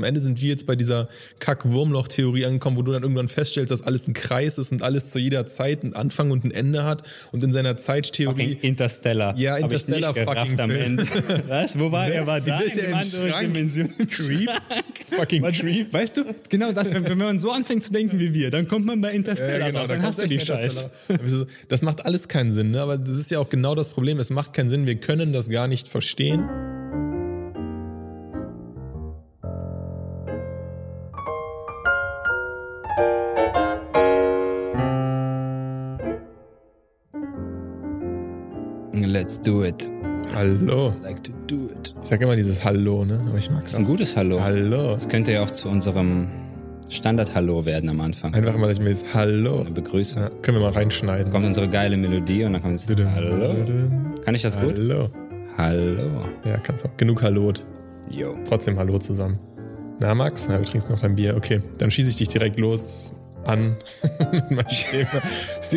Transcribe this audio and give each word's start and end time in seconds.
Am 0.00 0.04
Ende 0.04 0.22
sind 0.22 0.40
wir 0.40 0.48
jetzt 0.48 0.66
bei 0.66 0.76
dieser 0.76 1.08
Kack-Wurmloch-Theorie 1.40 2.46
angekommen, 2.46 2.78
wo 2.78 2.82
du 2.82 2.92
dann 2.92 3.02
irgendwann 3.02 3.28
feststellst, 3.28 3.70
dass 3.70 3.82
alles 3.82 4.08
ein 4.08 4.14
Kreis 4.14 4.56
ist 4.56 4.72
und 4.72 4.82
alles 4.82 5.10
zu 5.10 5.18
jeder 5.18 5.44
Zeit 5.44 5.82
einen 5.82 5.94
Anfang 5.94 6.30
und 6.30 6.42
ein 6.44 6.50
Ende 6.50 6.84
hat. 6.84 7.02
Und 7.32 7.44
in 7.44 7.52
seiner 7.52 7.76
Zeittheorie. 7.76 8.54
Fucking 8.54 8.70
Interstellar. 8.70 9.36
Ja, 9.36 9.58
Interstellar 9.58 10.14
fucking 10.14 10.58
am 10.58 10.70
Film. 10.70 10.98
Ende. 10.98 11.06
Was? 11.48 11.78
Wo 11.78 11.92
war 11.92 12.08
er? 12.12 12.26
War 12.26 12.40
da 12.40 12.60
ist 12.60 12.78
in 12.78 12.86
im 12.86 12.94
einem 12.94 13.04
anderen 13.04 13.28
Schrank? 13.28 13.54
Dimension? 13.54 13.88
Creep. 14.10 14.50
Fucking 15.10 15.42
Creep. 15.42 15.92
Weißt 15.92 16.16
du, 16.16 16.24
genau 16.48 16.72
das, 16.72 16.94
wenn, 16.94 17.04
wenn 17.04 17.18
man 17.18 17.38
so 17.38 17.50
anfängt 17.50 17.82
zu 17.82 17.92
denken 17.92 18.18
wie 18.18 18.32
wir, 18.32 18.50
dann 18.50 18.66
kommt 18.68 18.86
man 18.86 19.00
bei 19.02 19.12
Interstellar 19.12 19.74
raus, 19.74 19.88
dann 19.88 20.00
da 20.00 20.08
hast 20.08 20.22
du 20.22 20.26
die 20.26 20.40
Scheiße. 20.40 20.90
Das 21.68 21.82
macht 21.82 22.06
alles 22.06 22.28
keinen 22.28 22.52
Sinn, 22.52 22.70
ne? 22.70 22.80
aber 22.80 22.96
das 22.96 23.16
ist 23.16 23.30
ja 23.30 23.38
auch 23.38 23.48
genau 23.48 23.74
das 23.74 23.90
Problem. 23.90 24.18
Es 24.18 24.30
macht 24.30 24.54
keinen 24.54 24.70
Sinn, 24.70 24.86
wir 24.86 24.96
können 24.96 25.32
das 25.32 25.50
gar 25.50 25.68
nicht 25.68 25.88
verstehen. 25.88 26.48
Let's 39.20 39.38
do 39.38 39.64
it. 39.64 39.92
Hallo. 40.32 40.94
Like 41.02 41.22
to 41.24 41.32
do 41.46 41.68
it. 41.70 41.94
Ich 42.02 42.08
sag 42.08 42.22
immer 42.22 42.36
dieses 42.36 42.64
Hallo, 42.64 43.04
ne? 43.04 43.22
aber 43.28 43.36
ich 43.36 43.50
mag's 43.50 43.64
Das 43.64 43.72
ist 43.72 43.78
ein 43.78 43.84
gutes 43.84 44.16
Hallo. 44.16 44.40
Hallo. 44.40 44.94
Das 44.94 45.10
könnte 45.10 45.32
ja 45.32 45.42
auch 45.42 45.50
zu 45.50 45.68
unserem 45.68 46.28
Standard-Hallo 46.88 47.66
werden 47.66 47.90
am 47.90 48.00
Anfang. 48.00 48.32
Einfach 48.32 48.58
dass 48.58 48.72
ich 48.72 48.78
mir 48.78 48.86
dieses 48.86 49.12
Hallo. 49.12 49.60
Eine 49.60 49.72
Begrüßung. 49.72 50.22
Ja, 50.22 50.30
können 50.40 50.56
wir 50.56 50.62
mal 50.62 50.72
reinschneiden. 50.72 51.30
Kommt 51.30 51.44
unsere 51.44 51.68
geile 51.68 51.98
Melodie 51.98 52.44
und 52.44 52.54
dann 52.54 52.62
kommt 52.62 52.76
es. 52.76 52.88
Hallo. 52.88 53.56
Kann 54.24 54.34
ich 54.34 54.40
das 54.40 54.58
gut? 54.58 54.78
Hallo. 54.78 55.10
Hallo. 55.58 56.22
Ja, 56.46 56.56
kannst 56.56 56.86
auch. 56.86 56.96
Genug 56.96 57.22
Hallot. 57.22 57.66
Yo. 58.10 58.36
Trotzdem 58.48 58.78
Hallo 58.78 58.98
zusammen. 58.98 59.38
Na, 59.98 60.14
Max? 60.14 60.48
Na, 60.48 60.56
du 60.56 60.64
trinkst 60.64 60.88
noch 60.88 60.98
dein 60.98 61.14
Bier. 61.14 61.36
Okay, 61.36 61.60
dann 61.76 61.90
schieße 61.90 62.08
ich 62.08 62.16
dich 62.16 62.28
direkt 62.28 62.58
los 62.58 63.14
an 63.44 63.76
mit 64.32 64.50
meinem 64.50 64.66
Thema. 64.68 65.22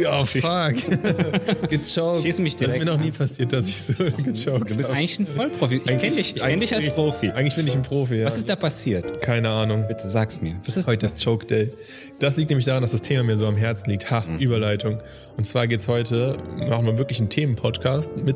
Oh, 0.10 0.26
fuck. 0.26 0.74
gechoked. 1.70 2.24
Schieß 2.24 2.40
mich 2.40 2.56
Das 2.56 2.68
ist 2.68 2.74
mir 2.74 2.80
direkt 2.80 2.86
noch 2.86 2.98
nie 3.00 3.12
passiert, 3.12 3.54
dass 3.54 3.68
ich 3.68 3.82
so 3.82 3.94
gechoked 3.94 4.72
Du 4.72 4.76
bist 4.78 4.90
hab. 4.90 4.98
eigentlich 4.98 5.20
ein 5.20 5.26
Vollprofi. 5.28 5.76
Ich 5.78 5.84
kenne 5.86 6.00
dich, 6.16 6.36
ich 6.36 6.42
kenn 6.42 6.60
dich 6.60 6.74
als 6.74 6.84
eigentlich- 6.84 6.94
Profi. 6.94 7.30
Eigentlich 7.32 7.56
bin 7.56 7.68
ich 7.68 7.76
ein 7.76 7.84
Profi, 7.84 8.16
ja. 8.16 8.26
Was 8.26 8.38
ist 8.38 8.50
da 8.50 8.56
passiert? 8.56 9.22
Keine 9.22 9.50
Ahnung. 9.50 9.86
Bitte 9.88 10.08
sag's 10.08 10.42
mir. 10.42 10.56
Was 10.66 10.78
ist 10.78 10.88
Heute 10.88 11.06
ist 11.06 11.24
Choke 11.24 11.46
Day. 11.46 11.72
Das 12.20 12.38
liegt 12.38 12.50
nämlich 12.50 12.66
daran, 12.66 12.82
dass 12.82 12.92
das 12.92 13.02
Thema 13.02 13.24
mir 13.24 13.38
so 13.38 13.48
am 13.48 13.56
Herzen 13.58 13.90
liegt. 13.90 14.10
Ha, 14.12 14.22
Mhm. 14.28 14.40
Überleitung. 14.40 15.00
Und 15.38 15.46
zwar 15.46 15.68
geht's 15.68 15.88
heute, 15.88 16.38
machen 16.58 16.86
wir 16.86 16.98
wirklich 16.98 17.20
einen 17.20 17.30
Themenpodcast 17.30 18.18
mit 18.24 18.36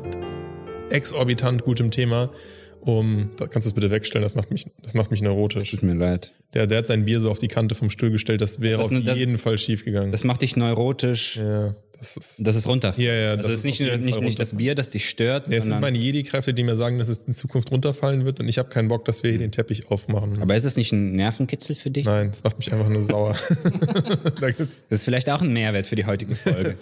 exorbitant 0.90 1.64
gutem 1.64 1.90
Thema. 1.90 2.30
Um, 2.80 3.30
da 3.36 3.46
kannst 3.46 3.66
du 3.66 3.70
es 3.70 3.74
bitte 3.74 3.90
wegstellen, 3.90 4.22
das 4.22 4.34
macht 4.34 4.50
mich, 4.50 4.66
das 4.82 4.94
macht 4.94 5.10
mich 5.10 5.20
neurotisch. 5.20 5.70
Tut 5.70 5.82
mir 5.82 5.94
leid. 5.94 6.32
Der, 6.54 6.66
der 6.66 6.78
hat 6.78 6.86
sein 6.86 7.04
Bier 7.04 7.20
so 7.20 7.30
auf 7.30 7.38
die 7.38 7.48
Kante 7.48 7.74
vom 7.74 7.90
Stuhl 7.90 8.10
gestellt, 8.10 8.40
das 8.40 8.60
wäre 8.60 8.78
Das 8.78 8.90
auf 8.90 9.02
das- 9.04 9.16
jeden 9.18 9.36
Fall 9.38 9.58
schief 9.58 9.84
gegangen. 9.84 10.12
Das 10.12 10.24
macht 10.24 10.40
dich 10.42 10.56
neurotisch. 10.56 11.36
ja, 11.36 11.74
das 11.98 12.16
ist. 12.16 12.46
Das 12.46 12.56
ist 12.56 12.66
runter. 12.66 12.94
Ja, 12.96 13.12
ja, 13.14 13.30
Also 13.32 13.42
das 13.48 13.52
es 13.52 13.58
ist 13.60 13.64
nicht, 13.64 13.80
nicht, 14.00 14.20
nicht 14.20 14.38
das 14.40 14.56
Bier, 14.56 14.74
das 14.74 14.90
dich 14.90 15.08
stört, 15.08 15.48
Nee, 15.48 15.56
es 15.56 15.64
sind 15.64 15.80
meine 15.80 15.98
Jedi-Kräfte, 15.98 16.54
die 16.54 16.62
mir 16.62 16.76
sagen, 16.76 16.98
dass 16.98 17.08
es 17.08 17.24
in 17.26 17.34
Zukunft 17.34 17.70
runterfallen 17.70 18.24
wird 18.24 18.40
und 18.40 18.48
ich 18.48 18.58
habe 18.58 18.68
keinen 18.68 18.88
Bock, 18.88 19.04
dass 19.04 19.22
wir 19.22 19.30
hier 19.30 19.38
den 19.38 19.50
Teppich 19.52 19.90
aufmachen. 19.90 20.40
Aber 20.40 20.56
ist 20.56 20.64
es 20.64 20.76
nicht 20.76 20.92
ein 20.92 21.12
Nervenkitzel 21.12 21.74
für 21.76 21.90
dich? 21.90 22.04
Nein, 22.06 22.30
das 22.30 22.44
macht 22.44 22.58
mich 22.58 22.72
einfach 22.72 22.88
nur 22.88 23.02
sauer. 23.02 23.36
da 24.40 24.50
gibt's. 24.50 24.82
Das 24.88 25.00
ist 25.00 25.04
vielleicht 25.04 25.28
auch 25.30 25.40
ein 25.42 25.52
Mehrwert 25.52 25.86
für 25.86 25.96
die 25.96 26.06
heutige 26.06 26.34
Folge. 26.36 26.74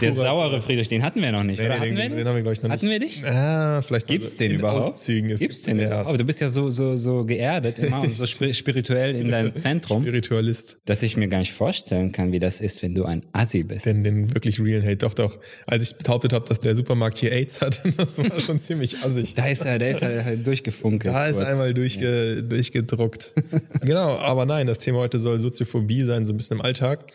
Der 0.00 0.12
saure 0.12 0.60
Friedrich, 0.60 0.88
den 0.88 1.02
hatten 1.02 1.20
wir 1.22 1.32
noch 1.32 1.42
nicht, 1.44 1.60
oder? 1.60 1.68
Nee, 1.68 1.74
Hatten 1.78 1.94
den, 1.96 2.10
wir 2.12 2.16
den 2.18 2.28
haben 2.28 2.34
wir, 2.36 2.42
glaube 2.42 2.52
ich, 2.54 2.62
noch 2.62 2.70
nicht. 2.70 2.78
Hatten 2.82 2.90
wir 2.90 3.00
dich? 3.00 3.24
Ah, 3.24 3.82
vielleicht 3.82 4.06
Gibt's 4.06 4.36
den 4.36 4.52
überhaupt? 4.52 4.94
Auszügen 4.96 5.30
ist 5.30 5.40
Gibt's 5.40 5.62
den 5.62 5.78
ja, 5.78 5.86
überhaupt? 5.86 6.08
Aber 6.08 6.18
du 6.18 6.24
bist 6.24 6.40
ja 6.40 6.50
so, 6.50 6.70
so, 6.70 6.96
so 6.96 7.24
geerdet 7.24 7.78
immer 7.78 8.00
und 8.02 8.14
so 8.14 8.24
spir- 8.26 8.54
spirituell 8.54 9.14
in 9.14 9.30
deinem 9.30 9.54
Zentrum, 9.54 10.02
Spiritualist. 10.02 10.78
dass 10.84 11.02
ich 11.02 11.16
mir 11.16 11.28
gar 11.28 11.38
nicht 11.38 11.52
vorstellen 11.52 12.12
kann, 12.12 12.32
wie 12.32 12.40
das 12.40 12.60
ist, 12.60 12.82
wenn 12.82 12.94
du 12.94 13.04
ein 13.04 13.22
Assi 13.32 13.62
bist. 13.62 13.86
Den, 13.86 14.04
den 14.04 14.34
wirklich 14.34 14.55
realen 14.60 14.84
Hate. 14.84 14.98
Doch, 14.98 15.14
doch. 15.14 15.38
Als 15.66 15.82
ich 15.82 15.96
behauptet 15.96 16.32
habe, 16.32 16.46
dass 16.46 16.60
der 16.60 16.74
Supermarkt 16.74 17.18
hier 17.18 17.32
AIDS 17.32 17.60
hat, 17.60 17.82
das 17.96 18.18
war 18.18 18.40
schon 18.40 18.58
ziemlich 18.58 19.02
assig. 19.02 19.34
Da 19.34 19.46
ist 19.46 19.64
er, 19.64 19.78
da 19.78 19.86
ist 19.86 20.02
er 20.02 20.24
halt 20.24 20.46
durchgefunkelt. 20.46 21.14
Da 21.14 21.26
ist 21.26 21.36
kurz. 21.36 21.48
einmal 21.48 21.74
durchge, 21.74 22.42
durchgedruckt. 22.42 23.32
genau, 23.82 24.16
aber 24.16 24.46
nein, 24.46 24.66
das 24.66 24.78
Thema 24.78 24.98
heute 24.98 25.18
soll 25.18 25.40
Soziophobie 25.40 26.02
sein, 26.02 26.26
so 26.26 26.32
ein 26.32 26.36
bisschen 26.36 26.58
im 26.58 26.64
Alltag. 26.64 27.12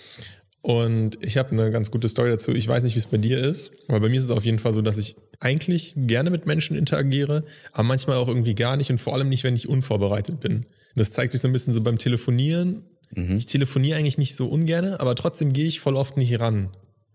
Und 0.62 1.18
ich 1.24 1.38
habe 1.38 1.52
eine 1.52 1.72
ganz 1.72 1.90
gute 1.90 2.08
Story 2.08 2.30
dazu. 2.30 2.52
Ich 2.52 2.68
weiß 2.68 2.84
nicht, 2.84 2.94
wie 2.96 3.00
es 3.00 3.08
bei 3.08 3.18
dir 3.18 3.40
ist, 3.40 3.72
aber 3.88 4.00
bei 4.02 4.10
mir 4.10 4.18
ist 4.18 4.26
es 4.26 4.32
auf 4.32 4.46
jeden 4.46 4.60
Fall 4.60 4.74
so, 4.74 4.82
dass 4.82 5.00
ich 5.00 5.16
eigentlich 5.40 5.94
gerne 5.98 6.30
mit 6.30 6.46
Menschen 6.46 6.78
interagiere, 6.78 7.44
aber 7.74 7.84
manchmal 7.84 8.18
auch 8.18 8.28
irgendwie 8.28 8.54
gar 8.54 8.78
nicht 8.78 8.92
und 8.92 9.00
vor 9.00 9.16
allem 9.16 9.30
nicht, 9.30 9.44
wenn 9.44 9.56
ich 9.56 9.68
unvorbereitet 9.68 10.40
bin. 10.40 10.58
Und 10.58 10.66
das 10.96 11.12
zeigt 11.12 11.32
sich 11.32 11.42
so 11.42 11.48
ein 11.48 11.52
bisschen 11.52 11.74
so 11.74 11.82
beim 11.82 11.98
Telefonieren. 11.98 12.84
Ich 13.14 13.46
telefoniere 13.46 13.98
eigentlich 13.98 14.18
nicht 14.18 14.36
so 14.36 14.48
ungerne, 14.48 15.00
aber 15.02 15.16
trotzdem 15.16 15.52
gehe 15.52 15.66
ich 15.66 15.82
voll 15.82 15.98
oft 15.98 16.16
nicht 16.16 16.40
ran. 16.40 16.70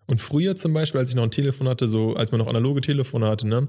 Und 0.07 0.21
früher 0.21 0.57
zum 0.57 0.73
Beispiel, 0.73 1.01
als 1.01 1.11
ich 1.11 1.17
noch 1.17 1.25
ein 1.25 1.31
Telefon 1.31 1.69
hatte, 1.69 1.89
so 1.89 2.15
als 2.15 2.31
man 2.31 2.39
noch 2.39 2.47
analoge 2.47 2.81
Telefone 2.81 3.27
hatte, 3.27 3.47
ne, 3.47 3.69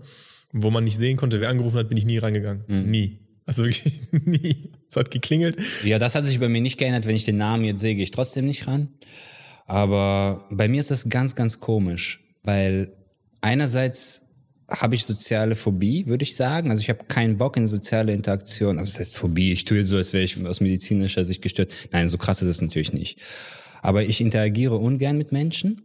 wo 0.52 0.70
man 0.70 0.84
nicht 0.84 0.98
sehen 0.98 1.18
konnte, 1.18 1.42
wer 1.42 1.50
angerufen 1.50 1.78
hat, 1.78 1.90
bin 1.90 1.98
ich 1.98 2.06
nie 2.06 2.18
rangegangen. 2.18 2.64
Nie. 2.90 3.20
Also 3.46 3.64
wirklich 3.64 4.02
nie. 4.12 4.72
Es 4.90 4.96
hat 4.96 5.10
geklingelt. 5.12 5.58
Ja, 5.84 6.00
das 6.00 6.16
hat 6.16 6.26
sich 6.26 6.40
bei 6.40 6.50
mir 6.50 6.62
nicht 6.62 6.78
geändert. 6.78 7.06
Wenn 7.06 7.16
ich 7.16 7.26
den 7.26 7.38
Namen 7.38 7.64
jetzt 7.64 7.82
sehe, 7.82 7.96
gehe 7.96 8.04
ich 8.04 8.12
trotzdem 8.12 8.46
nicht 8.46 8.68
ran. 8.68 8.90
Aber 9.66 10.46
bei 10.50 10.68
mir 10.68 10.80
ist 10.80 10.92
das 10.92 11.10
ganz, 11.10 11.36
ganz 11.36 11.60
komisch, 11.60 12.22
weil 12.44 12.94
einerseits 13.42 14.22
habe 14.70 14.96
ich 14.96 15.06
soziale 15.06 15.56
Phobie, 15.56 16.08
würde 16.08 16.24
ich 16.24 16.36
sagen. 16.36 16.70
Also 16.72 16.82
ich 16.82 16.90
habe 16.90 17.06
keinen 17.06 17.38
Bock 17.38 17.58
in 17.58 17.68
soziale 17.68 18.14
Interaktion. 18.14 18.80
Also 18.80 18.92
das 18.92 19.00
heißt 19.00 19.16
Phobie, 19.16 19.52
ich 19.54 19.66
tue 19.66 19.78
jetzt 19.78 19.88
so, 19.88 19.98
als 19.98 20.14
wäre 20.14 20.24
ich 20.24 20.44
aus 20.46 20.60
medizinischer 20.60 21.24
Sicht 21.24 21.42
gestört. 21.42 21.72
Nein, 21.92 22.10
so 22.10 22.18
krass 22.18 22.42
ist 22.42 22.50
es 22.50 22.62
natürlich 22.62 22.94
nicht. 22.94 23.20
Aber 23.82 24.04
ich 24.04 24.20
interagiere 24.20 24.76
ungern 24.76 25.18
mit 25.18 25.32
Menschen. 25.32 25.82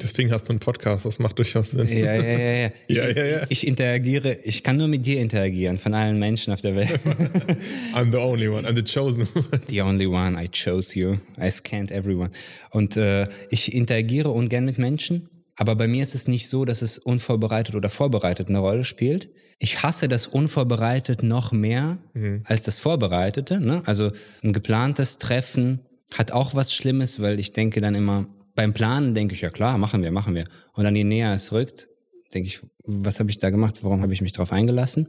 Deswegen 0.00 0.30
hast 0.30 0.48
du 0.48 0.52
einen 0.52 0.60
Podcast, 0.60 1.06
das 1.06 1.18
macht 1.18 1.38
durchaus 1.38 1.70
Sinn. 1.70 1.88
Ja, 1.88 2.14
ja, 2.14 2.22
ja, 2.22 2.38
ja. 2.38 2.70
Ich, 2.86 2.96
Ja, 2.96 3.08
ja, 3.08 3.24
ja. 3.24 3.46
ich 3.48 3.66
interagiere, 3.66 4.38
ich 4.42 4.62
kann 4.62 4.76
nur 4.76 4.88
mit 4.88 5.06
dir 5.06 5.20
interagieren, 5.20 5.78
von 5.78 5.94
allen 5.94 6.18
Menschen 6.18 6.52
auf 6.52 6.60
der 6.60 6.76
Welt. 6.76 7.00
I'm 7.94 8.12
the 8.12 8.18
only 8.18 8.48
one, 8.48 8.68
I'm 8.68 8.76
the 8.76 8.82
chosen 8.84 9.26
one. 9.34 9.60
The 9.68 9.82
only 9.82 10.06
one, 10.06 10.42
I 10.42 10.48
chose 10.48 10.98
you. 10.98 11.16
I 11.40 11.50
scanned 11.50 11.90
everyone. 11.90 12.30
Und 12.70 12.96
äh, 12.96 13.26
ich 13.50 13.72
interagiere 13.72 14.30
ungern 14.30 14.66
mit 14.66 14.78
Menschen, 14.78 15.30
aber 15.56 15.74
bei 15.76 15.88
mir 15.88 16.02
ist 16.02 16.14
es 16.14 16.28
nicht 16.28 16.48
so, 16.48 16.66
dass 16.66 16.82
es 16.82 16.98
unvorbereitet 16.98 17.74
oder 17.74 17.88
vorbereitet 17.88 18.48
eine 18.50 18.58
Rolle 18.58 18.84
spielt. 18.84 19.30
Ich 19.58 19.82
hasse 19.82 20.06
das 20.08 20.26
unvorbereitet 20.26 21.22
noch 21.22 21.50
mehr 21.52 21.96
als 22.44 22.60
das 22.60 22.78
Vorbereitete. 22.78 23.58
Ne? 23.58 23.82
Also 23.86 24.12
ein 24.44 24.52
geplantes 24.52 25.16
Treffen 25.16 25.80
hat 26.14 26.30
auch 26.32 26.54
was 26.54 26.74
Schlimmes, 26.74 27.22
weil 27.22 27.40
ich 27.40 27.52
denke 27.52 27.80
dann 27.80 27.94
immer, 27.94 28.26
beim 28.56 28.72
Planen 28.72 29.14
denke 29.14 29.34
ich, 29.34 29.42
ja 29.42 29.50
klar, 29.50 29.78
machen 29.78 30.02
wir, 30.02 30.10
machen 30.10 30.34
wir. 30.34 30.46
Und 30.72 30.84
dann 30.84 30.96
je 30.96 31.04
näher 31.04 31.32
es 31.32 31.52
rückt, 31.52 31.88
denke 32.34 32.48
ich, 32.48 32.60
was 32.84 33.20
habe 33.20 33.30
ich 33.30 33.38
da 33.38 33.50
gemacht? 33.50 33.78
Warum 33.82 34.02
habe 34.02 34.12
ich 34.12 34.22
mich 34.22 34.32
darauf 34.32 34.52
eingelassen? 34.52 35.08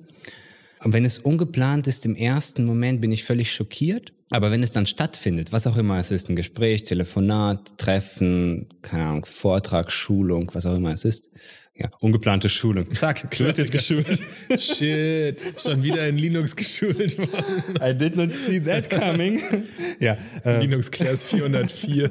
Und 0.83 0.93
wenn 0.93 1.05
es 1.05 1.17
ungeplant 1.17 1.87
ist, 1.87 2.05
im 2.05 2.15
ersten 2.15 2.65
Moment 2.65 3.01
bin 3.01 3.11
ich 3.11 3.23
völlig 3.23 3.51
schockiert. 3.51 4.13
Aber 4.29 4.51
wenn 4.51 4.61
es 4.61 4.71
dann 4.71 4.85
stattfindet, 4.85 5.53
was 5.53 5.65
auch 5.65 5.77
immer 5.77 5.97
es 5.97 6.11
ist, 6.11 6.29
ein 6.29 6.35
Gespräch, 6.35 6.83
Telefonat, 6.83 7.77
Treffen, 7.77 8.67
keine 8.81 9.05
Ahnung, 9.05 9.25
Vortrag, 9.25 9.91
Schulung, 9.91 10.51
was 10.53 10.65
auch 10.65 10.75
immer 10.75 10.91
es 10.91 11.05
ist. 11.05 11.31
Ja, 11.79 11.91
ungeplante 12.01 12.49
Schulung. 12.49 12.91
Zack, 12.95 13.29
du 13.29 13.43
bist 13.43 13.59
jetzt 13.59 13.71
geschult. 13.71 14.19
Shit, 14.57 15.39
schon 15.61 15.83
wieder 15.83 16.07
in 16.07 16.17
Linux 16.17 16.55
geschult 16.55 17.17
worden. 17.19 17.77
I 17.79 17.95
did 17.95 18.15
not 18.15 18.31
see 18.31 18.59
that 18.59 18.89
coming. 18.89 19.41
ja, 19.99 20.17
äh, 20.43 20.59
Linux 20.59 20.89
Class 20.89 21.21
404. 21.21 22.09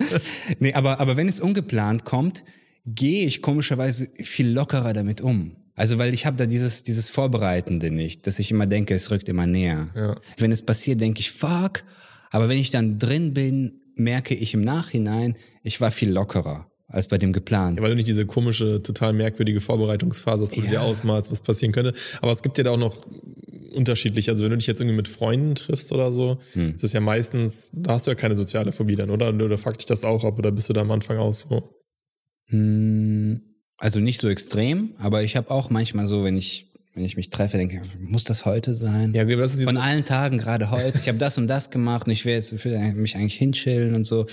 nee, 0.60 0.72
aber, 0.74 1.00
aber 1.00 1.16
wenn 1.16 1.28
es 1.28 1.40
ungeplant 1.40 2.04
kommt, 2.04 2.44
gehe 2.86 3.26
ich 3.26 3.42
komischerweise 3.42 4.08
viel 4.20 4.48
lockerer 4.48 4.92
damit 4.92 5.20
um. 5.20 5.56
Also 5.74 5.98
weil 5.98 6.14
ich 6.14 6.24
habe 6.24 6.36
da 6.36 6.46
dieses, 6.46 6.84
dieses 6.84 7.10
Vorbereitende 7.10 7.90
nicht, 7.90 8.28
dass 8.28 8.38
ich 8.38 8.52
immer 8.52 8.66
denke, 8.66 8.94
es 8.94 9.10
rückt 9.10 9.28
immer 9.28 9.46
näher. 9.46 9.88
Ja. 9.96 10.20
Wenn 10.36 10.52
es 10.52 10.62
passiert, 10.62 11.00
denke 11.00 11.18
ich, 11.18 11.32
fuck. 11.32 11.82
Aber 12.30 12.48
wenn 12.48 12.58
ich 12.58 12.70
dann 12.70 13.00
drin 13.00 13.34
bin, 13.34 13.80
merke 13.96 14.34
ich 14.34 14.54
im 14.54 14.60
Nachhinein, 14.60 15.36
ich 15.64 15.80
war 15.80 15.90
viel 15.90 16.10
lockerer 16.10 16.69
als 16.90 17.08
bei 17.08 17.16
dem 17.18 17.32
geplant. 17.32 17.80
Weil 17.80 17.90
du 17.90 17.96
nicht 17.96 18.08
diese 18.08 18.26
komische, 18.26 18.82
total 18.82 19.12
merkwürdige 19.12 19.60
Vorbereitungsphase 19.60 20.42
hast, 20.42 20.52
wo 20.52 20.60
du 20.60 20.64
Ja. 20.66 20.70
dir 20.70 20.82
ausmalst, 20.82 21.30
was 21.30 21.40
passieren 21.40 21.72
könnte. 21.72 21.94
Aber 22.20 22.32
es 22.32 22.42
gibt 22.42 22.58
ja 22.58 22.64
da 22.64 22.70
auch 22.72 22.76
noch 22.78 22.96
unterschiedlich. 23.74 24.28
Also 24.28 24.44
wenn 24.44 24.50
du 24.50 24.56
dich 24.58 24.66
jetzt 24.66 24.80
irgendwie 24.80 24.96
mit 24.96 25.08
Freunden 25.08 25.54
triffst 25.54 25.92
oder 25.92 26.10
so, 26.12 26.38
Hm. 26.54 26.72
das 26.74 26.82
ist 26.84 26.92
ja 26.92 27.00
meistens, 27.00 27.70
da 27.72 27.92
hast 27.94 28.06
du 28.06 28.10
ja 28.10 28.16
keine 28.16 28.34
soziale 28.36 28.72
Phobie 28.72 28.96
dann, 28.96 29.10
oder? 29.10 29.28
Oder 29.32 29.56
fuck 29.58 29.78
dich 29.78 29.86
das 29.86 30.02
auch 30.04 30.24
ab 30.24 30.38
oder 30.38 30.50
bist 30.50 30.68
du 30.68 30.72
da 30.72 30.80
am 30.80 30.90
Anfang 30.90 31.18
aus 31.18 31.46
so? 31.48 31.70
Hm, 32.48 33.40
Also 33.78 33.98
nicht 34.00 34.20
so 34.20 34.28
extrem, 34.28 34.90
aber 34.98 35.22
ich 35.22 35.36
habe 35.36 35.50
auch 35.50 35.70
manchmal 35.70 36.06
so, 36.06 36.22
wenn 36.24 36.36
ich 36.36 36.66
wenn 36.94 37.04
ich 37.04 37.16
mich 37.16 37.30
treffe, 37.30 37.56
denke 37.56 37.80
ich, 37.82 37.98
muss 38.10 38.24
das 38.24 38.44
heute 38.44 38.74
sein? 38.74 39.14
Ja, 39.14 39.24
das 39.24 39.62
Von 39.62 39.76
allen 39.76 40.04
Tagen 40.04 40.38
gerade 40.38 40.72
heute. 40.72 40.98
Ich 40.98 41.06
habe 41.06 41.18
das 41.18 41.38
und 41.38 41.46
das 41.46 41.70
gemacht 41.70 42.06
und 42.08 42.12
ich 42.12 42.24
will 42.24 42.32
jetzt 42.34 42.52
ich 42.52 42.64
will 42.64 42.76
mich 42.94 43.14
eigentlich 43.14 43.36
hinchillen 43.36 43.94
und 43.94 44.06
so. 44.08 44.26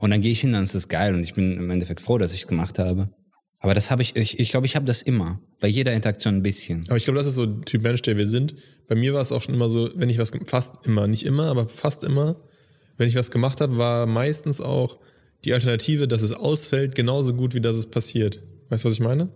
Und 0.00 0.10
dann 0.10 0.22
gehe 0.22 0.32
ich 0.32 0.40
hin, 0.40 0.52
dann 0.54 0.62
ist 0.62 0.74
das 0.74 0.88
geil 0.88 1.14
und 1.14 1.22
ich 1.22 1.34
bin 1.34 1.58
im 1.58 1.70
Endeffekt 1.70 2.00
froh, 2.00 2.18
dass 2.18 2.32
ich 2.32 2.40
es 2.40 2.46
gemacht 2.48 2.78
habe. 2.78 3.10
Aber 3.58 3.74
das 3.74 3.90
habe 3.90 4.00
ich, 4.00 4.16
ich 4.16 4.40
ich, 4.40 4.50
glaub, 4.50 4.64
ich 4.64 4.74
habe 4.74 4.86
das 4.86 5.02
immer. 5.02 5.38
Bei 5.60 5.68
jeder 5.68 5.92
Interaktion 5.92 6.36
ein 6.36 6.42
bisschen. 6.42 6.84
Aber 6.88 6.96
ich 6.96 7.04
glaube, 7.04 7.18
das 7.18 7.26
ist 7.26 7.34
so 7.34 7.44
ein 7.44 7.62
Typ 7.66 7.82
Mensch, 7.82 8.00
der 8.00 8.16
wir 8.16 8.26
sind. 8.26 8.54
Bei 8.88 8.94
mir 8.94 9.12
war 9.12 9.20
es 9.20 9.30
auch 9.30 9.42
schon 9.42 9.54
immer 9.54 9.68
so, 9.68 9.90
wenn 9.94 10.08
ich 10.08 10.16
was, 10.16 10.32
fast 10.46 10.86
immer, 10.86 11.06
nicht 11.06 11.26
immer, 11.26 11.44
aber 11.48 11.68
fast 11.68 12.02
immer, 12.02 12.40
wenn 12.96 13.08
ich 13.08 13.14
was 13.14 13.30
gemacht 13.30 13.60
habe, 13.60 13.76
war 13.76 14.06
meistens 14.06 14.62
auch 14.62 14.98
die 15.44 15.52
Alternative, 15.52 16.08
dass 16.08 16.22
es 16.22 16.32
ausfällt, 16.32 16.94
genauso 16.94 17.34
gut, 17.34 17.52
wie 17.52 17.60
dass 17.60 17.76
es 17.76 17.90
passiert. 17.90 18.42
Weißt 18.70 18.84
du, 18.84 18.86
was 18.86 18.94
ich 18.94 19.00
meine? 19.00 19.28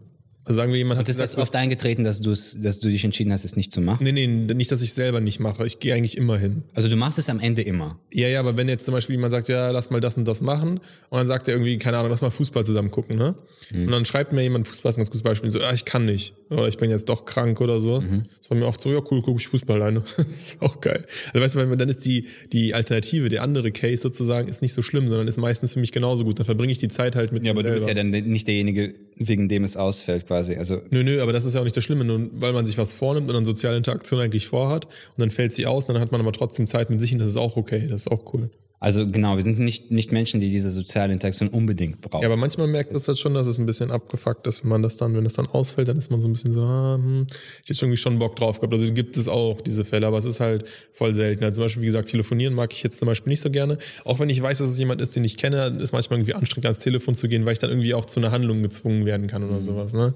Sagen 0.47 0.73
wir, 0.73 0.79
jemand 0.79 0.99
hat. 0.99 1.07
Und 1.07 1.11
ist 1.11 1.17
gesagt, 1.17 1.33
das 1.33 1.43
oft 1.43 1.57
eingetreten, 1.57 2.05
dass, 2.05 2.21
du's, 2.21 2.57
dass 2.61 2.79
du 2.79 2.89
dich 2.89 3.05
entschieden 3.05 3.33
hast, 3.33 3.45
es 3.45 3.57
nicht 3.57 3.73
zu 3.73 3.81
machen? 3.81 4.05
Nee, 4.05 4.13
nee, 4.13 4.27
nicht, 4.27 4.71
dass 4.71 4.83
ich 4.83 4.93
selber 4.93 5.21
nicht 5.21 5.41
mache. 5.41 5.65
Ich 5.67 5.81
gehe 5.81 5.95
eigentlich 5.95 6.17
immer 6.19 6.37
hin. 6.37 6.65
Also 6.75 6.89
du 6.89 6.97
machst 6.97 7.19
es 7.19 7.31
am 7.31 7.41
Ende 7.41 7.63
immer? 7.63 7.99
Ja, 8.13 8.29
ja, 8.29 8.41
aber 8.41 8.57
wenn 8.57 8.69
jetzt 8.69 8.85
zum 8.85 8.93
Beispiel 8.93 9.17
jemand 9.17 9.33
sagt, 9.33 9.49
ja, 9.49 9.71
lass 9.71 9.91
mal 9.91 10.01
das 10.01 10.17
und 10.19 10.27
das 10.27 10.43
machen, 10.43 10.81
und 11.09 11.19
dann 11.19 11.27
sagt 11.27 11.49
er 11.49 11.55
irgendwie, 11.55 11.79
keine 11.79 11.97
Ahnung, 11.97 12.11
lass 12.11 12.21
mal 12.21 12.31
Fußball 12.31 12.67
zusammen 12.67 12.91
gucken, 12.91 13.17
ne? 13.17 13.37
Mhm. 13.73 13.87
Und 13.87 13.93
dann 13.93 14.05
schreibt 14.05 14.33
mir 14.33 14.43
jemand, 14.43 14.69
Fußball 14.69 14.91
ist 14.91 14.97
ein 14.97 15.01
ganz 15.01 15.11
gutes 15.11 15.23
Beispiel, 15.23 15.51
so, 15.51 15.61
ah, 15.61 15.73
ich 15.73 15.87
kann 15.87 16.05
nicht. 16.05 16.35
Oder 16.51 16.69
ich 16.69 16.77
bin 16.77 16.91
jetzt 16.91 17.09
doch 17.09 17.25
krank 17.25 17.61
oder 17.63 17.81
so. 17.81 18.03
Mhm. 18.03 18.25
Das 18.39 18.51
war 18.51 18.59
mir 18.59 18.67
oft 18.67 18.81
so, 18.81 18.93
ja, 18.93 19.01
cool, 19.11 19.23
gucke 19.23 19.41
ich 19.41 19.49
Fußball 19.49 19.81
alleine. 19.81 20.03
das 20.17 20.27
ist 20.37 20.63
auch 20.63 20.81
geil. 20.81 21.07
Also 21.33 21.41
weißt 21.45 21.55
du, 21.55 21.77
dann 21.77 21.89
ist 21.89 22.05
die, 22.05 22.29
die 22.53 22.75
Alternative, 22.75 23.31
der 23.31 23.43
andere 23.43 23.73
Case 23.73 24.03
sozusagen, 24.03 24.49
ist 24.49 24.61
nicht 24.61 24.75
so 24.75 24.83
schlimm, 24.83 25.09
sondern 25.09 25.27
ist 25.27 25.39
meistens 25.39 25.73
für 25.73 25.81
mich 25.81 25.93
genauso 25.93 26.25
gut. 26.25 26.39
Dann 26.39 26.47
verbringe 26.47 26.73
ich 26.73 26.79
die 26.79 26.89
Zeit 26.89 27.17
halt 27.17 27.33
mit 27.33 27.47
Ja, 27.47 27.53
aber 27.53 27.63
selber. 27.63 27.77
du 27.79 27.85
bist 27.85 27.89
ja 27.89 27.95
dann 27.95 28.11
nicht 28.11 28.47
derjenige, 28.47 28.93
wegen 29.17 29.49
dem 29.49 29.65
es 29.65 29.77
ausfällt 29.77 30.27
quasi. 30.27 30.55
Also 30.55 30.81
nö, 30.91 31.03
nö, 31.03 31.23
aber 31.23 31.33
das 31.33 31.45
ist 31.45 31.55
ja 31.55 31.61
auch 31.61 31.65
nicht 31.65 31.77
das 31.77 31.85
Schlimme, 31.85 32.05
nur 32.05 32.29
weil 32.33 32.53
man 32.53 32.67
sich 32.67 32.79
was 32.79 32.93
vornimmt 32.93 33.29
und 33.29 33.35
dann 33.35 33.45
soziale 33.45 33.77
Interaktion 33.77 34.21
eigentlich 34.21 34.49
vorhat 34.49 34.85
und 34.85 35.19
dann 35.19 35.31
fällt 35.31 35.53
sie 35.53 35.67
aus, 35.67 35.87
dann 35.87 35.99
hat 36.01 36.13
man 36.13 36.21
aber 36.21 36.33
trotzdem 36.33 36.67
Zeit 36.67 36.91
mit 36.91 37.01
sich 37.01 37.13
und 37.13 37.19
das 37.19 37.31
ist 37.31 37.37
auch 37.37 37.57
okay, 37.57 37.87
das 37.89 38.03
ist 38.03 38.13
auch 38.13 38.33
cool. 38.35 38.51
Also 38.85 39.07
genau, 39.07 39.37
wir 39.37 39.43
sind 39.43 39.59
nicht, 39.59 39.91
nicht 39.91 40.13
Menschen, 40.13 40.43
die 40.43 40.51
diese 40.51 40.69
soziale 40.69 41.11
Interaktion 41.11 41.49
unbedingt 41.49 42.03
brauchen. 42.03 42.21
Ja, 42.21 42.29
aber 42.29 42.37
manchmal 42.37 42.67
merkt 42.67 42.91
man 42.91 42.95
das 42.97 43.09
halt 43.09 43.19
schon, 43.19 43.33
dass 43.33 43.47
es 43.47 43.57
ein 43.57 43.65
bisschen 43.65 43.91
abgefuckt 43.91 44.47
ist, 44.47 44.63
wenn 44.63 44.69
man 44.69 44.83
das 44.83 44.99
dann, 44.99 45.15
wenn 45.15 45.25
das 45.25 45.33
dann 45.33 45.47
ausfällt, 45.47 45.89
dann 45.89 45.97
ist 45.97 46.11
man 46.11 46.21
so 46.21 46.29
ein 46.29 46.35
bisschen 46.35 46.53
so, 46.53 46.61
ah, 46.61 46.97
hm, 47.03 47.27
ich 47.63 47.71
hätte 47.71 47.87
irgendwie 47.87 47.97
schon 47.97 48.19
Bock 48.19 48.37
drauf 48.37 48.61
gehabt. 48.61 48.75
Also 48.75 48.93
gibt 48.93 49.17
es 49.17 49.27
auch 49.27 49.63
diese 49.63 49.87
Fälle, 49.87 50.07
aber 50.07 50.19
es 50.19 50.27
ist 50.27 50.39
halt 50.39 50.67
voll 50.93 51.15
selten. 51.15 51.45
Also 51.45 51.55
zum 51.55 51.65
Beispiel, 51.65 51.83
wie 51.83 51.87
gesagt, 51.87 52.11
telefonieren 52.11 52.53
mag 52.53 52.75
ich 52.75 52.83
jetzt 52.83 52.99
zum 52.99 53.07
Beispiel 53.07 53.31
nicht 53.31 53.41
so 53.41 53.51
gerne. 53.51 53.79
Auch 54.05 54.21
wenn 54.21 54.29
ich 54.29 54.43
weiß, 54.43 54.59
dass 54.59 54.69
es 54.69 54.77
jemand 54.77 55.01
ist, 55.01 55.17
den 55.17 55.25
ich 55.25 55.39
kenne, 55.39 55.79
ist 55.81 55.93
manchmal 55.93 56.19
irgendwie 56.19 56.35
anstrengend, 56.35 56.67
ans 56.67 56.81
Telefon 56.81 57.15
zu 57.15 57.27
gehen, 57.27 57.47
weil 57.47 57.55
ich 57.55 57.61
dann 57.61 57.71
irgendwie 57.71 57.95
auch 57.95 58.05
zu 58.05 58.21
einer 58.21 58.33
Handlung 58.33 58.63
gezwungen 58.63 59.07
werden 59.07 59.29
kann 59.29 59.45
oder 59.45 59.57
mhm. 59.57 59.63
sowas, 59.63 59.95
ne? 59.95 60.13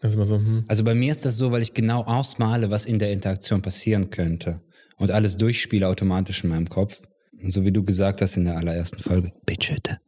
So, 0.00 0.36
hm. 0.36 0.64
Also 0.66 0.82
bei 0.82 0.94
mir 0.94 1.12
ist 1.12 1.26
das 1.26 1.36
so, 1.36 1.52
weil 1.52 1.60
ich 1.60 1.74
genau 1.74 2.04
ausmale, 2.04 2.70
was 2.70 2.86
in 2.86 2.98
der 2.98 3.12
Interaktion 3.12 3.60
passieren 3.60 4.08
könnte 4.08 4.62
und 4.96 5.10
alles 5.10 5.36
durchspiele 5.36 5.86
automatisch 5.86 6.42
in 6.42 6.48
meinem 6.48 6.70
Kopf 6.70 7.02
so 7.46 7.64
wie 7.64 7.72
du 7.72 7.84
gesagt 7.84 8.20
hast 8.20 8.36
in 8.36 8.44
der 8.44 8.56
allerersten 8.56 9.02
Folge, 9.02 9.32
Bitchete. 9.46 9.98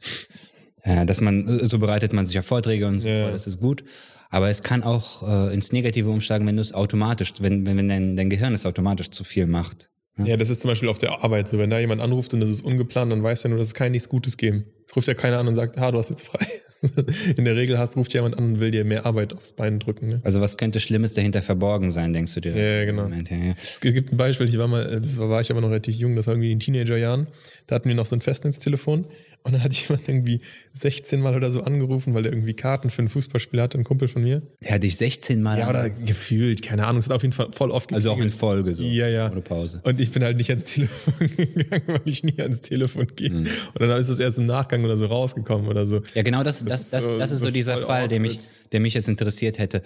Äh, 0.83 1.07
dass 1.07 1.21
man, 1.21 1.67
so 1.67 1.79
bereitet 1.79 2.13
man 2.13 2.27
sich 2.27 2.39
auf 2.39 2.47
Vorträge 2.47 2.87
und 2.87 3.01
so, 3.01 3.09
ja. 3.09 3.31
das 3.31 3.47
ist 3.47 3.61
gut. 3.61 3.85
Aber 4.31 4.49
es 4.49 4.63
kann 4.63 4.83
auch 4.83 5.29
äh, 5.29 5.53
ins 5.53 5.73
Negative 5.73 6.09
umschlagen, 6.09 6.47
wenn 6.47 6.57
du 6.57 6.63
es 6.63 6.73
automatisch, 6.73 7.35
wenn, 7.41 7.67
wenn, 7.67 7.77
wenn 7.77 7.89
dein, 7.89 8.17
dein 8.17 8.31
Gehirn 8.31 8.55
es 8.55 8.65
automatisch 8.65 9.11
zu 9.11 9.25
viel 9.25 9.47
macht. 9.47 9.90
Ja? 10.19 10.27
ja, 10.27 10.37
das 10.37 10.51
ist 10.51 10.63
zum 10.63 10.71
Beispiel 10.71 10.89
auf 10.89 10.99
der 10.99 11.23
Arbeit 11.23 11.49
so. 11.49 11.59
Wenn 11.59 11.71
da 11.71 11.79
jemand 11.79 12.01
anruft 12.01 12.35
und 12.35 12.41
das 12.41 12.51
ist 12.51 12.65
ungeplant, 12.65 13.13
dann 13.13 13.23
weißt 13.23 13.45
du 13.45 13.49
ja 13.49 13.51
nur, 13.51 13.59
dass 13.59 13.69
es 13.69 13.75
kein 13.75 13.93
nichts 13.93 14.09
Gutes 14.09 14.37
geben. 14.37 14.67
Es 14.89 14.97
ruft 14.97 15.09
ja 15.09 15.15
keiner 15.15 15.39
an 15.39 15.49
und 15.49 15.55
sagt, 15.55 15.79
ah, 15.79 15.91
du 15.91 15.99
hast 15.99 16.11
jetzt 16.11 16.27
frei. 16.27 16.47
In 17.37 17.45
der 17.45 17.57
Regel 17.57 17.79
hast, 17.79 17.97
ruft 17.97 18.15
jemand 18.15 18.39
an 18.39 18.45
und 18.45 18.61
will 18.61 18.71
dir 18.71 18.85
mehr 18.85 19.05
Arbeit 19.05 19.35
aufs 19.35 19.53
Bein 19.53 19.79
drücken. 19.79 20.09
Ne? 20.09 20.21
Also 20.25 20.41
was 20.41 20.57
könnte 20.57 20.81
Schlimmes 20.81 21.13
dahinter 21.13 21.43
verborgen 21.43 21.91
sein, 21.91 22.13
denkst 22.13 22.35
du 22.35 22.41
dir? 22.41 22.57
Ja, 22.57 22.85
genau. 22.87 23.03
Moment, 23.03 23.31
ja, 23.31 23.37
ja. 23.37 23.55
Es 23.57 23.81
gibt 23.81 24.13
ein 24.13 24.17
Beispiel, 24.17 24.49
ich 24.49 24.57
war 24.57 24.67
mal, 24.67 25.01
das 25.01 25.19
war, 25.19 25.29
war 25.29 25.41
ich 25.43 25.51
aber 25.51 25.61
noch 25.61 25.69
relativ 25.69 25.97
jung, 25.97 26.17
das 26.17 26.27
war 26.27 26.35
irgendwie 26.35 26.53
in 26.53 26.61
Teenagerjahren. 26.61 27.27
Da 27.67 27.75
hatten 27.75 27.89
wir 27.89 27.95
noch 27.95 28.07
so 28.07 28.17
ein 28.17 28.23
Festnetztelefon 28.23 29.05
und 29.43 29.53
dann 29.53 29.63
hat 29.63 29.73
jemand 29.75 30.09
irgendwie 30.09 30.41
16 30.75 31.21
Mal 31.21 31.35
oder 31.35 31.51
so 31.51 31.63
angerufen, 31.63 32.15
weil 32.15 32.27
er 32.27 32.33
irgendwie 32.33 32.55
Karten 32.55 32.91
für 32.91 33.03
ein 33.03 33.09
Fußballspiel 33.09 33.61
hatte, 33.61 33.79
ein 33.79 33.85
Kumpel 33.85 34.09
von 34.09 34.23
mir. 34.23 34.43
Der 34.63 34.75
hat 34.75 34.83
dich 34.83 34.97
16 34.97 35.43
Mal 35.43 35.59
Ja, 35.59 35.71
oder 35.71 35.89
gefühlt, 35.89 36.63
keine 36.63 36.87
Ahnung. 36.87 36.99
Es 36.99 37.07
hat 37.07 37.13
auf 37.13 37.23
jeden 37.23 37.33
Fall 37.33 37.49
voll 37.53 37.71
oft 37.71 37.93
Also 37.93 38.11
auch 38.11 38.21
in 38.21 38.31
Folge 38.31 38.75
so. 38.75 38.83
Ja, 38.83 39.09
ja. 39.09 39.31
Ohne 39.31 39.41
Pause. 39.41 39.81
Und 39.85 39.99
ich 39.99 40.11
bin 40.11 40.23
halt 40.23 40.37
nicht 40.37 40.51
ans 40.51 40.65
Telefon 40.65 41.15
gegangen, 41.37 41.83
weil 41.87 42.03
ich 42.05 42.23
nie 42.23 42.39
ans 42.39 42.61
Telefon 42.61 43.07
gehe. 43.17 43.31
Mhm. 43.31 43.47
Und 43.47 43.81
dann 43.81 43.99
ist 43.99 44.09
es 44.09 44.19
erst 44.19 44.39
im 44.39 44.47
Nachgang 44.47 44.85
oder 44.85 44.97
so 44.97 45.07
rausgekommen 45.07 45.69
oder 45.69 45.87
so. 45.87 46.03
Ja, 46.15 46.23
genau 46.23 46.43
das, 46.43 46.65
das, 46.65 46.91
das, 46.91 47.09
das, 47.09 47.17
das 47.17 47.33
ist 47.33 47.41
so, 47.41 47.47
so 47.47 47.53
dieser 47.53 47.79
Fall, 47.79 48.09
der 48.09 48.21
mich, 48.21 48.41
der 48.73 48.81
mich 48.81 48.95
jetzt 48.95 49.09
interessiert 49.09 49.59
hätte 49.59 49.83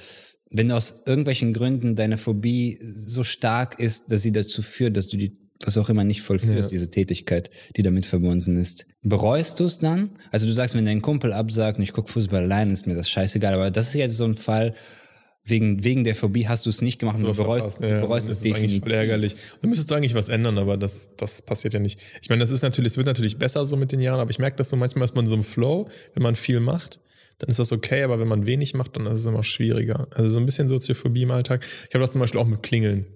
wenn 0.56 0.70
aus 0.70 1.02
irgendwelchen 1.04 1.52
Gründen 1.52 1.96
deine 1.96 2.16
Phobie 2.16 2.78
so 2.80 3.24
stark 3.24 3.80
ist, 3.80 4.12
dass 4.12 4.22
sie 4.22 4.30
dazu 4.30 4.62
führt, 4.62 4.96
dass 4.96 5.08
du 5.08 5.16
die 5.16 5.43
was 5.66 5.76
auch 5.78 5.88
immer 5.88 6.04
nicht 6.04 6.22
vollführst, 6.22 6.70
ja. 6.70 6.76
diese 6.76 6.90
Tätigkeit, 6.90 7.50
die 7.76 7.82
damit 7.82 8.06
verbunden 8.06 8.56
ist. 8.56 8.86
Bereust 9.02 9.60
du 9.60 9.64
es 9.64 9.78
dann? 9.78 10.10
Also 10.30 10.46
du 10.46 10.52
sagst, 10.52 10.74
wenn 10.74 10.84
dein 10.84 11.02
Kumpel 11.02 11.32
absagt 11.32 11.78
und 11.78 11.84
ich 11.84 11.92
gucke 11.92 12.10
Fußball 12.10 12.42
allein, 12.42 12.70
ist 12.70 12.86
mir 12.86 12.94
das 12.94 13.08
scheißegal. 13.08 13.54
Aber 13.54 13.70
das 13.70 13.88
ist 13.88 13.94
jetzt 13.94 14.16
so 14.16 14.24
ein 14.24 14.34
Fall, 14.34 14.74
wegen, 15.44 15.84
wegen 15.84 16.04
der 16.04 16.14
Phobie 16.14 16.48
hast 16.48 16.64
du 16.64 16.70
es 16.70 16.80
nicht 16.80 16.98
gemacht 16.98 17.16
und 17.16 17.24
du 17.24 17.36
bereust, 17.36 17.80
ja, 17.80 18.00
du 18.00 18.00
bereust 18.00 18.28
es 18.28 18.40
definitiv. 18.40 18.82
Voll 18.82 18.92
ärgerlich. 18.92 19.36
Da 19.60 19.68
müsstest 19.68 19.90
du 19.90 19.94
eigentlich 19.94 20.14
was 20.14 20.30
ändern, 20.30 20.56
aber 20.56 20.76
das, 20.76 21.10
das 21.16 21.42
passiert 21.42 21.74
ja 21.74 21.80
nicht. 21.80 22.00
Ich 22.22 22.30
meine, 22.30 22.40
das 22.40 22.50
ist 22.50 22.62
natürlich, 22.62 22.92
es 22.92 22.96
wird 22.96 23.06
natürlich 23.06 23.38
besser 23.38 23.66
so 23.66 23.76
mit 23.76 23.92
den 23.92 24.00
Jahren, 24.00 24.20
aber 24.20 24.30
ich 24.30 24.38
merke 24.38 24.56
das 24.56 24.70
so 24.70 24.76
manchmal, 24.76 25.02
dass 25.02 25.14
man 25.14 25.26
so 25.26 25.34
im 25.34 25.42
Flow, 25.42 25.88
wenn 26.14 26.22
man 26.22 26.34
viel 26.34 26.60
macht, 26.60 26.98
dann 27.38 27.50
ist 27.50 27.58
das 27.58 27.72
okay, 27.72 28.02
aber 28.04 28.18
wenn 28.20 28.28
man 28.28 28.46
wenig 28.46 28.74
macht, 28.74 28.96
dann 28.96 29.06
ist 29.06 29.20
es 29.20 29.26
immer 29.26 29.44
schwieriger. 29.44 30.08
Also 30.12 30.28
so 30.28 30.40
ein 30.40 30.46
bisschen 30.46 30.68
Soziophobie 30.68 31.22
im 31.22 31.30
Alltag. 31.30 31.62
Ich 31.88 31.94
habe 31.94 32.00
das 32.00 32.12
zum 32.12 32.20
Beispiel 32.20 32.40
auch 32.40 32.46
mit 32.46 32.62
Klingeln. 32.62 33.06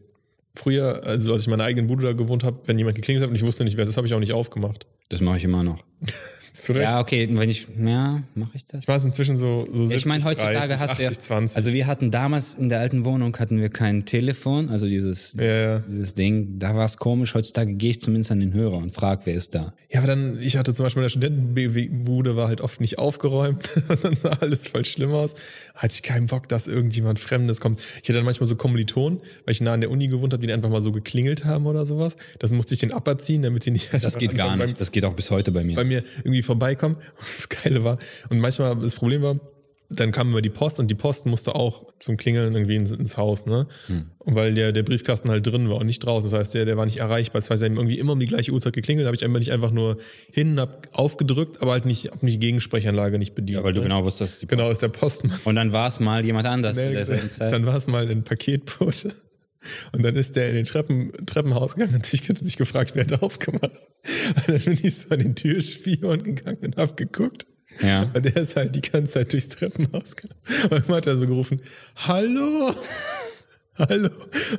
Früher, 0.58 1.04
also 1.04 1.32
als 1.32 1.42
ich 1.42 1.46
in 1.46 1.52
meiner 1.52 1.64
eigenen 1.64 1.86
Bude 1.86 2.04
da 2.04 2.12
gewohnt 2.12 2.42
habe, 2.42 2.58
wenn 2.64 2.76
jemand 2.78 2.96
geklingelt 2.96 3.22
hat 3.22 3.30
und 3.30 3.36
ich 3.36 3.44
wusste 3.44 3.62
nicht, 3.62 3.76
wer 3.76 3.84
es 3.84 3.90
ist, 3.90 3.96
habe 3.96 4.08
ich 4.08 4.14
auch 4.14 4.18
nicht 4.18 4.32
aufgemacht. 4.32 4.86
Das 5.08 5.20
mache 5.20 5.36
ich 5.36 5.44
immer 5.44 5.62
noch. 5.62 5.84
Zu 6.58 6.72
Recht. 6.72 6.82
Ja, 6.82 7.00
okay, 7.00 7.28
wenn 7.30 7.48
ich, 7.48 7.68
ja, 7.78 8.22
mache 8.34 8.50
ich 8.54 8.64
das. 8.64 8.82
Ich 8.82 8.88
weiß 8.88 9.04
inzwischen 9.04 9.36
so, 9.36 9.66
so 9.70 9.86
70, 9.86 9.96
Ich 9.96 10.06
meine, 10.06 10.24
heutzutage 10.24 10.56
30, 10.58 10.78
hast 10.78 10.90
80, 10.90 11.08
du 11.08 11.20
20. 11.20 11.56
Also 11.56 11.72
wir 11.72 11.86
hatten 11.86 12.10
damals 12.10 12.56
in 12.56 12.68
der 12.68 12.80
alten 12.80 13.04
Wohnung 13.04 13.36
hatten 13.38 13.60
wir 13.60 13.68
kein 13.68 14.04
Telefon, 14.04 14.68
also 14.68 14.88
dieses, 14.88 15.34
ja, 15.34 15.44
ja. 15.44 15.78
dieses 15.80 16.14
Ding. 16.14 16.58
Da 16.58 16.74
war 16.74 16.84
es 16.84 16.96
komisch. 16.96 17.34
Heutzutage 17.34 17.74
gehe 17.74 17.90
ich 17.90 18.00
zumindest 18.00 18.32
an 18.32 18.40
den 18.40 18.52
Hörer 18.52 18.78
und 18.78 18.92
frage, 18.92 19.22
wer 19.24 19.34
ist 19.34 19.54
da. 19.54 19.72
Ja, 19.90 20.00
aber 20.00 20.08
dann, 20.08 20.38
ich 20.42 20.56
hatte 20.56 20.74
zum 20.74 20.84
Beispiel 20.84 21.00
in 21.00 21.04
der 21.04 21.10
Studentenbude 21.10 22.36
war 22.36 22.48
halt 22.48 22.60
oft 22.60 22.80
nicht 22.80 22.98
aufgeräumt 22.98 23.82
und 23.88 24.04
dann 24.04 24.16
sah 24.16 24.30
alles 24.40 24.66
voll 24.66 24.84
schlimm 24.84 25.12
aus. 25.12 25.34
Hatte 25.74 25.94
ich 25.94 26.02
keinen 26.02 26.26
Bock, 26.26 26.48
dass 26.48 26.66
irgendjemand 26.66 27.20
Fremdes 27.20 27.60
kommt. 27.60 27.80
Ich 28.02 28.08
hatte 28.08 28.14
dann 28.14 28.24
manchmal 28.24 28.48
so 28.48 28.56
Kommilitonen, 28.56 29.20
weil 29.44 29.52
ich 29.52 29.60
nah 29.60 29.72
an 29.74 29.80
der 29.80 29.90
Uni 29.90 30.08
gewohnt 30.08 30.32
habe, 30.32 30.44
die 30.44 30.52
einfach 30.52 30.70
mal 30.70 30.82
so 30.82 30.90
geklingelt 30.90 31.44
haben 31.44 31.66
oder 31.66 31.86
sowas. 31.86 32.16
Das 32.40 32.50
musste 32.50 32.74
ich 32.74 32.80
den 32.80 32.92
aberziehen, 32.92 33.42
damit 33.42 33.62
sie 33.62 33.70
nicht. 33.70 33.90
Das 34.02 34.18
geht 34.18 34.34
gar 34.34 34.56
nicht. 34.56 34.80
Das 34.80 34.90
geht 34.90 35.04
auch 35.04 35.14
bis 35.14 35.30
heute 35.30 35.52
bei 35.52 35.62
mir. 35.62 35.76
Bei 35.76 35.84
mir 35.84 36.02
irgendwie 36.24 36.42
vorbeikommen 36.48 36.96
das 37.18 37.48
Geile 37.48 37.84
war. 37.84 37.98
Und 38.28 38.40
manchmal 38.40 38.74
das 38.76 38.94
Problem 38.94 39.22
war, 39.22 39.36
dann 39.90 40.12
kam 40.12 40.28
immer 40.28 40.42
die 40.42 40.50
Post 40.50 40.80
und 40.80 40.90
die 40.90 40.94
Post 40.94 41.24
musste 41.24 41.54
auch 41.54 41.86
zum 41.98 42.18
Klingeln 42.18 42.54
irgendwie 42.54 42.76
ins, 42.76 42.92
ins 42.92 43.16
Haus, 43.16 43.46
ne? 43.46 43.66
Hm. 43.86 44.10
Und 44.18 44.34
weil 44.34 44.52
der, 44.52 44.72
der 44.72 44.82
Briefkasten 44.82 45.30
halt 45.30 45.46
drin 45.46 45.70
war 45.70 45.76
und 45.76 45.86
nicht 45.86 46.04
draußen. 46.04 46.30
Das 46.30 46.38
heißt, 46.38 46.54
der, 46.54 46.66
der 46.66 46.76
war 46.76 46.84
nicht 46.84 46.98
erreichbar. 46.98 47.40
Das 47.40 47.48
heißt, 47.48 47.62
er 47.62 47.70
hat 47.70 47.76
irgendwie 47.76 47.98
immer 47.98 48.12
um 48.12 48.20
die 48.20 48.26
gleiche 48.26 48.52
Uhrzeit 48.52 48.74
geklingelt, 48.74 49.06
habe 49.06 49.16
ich 49.16 49.24
einfach 49.24 49.38
nicht 49.38 49.50
einfach 49.50 49.70
nur 49.70 49.96
hin, 50.30 50.60
hab 50.60 50.88
aufgedrückt, 50.92 51.62
aber 51.62 51.72
halt 51.72 51.86
nicht, 51.86 52.10
hab 52.10 52.20
die 52.20 52.38
Gegensprechanlage 52.38 53.18
nicht 53.18 53.34
bedient. 53.34 53.60
Ja, 53.60 53.64
weil 53.64 53.72
du 53.72 53.80
ne? 53.80 53.84
genau 53.84 54.04
wusstest, 54.04 54.46
Genau, 54.48 54.70
ist 54.70 54.82
der 54.82 54.88
Postmann. 54.88 55.40
Und 55.44 55.56
dann 55.56 55.72
war 55.72 55.88
es 55.88 56.00
mal 56.00 56.22
jemand 56.22 56.46
anders 56.46 56.76
nee. 56.76 56.92
Dann 57.38 57.64
war 57.64 57.76
es 57.76 57.86
mal 57.86 58.06
ein 58.08 58.24
Paketbote. 58.24 59.14
Und 59.92 60.02
dann 60.04 60.16
ist 60.16 60.36
der 60.36 60.48
in 60.50 60.56
den 60.56 60.64
Treppen, 60.64 61.12
Treppenhaus 61.26 61.74
gegangen 61.74 61.96
und 61.96 62.12
ich 62.12 62.28
hatte 62.28 62.44
sich 62.44 62.56
gefragt, 62.56 62.92
wer 62.94 63.04
hat 63.04 63.22
aufgemacht. 63.22 63.72
Und 64.36 64.48
dann 64.48 64.60
bin 64.60 64.78
ich 64.82 64.96
so 64.96 65.10
an 65.10 65.18
den 65.20 65.34
Türspion 65.34 66.22
gegangen 66.22 66.64
und 66.64 66.76
hab 66.76 66.96
geguckt. 66.96 67.46
Ja. 67.82 68.10
Und 68.14 68.24
der 68.24 68.36
ist 68.36 68.56
halt 68.56 68.74
die 68.74 68.80
ganze 68.80 69.12
Zeit 69.12 69.32
durchs 69.32 69.48
Treppenhaus 69.48 70.16
gelaufen. 70.16 70.70
Und 70.70 70.88
man 70.88 70.96
hat 70.98 71.06
er 71.06 71.16
so 71.16 71.26
gerufen, 71.26 71.60
Hallo! 71.96 72.74
Hallo. 73.78 74.08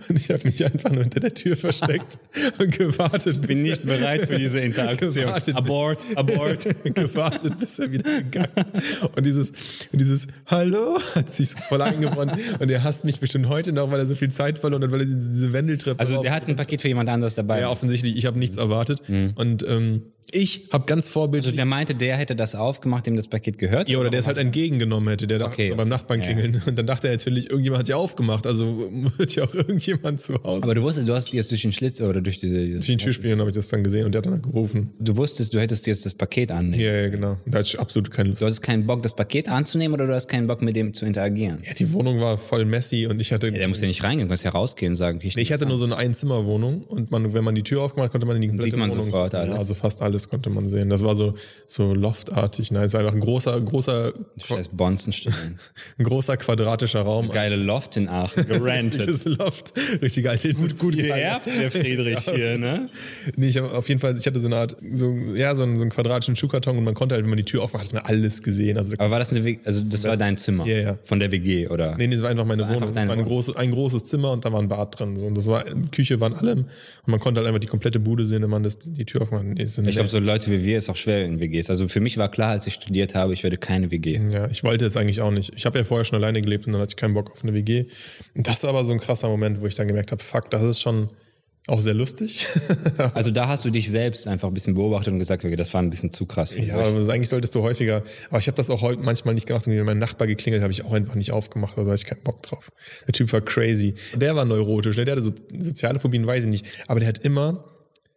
Und 0.08 0.18
ich 0.18 0.30
habe 0.30 0.42
mich 0.44 0.64
einfach 0.66 0.92
nur 0.92 1.04
hinter 1.04 1.20
der 1.20 1.34
Tür 1.34 1.58
versteckt 1.58 2.18
und 2.58 2.78
gewartet. 2.78 3.46
Bin 3.46 3.64
nicht 3.64 3.86
bereit 3.86 4.28
für 4.28 4.38
diese 4.38 4.62
Interaktion. 4.62 5.14
Gewartet, 5.14 5.56
abort, 5.56 6.00
bis, 6.08 6.18
abort. 6.18 6.66
gewartet, 6.96 7.60
bis 7.60 7.80
er 7.80 7.92
wieder 7.92 8.22
gegangen 8.22 8.50
ist. 8.74 9.04
Und 9.16 9.26
dieses, 9.26 9.50
und 9.92 10.00
dieses 10.00 10.28
Hallo 10.48 11.00
hat 11.16 11.32
sich 11.32 11.50
so 11.50 11.58
voll 11.58 11.82
eingewonnen. 11.82 12.40
Und 12.60 12.70
er 12.70 12.84
hasst 12.84 13.04
mich 13.06 13.20
bestimmt 13.20 13.50
heute 13.50 13.72
noch, 13.74 13.92
weil 13.92 14.00
er 14.00 14.08
so 14.08 14.16
viel 14.16 14.32
Zeit 14.32 14.58
verloren 14.60 14.84
hat, 14.84 14.92
weil 14.92 15.02
er 15.02 15.06
diese, 15.06 15.52
Wendeltreppe. 15.54 16.00
Also 16.00 16.22
der 16.22 16.32
hat 16.32 16.48
ein 16.48 16.56
Paket 16.56 16.82
für 16.82 16.88
jemand 16.88 17.10
anderes 17.10 17.36
dabei. 17.36 17.62
Ja, 17.62 17.70
offensichtlich. 17.70 18.16
Ich 18.16 18.26
habe 18.26 18.40
nichts 18.40 18.58
erwartet. 18.58 19.02
Mhm. 19.10 19.34
Und 19.36 19.66
ähm, 19.68 20.04
ich 20.32 20.70
habe 20.72 20.86
ganz 20.86 21.10
vorbildlich. 21.10 21.52
Also 21.52 21.58
der 21.58 21.66
meinte, 21.66 21.96
der 21.96 22.18
hätte 22.18 22.36
das 22.36 22.56
aufgemacht, 22.56 23.06
dem 23.06 23.16
das 23.16 23.28
Paket 23.28 23.58
gehört? 23.58 23.90
Ja, 23.90 23.98
oder 23.98 24.10
der 24.10 24.20
es 24.20 24.28
halt 24.28 24.38
entgegengenommen 24.38 25.10
hätte, 25.10 25.28
der 25.28 25.46
okay. 25.46 25.70
da 25.70 25.76
beim 25.76 25.90
Nachbarn 25.90 26.22
klingeln. 26.22 26.56
Ja. 26.56 26.62
Und 26.66 26.78
dann 26.78 26.88
dachte 26.88 27.08
er 27.08 27.14
natürlich, 27.14 27.50
irgendjemand 27.50 27.82
hat 27.82 27.88
ja 27.90 27.96
aufgemacht, 27.96 28.46
also 28.46 28.90
wird 29.18 29.36
ja 29.36 29.44
auch 29.44 29.54
irgendjemand 29.54 30.22
zu 30.22 30.42
Hause. 30.44 30.64
Aber 30.64 30.76
du 30.76 30.82
wusstest, 30.82 31.08
du 31.08 31.14
hast 31.14 31.32
jetzt 31.34 31.52
durch 31.52 31.62
den 31.62 31.72
Schlitz 31.72 32.02
oder 32.02 32.22
durch 32.22 32.40
diese. 32.40 32.68
Durch 32.68 32.86
den 32.86 32.98
Türspielen 32.98 33.40
habe 33.40 33.50
ich 33.50 33.56
das 33.56 33.70
dann 33.70 33.84
gesehen 33.84 34.06
und 34.06 34.14
der 34.14 34.20
hat 34.20 34.26
dann 34.26 34.42
gerufen. 34.42 34.92
Du 35.00 35.18
wusstest, 35.18 35.54
du 35.54 35.60
hättest 35.60 35.88
jetzt 35.88 36.06
das 36.06 36.14
Paket 36.14 36.52
annehmen. 36.52 36.82
Ja, 36.82 36.94
ja, 36.94 37.10
genau. 37.10 37.38
Da 37.46 37.60
hatte 37.60 37.68
ich 37.68 37.80
absolut 37.80 38.12
keine 38.12 38.30
Lust. 38.30 38.42
Du 38.42 38.46
hattest 38.46 38.62
keinen 38.62 38.86
Bock, 38.86 39.04
das 39.04 39.16
Paket 39.16 39.50
anzunehmen 39.50 39.94
oder 39.94 40.08
du 40.08 40.14
hast 40.14 40.28
keinen 40.28 40.48
Bock, 40.48 40.62
mit 40.62 40.76
dem 40.76 40.94
zu 40.94 41.06
interagieren? 41.06 41.60
Ja, 41.66 41.74
die 41.74 41.92
Wohnung 41.94 42.20
war 42.20 42.38
voll 42.38 42.66
messy 42.66 43.08
und 43.08 43.20
ich 43.20 43.32
hatte. 43.32 43.48
Ja, 43.48 43.54
der 43.54 43.68
muss 43.68 43.82
ja 43.82 43.88
nicht 43.88 44.04
reingehen, 44.04 44.28
du 44.28 44.32
kannst 44.32 44.44
ja 44.44 44.52
rausgehen 44.52 44.94
und 44.94 44.98
sagen, 44.98 45.20
ich, 45.22 45.36
nee, 45.36 45.42
ich 45.42 45.52
hatte 45.52 45.66
nur 45.66 45.78
so 45.78 45.86
eine 45.86 45.98
Einzimmerwohnung 45.98 46.84
und 46.84 47.12
man, 47.12 47.34
wenn 47.34 47.44
man 47.44 47.56
die 47.56 47.64
Tür 47.64 47.82
aufgemacht 47.82 48.08
hat, 48.08 48.12
konnte 48.12 48.28
man 48.28 48.36
in 48.36 48.42
die 48.42 48.48
komplette 48.48 48.72
Sieht 48.72 48.80
man 48.80 48.92
Wohnung, 48.92 49.06
sofort 49.06 49.36
alles. 49.36 49.54
Ja, 49.54 49.60
also 49.60 49.74
fast 49.74 50.02
alles 50.02 50.19
alles 50.20 50.30
konnte 50.30 50.50
man 50.50 50.68
sehen. 50.68 50.90
Das 50.90 51.04
war 51.04 51.16
so, 51.16 51.36
so 51.66 51.94
loftartig. 51.94 52.72
Nein, 52.72 52.84
es 52.84 52.94
war 52.94 53.02
einfach 53.02 53.14
ein 53.14 53.22
großer, 53.22 53.60
großer, 53.62 54.14
Scheiß 54.38 54.70
Bonzenstudent. 54.70 55.58
ein 55.98 56.04
großer 56.04 56.36
quadratischer 56.38 57.02
Raum. 57.02 57.30
Geile 57.30 57.56
Loft 57.56 57.96
in 57.96 58.10
Aachen, 58.10 58.48
gerantet. 58.48 59.00
Richtiges 59.08 59.26
Loft. 59.26 59.74
Richtig 60.02 60.28
alte 60.30 60.54
Gut, 60.54 60.78
Gut 60.78 60.94
geerbt, 60.98 61.48
der 61.48 61.72
Friedrich 61.72 62.20
hier, 62.20 62.58
ne? 62.58 62.88
Nee, 63.36 63.50
ich 63.50 63.58
habe 63.58 63.72
auf 63.72 63.88
jeden 63.88 64.02
Fall, 64.02 64.18
ich 64.18 64.28
hatte 64.28 64.40
so 64.40 64.48
eine 64.48 64.58
Art, 64.58 64.76
so, 64.92 65.12
ja, 65.36 65.56
so 65.56 65.64
einen, 65.64 65.78
so 65.78 65.84
einen 65.84 65.92
quadratischen 65.92 66.36
Schuhkarton 66.36 66.78
und 66.78 66.84
man 66.84 66.94
konnte 66.94 67.16
halt, 67.16 67.24
wenn 67.24 67.30
man 67.30 67.38
die 67.38 67.46
Tür 67.46 67.64
aufmacht, 67.64 67.86
hat 67.86 67.94
man 67.94 68.04
alles 68.04 68.42
gesehen. 68.42 68.78
Also, 68.78 68.94
Aber 68.98 69.12
war 69.12 69.20
das 69.20 69.32
eine 69.32 69.46
WG, 69.46 69.60
also 69.64 69.82
das 69.82 70.04
war 70.04 70.18
dein 70.18 70.38
Zimmer? 70.38 70.66
Ja, 70.66 70.78
ja. 70.78 70.98
Von 71.04 71.20
der 71.20 71.32
WG, 71.32 71.68
oder? 71.68 71.96
nee, 71.96 72.08
nee, 72.08 72.16
das 72.16 72.24
war 72.24 72.30
einfach 72.30 72.46
meine 72.46 72.64
war 72.64 72.70
einfach 72.70 72.82
Wohnung. 72.82 72.96
Das 72.96 73.02
deine 73.02 73.10
war 73.10 73.18
eine 73.18 73.28
große, 73.28 73.58
ein 73.58 73.72
großes 73.72 74.04
Zimmer 74.06 74.32
und 74.32 74.44
da 74.44 74.52
war 74.52 74.62
ein 74.62 74.68
Bad 74.68 75.00
drin. 75.00 75.18
So. 75.18 75.26
Und 75.26 75.38
das 75.38 75.48
war, 75.48 75.64
Küche 75.92 76.20
war 76.20 76.30
in 76.30 76.36
allem. 76.36 76.60
Und 76.60 77.08
man 77.08 77.20
konnte 77.20 77.40
halt 77.40 77.48
einfach 77.48 77.60
die 77.60 77.68
komplette 77.68 78.00
Bude 78.00 78.26
sehen, 78.26 78.42
wenn 78.42 78.50
man 78.50 78.64
das, 78.64 78.80
die 78.80 79.06
Tür 79.06 79.22
aufmacht. 79.22 79.46
Nee, 79.46 79.64
ist 79.64 79.78
Ich 79.78 79.99
glaube, 80.00 80.10
so 80.10 80.20
Leute 80.20 80.50
wie 80.52 80.66
wir 80.66 80.78
ist 80.78 80.90
auch 80.90 80.96
schwer 80.96 81.26
in 81.26 81.42
WGs. 81.42 81.70
Also 81.70 81.88
für 81.88 82.00
mich 82.00 82.18
war 82.18 82.30
klar, 82.30 82.52
als 82.52 82.68
ich 82.68 82.76
studiert 82.76 83.16
habe, 83.16 83.34
ich 83.34 83.44
werde 83.44 83.58
keine 83.58 83.92
WG. 83.92 84.20
Ja, 84.32 84.50
ich 84.50 84.64
wollte 84.64 84.86
es 84.86 84.96
eigentlich 84.96 85.22
auch 85.22 85.32
nicht. 85.32 85.54
Ich 85.56 85.66
habe 85.66 85.78
ja 85.78 85.84
vorher 85.84 86.06
schon 86.06 86.18
alleine 86.18 86.42
gelebt 86.42 86.68
und 86.68 86.74
dann 86.74 86.82
hatte 86.82 86.92
ich 86.92 86.96
keinen 86.96 87.14
Bock 87.14 87.32
auf 87.32 87.44
eine 87.44 87.54
WG. 87.54 87.86
Und 88.36 88.48
das 88.48 88.64
war 88.64 88.70
aber 88.70 88.86
so 88.86 88.94
ein 88.94 89.00
krasser 89.00 89.28
Moment, 89.28 89.62
wo 89.62 89.68
ich 89.68 89.76
dann 89.76 89.88
gemerkt 89.88 90.12
habe, 90.12 90.24
fuck, 90.24 90.50
das 90.52 90.64
ist 90.64 90.82
schon 90.82 91.10
auch 91.68 91.82
sehr 91.82 91.94
lustig. 91.94 92.48
Also 93.14 93.32
da 93.32 93.48
hast 93.48 93.66
du 93.66 93.70
dich 93.70 93.90
selbst 93.90 94.28
einfach 94.28 94.48
ein 94.48 94.54
bisschen 94.54 94.74
beobachtet 94.74 95.14
und 95.14 95.20
gesagt, 95.20 95.44
okay, 95.44 95.56
das 95.56 95.74
war 95.74 95.82
ein 95.82 95.90
bisschen 95.90 96.12
zu 96.12 96.26
krass 96.26 96.52
für 96.52 96.60
mich. 96.60 96.70
ja, 96.70 96.76
aber 96.76 97.12
eigentlich 97.12 97.30
solltest 97.30 97.56
du 97.56 97.62
häufiger. 97.62 98.04
Aber 98.30 98.40
ich 98.40 98.48
habe 98.48 98.56
das 98.56 98.70
auch 98.70 98.82
heute 98.82 99.02
manchmal 99.02 99.34
nicht 99.34 99.48
gemacht. 99.48 99.68
Und 99.68 99.76
wenn 99.76 99.86
mein 99.86 99.98
Nachbar 99.98 100.28
geklingelt, 100.28 100.62
habe 100.62 100.72
ich 100.72 100.86
auch 100.86 100.92
einfach 100.92 101.16
nicht 101.16 101.32
aufgemacht. 101.32 101.78
Also 101.78 101.92
hatte 101.92 102.02
ich 102.02 102.08
keinen 102.08 102.24
Bock 102.24 102.42
drauf. 102.44 102.72
Der 103.08 103.14
Typ 103.14 103.32
war 103.34 103.42
crazy. 103.42 103.96
Der 104.16 104.36
war 104.36 104.46
neurotisch. 104.46 104.98
Ne? 104.98 105.06
Der 105.06 105.14
hatte 105.14 105.24
so 105.24 105.32
soziale 105.58 106.00
Phobien, 106.00 106.26
weiß 106.26 106.44
ich 106.44 106.50
nicht. 106.50 106.66
Aber 106.88 107.00
der 107.00 107.10
hat 107.10 107.24
immer, 107.26 107.64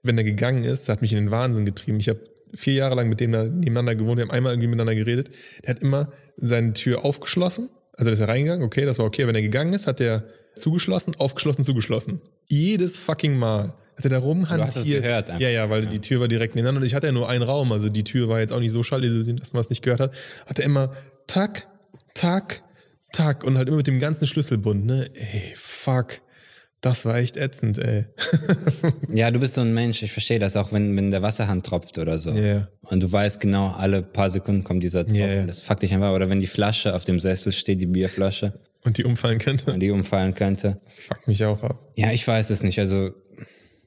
wenn 0.02 0.18
er 0.18 0.24
gegangen 0.24 0.64
ist, 0.64 0.88
hat 0.88 1.00
mich 1.00 1.12
in 1.12 1.18
den 1.18 1.30
Wahnsinn 1.30 1.64
getrieben. 1.64 2.00
Ich 2.00 2.08
habe 2.08 2.20
vier 2.54 2.74
Jahre 2.74 2.94
lang 2.94 3.08
mit 3.08 3.20
dem 3.20 3.32
da 3.32 3.44
nebeneinander 3.44 3.94
gewohnt. 3.94 4.18
Wir 4.18 4.24
haben 4.24 4.30
einmal 4.30 4.52
irgendwie 4.52 4.68
miteinander 4.68 4.94
geredet. 4.94 5.30
Der 5.64 5.74
hat 5.74 5.82
immer 5.82 6.12
seine 6.36 6.72
Tür 6.72 7.04
aufgeschlossen. 7.04 7.70
Also 7.94 8.10
ist 8.10 8.20
er 8.20 8.28
reingegangen, 8.28 8.64
okay, 8.64 8.84
das 8.84 8.98
war 8.98 9.06
okay. 9.06 9.26
Wenn 9.26 9.34
er 9.34 9.42
gegangen 9.42 9.72
ist, 9.72 9.86
hat 9.86 10.00
er 10.00 10.24
zugeschlossen, 10.56 11.14
aufgeschlossen, 11.16 11.64
zugeschlossen. 11.64 12.20
Jedes 12.48 12.96
fucking 12.96 13.36
Mal. 13.36 13.74
Hat 13.96 14.04
er 14.04 14.10
da 14.10 14.18
rumhantiert. 14.18 14.66
hast 14.66 14.76
es 14.76 14.84
gehört 14.84 15.30
einfach. 15.30 15.40
Ja, 15.40 15.50
ja, 15.50 15.68
weil 15.68 15.86
die 15.86 16.00
Tür 16.00 16.20
war 16.20 16.28
direkt 16.28 16.54
nebeneinander 16.54 16.80
und 16.80 16.86
ich 16.86 16.94
hatte 16.94 17.06
ja 17.06 17.12
nur 17.12 17.28
einen 17.28 17.42
Raum. 17.42 17.72
Also 17.72 17.88
die 17.90 18.04
Tür 18.04 18.28
war 18.28 18.40
jetzt 18.40 18.52
auch 18.52 18.60
nicht 18.60 18.72
so 18.72 18.82
schallisoliert, 18.82 19.40
dass 19.40 19.52
man 19.52 19.60
es 19.60 19.70
nicht 19.70 19.82
gehört 19.82 20.00
hat. 20.00 20.14
Hat 20.46 20.58
er 20.58 20.64
immer 20.64 20.92
Tack, 21.26 21.66
Tack, 22.14 22.62
Tack 23.12 23.44
und 23.44 23.58
halt 23.58 23.68
immer 23.68 23.76
mit 23.76 23.86
dem 23.86 24.00
ganzen 24.00 24.26
Schlüsselbund, 24.26 24.86
ne? 24.86 25.06
Ey, 25.14 25.52
fuck. 25.54 26.20
Das 26.82 27.04
war 27.04 27.16
echt 27.16 27.36
ätzend, 27.36 27.78
ey. 27.78 28.06
Ja, 29.14 29.30
du 29.30 29.38
bist 29.38 29.54
so 29.54 29.60
ein 29.60 29.72
Mensch, 29.72 30.02
ich 30.02 30.10
verstehe 30.12 30.38
das 30.40 30.56
auch, 30.56 30.72
wenn, 30.72 30.96
wenn 30.96 31.10
der 31.10 31.22
Wasserhahn 31.22 31.62
tropft 31.62 31.96
oder 31.98 32.18
so. 32.18 32.30
Ja. 32.32 32.68
Und 32.82 33.02
du 33.02 33.10
weißt 33.10 33.40
genau, 33.40 33.68
alle 33.70 34.02
paar 34.02 34.30
Sekunden 34.30 34.64
kommt 34.64 34.82
dieser 34.82 35.04
Tropfen. 35.04 35.16
Ja. 35.20 35.46
Das 35.46 35.60
fuckt 35.60 35.82
dich 35.84 35.94
einfach. 35.94 36.12
Oder 36.12 36.28
wenn 36.28 36.40
die 36.40 36.46
Flasche 36.48 36.94
auf 36.94 37.04
dem 37.04 37.20
Sessel 37.20 37.52
steht, 37.52 37.80
die 37.80 37.86
Bierflasche, 37.86 38.58
Und 38.84 38.98
die 38.98 39.04
umfallen 39.04 39.38
könnte. 39.38 39.72
und 39.72 39.78
die 39.80 39.90
umfallen 39.92 40.34
könnte. 40.34 40.80
Das 40.84 41.00
fuckt 41.00 41.28
mich 41.28 41.44
auch 41.44 41.62
ab. 41.62 41.92
Ja, 41.94 42.10
ich 42.10 42.26
weiß 42.26 42.50
es 42.50 42.64
nicht. 42.64 42.80
Also, 42.80 43.12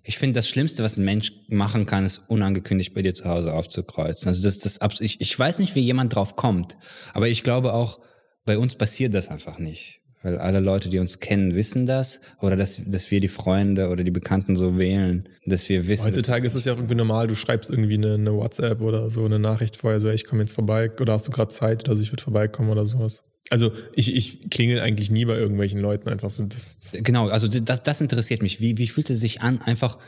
ich 0.04 0.18
finde, 0.18 0.38
das 0.38 0.48
Schlimmste, 0.48 0.82
was 0.84 0.96
ein 0.96 1.04
Mensch 1.04 1.34
machen 1.50 1.86
kann, 1.86 2.06
ist 2.06 2.22
unangekündigt 2.30 2.94
bei 2.94 3.02
dir 3.02 3.14
zu 3.14 3.26
Hause 3.26 3.52
aufzukreuzen. 3.54 4.30
Also, 4.30 4.42
das, 4.42 4.60
das, 4.60 4.80
ich, 5.02 5.20
ich 5.20 5.38
weiß 5.38 5.60
nicht, 5.60 5.76
wie 5.76 5.82
jemand 5.82 6.16
drauf 6.16 6.38
kommt. 6.38 6.78
Aber 7.14 7.28
ich 7.28 7.44
glaube 7.44 7.74
auch, 7.74 8.00
bei 8.46 8.58
uns 8.58 8.76
passiert 8.76 9.14
das 9.14 9.28
einfach 9.28 9.60
nicht. 9.60 10.00
Weil 10.26 10.40
alle 10.40 10.60
Leute, 10.60 10.90
die 10.90 10.98
uns 10.98 11.20
kennen, 11.20 11.54
wissen 11.54 11.86
das. 11.86 12.20
Oder 12.42 12.56
dass, 12.56 12.82
dass 12.84 13.12
wir 13.12 13.20
die 13.20 13.28
Freunde 13.28 13.90
oder 13.90 14.04
die 14.04 14.10
Bekannten 14.10 14.56
so 14.56 14.80
wählen, 14.80 15.30
dass 15.46 15.70
wir 15.70 15.88
wissen. 15.88 16.04
Heutzutage 16.04 16.48
ist 16.48 16.56
es 16.56 16.66
ja 16.66 16.74
auch 16.74 16.78
irgendwie 16.78 16.96
normal, 16.96 17.28
du 17.28 17.36
schreibst 17.36 17.70
irgendwie 17.70 17.94
eine, 17.94 18.16
eine 18.16 18.34
WhatsApp 18.34 18.82
oder 18.82 19.12
so 19.12 19.24
eine 19.24 19.38
Nachricht 19.38 19.78
vorher, 19.78 20.00
so, 20.00 20.08
ey, 20.08 20.16
ich 20.16 20.26
komme 20.26 20.42
jetzt 20.42 20.56
vorbei 20.56 20.90
oder 21.00 21.14
hast 21.14 21.28
du 21.28 21.32
gerade 21.32 21.50
Zeit 21.50 21.84
oder 21.84 21.96
so, 21.96 22.02
ich 22.02 22.12
würde 22.12 22.24
vorbeikommen 22.24 22.72
oder 22.72 22.88
sowas. 22.88 23.24
Also 23.52 23.72
ich, 23.94 24.16
ich 24.16 24.50
klingel 24.50 24.80
eigentlich 24.80 25.12
nie 25.12 25.26
bei 25.26 25.38
irgendwelchen 25.38 25.80
Leuten 25.80 26.10
einfach 26.10 26.32
so. 26.32 26.44
Das, 26.46 26.80
das, 26.80 27.04
Genau, 27.04 27.28
also 27.28 27.48
das, 27.48 27.84
das 27.84 28.02
interessiert 28.02 28.42
mich. 28.42 28.60
Wie, 28.60 28.80
wie 28.80 28.88
fühlt 28.88 29.12
es 29.12 29.20
sich 29.20 29.42
an, 29.42 29.62
einfach, 29.62 30.00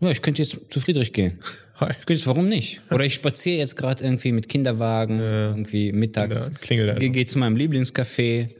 ja, 0.00 0.10
ich 0.10 0.20
könnte 0.20 0.42
jetzt 0.42 0.58
zu 0.68 0.80
Friedrich 0.80 1.14
gehen. 1.14 1.38
Hi. 1.76 1.92
Ich 1.92 2.04
könnte 2.04 2.12
jetzt, 2.12 2.26
warum 2.26 2.46
nicht? 2.46 2.82
Oder 2.90 3.06
ich 3.06 3.14
spaziere 3.14 3.56
jetzt 3.56 3.76
gerade 3.76 4.04
irgendwie 4.04 4.32
mit 4.32 4.50
Kinderwagen, 4.50 5.18
irgendwie 5.18 5.92
mittags. 5.92 6.48
Ja, 6.48 6.58
klingelt 6.60 6.90
einfach. 6.90 7.00
Gehe 7.00 7.10
geh 7.10 7.24
zu 7.24 7.38
meinem 7.38 7.56
Lieblingscafé, 7.56 8.50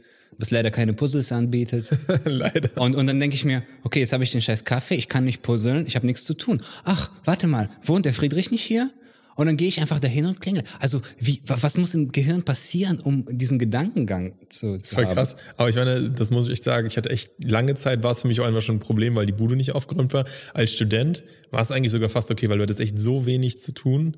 was 0.41 0.51
leider 0.51 0.71
keine 0.71 0.93
Puzzles 0.93 1.31
anbietet. 1.31 1.89
Leider. 2.25 2.69
Und, 2.81 2.95
und 2.95 3.07
dann 3.07 3.19
denke 3.19 3.35
ich 3.35 3.45
mir, 3.45 3.63
okay, 3.83 3.99
jetzt 3.99 4.11
habe 4.11 4.23
ich 4.23 4.31
den 4.31 4.41
scheiß 4.41 4.65
Kaffee, 4.65 4.95
ich 4.95 5.07
kann 5.07 5.23
nicht 5.23 5.41
puzzeln, 5.43 5.85
ich 5.87 5.95
habe 5.95 6.05
nichts 6.07 6.23
zu 6.23 6.33
tun. 6.33 6.61
Ach, 6.83 7.11
warte 7.23 7.47
mal, 7.47 7.69
wohnt 7.83 8.05
der 8.05 8.13
Friedrich 8.13 8.51
nicht 8.51 8.63
hier? 8.63 8.91
Und 9.37 9.45
dann 9.45 9.55
gehe 9.55 9.67
ich 9.69 9.79
einfach 9.79 9.99
dahin 9.99 10.25
und 10.25 10.41
klingel. 10.41 10.63
Also, 10.79 11.01
wie, 11.17 11.41
wa- 11.45 11.57
was 11.61 11.77
muss 11.77 11.95
im 11.95 12.11
Gehirn 12.11 12.43
passieren, 12.43 12.99
um 12.99 13.25
diesen 13.29 13.57
Gedankengang 13.59 14.33
zu, 14.49 14.77
zu 14.77 14.93
Voll 14.95 15.05
haben? 15.05 15.13
krass. 15.13 15.37
Aber 15.55 15.69
ich 15.69 15.75
meine, 15.77 16.09
das 16.11 16.31
muss 16.31 16.47
ich 16.47 16.51
echt 16.53 16.63
sagen, 16.65 16.85
ich 16.87 16.97
hatte 16.97 17.09
echt 17.09 17.31
lange 17.43 17.73
Zeit, 17.75 18.03
war 18.03 18.11
es 18.11 18.21
für 18.21 18.27
mich 18.27 18.41
auch 18.41 18.45
einfach 18.45 18.61
schon 18.61 18.75
ein 18.75 18.79
Problem, 18.81 19.15
weil 19.15 19.25
die 19.25 19.31
Bude 19.31 19.55
nicht 19.55 19.71
aufgeräumt 19.73 20.13
war. 20.13 20.25
Als 20.53 20.73
Student 20.73 21.23
war 21.49 21.61
es 21.61 21.71
eigentlich 21.71 21.91
sogar 21.93 22.09
fast 22.09 22.29
okay, 22.29 22.49
weil 22.49 22.57
du 22.57 22.63
hattest 22.63 22.81
echt 22.81 22.99
so 22.99 23.25
wenig 23.25 23.59
zu 23.61 23.71
tun, 23.71 24.17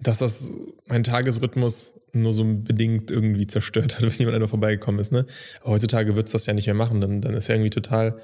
dass 0.00 0.18
das 0.18 0.50
meinen 0.88 1.04
Tagesrhythmus 1.04 1.94
nur 2.14 2.32
so 2.32 2.44
bedingt 2.44 3.10
irgendwie 3.10 3.46
zerstört 3.46 3.96
hat, 3.96 4.02
wenn 4.10 4.12
jemand 4.18 4.36
einfach 4.36 4.48
vorbeigekommen 4.50 5.00
ist. 5.00 5.12
Ne? 5.12 5.26
Aber 5.62 5.72
heutzutage 5.72 6.16
wird's 6.16 6.32
das 6.32 6.46
ja 6.46 6.54
nicht 6.54 6.66
mehr 6.66 6.74
machen. 6.74 7.00
Dann, 7.00 7.20
dann 7.20 7.34
ist 7.34 7.48
ja 7.48 7.54
irgendwie 7.54 7.70
total, 7.70 8.18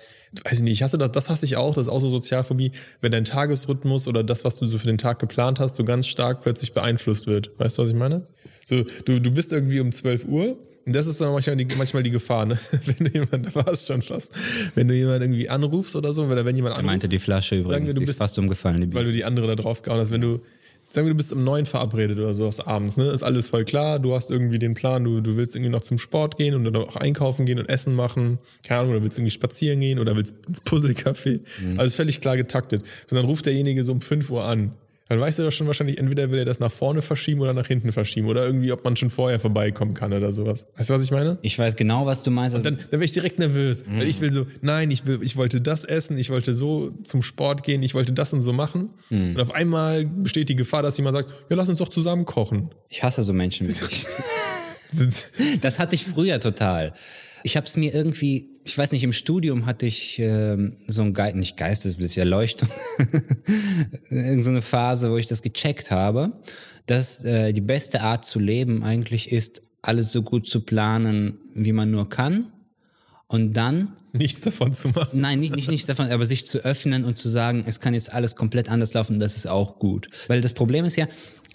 weiß 0.44 0.54
ich 0.58 0.62
nicht, 0.62 0.72
ich 0.74 0.82
hasse 0.82 0.98
das, 0.98 1.12
das 1.12 1.28
hasse 1.30 1.44
ich 1.44 1.56
auch, 1.56 1.74
das 1.74 1.86
ist 1.86 1.92
auch 1.92 2.00
so 2.00 2.08
Sozialphobie, 2.08 2.72
wenn 3.00 3.12
dein 3.12 3.24
Tagesrhythmus 3.24 4.06
oder 4.08 4.22
das, 4.24 4.44
was 4.44 4.56
du 4.56 4.66
so 4.66 4.78
für 4.78 4.86
den 4.86 4.98
Tag 4.98 5.18
geplant 5.18 5.58
hast, 5.60 5.76
so 5.76 5.84
ganz 5.84 6.06
stark 6.06 6.42
plötzlich 6.42 6.72
beeinflusst 6.72 7.26
wird. 7.26 7.50
Weißt 7.58 7.78
du, 7.78 7.82
was 7.82 7.88
ich 7.90 7.94
meine? 7.96 8.26
So, 8.68 8.84
du, 9.04 9.20
du 9.20 9.30
bist 9.30 9.52
irgendwie 9.52 9.80
um 9.80 9.90
12 9.92 10.26
Uhr 10.26 10.56
und 10.86 10.94
das 10.96 11.06
ist 11.06 11.20
dann 11.20 11.32
manchmal 11.32 11.56
die, 11.56 11.66
manchmal 11.76 12.02
die 12.02 12.10
Gefahr, 12.10 12.46
ne? 12.46 12.58
Wenn 12.86 13.06
du 13.06 13.10
jemand, 13.12 13.46
da 13.46 13.54
war 13.54 13.68
es 13.68 13.86
schon 13.86 14.00
fast, 14.02 14.32
wenn 14.74 14.88
du 14.88 14.94
jemanden 14.94 15.22
irgendwie 15.22 15.48
anrufst 15.48 15.94
oder 15.94 16.14
so, 16.14 16.24
oder 16.24 16.44
wenn 16.46 16.56
jemand 16.56 16.74
Er 16.74 16.78
anruft, 16.78 16.86
meinte 16.92 17.08
die 17.08 17.18
Flasche 17.18 17.56
übrigens, 17.56 17.86
wir, 17.86 17.94
du 17.94 18.00
bist- 18.00 18.16
fast 18.18 18.38
umgefallen. 18.38 18.80
Die 18.80 18.94
weil 18.94 19.04
du 19.04 19.12
die 19.12 19.24
andere 19.24 19.46
da 19.46 19.56
drauf 19.56 19.82
gehauen 19.82 20.00
hast, 20.00 20.10
wenn 20.10 20.22
du, 20.22 20.40
sagen 20.92 21.06
wir, 21.06 21.12
du 21.12 21.16
bist 21.16 21.32
um 21.32 21.44
neun 21.44 21.66
verabredet 21.66 22.18
oder 22.18 22.34
sowas 22.34 22.60
abends, 22.60 22.96
ne? 22.96 23.04
Ist 23.04 23.22
alles 23.22 23.48
voll 23.48 23.64
klar, 23.64 23.98
du 23.98 24.14
hast 24.14 24.30
irgendwie 24.30 24.58
den 24.58 24.74
Plan, 24.74 25.04
du, 25.04 25.20
du 25.20 25.36
willst 25.36 25.54
irgendwie 25.54 25.70
noch 25.70 25.82
zum 25.82 25.98
Sport 25.98 26.36
gehen 26.36 26.54
und 26.54 26.64
dann 26.64 26.76
auch 26.76 26.96
einkaufen 26.96 27.46
gehen 27.46 27.58
und 27.58 27.68
Essen 27.68 27.94
machen, 27.94 28.38
keine 28.66 28.80
Ahnung, 28.80 28.92
oder 28.92 29.02
willst 29.02 29.18
irgendwie 29.18 29.30
spazieren 29.30 29.80
gehen 29.80 29.98
oder 29.98 30.16
willst 30.16 30.34
ins 30.48 30.62
Puzzlecafé. 30.62 31.40
Also 31.76 31.84
ist 31.84 31.94
völlig 31.94 32.20
klar 32.20 32.36
getaktet. 32.36 32.84
So, 33.06 33.14
dann 33.16 33.24
ruft 33.24 33.46
derjenige 33.46 33.84
so 33.84 33.92
um 33.92 34.00
5 34.00 34.30
Uhr 34.30 34.44
an. 34.44 34.72
Dann 35.10 35.18
weißt 35.18 35.40
du 35.40 35.42
doch 35.42 35.50
schon 35.50 35.66
wahrscheinlich, 35.66 35.98
entweder 35.98 36.30
will 36.30 36.38
er 36.38 36.44
das 36.44 36.60
nach 36.60 36.70
vorne 36.70 37.02
verschieben 37.02 37.40
oder 37.40 37.52
nach 37.52 37.66
hinten 37.66 37.90
verschieben 37.90 38.28
oder 38.28 38.46
irgendwie, 38.46 38.70
ob 38.70 38.84
man 38.84 38.94
schon 38.94 39.10
vorher 39.10 39.40
vorbeikommen 39.40 39.92
kann 39.92 40.12
oder 40.12 40.30
sowas. 40.30 40.68
Weißt 40.76 40.88
du, 40.88 40.94
was 40.94 41.02
ich 41.02 41.10
meine? 41.10 41.36
Ich 41.42 41.58
weiß 41.58 41.74
genau, 41.74 42.06
was 42.06 42.22
du 42.22 42.30
meinst. 42.30 42.54
Dann, 42.54 42.62
dann 42.62 42.78
wäre 42.92 43.04
ich 43.04 43.10
direkt 43.10 43.40
nervös, 43.40 43.82
weil 43.90 44.06
ich 44.06 44.20
will 44.20 44.32
so, 44.32 44.46
nein, 44.60 44.88
ich 44.92 45.06
will, 45.06 45.18
ich 45.20 45.36
wollte 45.36 45.60
das 45.60 45.82
essen, 45.82 46.16
ich 46.16 46.30
wollte 46.30 46.54
so 46.54 46.92
zum 47.02 47.22
Sport 47.24 47.64
gehen, 47.64 47.82
ich 47.82 47.94
wollte 47.94 48.12
das 48.12 48.32
und 48.32 48.40
so 48.40 48.52
machen. 48.52 48.90
Und 49.34 49.40
auf 49.40 49.52
einmal 49.52 50.06
besteht 50.06 50.48
die 50.48 50.54
Gefahr, 50.54 50.84
dass 50.84 50.96
jemand 50.96 51.16
sagt, 51.16 51.30
ja, 51.50 51.56
lass 51.56 51.68
uns 51.68 51.80
doch 51.80 51.88
zusammen 51.88 52.24
kochen. 52.24 52.70
Ich 52.88 53.02
hasse 53.02 53.24
so 53.24 53.32
Menschen 53.32 53.66
wie 53.66 53.72
dich. 53.72 54.06
Das 55.60 55.78
hatte 55.78 55.94
ich 55.94 56.04
früher 56.04 56.40
total. 56.40 56.92
Ich 57.42 57.56
habe 57.56 57.66
es 57.66 57.76
mir 57.76 57.94
irgendwie, 57.94 58.50
ich 58.64 58.76
weiß 58.76 58.92
nicht, 58.92 59.04
im 59.04 59.12
Studium 59.12 59.66
hatte 59.66 59.86
ich 59.86 60.18
ähm, 60.18 60.76
so 60.86 61.02
ein 61.02 61.14
Ge 61.14 61.34
nicht 61.34 61.56
Geistesblitz, 61.56 62.16
Erleuchtung, 62.16 62.68
irgend 64.10 64.44
so 64.44 64.50
eine 64.50 64.62
Phase, 64.62 65.10
wo 65.10 65.16
ich 65.16 65.26
das 65.26 65.42
gecheckt 65.42 65.90
habe, 65.90 66.32
dass 66.86 67.24
äh, 67.24 67.52
die 67.52 67.60
beste 67.60 68.02
Art 68.02 68.24
zu 68.24 68.38
leben 68.38 68.82
eigentlich 68.82 69.32
ist, 69.32 69.62
alles 69.82 70.12
so 70.12 70.22
gut 70.22 70.48
zu 70.48 70.60
planen, 70.60 71.38
wie 71.54 71.72
man 71.72 71.90
nur 71.90 72.08
kann. 72.08 72.52
Und 73.28 73.54
dann 73.54 73.96
Nichts 74.12 74.40
davon 74.40 74.74
zu 74.74 74.88
machen. 74.88 75.20
Nein, 75.20 75.38
nicht, 75.38 75.54
nicht 75.54 75.70
nichts 75.70 75.86
davon, 75.86 76.10
aber 76.10 76.26
sich 76.26 76.46
zu 76.46 76.58
öffnen 76.58 77.04
und 77.04 77.16
zu 77.16 77.28
sagen, 77.28 77.62
es 77.66 77.80
kann 77.80 77.94
jetzt 77.94 78.12
alles 78.12 78.34
komplett 78.34 78.68
anders 78.68 78.92
laufen, 78.94 79.20
das 79.20 79.36
ist 79.36 79.46
auch 79.46 79.78
gut. 79.78 80.08
Weil 80.26 80.40
das 80.40 80.52
Problem 80.52 80.84
ist 80.84 80.96
ja, 80.96 81.06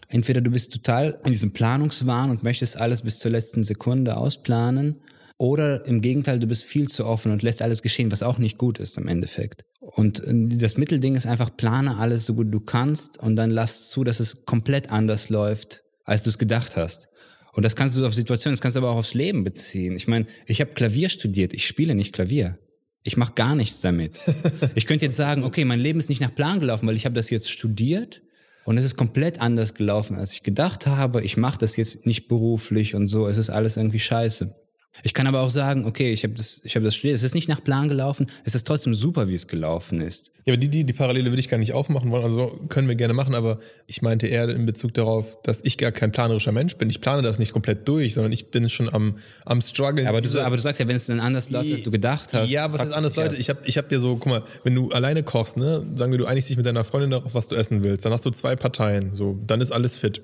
entweder 0.07 0.41
du 0.41 0.51
bist 0.51 0.71
total 0.71 1.19
in 1.25 1.31
diesem 1.31 1.51
Planungswahn 1.51 2.29
und 2.29 2.43
möchtest 2.43 2.77
alles 2.77 3.01
bis 3.01 3.19
zur 3.19 3.31
letzten 3.31 3.63
Sekunde 3.63 4.15
ausplanen, 4.15 4.97
oder 5.37 5.85
im 5.85 6.01
Gegenteil, 6.01 6.39
du 6.39 6.47
bist 6.47 6.63
viel 6.63 6.87
zu 6.87 7.05
offen 7.05 7.31
und 7.31 7.43
lässt 7.43 7.61
alles 7.61 7.81
geschehen, 7.81 8.11
was 8.11 8.23
auch 8.23 8.37
nicht 8.37 8.57
gut 8.57 8.79
ist 8.79 8.97
im 8.97 9.07
Endeffekt. 9.07 9.63
Und 9.79 10.19
äh, 10.23 10.57
das 10.57 10.77
Mittelding 10.77 11.15
ist 11.15 11.27
einfach, 11.27 11.55
plane 11.55 11.97
alles 11.97 12.25
so 12.25 12.33
gut 12.35 12.53
du 12.53 12.59
kannst 12.59 13.19
und 13.19 13.35
dann 13.35 13.51
lass 13.51 13.89
zu, 13.89 14.03
dass 14.03 14.19
es 14.19 14.45
komplett 14.45 14.91
anders 14.91 15.29
läuft, 15.29 15.83
als 16.05 16.23
du 16.23 16.29
es 16.29 16.37
gedacht 16.37 16.77
hast. 16.77 17.09
Und 17.53 17.63
das 17.63 17.75
kannst 17.75 17.95
du 17.95 18.05
auf 18.05 18.13
Situationen, 18.13 18.55
das 18.55 18.61
kannst 18.61 18.75
du 18.75 18.79
aber 18.79 18.91
auch 18.91 18.97
aufs 18.97 19.13
Leben 19.13 19.43
beziehen. 19.43 19.95
Ich 19.95 20.07
meine, 20.07 20.25
ich 20.45 20.61
habe 20.61 20.73
Klavier 20.73 21.09
studiert, 21.09 21.53
ich 21.53 21.67
spiele 21.67 21.95
nicht 21.95 22.13
Klavier. 22.13 22.57
Ich 23.03 23.17
mache 23.17 23.33
gar 23.33 23.55
nichts 23.55 23.81
damit. 23.81 24.13
Ich 24.75 24.87
könnte 24.87 25.05
jetzt 25.05 25.15
sagen, 25.15 25.43
okay, 25.43 25.63
mein 25.63 25.79
Leben 25.79 25.99
ist 25.99 26.09
nicht 26.09 26.21
nach 26.21 26.33
Plan 26.33 26.59
gelaufen, 26.59 26.87
weil 26.87 26.95
ich 26.95 27.05
habe 27.05 27.15
das 27.15 27.29
jetzt 27.29 27.49
studiert 27.49 28.21
und 28.65 28.77
es 28.77 28.83
ist 28.83 28.97
komplett 28.97 29.39
anders 29.39 29.73
gelaufen, 29.73 30.17
als 30.17 30.33
ich 30.33 30.43
gedacht 30.43 30.85
habe. 30.85 31.23
Ich 31.23 31.37
mache 31.37 31.57
das 31.57 31.77
jetzt 31.77 32.05
nicht 32.05 32.27
beruflich 32.27 32.95
und 32.95 33.07
so, 33.07 33.27
es 33.27 33.37
ist 33.37 33.49
alles 33.49 33.77
irgendwie 33.77 33.99
scheiße. 33.99 34.53
Ich 35.03 35.13
kann 35.13 35.27
aber 35.27 35.41
auch 35.41 35.49
sagen, 35.49 35.85
okay, 35.85 36.11
ich 36.11 36.23
habe 36.23 36.33
das, 36.33 36.61
ich 36.63 36.75
habe 36.75 36.85
das 36.85 36.95
studiert. 36.95 37.15
Es 37.15 37.23
ist 37.23 37.35
nicht 37.35 37.47
nach 37.47 37.63
Plan 37.63 37.89
gelaufen. 37.89 38.27
Es 38.43 38.55
ist 38.55 38.65
trotzdem 38.65 38.93
super, 38.93 39.27
wie 39.27 39.33
es 39.33 39.47
gelaufen 39.47 40.01
ist. 40.01 40.31
Ja, 40.45 40.53
aber 40.53 40.57
die, 40.57 40.69
die, 40.69 40.83
die 40.83 40.93
Parallele 40.93 41.31
würde 41.31 41.39
ich 41.39 41.49
gar 41.49 41.57
nicht 41.57 41.73
aufmachen 41.73 42.11
wollen. 42.11 42.23
Also 42.23 42.59
können 42.69 42.87
wir 42.87 42.95
gerne 42.95 43.13
machen, 43.13 43.35
aber 43.35 43.59
ich 43.87 44.01
meinte 44.01 44.27
eher 44.27 44.47
in 44.49 44.65
Bezug 44.65 44.93
darauf, 44.93 45.41
dass 45.41 45.61
ich 45.63 45.77
gar 45.77 45.91
kein 45.91 46.11
planerischer 46.11 46.51
Mensch 46.51 46.75
bin. 46.75 46.89
Ich 46.89 47.01
plane 47.01 47.21
das 47.21 47.39
nicht 47.39 47.51
komplett 47.51 47.87
durch, 47.87 48.13
sondern 48.13 48.31
ich 48.31 48.51
bin 48.51 48.69
schon 48.69 48.93
am, 48.93 49.15
am 49.43 49.61
struggeln. 49.61 50.07
Aber 50.07 50.21
du, 50.21 50.39
aber 50.39 50.55
du 50.55 50.61
sagst 50.61 50.79
ja, 50.79 50.87
wenn 50.87 50.95
es 50.95 51.07
dann 51.07 51.19
anders 51.19 51.49
läuft, 51.49 51.71
als 51.71 51.83
du 51.83 51.91
gedacht 51.91 52.33
hast. 52.33 52.49
Ja, 52.49 52.71
was 52.71 52.81
heißt 52.81 52.93
anders, 52.93 53.15
Leute? 53.15 53.35
Ich 53.35 53.49
habe 53.49 53.59
ich 53.65 53.77
hab 53.77 53.89
dir 53.89 53.99
so, 53.99 54.15
guck 54.15 54.27
mal, 54.27 54.43
wenn 54.63 54.75
du 54.75 54.91
alleine 54.91 55.23
kochst, 55.23 55.57
ne, 55.57 55.83
sagen 55.95 56.11
wir, 56.11 56.19
du 56.19 56.25
einigst 56.25 56.49
dich 56.49 56.57
mit 56.57 56.65
deiner 56.65 56.83
Freundin 56.83 57.11
darauf, 57.11 57.33
was 57.33 57.47
du 57.47 57.55
essen 57.55 57.83
willst, 57.83 58.05
dann 58.05 58.13
hast 58.13 58.25
du 58.25 58.29
zwei 58.29 58.55
Parteien, 58.55 59.15
so, 59.15 59.37
dann 59.45 59.61
ist 59.61 59.71
alles 59.71 59.95
fit. 59.95 60.21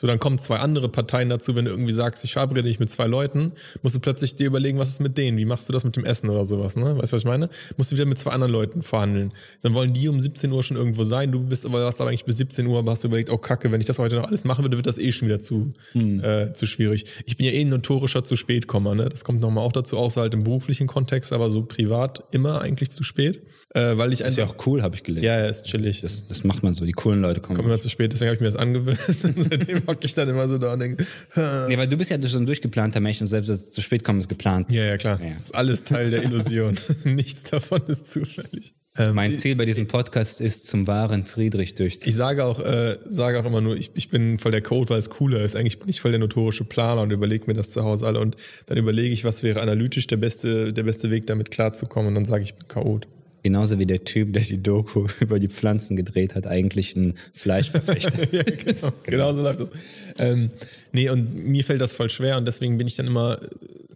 So, 0.00 0.06
dann 0.06 0.20
kommen 0.20 0.38
zwei 0.38 0.58
andere 0.58 0.88
Parteien 0.88 1.28
dazu, 1.28 1.56
wenn 1.56 1.64
du 1.64 1.72
irgendwie 1.72 1.92
sagst, 1.92 2.24
ich 2.24 2.34
verabrede 2.34 2.68
dich 2.68 2.78
mit 2.78 2.88
zwei 2.88 3.06
Leuten, 3.06 3.52
musst 3.82 3.96
du 3.96 4.00
plötzlich 4.00 4.36
dir 4.36 4.46
überlegen, 4.46 4.78
was 4.78 4.90
ist 4.90 5.00
mit 5.00 5.18
denen? 5.18 5.38
Wie 5.38 5.44
machst 5.44 5.68
du 5.68 5.72
das 5.72 5.82
mit 5.82 5.96
dem 5.96 6.04
Essen 6.04 6.30
oder 6.30 6.44
sowas, 6.44 6.76
ne? 6.76 6.96
Weißt 6.96 7.12
du, 7.12 7.14
was 7.14 7.22
ich 7.22 7.26
meine? 7.26 7.50
Musst 7.76 7.90
du 7.90 7.96
wieder 7.96 8.06
mit 8.06 8.16
zwei 8.16 8.30
anderen 8.30 8.52
Leuten 8.52 8.84
verhandeln. 8.84 9.32
Dann 9.62 9.74
wollen 9.74 9.92
die 9.92 10.08
um 10.08 10.20
17 10.20 10.52
Uhr 10.52 10.62
schon 10.62 10.76
irgendwo 10.76 11.02
sein, 11.02 11.32
du 11.32 11.40
bist 11.40 11.66
aber, 11.66 11.84
hast 11.84 12.00
aber 12.00 12.10
eigentlich 12.10 12.24
bis 12.24 12.36
17 12.36 12.64
Uhr, 12.68 12.78
aber 12.78 12.92
hast 12.92 13.02
du 13.02 13.08
überlegt, 13.08 13.28
oh 13.30 13.38
Kacke, 13.38 13.72
wenn 13.72 13.80
ich 13.80 13.88
das 13.88 13.98
heute 13.98 14.14
noch 14.14 14.28
alles 14.28 14.44
machen 14.44 14.64
würde, 14.64 14.76
wird 14.76 14.86
das 14.86 14.98
eh 14.98 15.10
schon 15.10 15.26
wieder 15.26 15.40
zu, 15.40 15.72
hm. 15.90 16.22
äh, 16.22 16.52
zu 16.52 16.66
schwierig. 16.66 17.06
Ich 17.26 17.36
bin 17.36 17.46
ja 17.46 17.52
eh 17.52 17.62
ein 17.62 17.68
notorischer 17.68 18.22
zu 18.22 18.36
spät 18.36 18.72
ne? 18.72 19.08
Das 19.08 19.24
kommt 19.24 19.40
nochmal 19.40 19.64
auch 19.64 19.72
dazu, 19.72 19.96
außer 19.96 20.20
halt 20.20 20.32
im 20.32 20.44
beruflichen 20.44 20.86
Kontext, 20.86 21.32
aber 21.32 21.50
so 21.50 21.64
privat 21.64 22.22
immer 22.30 22.60
eigentlich 22.60 22.90
zu 22.90 23.02
spät. 23.02 23.42
Äh, 23.74 23.98
weil 23.98 24.14
ich 24.14 24.22
ist 24.22 24.38
ja 24.38 24.46
auch 24.46 24.54
cool, 24.66 24.82
habe 24.82 24.96
ich 24.96 25.02
gelernt. 25.02 25.26
Ja, 25.26 25.38
ja, 25.40 25.46
ist 25.46 25.66
chillig. 25.66 26.00
Das, 26.00 26.26
das 26.26 26.42
macht 26.42 26.62
man 26.62 26.72
so. 26.72 26.86
Die 26.86 26.92
coolen 26.92 27.20
Leute 27.20 27.40
kommen. 27.40 27.56
Kommen 27.56 27.68
immer 27.68 27.78
zu 27.78 27.90
spät, 27.90 28.12
deswegen 28.12 28.28
habe 28.28 28.36
ich 28.36 28.40
mir 28.40 28.46
das 28.46 28.56
angewöhnt. 28.56 28.98
seitdem 29.50 29.86
hocke 29.86 30.06
ich 30.06 30.14
dann 30.14 30.28
immer 30.28 30.48
so 30.48 30.56
da 30.56 30.72
und 30.72 30.80
denke. 30.80 31.04
nee, 31.68 31.76
weil 31.76 31.86
du 31.86 31.98
bist 31.98 32.10
ja 32.10 32.18
so 32.20 32.38
ein 32.38 32.46
durchgeplanter 32.46 33.00
Mensch 33.00 33.20
und 33.20 33.26
selbst 33.26 33.48
das 33.48 33.70
zu 33.70 33.82
spät 33.82 34.04
kommen 34.04 34.20
ist 34.20 34.28
geplant. 34.28 34.72
Ja, 34.72 34.84
ja, 34.84 34.96
klar. 34.96 35.20
Ja. 35.20 35.28
Das 35.28 35.38
ist 35.38 35.54
alles 35.54 35.84
Teil 35.84 36.10
der 36.10 36.22
Illusion. 36.22 36.76
Nichts 37.04 37.42
davon 37.44 37.82
ist 37.88 38.06
zufällig. 38.06 38.74
Ähm, 38.98 39.14
mein 39.14 39.36
Ziel 39.36 39.54
bei 39.54 39.64
diesem 39.64 39.86
Podcast 39.86 40.40
ist, 40.40 40.66
zum 40.66 40.86
wahren 40.86 41.24
Friedrich 41.24 41.74
durchzuziehen. 41.74 42.08
Ich 42.08 42.16
sage 42.16 42.44
auch, 42.44 42.58
äh, 42.58 42.98
sage 43.06 43.38
auch 43.38 43.44
immer 43.44 43.60
nur, 43.60 43.76
ich, 43.76 43.90
ich 43.94 44.08
bin 44.08 44.38
voll 44.38 44.50
der 44.50 44.62
Code, 44.62 44.90
weil 44.90 44.98
es 44.98 45.10
cooler 45.10 45.44
ist. 45.44 45.54
Eigentlich 45.54 45.78
bin 45.78 45.88
ich 45.88 46.00
voll 46.00 46.10
der 46.10 46.20
notorische 46.20 46.64
Planer 46.64 47.02
und 47.02 47.12
überlege 47.12 47.44
mir 47.46 47.54
das 47.54 47.70
zu 47.70 47.84
Hause 47.84 48.06
alle 48.06 48.18
und 48.18 48.36
dann 48.66 48.76
überlege 48.76 49.12
ich, 49.12 49.24
was 49.24 49.42
wäre 49.42 49.60
analytisch 49.60 50.06
der 50.08 50.16
beste, 50.16 50.72
der 50.72 50.82
beste 50.82 51.10
Weg, 51.10 51.26
damit 51.26 51.50
klarzukommen 51.50 52.08
und 52.08 52.14
dann 52.14 52.24
sage 52.24 52.42
ich, 52.42 52.50
ich 52.50 52.56
bin 52.56 52.66
Chaot. 52.66 53.06
Genauso 53.42 53.78
wie 53.78 53.86
der 53.86 54.04
Typ, 54.04 54.32
der 54.32 54.42
die 54.42 54.62
Doku 54.62 55.06
über 55.20 55.38
die 55.38 55.48
Pflanzen 55.48 55.96
gedreht 55.96 56.34
hat, 56.34 56.46
eigentlich 56.46 56.96
ein 56.96 57.14
Fleischverfechter. 57.32 58.28
ja, 58.32 58.42
genau, 58.42 58.92
genau 59.04 59.32
so 59.32 59.42
läuft 59.42 59.60
das. 59.60 59.68
Ähm, 60.20 60.50
nee, 60.92 61.08
und 61.10 61.34
mir 61.34 61.64
fällt 61.64 61.80
das 61.80 61.92
voll 61.92 62.10
schwer 62.10 62.36
und 62.36 62.44
deswegen 62.44 62.78
bin 62.78 62.86
ich 62.86 62.96
dann 62.96 63.06
immer 63.06 63.38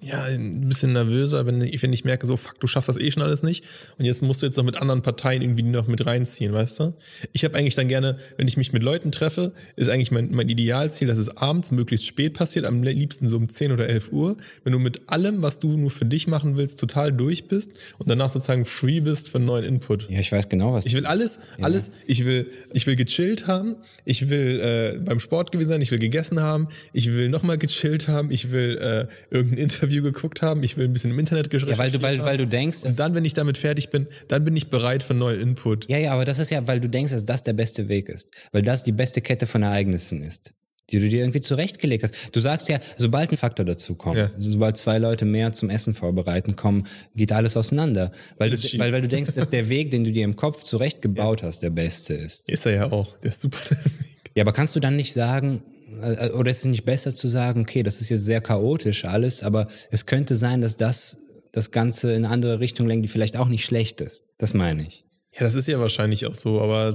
ja, 0.02 0.25
ein 0.25 0.69
bisschen 0.69 0.93
nervöser, 0.93 1.47
wenn 1.47 1.62
ich, 1.62 1.81
wenn 1.81 1.93
ich 1.93 2.05
merke, 2.05 2.26
so, 2.26 2.37
fuck, 2.37 2.59
du 2.59 2.67
schaffst 2.67 2.88
das 2.88 2.99
eh 2.99 3.12
schon 3.12 3.23
alles 3.23 3.45
nicht. 3.45 3.64
Und 3.99 4.05
jetzt 4.05 4.21
musst 4.21 4.43
du 4.43 4.47
jetzt 4.47 4.57
noch 4.57 4.64
mit 4.64 4.76
anderen 4.76 5.02
Parteien 5.02 5.43
irgendwie 5.43 5.62
noch 5.62 5.87
mit 5.87 6.05
reinziehen, 6.05 6.52
weißt 6.52 6.81
du? 6.81 6.95
Ich 7.33 7.45
habe 7.45 7.57
eigentlich 7.57 7.76
dann 7.76 7.87
gerne, 7.87 8.19
wenn 8.37 8.49
ich 8.49 8.57
mich 8.57 8.73
mit 8.73 8.83
Leuten 8.83 9.12
treffe, 9.12 9.52
ist 9.76 9.88
eigentlich 9.88 10.11
mein, 10.11 10.33
mein 10.33 10.49
Idealziel, 10.49 11.07
dass 11.07 11.19
es 11.19 11.29
abends 11.37 11.71
möglichst 11.71 12.07
spät 12.07 12.35
passiert, 12.35 12.67
am 12.67 12.83
liebsten 12.83 13.29
so 13.29 13.37
um 13.37 13.49
10 13.49 13.71
oder 13.71 13.88
11 13.88 14.11
Uhr, 14.11 14.37
wenn 14.64 14.73
du 14.73 14.81
mit 14.81 15.09
allem, 15.09 15.41
was 15.43 15.61
du 15.61 15.76
nur 15.76 15.91
für 15.93 16.05
dich 16.05 16.26
machen 16.26 16.57
willst, 16.57 16.81
total 16.81 17.12
durch 17.12 17.47
bist 17.47 17.71
und 17.99 18.11
danach 18.11 18.29
sozusagen 18.29 18.64
free 18.64 18.99
bist 18.99 19.29
für 19.29 19.38
einen 19.38 19.47
neuen 19.47 19.64
Input. 19.64 20.11
Ja, 20.11 20.19
ich 20.19 20.33
weiß 20.33 20.49
genau, 20.49 20.73
was 20.73 20.85
Ich 20.85 20.95
will 20.95 21.07
alles, 21.07 21.38
ja. 21.59 21.64
alles, 21.64 21.93
ich 22.09 22.25
will, 22.25 22.50
ich 22.73 22.88
will 22.88 22.97
gechillt 22.97 23.47
haben, 23.47 23.76
ich 24.05 24.31
will 24.31 24.59
äh, 24.61 24.99
beim 24.99 25.21
Sport 25.21 25.52
gewesen 25.52 25.69
sein, 25.69 25.81
ich 25.81 25.93
will 25.93 26.00
gegessen 26.12 26.40
haben, 26.40 26.69
ich 26.92 27.09
will 27.09 27.28
nochmal 27.28 27.59
gechillt 27.59 28.07
haben, 28.07 28.31
ich 28.31 28.52
will 28.52 28.78
äh, 28.78 29.35
irgendein 29.35 29.59
Interview 29.59 30.02
geguckt 30.02 30.42
haben, 30.42 30.62
ich 30.62 30.76
will 30.76 30.85
ein 30.85 30.92
bisschen 30.92 31.11
im 31.11 31.19
Internet 31.19 31.50
geschrieben. 31.50 31.73
Ja, 31.73 31.78
weil 31.78 31.90
du, 31.90 32.00
weil, 32.02 32.21
weil 32.25 32.37
du 32.37 32.47
denkst. 32.47 32.85
Und 32.85 32.99
dann, 32.99 33.14
wenn 33.14 33.25
ich 33.25 33.35
damit 33.35 33.59
fertig 33.59 33.90
bin, 33.90 34.07
dann 34.28 34.45
bin 34.45 34.54
ich 34.54 34.69
bereit 34.69 35.02
für 35.02 35.14
neue 35.14 35.37
Input. 35.37 35.88
Ja, 35.88 35.99
ja, 35.99 36.12
aber 36.12 36.25
das 36.25 36.38
ist 36.38 36.50
ja, 36.50 36.66
weil 36.69 36.78
du 36.78 36.88
denkst, 36.88 37.12
dass 37.12 37.25
das 37.25 37.42
der 37.42 37.54
beste 37.54 37.88
Weg 37.88 38.09
ist. 38.09 38.28
Weil 38.52 38.62
das 38.62 38.85
die 38.85 38.92
beste 38.92 39.21
Kette 39.21 39.47
von 39.47 39.62
Ereignissen 39.62 40.23
ist 40.23 40.52
die 40.90 41.00
du 41.00 41.09
dir 41.09 41.21
irgendwie 41.21 41.40
zurechtgelegt 41.40 42.02
hast. 42.04 42.14
Du 42.33 42.40
sagst 42.40 42.69
ja, 42.69 42.78
sobald 42.97 43.31
ein 43.31 43.37
Faktor 43.37 43.64
dazu 43.64 43.95
kommt, 43.95 44.19
ja. 44.19 44.31
sobald 44.37 44.76
zwei 44.76 44.99
Leute 44.99 45.25
mehr 45.25 45.52
zum 45.52 45.71
Essen 45.71 45.95
vorbereiten 45.95 46.54
kommen, 46.57 46.87
geht 47.14 47.33
alles 47.33 47.57
auseinander. 47.57 48.12
Weil, 48.37 48.50
du, 48.50 48.57
weil, 48.78 48.92
weil 48.92 49.00
du 49.00 49.09
denkst, 49.09 49.35
dass 49.35 49.49
der 49.49 49.69
Weg, 49.69 49.90
den 49.90 50.04
du 50.04 50.12
dir 50.12 50.25
im 50.25 50.37
Kopf 50.37 50.64
zurechtgebaut 50.64 51.40
ja. 51.40 51.47
hast, 51.47 51.62
der 51.62 51.71
beste 51.71 52.14
ist. 52.14 52.49
Ist 52.49 52.66
er 52.66 52.73
ja 52.73 52.92
auch. 52.92 53.16
Der 53.21 53.31
ist 53.31 53.40
super. 53.40 53.59
ja, 54.35 54.42
aber 54.42 54.52
kannst 54.52 54.76
du 54.76 54.81
dann 54.81 54.97
nicht 54.97 55.12
sagen, 55.14 55.62
oder 56.35 56.51
ist 56.51 56.59
es 56.59 56.65
nicht 56.65 56.85
besser 56.85 57.14
zu 57.14 57.29
sagen, 57.29 57.62
okay, 57.62 57.83
das 57.83 58.01
ist 58.01 58.09
jetzt 58.09 58.25
sehr 58.25 58.40
chaotisch 58.40 59.05
alles, 59.05 59.43
aber 59.43 59.69
es 59.90 60.07
könnte 60.07 60.37
sein, 60.37 60.61
dass 60.61 60.77
das 60.77 61.19
das 61.53 61.71
Ganze 61.71 62.14
in 62.14 62.25
eine 62.25 62.33
andere 62.33 62.61
Richtung 62.61 62.87
lenkt, 62.87 63.05
die 63.05 63.11
vielleicht 63.11 63.37
auch 63.37 63.49
nicht 63.49 63.64
schlecht 63.64 64.01
ist. 64.01 64.25
Das 64.38 64.55
meine 64.55 64.83
ich. 64.87 65.05
Ja, 65.35 65.40
das 65.45 65.55
ist 65.55 65.66
ja 65.66 65.81
wahrscheinlich 65.81 66.27
auch 66.27 66.35
so, 66.35 66.61
aber 66.61 66.95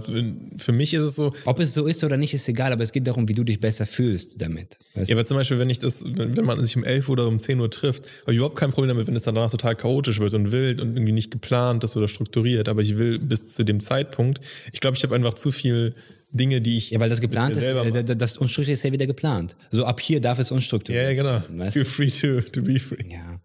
für 0.58 0.71
mich 0.71 0.93
ist 0.93 1.02
es 1.02 1.15
so. 1.15 1.34
Ob 1.45 1.60
es 1.60 1.74
so 1.74 1.88
ist 1.88 2.04
oder 2.04 2.17
nicht, 2.17 2.36
ist 2.36 2.48
egal, 2.48 2.71
aber 2.71 2.84
es 2.84 2.91
geht 2.91 3.08
darum, 3.08 3.28
wie 3.28 3.34
du 3.34 3.43
dich 3.43 3.60
besser 3.60 3.88
fühlst 3.88 4.39
damit. 4.39 4.78
Ja, 4.93 5.15
aber 5.15 5.26
zum 5.26 5.38
Beispiel, 5.38 5.58
wenn 5.58 5.71
ich 5.71 5.80
das, 5.80 6.04
wenn, 6.06 6.45
man 6.45 6.63
sich 6.63 6.78
um 6.78 6.84
11 6.84 7.10
Uhr 7.10 7.13
oder 7.13 7.28
um 7.28 7.39
10 7.39 7.60
Uhr 7.60 7.71
trifft, 7.71 8.04
habe 8.21 8.34
ich 8.34 8.38
überhaupt 8.38 8.56
kein 8.56 8.69
Problem 8.69 8.89
damit, 8.89 9.08
wenn 9.08 9.15
es 9.15 9.24
dann 9.24 9.34
danach 9.34 9.50
total 9.50 9.76
chaotisch 9.76 10.19
wird 10.19 10.36
und 10.36 10.52
wild 10.52 10.82
und 10.82 10.95
irgendwie 10.95 11.13
nicht 11.13 11.32
geplant 11.32 11.84
ist 11.84 11.98
oder 11.98 12.08
strukturiert. 12.08 12.69
Aber 12.69 12.84
ich 12.84 13.00
will 13.00 13.17
bis 13.17 13.48
zu 13.48 13.63
dem 13.63 13.80
Zeitpunkt, 13.80 14.39
ich 14.71 14.82
glaube, 14.82 14.95
ich 14.98 15.04
habe 15.04 15.15
einfach 15.15 15.34
zu 15.34 15.50
viel 15.50 15.95
Dinge, 16.30 16.62
die 16.62 16.78
ich. 16.78 16.92
Ja, 16.92 17.00
weil 17.00 17.10
das 17.10 17.22
geplant 17.22 17.56
ist, 17.56 17.68
äh, 17.68 18.16
das 18.16 18.38
Unstrukturierte 18.38 18.74
ist 18.74 18.84
ja 18.84 18.92
wieder 18.92 19.08
geplant. 19.08 19.56
So 19.72 19.86
ab 19.86 20.02
hier 20.02 20.20
darf 20.20 20.40
es 20.40 20.52
unstrukturiert. 20.52 21.04
Ja, 21.04 21.10
ja, 21.10 21.16
genau. 21.16 21.60
Weißt 21.60 21.74
Feel 21.74 21.86
free 21.86 22.10
to, 22.10 22.42
to 22.50 22.62
be 22.62 22.80
free. 22.80 23.04
Ja. 23.10 23.40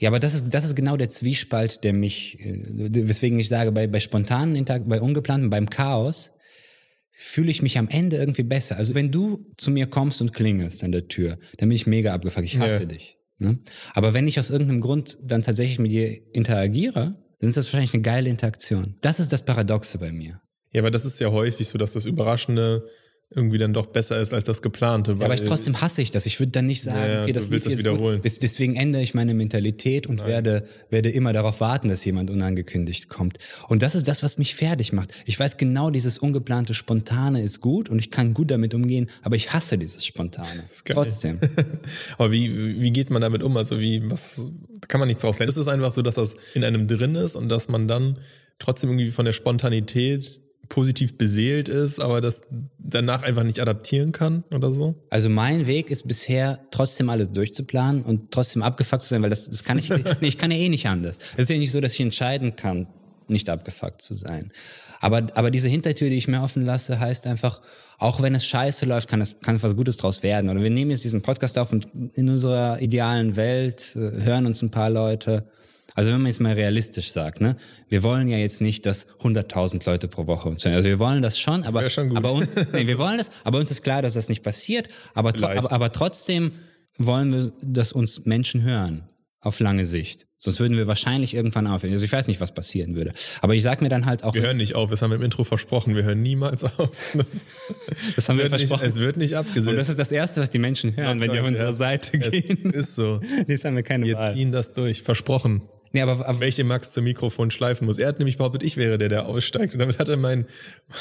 Ja, 0.00 0.10
aber 0.10 0.18
das 0.18 0.34
ist, 0.34 0.46
das 0.50 0.64
ist 0.64 0.74
genau 0.74 0.96
der 0.96 1.08
Zwiespalt, 1.08 1.84
der 1.84 1.92
mich, 1.92 2.40
äh, 2.40 2.58
weswegen 3.08 3.38
ich 3.38 3.48
sage, 3.48 3.72
bei, 3.72 3.86
bei 3.86 4.00
spontanen 4.00 4.56
Interaktionen, 4.56 4.90
bei 4.90 5.00
ungeplanten, 5.00 5.50
beim 5.50 5.70
Chaos, 5.70 6.32
fühle 7.16 7.50
ich 7.50 7.62
mich 7.62 7.78
am 7.78 7.88
Ende 7.88 8.16
irgendwie 8.16 8.42
besser. 8.42 8.76
Also 8.76 8.94
wenn 8.94 9.12
du 9.12 9.46
zu 9.56 9.70
mir 9.70 9.86
kommst 9.86 10.20
und 10.20 10.32
klingelst 10.32 10.82
an 10.82 10.92
der 10.92 11.06
Tür, 11.06 11.38
dann 11.58 11.68
bin 11.68 11.76
ich 11.76 11.86
mega 11.86 12.12
abgefuckt. 12.12 12.44
Ich 12.44 12.58
hasse 12.58 12.80
ja. 12.80 12.84
dich. 12.86 13.18
Ne? 13.38 13.58
Aber 13.94 14.14
wenn 14.14 14.26
ich 14.26 14.38
aus 14.38 14.50
irgendeinem 14.50 14.80
Grund 14.80 15.18
dann 15.22 15.42
tatsächlich 15.42 15.78
mit 15.78 15.92
dir 15.92 16.20
interagiere, 16.34 17.16
dann 17.38 17.50
ist 17.50 17.56
das 17.56 17.66
wahrscheinlich 17.66 17.94
eine 17.94 18.02
geile 18.02 18.30
Interaktion. 18.30 18.96
Das 19.00 19.20
ist 19.20 19.32
das 19.32 19.44
Paradoxe 19.44 19.98
bei 19.98 20.12
mir. 20.12 20.40
Ja, 20.74 20.82
aber 20.82 20.90
das 20.90 21.04
ist 21.04 21.20
ja 21.20 21.30
häufig 21.30 21.68
so, 21.68 21.78
dass 21.78 21.92
das 21.92 22.04
Überraschende 22.04 22.86
irgendwie 23.30 23.58
dann 23.58 23.72
doch 23.72 23.86
besser 23.86 24.20
ist 24.20 24.32
als 24.32 24.44
das 24.44 24.62
geplante. 24.62 25.16
ja, 25.18 25.24
aber 25.24 25.34
ich, 25.34 25.42
trotzdem 25.42 25.80
hasse 25.80 26.02
ich 26.02 26.10
das. 26.10 26.26
Ich 26.26 26.38
würde 26.38 26.52
dann 26.52 26.66
nicht 26.66 26.82
sagen, 26.82 27.10
ja, 27.10 27.22
okay, 27.22 27.32
das, 27.32 27.50
willst 27.50 27.66
das 27.66 27.78
wiederholen. 27.78 28.20
Gut. 28.22 28.42
Deswegen 28.42 28.76
ändere 28.76 29.02
ich 29.02 29.14
meine 29.14 29.34
Mentalität 29.34 30.06
und 30.06 30.24
werde, 30.24 30.64
werde 30.90 31.10
immer 31.10 31.32
darauf 31.32 31.60
warten, 31.60 31.88
dass 31.88 32.04
jemand 32.04 32.30
unangekündigt 32.30 33.08
kommt. 33.08 33.38
Und 33.68 33.82
das 33.82 33.94
ist 33.94 34.06
das, 34.06 34.22
was 34.22 34.38
mich 34.38 34.54
fertig 34.54 34.92
macht. 34.92 35.12
Ich 35.26 35.38
weiß 35.38 35.56
genau, 35.56 35.90
dieses 35.90 36.18
ungeplante 36.18 36.74
Spontane 36.74 37.42
ist 37.42 37.60
gut 37.60 37.88
und 37.88 37.98
ich 37.98 38.10
kann 38.10 38.34
gut 38.34 38.50
damit 38.50 38.74
umgehen, 38.74 39.08
aber 39.22 39.36
ich 39.36 39.52
hasse 39.52 39.78
dieses 39.78 40.04
Spontane. 40.04 40.64
Trotzdem. 40.84 41.40
aber 42.18 42.30
wie, 42.30 42.80
wie 42.80 42.92
geht 42.92 43.10
man 43.10 43.22
damit 43.22 43.42
um? 43.42 43.56
Also 43.56 43.80
wie, 43.80 44.08
was, 44.10 44.48
kann 44.86 45.00
man 45.00 45.08
nichts 45.08 45.24
rauslernen. 45.24 45.50
Es 45.50 45.56
ist 45.56 45.68
einfach 45.68 45.92
so, 45.92 46.02
dass 46.02 46.16
das 46.16 46.36
in 46.54 46.62
einem 46.62 46.86
drin 46.86 47.16
ist 47.16 47.34
und 47.36 47.48
dass 47.48 47.68
man 47.68 47.88
dann 47.88 48.18
trotzdem 48.60 48.90
irgendwie 48.90 49.10
von 49.10 49.24
der 49.24 49.32
Spontanität 49.32 50.40
positiv 50.68 51.18
beseelt 51.18 51.68
ist, 51.68 52.00
aber 52.00 52.20
das 52.20 52.42
danach 52.78 53.22
einfach 53.22 53.42
nicht 53.42 53.60
adaptieren 53.60 54.12
kann 54.12 54.44
oder 54.50 54.72
so? 54.72 54.94
Also 55.10 55.28
mein 55.28 55.66
Weg 55.66 55.90
ist 55.90 56.08
bisher 56.08 56.60
trotzdem 56.70 57.10
alles 57.10 57.30
durchzuplanen 57.30 58.02
und 58.02 58.30
trotzdem 58.30 58.62
abgefuckt 58.62 59.02
zu 59.02 59.08
sein, 59.08 59.22
weil 59.22 59.30
das, 59.30 59.48
das 59.48 59.64
kann 59.64 59.78
ich, 59.78 59.88
nee, 60.20 60.28
ich 60.28 60.38
kann 60.38 60.50
ja 60.50 60.56
eh 60.56 60.68
nicht 60.68 60.86
anders. 60.86 61.18
Es 61.36 61.44
ist 61.44 61.50
ja 61.50 61.58
nicht 61.58 61.72
so, 61.72 61.80
dass 61.80 61.94
ich 61.94 62.00
entscheiden 62.00 62.56
kann, 62.56 62.86
nicht 63.28 63.48
abgefuckt 63.50 64.02
zu 64.02 64.14
sein. 64.14 64.50
Aber, 65.00 65.26
aber 65.34 65.50
diese 65.50 65.68
Hintertür, 65.68 66.08
die 66.08 66.16
ich 66.16 66.28
mir 66.28 66.42
offen 66.42 66.64
lasse, 66.64 66.98
heißt 66.98 67.26
einfach, 67.26 67.60
auch 67.98 68.22
wenn 68.22 68.34
es 68.34 68.46
scheiße 68.46 68.86
läuft, 68.86 69.08
kann 69.08 69.20
es 69.20 69.38
kann 69.40 69.62
was 69.62 69.76
Gutes 69.76 69.96
draus 69.96 70.22
werden. 70.22 70.50
Oder 70.50 70.62
wir 70.62 70.70
nehmen 70.70 70.90
jetzt 70.90 71.04
diesen 71.04 71.22
Podcast 71.22 71.58
auf 71.58 71.72
und 71.72 71.86
in 72.14 72.28
unserer 72.28 72.80
idealen 72.80 73.36
Welt 73.36 73.96
äh, 73.96 74.22
hören 74.22 74.46
uns 74.46 74.62
ein 74.62 74.70
paar 74.70 74.90
Leute 74.90 75.44
also 75.94 76.10
wenn 76.10 76.20
man 76.20 76.26
jetzt 76.26 76.40
mal 76.40 76.52
realistisch 76.52 77.10
sagt, 77.10 77.40
ne, 77.40 77.56
wir 77.88 78.02
wollen 78.02 78.28
ja 78.28 78.36
jetzt 78.36 78.60
nicht, 78.60 78.84
dass 78.84 79.06
100.000 79.20 79.86
Leute 79.86 80.08
pro 80.08 80.26
Woche 80.26 80.48
uns 80.48 80.64
hören. 80.64 80.74
Also 80.74 80.88
wir 80.88 80.98
wollen 80.98 81.22
das 81.22 81.38
schon, 81.38 81.62
das 81.62 81.74
aber, 81.74 81.88
schon 81.88 82.16
aber 82.16 82.32
uns, 82.32 82.56
nee, 82.72 82.86
wir 82.86 82.98
wollen 82.98 83.18
das, 83.18 83.30
aber 83.44 83.58
uns 83.58 83.70
ist 83.70 83.82
klar, 83.82 84.02
dass 84.02 84.14
das 84.14 84.28
nicht 84.28 84.42
passiert. 84.42 84.88
Aber, 85.14 85.32
aber, 85.42 85.70
aber 85.70 85.92
trotzdem 85.92 86.52
wollen 86.98 87.32
wir, 87.32 87.52
dass 87.62 87.92
uns 87.92 88.24
Menschen 88.24 88.62
hören 88.62 89.04
auf 89.40 89.60
lange 89.60 89.86
Sicht. 89.86 90.26
Sonst 90.36 90.58
würden 90.60 90.76
wir 90.76 90.86
wahrscheinlich 90.86 91.34
irgendwann 91.34 91.66
aufhören. 91.66 91.92
Also 91.92 92.04
ich 92.04 92.12
weiß 92.12 92.26
nicht, 92.28 92.40
was 92.40 92.52
passieren 92.52 92.96
würde. 92.96 93.12
Aber 93.40 93.54
ich 93.54 93.62
sag 93.62 93.80
mir 93.80 93.88
dann 93.88 94.04
halt 94.04 94.24
auch. 94.24 94.34
Wir 94.34 94.42
hören 94.42 94.56
nicht 94.56 94.74
auf, 94.74 94.90
das 94.90 95.00
haben 95.00 95.10
wir 95.10 95.16
im 95.16 95.22
Intro 95.22 95.44
versprochen. 95.44 95.94
Wir 95.96 96.02
hören 96.02 96.20
niemals 96.22 96.64
auf. 96.64 96.90
Das, 97.14 97.46
das 98.16 98.28
haben 98.28 98.38
wir 98.38 98.48
versprochen. 98.48 98.82
Nicht, 98.82 98.96
es 98.96 99.00
wird 99.00 99.16
nicht 99.16 99.36
abgesetzt. 99.36 99.68
Und 99.68 99.76
das 99.76 99.88
ist 99.88 99.98
das 99.98 100.12
Erste, 100.12 100.40
was 100.40 100.50
die 100.50 100.58
Menschen 100.58 100.96
hören, 100.96 101.18
ja, 101.18 101.24
wenn 101.24 101.32
die 101.32 101.40
auf 101.40 101.46
unsere 101.46 101.74
Seite 101.74 102.18
gehen. 102.18 102.72
ist 102.72 102.94
so. 102.94 103.20
Jetzt 103.48 103.64
haben 103.64 103.76
wir 103.76 103.82
keine 103.82 104.06
wir 104.06 104.16
Wahl. 104.16 104.30
Wir 104.30 104.34
ziehen 104.34 104.52
das 104.52 104.72
durch. 104.72 105.02
Versprochen. 105.02 105.62
Nee, 105.94 106.02
aber, 106.02 106.28
aber 106.28 106.40
welche 106.40 106.64
Max 106.64 106.90
zum 106.92 107.04
Mikrofon 107.04 107.50
schleifen 107.50 107.86
muss. 107.86 107.98
Er 107.98 108.08
hat 108.08 108.18
nämlich 108.18 108.36
behauptet, 108.36 108.62
ich 108.64 108.76
wäre 108.76 108.98
der, 108.98 109.08
der 109.08 109.26
aussteigt. 109.26 109.72
Und 109.74 109.78
damit 109.78 109.98
hat 109.98 110.08
er 110.08 110.16
meinen, 110.16 110.44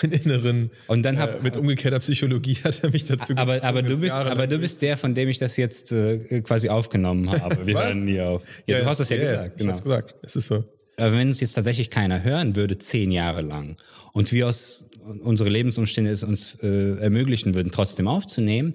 meinen 0.02 0.14
inneren, 0.14 0.72
Und 0.88 1.04
dann 1.04 1.18
hab- 1.20 1.40
äh, 1.40 1.44
mit 1.44 1.58
umgekehrter 1.58 2.00
Psychologie 2.00 2.56
hat 2.64 2.84
er 2.84 2.92
mich 2.92 3.04
dazu 3.06 3.34
aber, 3.36 3.54
gezwungen, 3.56 3.62
aber, 3.70 3.82
du 3.82 4.00
bist, 4.00 4.14
aber 4.16 4.48
du 4.48 4.58
bist 4.60 4.82
der, 4.82 4.96
von 4.96 5.16
dem 5.16 5.28
ich 5.30 5.40
das 5.40 5.58
jetzt 5.58 5.92
äh, 5.92 6.42
quasi 6.42 6.70
aufgenommen 6.70 7.30
habe. 7.32 7.66
Wir 7.68 7.74
hören 7.84 8.06
nie 8.06 8.22
auf. 8.22 8.44
Ja, 8.68 8.80
du 8.80 8.86
hast 8.86 9.00
das 9.00 9.10
ja, 9.10 9.18
gesagt. 9.18 9.52
Ich 9.56 9.58
Genau. 9.58 9.72
hab's 9.72 9.82
gesagt. 9.84 10.16
Es 10.22 10.36
ist 10.36 10.48
so. 10.48 10.64
Aber 10.98 11.12
wenn 11.14 11.28
uns 11.30 11.40
jetzt 11.42 11.54
tatsächlich 11.54 11.90
keiner 11.90 12.24
hören 12.24 12.56
würde, 12.56 12.78
zehn 12.78 13.12
Jahre 13.12 13.42
lang, 13.42 13.76
und 14.14 14.32
wir 14.32 14.48
aus 14.48 14.86
unsere 15.24 15.50
Lebensumstände 15.50 16.12
es 16.12 16.24
uns 16.24 16.56
äh, 16.62 16.98
ermöglichen 17.00 17.56
würden, 17.56 17.72
trotzdem 17.72 18.08
aufzunehmen, 18.08 18.74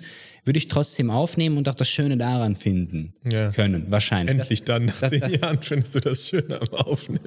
würde 0.49 0.59
ich 0.59 0.67
trotzdem 0.67 1.11
aufnehmen 1.11 1.57
und 1.59 1.69
auch 1.69 1.75
das 1.77 1.89
Schöne 1.89 2.17
daran 2.17 2.57
finden 2.57 3.15
Ja. 3.33 3.51
können. 3.53 3.87
Wahrscheinlich. 3.91 4.37
Endlich 4.37 4.65
dann, 4.65 4.87
nach 4.87 4.99
das- 4.99 5.11
zehn 5.11 5.21
das- 5.21 5.33
Jahren, 5.41 5.63
findest 5.63 5.95
du 5.95 6.01
das 6.01 6.27
schön 6.29 6.51
am 6.53 6.69
Aufnehmen. 6.73 7.21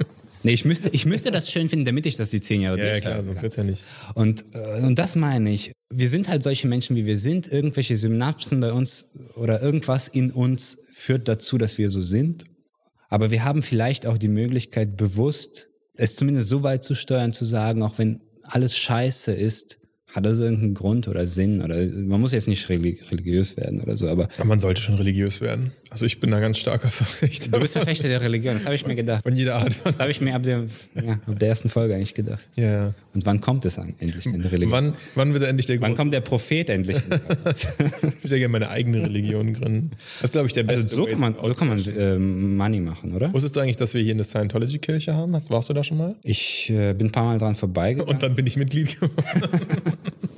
Nee, 0.44 0.52
ich 0.54 0.66
müsste, 0.66 0.90
ich 0.90 1.06
müsste 1.06 1.32
das 1.32 1.50
schön 1.52 1.70
finden, 1.70 1.86
damit 1.86 2.06
ich 2.08 2.16
das 2.18 2.32
die 2.32 2.42
zehn 2.42 2.62
Jahre 2.62 2.78
Ja, 2.80 2.86
ja 2.86 2.92
durchhalte. 2.94 3.16
klar, 3.20 3.26
sonst 3.26 3.42
wird's 3.44 3.56
ja 3.56 3.64
nicht. 3.64 3.84
Und, 4.16 4.44
äh, 4.54 4.82
und 4.82 4.98
das 5.00 5.16
meine 5.16 5.52
ich. 5.54 5.72
Wir 5.94 6.10
sind 6.10 6.28
halt 6.28 6.42
solche 6.44 6.68
Menschen, 6.68 6.96
wie 6.96 7.06
wir 7.06 7.18
sind. 7.20 7.48
Irgendwelche 7.48 7.96
Synapsen 7.96 8.60
bei 8.60 8.74
uns 8.74 9.12
oder 9.36 9.62
irgendwas 9.62 10.08
in 10.10 10.32
uns 10.32 10.80
führt 10.92 11.28
dazu, 11.28 11.58
dass 11.60 11.78
wir 11.78 11.90
so 11.90 12.02
sind. 12.02 12.46
Aber 13.10 13.30
wir 13.30 13.44
haben 13.44 13.62
vielleicht 13.62 14.06
auch 14.08 14.18
die 14.18 14.30
Möglichkeit, 14.30 14.98
bewusst 14.98 15.70
es 15.96 16.16
zumindest 16.16 16.50
so 16.50 16.64
weit 16.64 16.84
zu 16.84 16.96
steuern, 16.96 17.34
zu 17.34 17.46
sagen, 17.46 17.84
auch 17.84 18.00
wenn 18.00 18.22
alles 18.44 18.76
scheiße 18.76 19.34
ist, 19.34 19.78
hat 20.12 20.26
das 20.26 20.40
irgendeinen 20.40 20.74
Grund 20.74 21.08
oder 21.08 21.26
Sinn 21.26 21.62
oder 21.62 21.76
man 21.86 22.20
muss 22.22 22.34
jetzt 22.34 22.48
nicht 22.48 22.68
religi 22.70 23.02
religiös 23.10 23.58
werden 23.58 23.82
oder 23.82 23.96
so, 23.98 24.08
Aber 24.08 24.28
man 24.44 24.60
sollte 24.60 24.82
schon 24.82 24.96
religiös 24.96 25.42
werden. 25.42 25.72
Also 25.92 26.06
ich 26.06 26.22
bin 26.22 26.32
da 26.32 26.40
ganz 26.40 26.58
starker 26.58 26.90
Verfechter. 26.90 27.50
du 27.52 27.60
bist 27.60 27.74
Verfechter 27.74 28.08
der 28.08 28.22
Religion, 28.22 28.54
das 28.54 28.64
habe 28.64 28.76
ich 28.76 28.88
mir 28.88 28.96
gedacht. 28.96 29.24
Von 29.24 29.36
jeder 29.36 29.56
Art. 29.56 29.78
Das 29.84 30.00
habe 30.00 30.10
ich 30.10 30.22
mir 30.22 30.34
ab 30.34 30.44
der, 30.44 30.64
ja, 30.96 31.20
ab 31.28 31.38
der 31.38 31.50
ersten 31.50 31.68
Folge 31.68 31.94
eigentlich 31.94 32.14
gedacht. 32.14 32.48
Ja. 32.56 32.94
Und 33.14 33.26
wann 33.26 33.42
kommt 33.42 33.66
es 33.66 33.78
an, 33.78 33.94
endlich 34.00 34.26
in 34.26 34.42
der 34.42 34.54
Religion? 34.54 34.72
Wann, 34.72 34.94
wann 35.16 35.34
wird 35.34 35.44
endlich 35.44 35.66
der 35.66 35.82
Wann 35.82 35.90
große 35.90 35.98
kommt 35.98 36.14
der 36.14 36.22
Prophet 36.22 36.70
endlich? 36.70 36.98
Ich 38.02 38.24
würde 38.24 38.36
ja 38.36 38.38
gerne 38.38 38.48
meine 38.50 38.70
eigene 38.70 39.02
Religion 39.02 39.54
gründen. 39.54 39.92
Das 40.22 40.30
ist, 40.30 40.32
glaube 40.32 40.48
ich, 40.48 40.54
der 40.54 40.64
beste. 40.64 40.84
Also 40.84 40.96
so 40.96 41.06
kann 41.06 41.20
man, 41.20 41.36
so 41.36 41.54
kann 41.54 41.68
man 41.68 41.84
ähm, 41.98 42.56
Money 42.56 42.80
machen, 42.80 43.14
oder? 43.14 43.34
Wusstest 43.34 43.56
du 43.56 43.60
eigentlich, 43.60 43.78
dass 43.78 43.94
wir 43.94 44.02
hier 44.02 44.14
eine 44.14 44.24
Scientology-Kirche 44.24 45.14
haben? 45.14 45.36
Hast, 45.36 45.50
warst 45.50 45.70
du 45.70 45.74
da 45.74 45.84
schon 45.84 45.98
mal? 45.98 46.16
Ich 46.24 46.70
äh, 46.70 46.94
bin 46.94 47.08
ein 47.08 47.12
paar 47.12 47.26
Mal 47.26 47.38
dran 47.38 47.56
vorbeigegangen. 47.56 48.14
Und 48.14 48.24
dann 48.24 48.36
bin 48.36 48.48
ich 48.48 48.56
Mitglied 48.56 49.00
geworden. 49.00 49.16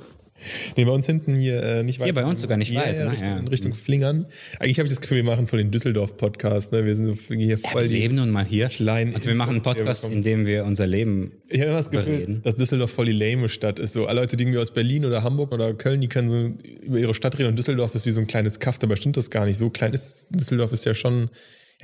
nee, 0.76 0.84
bei 0.84 0.90
uns 0.92 1.06
hinten 1.06 1.34
hier 1.36 1.62
äh, 1.62 1.82
nicht 1.82 2.00
weit. 2.00 2.06
Hier 2.06 2.14
bei 2.14 2.24
uns 2.24 2.40
sogar 2.40 2.56
nicht 2.56 2.70
ja, 2.70 2.80
weit, 2.82 2.96
Ja, 2.96 3.04
ne? 3.04 3.12
Richtung, 3.12 3.28
Ja. 3.28 3.38
in 3.38 3.48
Richtung 3.48 3.74
Flingern. 3.74 4.26
Eigentlich 4.58 4.78
habe 4.78 4.86
ich 4.86 4.92
das 4.92 5.00
Gefühl, 5.00 5.16
wir 5.18 5.24
machen 5.24 5.46
voll 5.46 5.58
den 5.58 5.70
Düsseldorf-Podcast. 5.70 6.72
Ne? 6.72 6.84
Wir 6.84 6.96
sind 6.96 7.06
so 7.06 7.34
hier 7.34 7.46
ja, 7.46 7.56
voll 7.56 7.82
wir 7.82 7.88
die. 7.88 7.94
leben 7.96 8.14
nun 8.16 8.30
mal 8.30 8.44
hier. 8.44 8.68
kleinen 8.68 9.14
Und 9.14 9.26
wir 9.26 9.34
machen 9.34 9.56
einen 9.56 9.64
wir 9.64 9.72
Podcast, 9.74 10.06
in 10.06 10.22
dem 10.22 10.46
wir 10.46 10.64
unser 10.64 10.86
Leben. 10.86 11.32
Ich 11.48 11.60
habe 11.60 11.70
immer 11.70 11.78
das 11.78 11.90
Gefühl, 11.90 12.12
Überreden. 12.14 12.42
dass 12.42 12.56
Düsseldorf 12.56 12.90
voll 12.90 13.06
die 13.06 13.12
lame 13.12 13.48
Stadt 13.48 13.78
ist. 13.78 13.92
So 13.92 14.06
alle 14.06 14.20
Leute, 14.20 14.36
die 14.36 14.44
irgendwie 14.44 14.58
aus 14.58 14.72
Berlin 14.72 15.04
oder 15.04 15.22
Hamburg 15.22 15.52
oder 15.52 15.74
Köln, 15.74 16.00
die 16.00 16.08
können 16.08 16.28
so 16.28 16.52
über 16.82 16.98
ihre 16.98 17.14
Stadt 17.14 17.38
reden 17.38 17.48
und 17.50 17.58
Düsseldorf 17.58 17.94
ist 17.94 18.06
wie 18.06 18.10
so 18.10 18.20
ein 18.20 18.26
kleines 18.26 18.58
Kaff. 18.60 18.78
Dabei 18.78 18.96
stimmt 18.96 19.16
das 19.16 19.30
gar 19.30 19.44
nicht. 19.46 19.58
So 19.58 19.70
klein 19.70 19.92
ist 19.92 20.26
Düsseldorf 20.30 20.72
ist 20.72 20.84
ja 20.84 20.94
schon 20.94 21.30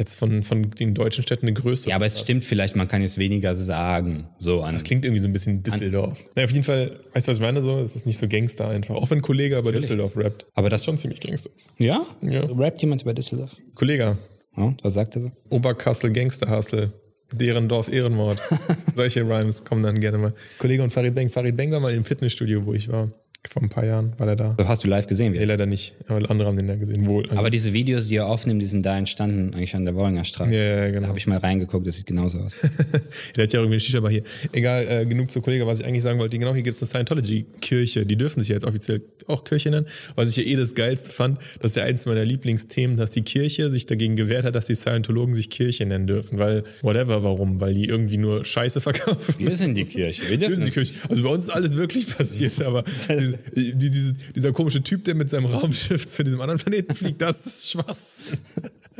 jetzt 0.00 0.14
von, 0.16 0.42
von 0.42 0.70
den 0.72 0.94
deutschen 0.94 1.22
Städten 1.22 1.46
eine 1.46 1.52
Größe. 1.52 1.90
Ja, 1.90 1.96
aber 1.96 2.06
es 2.06 2.18
stimmt 2.18 2.44
vielleicht, 2.44 2.74
man 2.74 2.88
kann 2.88 3.02
jetzt 3.02 3.18
weniger 3.18 3.54
sagen. 3.54 4.26
So 4.38 4.62
an. 4.62 4.74
Das 4.74 4.82
klingt 4.82 5.04
irgendwie 5.04 5.20
so 5.20 5.28
ein 5.28 5.32
bisschen 5.32 5.62
Düsseldorf. 5.62 6.18
Na, 6.34 6.42
auf 6.42 6.50
jeden 6.50 6.64
Fall, 6.64 6.98
weißt 7.14 7.28
du, 7.28 7.30
was 7.30 7.36
ich 7.36 7.42
meine? 7.42 7.60
So, 7.62 7.78
es 7.78 7.94
ist 7.94 8.06
nicht 8.06 8.18
so 8.18 8.26
Gangster 8.26 8.66
einfach. 8.68 8.96
Auch 8.96 9.10
wenn 9.10 9.18
ein 9.18 9.22
Kollege 9.22 9.56
aber 9.56 9.70
Düsseldorf 9.70 10.16
rappt. 10.16 10.46
Aber 10.54 10.68
das 10.70 10.80
das- 10.80 10.86
schon 10.86 10.98
ziemlich 10.98 11.20
Gangster 11.20 11.50
ist. 11.54 11.68
Ja? 11.78 12.04
Ja. 12.22 12.40
Rappt 12.42 12.80
jemand 12.80 13.02
über 13.02 13.14
Düsseldorf? 13.14 13.56
Kollege, 13.76 14.18
Ja, 14.56 14.74
was 14.82 14.94
sagt 14.94 15.14
er 15.16 15.20
so? 15.22 15.30
Oberkassel 15.50 16.10
Gangsterhassel. 16.10 16.92
Deren 17.32 17.68
Dorf 17.68 17.92
Ehrenmord. 17.92 18.40
Solche 18.96 19.20
Rhymes 19.20 19.62
kommen 19.64 19.84
dann 19.84 20.00
gerne 20.00 20.18
mal. 20.18 20.34
Kollege 20.58 20.82
und 20.82 20.92
Farid 20.92 21.14
Bang. 21.14 21.30
Farid 21.30 21.56
Bang 21.56 21.70
war 21.70 21.78
mal 21.78 21.94
im 21.94 22.04
Fitnessstudio, 22.04 22.66
wo 22.66 22.72
ich 22.74 22.88
war. 22.88 23.12
Vor 23.48 23.62
ein 23.62 23.68
paar 23.68 23.84
Jahren 23.84 24.12
war 24.18 24.26
der 24.26 24.36
da. 24.36 24.56
Hast 24.64 24.84
du 24.84 24.88
live 24.88 25.06
gesehen? 25.06 25.32
Nee, 25.32 25.44
leider 25.44 25.66
nicht. 25.66 25.94
Aber 26.06 26.30
andere 26.30 26.46
haben 26.46 26.58
den 26.58 26.68
ja 26.68 26.76
gesehen. 26.76 27.06
Wohl. 27.06 27.28
Aber 27.30 27.50
diese 27.50 27.72
Videos, 27.72 28.06
die 28.06 28.16
er 28.16 28.26
aufnimmt, 28.26 28.60
die 28.60 28.66
sind 28.66 28.84
da 28.84 28.96
entstanden, 28.96 29.54
eigentlich 29.54 29.74
an 29.74 29.84
der 29.84 29.94
Wollinger 29.94 30.24
Straße. 30.24 30.52
Ja, 30.52 30.62
ja, 30.62 30.86
genau. 30.88 31.00
Da 31.00 31.08
habe 31.08 31.18
ich 31.18 31.26
mal 31.26 31.38
reingeguckt, 31.38 31.86
das 31.86 31.96
sieht 31.96 32.06
genauso 32.06 32.38
aus. 32.38 32.54
Der 33.36 33.44
hat 33.44 33.52
ja 33.52 33.60
irgendwie 33.60 33.74
eine 33.74 33.80
Shisha-Bar 33.80 34.10
hier. 34.10 34.22
Egal, 34.52 34.86
äh, 34.88 35.06
genug 35.06 35.30
zur 35.30 35.42
Kollege, 35.42 35.66
was 35.66 35.80
ich 35.80 35.86
eigentlich 35.86 36.02
sagen 36.02 36.18
wollte. 36.18 36.38
Genau, 36.38 36.54
hier 36.54 36.62
gibt 36.62 36.76
es 36.76 36.82
eine 36.82 36.88
Scientology-Kirche. 36.88 38.04
Die 38.06 38.16
dürfen 38.16 38.40
sich 38.40 38.50
ja 38.50 38.54
jetzt 38.54 38.64
offiziell 38.64 39.02
auch 39.26 39.42
Kirche 39.42 39.70
nennen. 39.70 39.86
Was 40.16 40.30
ich 40.30 40.36
ja 40.36 40.42
eh 40.44 40.56
das 40.56 40.74
Geilste 40.74 41.10
fand, 41.10 41.38
das 41.60 41.72
ist 41.72 41.76
ja 41.76 41.84
eins 41.84 42.06
meiner 42.06 42.24
Lieblingsthemen, 42.24 42.96
dass 42.96 43.10
die 43.10 43.22
Kirche 43.22 43.70
sich 43.70 43.86
dagegen 43.86 44.16
gewehrt 44.16 44.44
hat, 44.44 44.54
dass 44.54 44.66
die 44.66 44.74
Scientologen 44.74 45.34
sich 45.34 45.50
Kirche 45.50 45.86
nennen 45.86 46.06
dürfen. 46.06 46.38
Weil, 46.38 46.64
whatever, 46.82 47.24
warum? 47.24 47.60
Weil 47.60 47.74
die 47.74 47.86
irgendwie 47.86 48.18
nur 48.18 48.44
Scheiße 48.44 48.80
verkaufen. 48.82 49.34
Wir 49.38 49.56
sind 49.56 49.74
die 49.76 49.84
Kirche. 49.84 50.22
Wir 50.22 50.30
Wir 50.30 50.38
dürfen 50.38 50.56
sind 50.56 50.66
die 50.66 50.72
Kirche. 50.72 50.92
Also 51.08 51.22
bei 51.22 51.30
uns 51.30 51.44
ist 51.44 51.50
alles 51.50 51.76
wirklich 51.76 52.06
passiert, 52.06 52.60
aber 52.62 52.84
die, 53.54 53.74
die, 53.74 53.90
diese, 53.90 54.14
dieser 54.34 54.52
komische 54.52 54.82
Typ, 54.82 55.04
der 55.04 55.14
mit 55.14 55.30
seinem 55.30 55.46
Raumschiff 55.46 56.06
zu 56.08 56.24
diesem 56.24 56.40
anderen 56.40 56.60
Planeten 56.60 56.94
fliegt, 56.94 57.20
das 57.20 57.46
ist 57.46 57.70
Schwachsinn. 57.70 58.38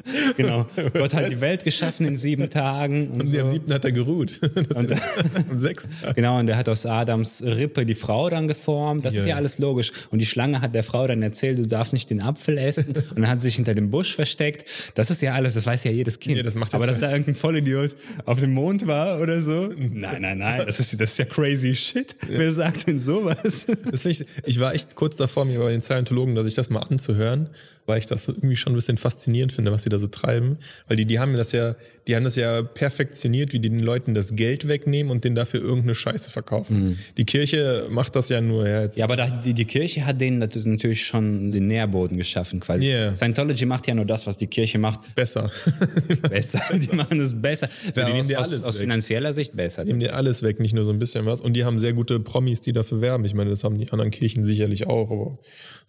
Genau. 0.36 0.66
Gott 0.94 1.14
hat 1.14 1.30
die 1.30 1.40
Welt 1.40 1.64
geschaffen 1.64 2.06
in 2.06 2.16
sieben 2.16 2.48
Tagen. 2.50 3.08
Und 3.10 3.20
Und 3.20 3.26
so. 3.26 3.38
am 3.40 3.50
siebten 3.50 3.72
hat 3.72 3.84
er 3.84 3.92
geruht. 3.92 4.32
Ist 4.42 4.76
am 5.50 5.56
sechsten. 5.58 5.90
Genau, 6.14 6.38
und 6.38 6.46
der 6.46 6.56
hat 6.56 6.68
aus 6.68 6.86
Adams 6.86 7.42
Rippe 7.44 7.84
die 7.84 7.94
Frau 7.94 8.30
dann 8.30 8.48
geformt. 8.48 9.04
Das 9.04 9.14
Ja, 9.14 9.20
ist 9.20 9.26
ja 9.26 9.30
ja. 9.30 9.36
alles 9.36 9.58
logisch. 9.58 9.92
Und 10.10 10.18
die 10.20 10.26
Schlange 10.26 10.60
hat 10.60 10.74
der 10.74 10.82
Frau 10.82 11.06
dann 11.06 11.22
erzählt, 11.22 11.58
du 11.58 11.66
darfst 11.66 11.92
nicht 11.92 12.10
den 12.10 12.22
Apfel 12.22 12.58
essen. 12.58 12.86
und 12.96 13.16
dann 13.16 13.28
hat 13.28 13.40
sie 13.40 13.46
sich 13.48 13.56
hinter 13.56 13.74
dem 13.74 13.90
Busch 13.90 14.14
versteckt. 14.14 14.64
Das 14.94 15.10
ist 15.10 15.22
ja 15.22 15.34
alles, 15.34 15.54
das 15.54 15.66
weiß 15.66 15.84
ja 15.84 15.90
jedes 15.90 16.18
Kind. 16.20 16.36
Ja, 16.36 16.42
das 16.42 16.54
macht 16.54 16.72
ja 16.72 16.76
Aber 16.78 16.86
dass 16.86 17.00
da 17.00 17.10
irgendein 17.10 17.34
Vollidiot 17.34 17.94
auf 18.24 18.40
dem 18.40 18.52
Mond 18.52 18.86
war 18.86 19.20
oder 19.20 19.42
so? 19.42 19.70
Nein, 19.76 20.22
nein, 20.22 20.38
nein. 20.38 20.62
Das 20.66 20.80
ist, 20.80 21.00
das 21.00 21.10
ist 21.12 21.18
ja 21.18 21.24
crazy 21.24 21.74
shit. 21.74 22.16
Wer 22.28 22.52
sagt 22.52 22.86
denn 22.86 23.00
sowas? 23.00 23.66
Das 23.90 24.04
ich, 24.04 24.24
ich 24.44 24.60
war 24.60 24.74
echt 24.74 24.94
kurz 24.94 25.16
davor, 25.16 25.44
mir 25.44 25.58
bei 25.58 25.70
den 25.72 25.82
Scientologen, 25.82 26.34
dass 26.34 26.46
ich 26.46 26.54
das 26.54 26.70
mal 26.70 26.80
anzuhören, 26.80 27.48
weil 27.86 27.98
ich 27.98 28.06
das 28.06 28.28
irgendwie 28.28 28.56
schon 28.56 28.72
ein 28.72 28.76
bisschen 28.76 28.98
faszinierend 28.98 29.52
finde, 29.52 29.72
was 29.72 29.82
sie 29.82 29.88
da 29.90 29.98
so 29.98 30.06
treiben. 30.06 30.58
Weil 30.88 30.96
die, 30.96 31.06
die 31.06 31.18
haben 31.18 31.34
das 31.34 31.52
ja, 31.52 31.74
die 32.06 32.14
haben 32.16 32.24
das 32.24 32.36
ja 32.36 32.62
perfektioniert, 32.62 33.52
wie 33.52 33.58
die 33.60 33.68
den 33.70 33.80
Leuten 33.80 34.14
das 34.14 34.34
Geld 34.36 34.68
wegnehmen 34.68 35.10
und 35.10 35.24
denen 35.24 35.36
dafür 35.36 35.60
irgendeine 35.60 35.94
Scheiße 35.94 36.30
verkaufen. 36.30 36.98
Die 37.16 37.24
Kirche 37.24 37.86
macht 37.90 38.16
das 38.16 38.28
ja 38.28 38.40
nur, 38.40 38.68
ja, 38.68 38.82
jetzt 38.82 38.96
Ja, 38.96 39.04
aber 39.04 39.16
da, 39.16 39.28
die, 39.28 39.54
die 39.54 39.64
Kirche 39.64 40.06
hat 40.06 40.20
denen 40.20 40.38
nat- 40.38 40.56
natürlich 40.64 41.04
schon 41.04 41.50
den 41.52 41.66
Nährboden 41.66 42.16
geschaffen 42.16 42.60
quasi. 42.60 42.84
Yeah. 42.86 43.14
Scientology 43.16 43.66
macht 43.66 43.86
ja 43.86 43.94
nur 43.94 44.04
das, 44.06 44.26
was 44.26 44.36
die 44.36 44.46
Kirche 44.46 44.78
macht, 44.78 45.14
besser. 45.14 45.50
besser. 46.30 46.62
die 46.72 46.94
machen 46.94 47.20
es 47.20 47.40
besser. 47.40 47.68
die 47.94 48.00
nehmen 48.02 48.20
aus, 48.20 48.26
dir 48.26 48.40
aus, 48.40 48.48
alles 48.48 48.64
aus 48.64 48.74
weg. 48.76 48.82
finanzieller 48.82 49.32
Sicht 49.32 49.54
besser. 49.56 49.84
nehmen 49.84 50.00
dir 50.00 50.14
alles 50.14 50.42
weg, 50.42 50.60
nicht 50.60 50.74
nur 50.74 50.84
so 50.84 50.90
ein 50.92 50.98
bisschen 50.98 51.26
was. 51.26 51.40
Und 51.40 51.54
die 51.54 51.64
haben 51.64 51.78
sehr 51.78 51.92
gute 51.92 52.20
Promis, 52.20 52.60
die 52.60 52.72
dafür 52.72 53.00
werben. 53.00 53.24
Ich 53.24 53.34
meine, 53.34 53.50
das 53.50 53.64
haben 53.64 53.78
die 53.78 53.90
anderen 53.90 54.10
Kirchen 54.10 54.42
sicherlich 54.42 54.86
auch, 54.86 55.10
aber 55.10 55.38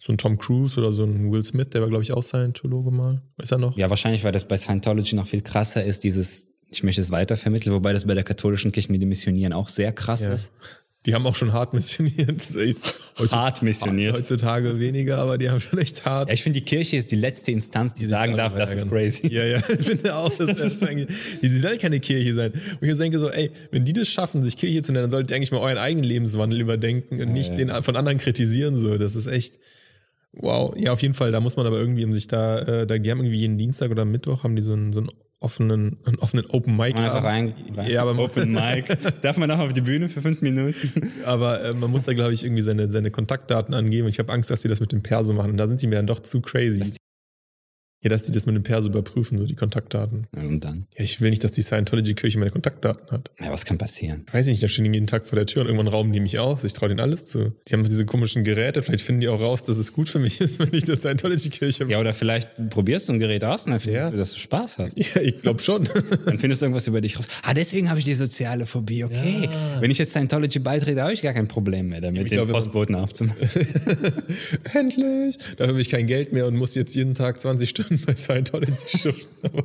so 0.04 0.12
ein 0.12 0.18
Tom 0.18 0.36
Cruise 0.36 0.80
oder 0.80 0.90
so 0.90 1.04
ein 1.04 1.30
Will 1.30 1.44
Smith, 1.44 1.68
der 1.72 1.80
war, 1.80 1.88
glaube 1.88 2.02
ich, 2.02 2.12
auch 2.12 2.24
Scientologe 2.24 2.90
mal. 2.90 3.22
Ist 3.40 3.52
er 3.52 3.58
noch? 3.58 3.76
Ja, 3.76 3.88
wahrscheinlich, 3.88 4.24
weil 4.24 4.32
das 4.32 4.46
bei 4.48 4.56
Scientology 4.56 5.14
noch 5.14 5.28
viel 5.28 5.42
krasser 5.42 5.84
ist, 5.84 6.02
dieses, 6.02 6.50
ich 6.68 6.82
möchte 6.82 7.00
es 7.00 7.12
weitervermitteln, 7.12 7.72
wobei 7.72 7.92
das 7.92 8.04
bei 8.04 8.14
der 8.14 8.24
katholischen 8.24 8.72
Kirche 8.72 8.90
mit 8.90 9.00
dem 9.00 9.10
Missionieren 9.10 9.52
auch 9.52 9.68
sehr 9.68 9.92
krass 9.92 10.22
Ja. 10.24 10.32
ist. 10.32 10.50
Die 11.06 11.14
haben 11.14 11.24
auch 11.24 11.36
schon 11.36 11.52
hart 11.52 11.72
missioniert. 11.72 12.42
Hart 13.30 13.62
missioniert. 13.62 14.16
Heutzutage 14.16 14.80
weniger, 14.80 15.18
aber 15.18 15.38
die 15.38 15.50
haben 15.50 15.60
schon 15.60 15.78
echt 15.78 16.04
hart. 16.04 16.28
Ja, 16.28 16.34
ich 16.34 16.42
finde, 16.42 16.58
die 16.60 16.64
Kirche 16.64 16.96
ist 16.96 17.12
die 17.12 17.16
letzte 17.16 17.52
Instanz, 17.52 17.94
die 17.94 18.04
sagen 18.04 18.36
darf, 18.36 18.54
das 18.54 18.74
ist 18.74 18.88
crazy. 18.88 19.32
Ja, 19.32 19.44
ja, 19.44 19.56
ich 19.68 19.86
finde 19.86 20.16
auch, 20.16 20.32
dass 20.36 20.56
das 20.56 20.82
eigentlich, 20.88 21.16
die, 21.42 21.48
die 21.48 21.58
soll 21.58 21.78
keine 21.78 22.00
Kirche 22.00 22.34
sein. 22.34 22.52
Und 22.80 22.88
ich 22.88 22.96
denke 22.98 23.20
so, 23.20 23.30
ey, 23.30 23.52
wenn 23.70 23.84
die 23.84 23.92
das 23.92 24.08
schaffen, 24.08 24.42
sich 24.42 24.56
Kirche 24.56 24.82
zu 24.82 24.90
nennen, 24.92 25.04
dann 25.04 25.10
solltet 25.12 25.30
ihr 25.30 25.36
eigentlich 25.36 25.52
mal 25.52 25.58
euren 25.60 25.78
eigenen 25.78 26.04
Lebenswandel 26.04 26.60
überdenken 26.60 27.20
und 27.20 27.32
nicht 27.32 27.56
den 27.56 27.70
von 27.82 27.94
anderen 27.94 28.18
kritisieren. 28.18 28.76
So, 28.76 28.98
das 28.98 29.14
ist 29.14 29.26
echt. 29.28 29.60
Wow, 30.34 30.74
ja, 30.76 30.92
auf 30.92 31.02
jeden 31.02 31.14
Fall. 31.14 31.30
Da 31.30 31.40
muss 31.40 31.56
man 31.56 31.66
aber 31.66 31.78
irgendwie, 31.78 32.04
um 32.04 32.12
sich 32.12 32.26
da, 32.26 32.60
äh, 32.60 32.86
da 32.86 32.98
die 32.98 33.10
haben 33.10 33.18
irgendwie 33.18 33.38
jeden 33.38 33.58
Dienstag 33.58 33.90
oder 33.90 34.04
Mittwoch 34.04 34.44
haben 34.44 34.56
die 34.56 34.62
so 34.62 34.72
einen, 34.72 34.92
so 34.92 35.00
einen 35.00 35.10
offenen, 35.40 35.98
einen 36.04 36.18
offenen 36.20 36.46
Open 36.46 36.76
Mic. 36.76 36.96
Einfach 36.96 37.24
rein, 37.24 37.54
rein. 37.76 37.90
Ja, 37.90 38.02
aber 38.02 38.18
Open 38.18 38.52
Mic. 38.52 38.96
Darf 39.22 39.36
man 39.36 39.48
noch 39.48 39.58
auf 39.58 39.72
die 39.72 39.82
Bühne 39.82 40.08
für 40.08 40.22
fünf 40.22 40.40
Minuten? 40.40 41.12
Aber 41.26 41.62
äh, 41.62 41.74
man 41.74 41.90
muss 41.90 42.04
da, 42.04 42.14
glaube 42.14 42.32
ich, 42.32 42.44
irgendwie 42.44 42.62
seine, 42.62 42.90
seine 42.90 43.10
Kontaktdaten 43.10 43.74
angeben. 43.74 44.04
Und 44.04 44.10
ich 44.10 44.18
habe 44.18 44.32
Angst, 44.32 44.50
dass 44.50 44.62
die 44.62 44.68
das 44.68 44.80
mit 44.80 44.92
dem 44.92 45.02
Perso 45.02 45.34
machen. 45.34 45.50
Und 45.50 45.56
da 45.58 45.68
sind 45.68 45.82
die 45.82 45.86
mir 45.86 45.96
dann 45.96 46.06
doch 46.06 46.20
zu 46.20 46.40
crazy. 46.40 46.94
Ja, 48.02 48.08
dass 48.10 48.24
die 48.24 48.32
das 48.32 48.46
mit 48.46 48.54
dem 48.56 48.62
Perso 48.64 48.88
überprüfen, 48.90 49.38
so 49.38 49.46
die 49.46 49.54
Kontaktdaten. 49.54 50.26
Ja, 50.36 50.42
und 50.42 50.60
dann? 50.64 50.86
Ja, 50.96 51.04
ich 51.04 51.20
will 51.20 51.30
nicht, 51.30 51.44
dass 51.44 51.52
die 51.52 51.62
Scientology-Kirche 51.62 52.38
meine 52.38 52.50
Kontaktdaten 52.50 53.10
hat. 53.10 53.30
Ja, 53.40 53.50
was 53.52 53.64
kann 53.64 53.78
passieren? 53.78 54.24
Ich 54.28 54.34
weiß 54.34 54.46
nicht, 54.46 54.62
da 54.62 54.68
stehen 54.68 54.84
die 54.84 54.90
jeden 54.92 55.06
Tag 55.06 55.26
vor 55.26 55.36
der 55.36 55.46
Tür 55.46 55.62
und 55.62 55.68
irgendwann 55.68 55.88
rauben 55.88 56.12
die 56.12 56.20
mich 56.20 56.38
aus. 56.38 56.64
Ich 56.64 56.72
traue 56.72 56.88
denen 56.88 57.00
alles 57.00 57.26
zu. 57.26 57.52
Die 57.68 57.72
haben 57.74 57.84
diese 57.88 58.04
komischen 58.04 58.42
Geräte. 58.44 58.82
Vielleicht 58.82 59.04
finden 59.04 59.20
die 59.20 59.28
auch 59.28 59.40
raus, 59.40 59.64
dass 59.64 59.76
es 59.78 59.92
gut 59.92 60.08
für 60.08 60.18
mich 60.18 60.40
ist, 60.40 60.58
wenn 60.58 60.74
ich 60.74 60.84
das 60.84 60.98
Scientology-Kirche 61.00 61.84
Ja, 61.88 62.00
oder 62.00 62.12
vielleicht 62.12 62.48
probierst 62.70 63.08
du 63.08 63.12
ein 63.14 63.18
Gerät 63.18 63.44
aus 63.44 63.64
und 63.66 63.70
dann 63.70 63.80
findest 63.80 64.04
Ja. 64.04 64.10
du, 64.10 64.16
dass 64.16 64.32
du 64.32 64.38
Spaß 64.40 64.78
hast. 64.78 64.98
Ja, 64.98 65.20
ich 65.22 65.40
glaube 65.40 65.60
schon. 65.62 65.84
Dann 66.26 66.38
findest 66.38 66.62
du 66.62 66.66
irgendwas 66.66 66.86
über 66.86 67.00
dich 67.00 67.18
raus. 67.18 67.26
Ah, 67.42 67.54
deswegen 67.54 67.88
habe 67.88 67.98
ich 67.98 68.04
die 68.04 68.14
soziale 68.14 68.66
Phobie. 68.66 69.04
Okay. 69.04 69.48
Wenn 69.80 69.90
ich 69.90 69.98
jetzt 69.98 70.10
Scientology 70.10 70.58
beitrete, 70.58 71.02
habe 71.02 71.12
ich 71.12 71.22
gar 71.22 71.32
kein 71.34 71.46
Problem 71.48 71.88
mehr 71.88 72.00
damit, 72.00 72.24
Ich 72.24 72.28
den 72.30 72.36
glaube, 72.38 72.52
Postboten 72.52 72.94
aufzumachen. 72.94 73.48
Endlich! 74.74 75.38
Dafür 75.56 75.68
habe 75.68 75.80
ich 75.80 75.88
kein 75.88 76.06
Geld 76.06 76.32
mehr 76.32 76.46
und 76.46 76.56
muss 76.56 76.74
jetzt 76.74 76.94
jeden 76.94 77.14
Tag 77.14 77.40
20 77.40 77.68
Stunden 77.70 77.91
bei 77.98 78.14
Scientology 78.16 78.98
schuften. 78.98 79.28
Aber 79.42 79.64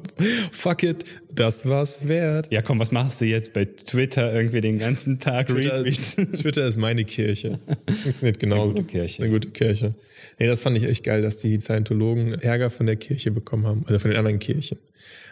fuck 0.51 0.83
it. 0.83 1.05
Das 1.37 1.67
war's 1.67 2.07
wert. 2.07 2.51
Ja, 2.51 2.63
komm, 2.63 2.79
was 2.79 2.91
machst 2.91 3.21
du 3.21 3.25
jetzt 3.25 3.53
bei 3.53 3.65
Twitter 3.65 4.33
irgendwie 4.33 4.59
den 4.59 4.79
ganzen 4.79 5.19
Tag 5.19 5.47
Twitter? 5.49 5.83
Twitter 5.85 6.67
ist 6.67 6.77
meine 6.77 7.05
Kirche. 7.05 7.59
Funktioniert 8.01 8.39
genauso. 8.39 8.73
gute 8.73 8.85
Kirche. 8.87 9.05
Ist 9.13 9.21
eine 9.21 9.29
gute 9.29 9.49
Kirche. 9.49 9.93
Nee, 10.39 10.47
das 10.47 10.63
fand 10.63 10.77
ich 10.77 10.83
echt 10.83 11.03
geil, 11.03 11.21
dass 11.21 11.37
die 11.37 11.59
Scientologen 11.59 12.33
Ärger 12.33 12.71
von 12.71 12.87
der 12.87 12.95
Kirche 12.95 13.29
bekommen 13.29 13.67
haben, 13.67 13.83
also 13.85 13.99
von 13.99 14.09
den 14.09 14.17
anderen 14.17 14.39
Kirchen. 14.39 14.79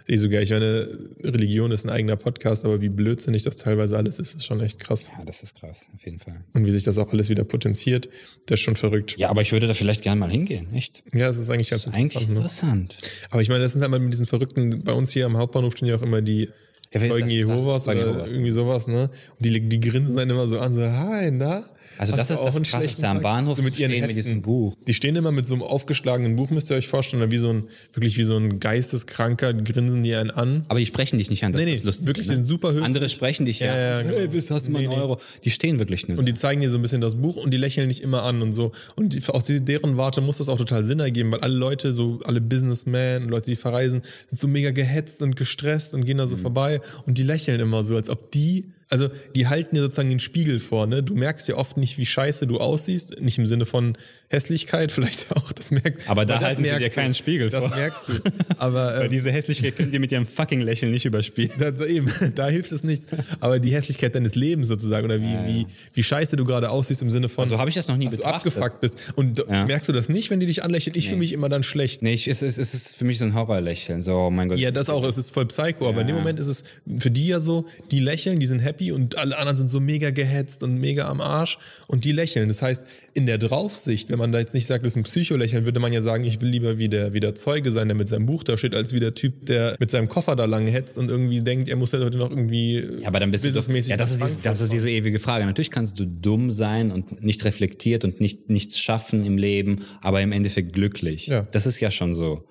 Das 0.08 0.14
ist 0.14 0.22
eh 0.22 0.24
so 0.24 0.30
geil. 0.30 0.44
Ich 0.44 0.52
meine, 0.52 0.88
Religion 1.24 1.72
ist 1.72 1.84
ein 1.84 1.90
eigener 1.90 2.16
Podcast, 2.16 2.64
aber 2.64 2.80
wie 2.80 2.90
blödsinnig 2.90 3.42
das 3.42 3.56
teilweise 3.56 3.98
alles 3.98 4.20
ist, 4.20 4.36
ist 4.36 4.46
schon 4.46 4.62
echt 4.62 4.78
krass. 4.80 5.12
Ja, 5.18 5.26
das 5.26 5.42
ist 5.42 5.60
krass, 5.60 5.90
auf 5.96 6.06
jeden 6.06 6.20
Fall. 6.20 6.42
Und 6.54 6.68
wie 6.68 6.72
sich 6.72 6.84
das 6.84 7.00
auch 7.00 7.12
alles 7.12 7.30
wieder 7.30 7.44
potenziert, 7.44 8.08
das 8.46 8.60
ist 8.60 8.64
schon 8.64 8.76
verrückt. 8.76 9.16
Ja, 9.18 9.30
aber 9.30 9.42
ich 9.42 9.52
würde 9.52 9.66
da 9.66 9.74
vielleicht 9.74 10.04
gerne 10.04 10.20
mal 10.20 10.30
hingehen, 10.30 10.68
echt? 10.76 11.04
Ja, 11.12 11.28
es 11.28 11.38
ist 11.38 11.50
eigentlich 11.50 11.72
ganz 11.72 11.88
Eigentlich 11.88 12.28
interessant. 12.28 12.30
Ne? 12.30 12.36
interessant. 12.36 12.98
Aber 13.32 13.42
ich 13.42 13.50
meine, 13.50 13.64
das 13.64 13.72
sind 13.74 13.82
halt 13.82 13.90
mal 13.90 14.00
mit 14.00 14.14
diesen 14.14 14.28
Verrückten, 14.28 14.84
bei 14.84 14.94
uns 14.94 15.12
hier 15.12 15.26
am 15.26 15.38
Hauptbahnhof 15.38 15.76
stehen 15.76 15.88
ja 15.88 15.95
auch 15.96 16.02
immer 16.02 16.22
die 16.22 16.50
Ja, 16.94 17.02
Zeugen? 17.02 17.28
Jehovas 17.28 17.88
oder 17.88 18.26
irgendwie 18.28 18.52
sowas, 18.52 18.88
ne? 18.88 19.10
Und 19.38 19.46
die, 19.46 19.60
die 19.60 19.80
grinsen 19.80 20.16
dann 20.16 20.30
immer 20.30 20.48
so 20.48 20.60
an, 20.60 20.74
so, 20.74 20.82
hi, 20.82 21.32
na? 21.32 21.66
Also 21.98 22.16
das 22.16 22.30
ist 22.30 22.42
das 22.42 22.62
Krasseste 22.64 23.08
am? 23.08 23.22
Bahnhof 23.22 23.58
so 23.58 23.64
mit 23.64 23.80
ihren 23.80 23.92
stehen 23.92 24.08
mit 24.08 24.16
diesem 24.16 24.42
Buch. 24.42 24.76
Die 24.88 24.94
stehen 24.94 25.16
immer 25.16 25.32
mit 25.32 25.46
so 25.46 25.56
einem 25.56 25.64
aufgeschlagenen 25.64 26.36
Buch, 26.36 26.50
müsst 26.50 26.70
ihr 26.72 26.76
euch 26.78 26.88
vorstellen, 26.88 27.22
oder 27.24 27.32
wie 27.32 27.38
so 27.38 27.50
ein, 27.52 27.64
wirklich 27.94 28.18
wie 28.18 28.24
so 28.24 28.36
ein 28.38 28.60
geisteskranker, 28.60 29.54
grinsen 29.54 30.04
die 30.04 30.16
einen 30.16 30.32
an. 30.32 30.66
Aber 30.68 30.80
die 30.80 30.86
sprechen 30.86 31.18
dich 31.18 31.30
nicht 31.30 31.44
an, 31.44 31.52
das 31.52 31.60
Nee, 31.60 31.66
nee, 31.66 31.74
ist 31.74 31.84
lustig. 31.84 32.08
wirklich, 32.08 32.28
ne? 32.28 32.34
die 32.34 32.36
sind 32.42 32.46
super 32.46 32.70
höflich. 32.70 32.84
Andere 32.86 33.10
sprechen 33.10 33.46
dich 33.46 33.60
ja, 33.60 33.68
Ja, 33.68 33.78
ja, 33.78 33.96
an. 33.98 34.08
genau. 34.08 34.18
Hey, 34.20 34.34
was 34.34 34.52
hast 34.52 34.68
du 34.68 34.72
mal 34.72 34.80
Nee, 34.80 34.86
einen 34.88 34.96
nee. 34.96 35.02
Euro? 35.02 35.18
Die 35.44 35.52
stehen 35.52 35.80
wirklich 35.80 36.08
nur. 36.08 36.18
Und 36.18 36.26
die 36.28 36.34
zeigen 36.34 36.62
dir 36.62 36.70
so 36.70 36.78
ein 36.78 36.82
bisschen 36.82 37.02
das 37.02 37.16
Buch 37.16 37.36
und 37.38 37.52
die 37.52 37.58
lächeln 37.58 37.88
nicht 37.88 38.02
immer 38.02 38.24
an 38.24 38.42
und 38.42 38.54
so. 38.54 38.72
Und 38.96 39.14
die, 39.14 39.22
aus 39.28 39.46
deren 39.48 39.98
Warte 39.98 40.22
muss 40.22 40.38
das 40.38 40.50
auch 40.50 40.58
total 40.58 40.84
Sinn 40.84 41.00
ergeben, 41.00 41.32
weil 41.32 41.40
alle 41.42 41.56
Leute, 41.56 41.94
so 41.94 42.20
alle 42.26 42.42
Businessmen, 42.42 43.30
Leute, 43.30 43.50
die 43.50 43.56
verreisen, 43.56 44.02
sind 44.28 44.38
so 44.40 44.48
mega 44.48 44.72
gehetzt 44.72 45.22
und 45.22 45.36
gestresst 45.36 45.94
und 45.94 46.06
gehen 46.06 46.18
da 46.18 46.26
Mhm. 46.26 46.30
so 46.30 46.38
vorbei 46.38 46.82
und 47.06 47.18
die 47.18 47.24
lächeln 47.24 47.60
immer 47.60 47.84
so, 47.84 47.96
als 47.96 48.10
ob 48.10 48.32
die, 48.32 48.72
also 48.90 49.10
die 49.36 49.48
halten 49.48 49.76
dir 49.76 49.82
sozusagen 49.82 50.10
den 50.10 50.20
Spiegel 50.20 50.60
vor, 50.60 50.86
ne? 50.88 51.02
Du 51.02 51.16
merkst 51.16 51.48
ja 51.48 51.56
oft 51.56 51.76
nicht, 51.78 51.98
wie 51.98 52.06
scheiße 52.06 52.46
du 52.48 52.60
aussiehst, 52.60 53.22
nicht 53.22 53.38
im 53.40 53.48
Sinne 53.48 53.66
von 53.66 53.98
Hässlichkeit, 54.30 54.92
vielleicht 54.92 55.32
auch, 55.36 55.52
das 55.52 55.72
merkst 55.72 56.10
Aber 56.10 56.26
da 56.26 56.36
das 56.36 56.44
halten 56.44 56.64
sie 56.64 56.70
dir 56.70 56.80
du. 56.80 56.90
keinen 56.90 57.14
Spiegel 57.14 57.50
Das 57.50 57.66
vor. 57.66 57.76
merkst 57.76 58.10
du. 58.10 58.14
Aber 58.58 58.96
Weil 58.98 59.06
ähm, 59.06 59.12
diese 59.12 59.32
Hässlichkeit 59.32 59.76
könnt 59.76 59.94
ihr 59.94 60.00
mit 60.00 60.12
ihrem 60.12 60.26
fucking 60.26 60.62
Lächeln 60.62 60.92
nicht 60.92 61.06
überspielen. 61.06 61.52
da, 61.60 61.72
da 61.72 61.86
eben, 61.86 62.12
da 62.36 62.48
hilft 62.48 62.72
es 62.72 62.84
nichts. 62.84 63.08
Aber 63.40 63.60
die 63.60 63.72
Hässlichkeit 63.74 64.14
deines 64.16 64.36
Lebens 64.36 64.68
sozusagen 64.68 65.06
oder 65.06 65.20
wie, 65.22 65.26
wie, 65.48 65.66
wie 65.94 66.04
scheiße 66.04 66.36
du 66.36 66.46
gerade 66.46 66.70
aussiehst 66.70 67.02
im 67.02 67.12
Sinne 67.12 67.30
von, 67.30 67.46
So 67.46 67.58
habe 67.58 67.70
ich 67.70 67.76
das 67.76 67.88
noch 67.88 67.98
nie 67.98 68.06
dass 68.06 68.18
du 68.18 68.24
betrachtet. 68.24 68.54
abgefuckt 68.54 68.82
bist. 68.82 68.98
Und 69.16 69.40
Ja. 69.50 69.66
merkst 69.66 69.90
du 69.90 69.94
das 69.94 70.10
nicht, 70.10 70.30
wenn 70.30 70.40
die 70.40 70.46
dich 70.46 70.64
anlächeln? 70.64 70.96
Ich 70.96 71.08
fühle 71.08 71.18
mich 71.20 71.34
immer 71.34 71.50
dann 71.50 71.64
schlecht. 71.64 72.02
Nee, 72.04 72.14
ich, 72.14 72.28
es, 72.28 72.42
es, 72.42 72.58
es 72.58 72.74
ist 72.74 72.96
für 72.96 73.06
mich 73.06 73.18
so 73.20 73.26
ein 73.26 73.34
Horrorlächeln. 73.34 74.02
So, 74.02 74.14
oh 74.16 74.30
mein 74.32 74.50
Gott. 74.50 74.60
Ja, 74.60 74.72
das 74.72 74.90
auch, 74.90 75.04
es 75.06 75.18
ist 75.18 75.32
voll 75.32 75.46
Psycho, 75.48 75.88
aber 75.90 76.02
in 76.02 76.08
dem 76.08 76.16
Moment 76.16 76.40
ist 76.40 76.48
es 76.48 76.64
für 77.00 77.10
die 77.12 77.28
ja 77.28 77.40
so, 77.40 77.66
die 77.92 78.00
lächeln, 78.00 78.40
die 78.40 78.46
sind 78.46 78.60
happy 78.60 78.75
und 78.82 79.18
alle 79.18 79.38
anderen 79.38 79.58
sind 79.58 79.72
so 79.72 79.80
mega 79.80 80.12
gehetzt 80.12 80.64
und 80.64 80.76
mega 80.76 81.08
am 81.08 81.22
Arsch 81.22 81.58
und 81.88 82.06
die 82.06 82.12
lächeln. 82.12 82.48
Das 82.48 82.62
heißt, 82.62 82.84
in 83.14 83.26
der 83.26 83.38
Draufsicht, 83.38 84.10
wenn 84.10 84.20
man 84.20 84.32
da 84.32 84.40
jetzt 84.40 84.54
nicht 84.54 84.68
sagt, 84.68 84.86
das 84.86 84.94
ist 84.94 84.98
ein 84.98 85.04
Psycholächeln, 85.04 85.66
würde 85.66 85.80
man 85.80 85.94
ja 85.94 86.02
sagen, 86.02 86.24
ich 86.24 86.42
will 86.42 86.50
lieber 86.50 86.78
wie 86.78 86.90
der, 86.90 87.14
wie 87.14 87.20
der 87.20 87.36
Zeuge 87.36 87.72
sein, 87.72 87.88
der 87.88 87.96
mit 87.96 88.08
seinem 88.08 88.26
Buch 88.26 88.44
da 88.44 88.58
steht, 88.58 88.76
als 88.76 88.94
wie 88.94 89.00
der 89.00 89.14
Typ, 89.14 89.46
der 89.46 89.76
mit 89.80 89.92
seinem 89.92 90.10
Koffer 90.10 90.36
da 90.36 90.46
lang 90.46 90.68
hetzt 90.68 90.98
und 90.98 91.10
irgendwie 91.10 91.42
denkt, 91.42 91.70
er 91.70 91.76
muss 91.76 91.92
ja 91.92 92.00
heute 92.00 92.18
noch 92.18 92.30
irgendwie 92.30 92.84
Ja, 93.02 93.08
aber 93.08 93.20
dann 93.20 93.32
bist 93.32 93.46
du 93.46 93.52
doch, 93.52 93.68
ja, 93.68 93.98
das 93.98 94.12
ist, 94.12 94.22
dieses, 94.22 94.42
das 94.42 94.62
ist 94.62 94.72
diese 94.72 94.90
ewige 94.90 95.20
Frage. 95.20 95.46
Natürlich 95.46 95.72
kannst 95.72 96.00
du 96.00 96.06
dumm 96.06 96.52
sein 96.52 96.92
und 96.92 97.24
nicht 97.24 97.46
reflektiert 97.46 98.04
und 98.04 98.20
nicht, 98.20 98.50
nichts 98.50 98.80
schaffen 98.80 99.24
im 99.24 99.38
Leben, 99.38 99.86
aber 100.02 100.22
im 100.22 100.32
Endeffekt 100.32 100.74
glücklich. 100.74 101.28
Ja. 101.28 101.44
Das 101.52 101.66
ist 101.66 101.80
ja 101.80 101.92
schon 101.92 102.14
so. 102.14 102.44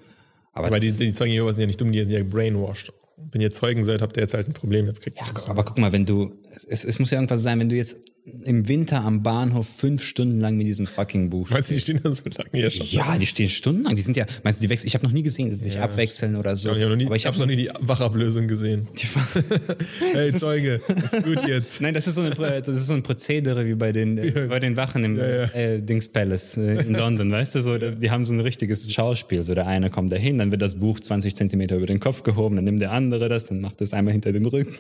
Aber, 0.53 0.69
Aber 0.69 0.81
die, 0.81 0.93
die 0.93 1.13
Zeugen 1.13 1.33
Jehovas 1.33 1.57
sind 1.57 1.63
ja 1.63 1.67
nicht 1.67 1.81
dumm, 1.81 1.93
die 1.93 1.99
sind 1.99 2.13
ja 2.13 2.23
brainwashed. 2.23 2.93
Wenn 3.16 3.40
ihr 3.40 3.50
Zeugen 3.50 3.85
seid, 3.85 4.03
habt 4.03 4.16
ihr 4.16 4.22
jetzt 4.22 4.35
halt 4.35 4.48
ein 4.48 4.53
Problem. 4.53 4.87
Jetzt 4.87 5.00
kriegt 5.00 5.18
ihr 5.20 5.27
das. 5.33 5.48
Aber 5.48 5.64
guck 5.64 5.79
mal, 5.79 5.92
wenn 5.92 6.07
du, 6.07 6.35
es, 6.68 6.85
es 6.85 6.98
muss 6.98 7.11
ja 7.11 7.18
irgendwas 7.18 7.42
sein, 7.42 7.61
wenn 7.61 7.68
du 7.68 7.77
jetzt 7.77 8.00
im 8.45 8.69
Winter 8.69 9.03
am 9.03 9.23
Bahnhof 9.23 9.69
fünf 9.69 10.03
Stunden 10.03 10.41
lang 10.41 10.57
mit 10.57 10.67
diesem 10.67 10.87
fucking 10.87 11.29
Buch 11.29 11.51
Meinst 11.51 11.69
du, 11.69 11.75
die 11.75 11.81
stehen 11.81 12.01
dann 12.03 12.15
so 12.15 12.23
lange 12.25 12.49
hier 12.53 12.71
schon? 12.71 12.87
Ja, 12.87 13.19
die 13.19 13.27
stehen 13.27 13.51
stundenlang. 13.51 13.95
Die 13.97 14.01
sind 14.01 14.17
ja, 14.17 14.25
meinst 14.43 14.61
du, 14.61 14.65
die 14.65 14.71
wechseln? 14.71 14.87
Ich 14.87 14.95
habe 14.95 15.05
noch 15.05 15.13
nie 15.13 15.23
gesehen, 15.23 15.51
dass 15.51 15.59
sie 15.59 15.67
sich 15.67 15.79
abwechseln 15.79 16.37
oder 16.37 16.57
so. 16.57 16.71
Ich 16.71 16.83
habe 16.83 16.91
noch 16.91 16.97
nie, 16.97 17.05
aber 17.05 17.17
ich 17.17 17.23
ich 17.23 17.27
hab 17.27 17.35
habe 17.35 17.43
noch 17.43 17.49
nie 17.49 17.57
die 17.57 17.71
Wachablösung 17.81 18.49
gesehen. 18.49 18.89
die, 18.97 19.07
Hey 20.15 20.33
Zeuge, 20.33 20.81
ist 21.03 21.23
gut 21.23 21.47
jetzt. 21.47 21.83
Nein, 21.83 21.93
das 21.93 22.07
ist 22.07 22.15
so, 22.15 22.23
eine, 22.23 22.35
das 22.35 22.69
ist 22.69 22.87
so 22.87 22.95
ein 22.95 23.03
Prozedere 23.03 23.67
wie 23.67 23.75
bei 23.75 23.93
den, 23.93 24.17
äh, 24.17 24.47
bei 24.49 24.59
den 24.59 24.77
Wachen 24.79 25.05
im 25.05 25.19
ja. 25.19 25.45
Äh, 25.53 25.83
Dings 25.83 26.09
Palace 26.09 26.57
äh, 26.57 26.81
in 26.81 26.95
London, 26.95 27.31
weißt 27.31 27.57
du, 27.57 27.61
so, 27.61 27.77
die 27.77 28.11
haben 28.11 28.25
so 28.25 28.33
ein 28.33 28.41
richtiges 28.41 28.91
Schauspiel. 28.91 29.43
So 29.43 29.55
der 29.55 29.67
eine 29.67 29.91
kommt 29.91 30.13
dahin, 30.13 30.39
dann 30.39 30.51
wird 30.51 30.63
das 30.63 30.77
Buch 30.77 30.99
20 30.99 31.37
Zentimeter 31.37 31.77
über 31.77 31.87
den 31.87 32.01
Kopf 32.01 32.23
gehoben, 32.23 32.57
dann 32.57 32.65
nimmt 32.65 32.81
der 32.81 32.93
andere 32.93 33.29
das, 33.29 33.47
dann 33.47 33.61
macht 33.61 33.83
das 33.83 33.93
einmal 33.93 34.13
hinter 34.13 34.33
den 34.33 34.47
Rücken. 34.47 34.75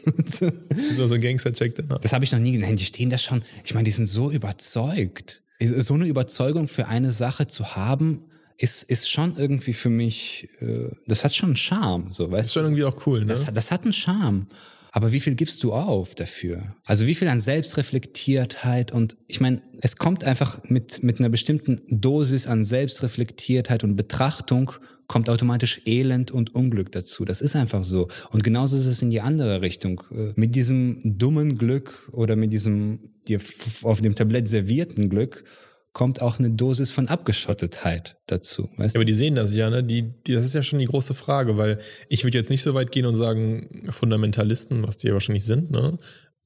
so 0.96 1.14
ein 1.14 1.20
Gangster-Check 1.20 1.74
danach. 1.74 2.00
Das 2.00 2.14
habe 2.14 2.24
ich 2.24 2.32
noch 2.32 2.38
nie 2.38 2.52
gesehen. 2.52 2.68
Nein, 2.68 2.76
die 2.76 2.84
stehen 2.84 3.10
da 3.10 3.18
schon. 3.18 3.33
Ich 3.64 3.74
meine, 3.74 3.84
die 3.84 3.90
sind 3.90 4.06
so 4.06 4.30
überzeugt. 4.30 5.42
So 5.62 5.94
eine 5.94 6.06
Überzeugung 6.06 6.68
für 6.68 6.86
eine 6.88 7.10
Sache 7.12 7.46
zu 7.46 7.74
haben, 7.76 8.24
ist, 8.58 8.82
ist 8.84 9.10
schon 9.10 9.36
irgendwie 9.36 9.72
für 9.72 9.88
mich, 9.90 10.48
äh, 10.60 10.90
das 11.06 11.24
hat 11.24 11.34
schon 11.34 11.50
einen 11.50 11.56
Charme, 11.56 12.10
so, 12.10 12.30
weißt 12.30 12.46
Ist 12.48 12.52
schon 12.52 12.64
irgendwie 12.64 12.84
auch 12.84 13.06
cool, 13.06 13.20
ne? 13.20 13.26
das, 13.26 13.46
hat- 13.46 13.56
das 13.56 13.70
hat 13.70 13.82
einen 13.84 13.92
Charme. 13.92 14.46
Aber 14.92 15.10
wie 15.10 15.18
viel 15.18 15.34
gibst 15.34 15.62
du 15.64 15.72
auf 15.72 16.14
dafür? 16.14 16.76
Also 16.84 17.06
wie 17.08 17.16
viel 17.16 17.26
an 17.26 17.40
Selbstreflektiertheit 17.40 18.92
und 18.92 19.16
ich 19.26 19.40
meine, 19.40 19.60
es 19.80 19.96
kommt 19.96 20.24
einfach 20.24 20.60
mit, 20.68 21.02
mit 21.02 21.18
einer 21.18 21.28
bestimmten 21.30 21.80
Dosis 21.88 22.46
an 22.46 22.64
Selbstreflektiertheit 22.64 23.82
und 23.84 23.96
Betrachtung 23.96 24.72
kommt 25.08 25.28
automatisch 25.28 25.82
Elend 25.86 26.30
und 26.30 26.54
Unglück 26.54 26.92
dazu. 26.92 27.24
Das 27.24 27.40
ist 27.40 27.56
einfach 27.56 27.84
so. 27.84 28.08
Und 28.30 28.42
genauso 28.44 28.76
ist 28.76 28.86
es 28.86 29.02
in 29.02 29.10
die 29.10 29.20
andere 29.20 29.60
Richtung. 29.62 30.02
Äh, 30.12 30.32
Mit 30.36 30.54
diesem 30.54 31.00
dummen 31.18 31.56
Glück 31.58 32.08
oder 32.12 32.36
mit 32.36 32.52
diesem 32.52 33.00
dir 33.28 33.40
auf 33.82 34.00
dem 34.00 34.14
Tablett 34.14 34.48
servierten 34.48 35.08
Glück 35.08 35.44
kommt 35.92 36.20
auch 36.20 36.40
eine 36.40 36.50
Dosis 36.50 36.90
von 36.90 37.06
Abgeschottetheit 37.06 38.16
dazu. 38.26 38.68
Weißt 38.76 38.96
Ja, 38.96 38.98
aber 38.98 39.04
die 39.04 39.14
sehen 39.14 39.36
das 39.36 39.54
ja, 39.54 39.70
ne? 39.70 39.84
Die, 39.84 40.02
die, 40.26 40.32
das 40.32 40.44
ist 40.44 40.54
ja 40.54 40.64
schon 40.64 40.80
die 40.80 40.86
große 40.86 41.14
Frage, 41.14 41.56
weil 41.56 41.78
ich 42.08 42.24
würde 42.24 42.36
jetzt 42.36 42.50
nicht 42.50 42.62
so 42.62 42.74
weit 42.74 42.90
gehen 42.90 43.06
und 43.06 43.14
sagen, 43.14 43.86
Fundamentalisten, 43.90 44.86
was 44.86 44.96
die 44.96 45.06
ja 45.08 45.12
wahrscheinlich 45.12 45.44
sind, 45.44 45.70
ne, 45.70 45.96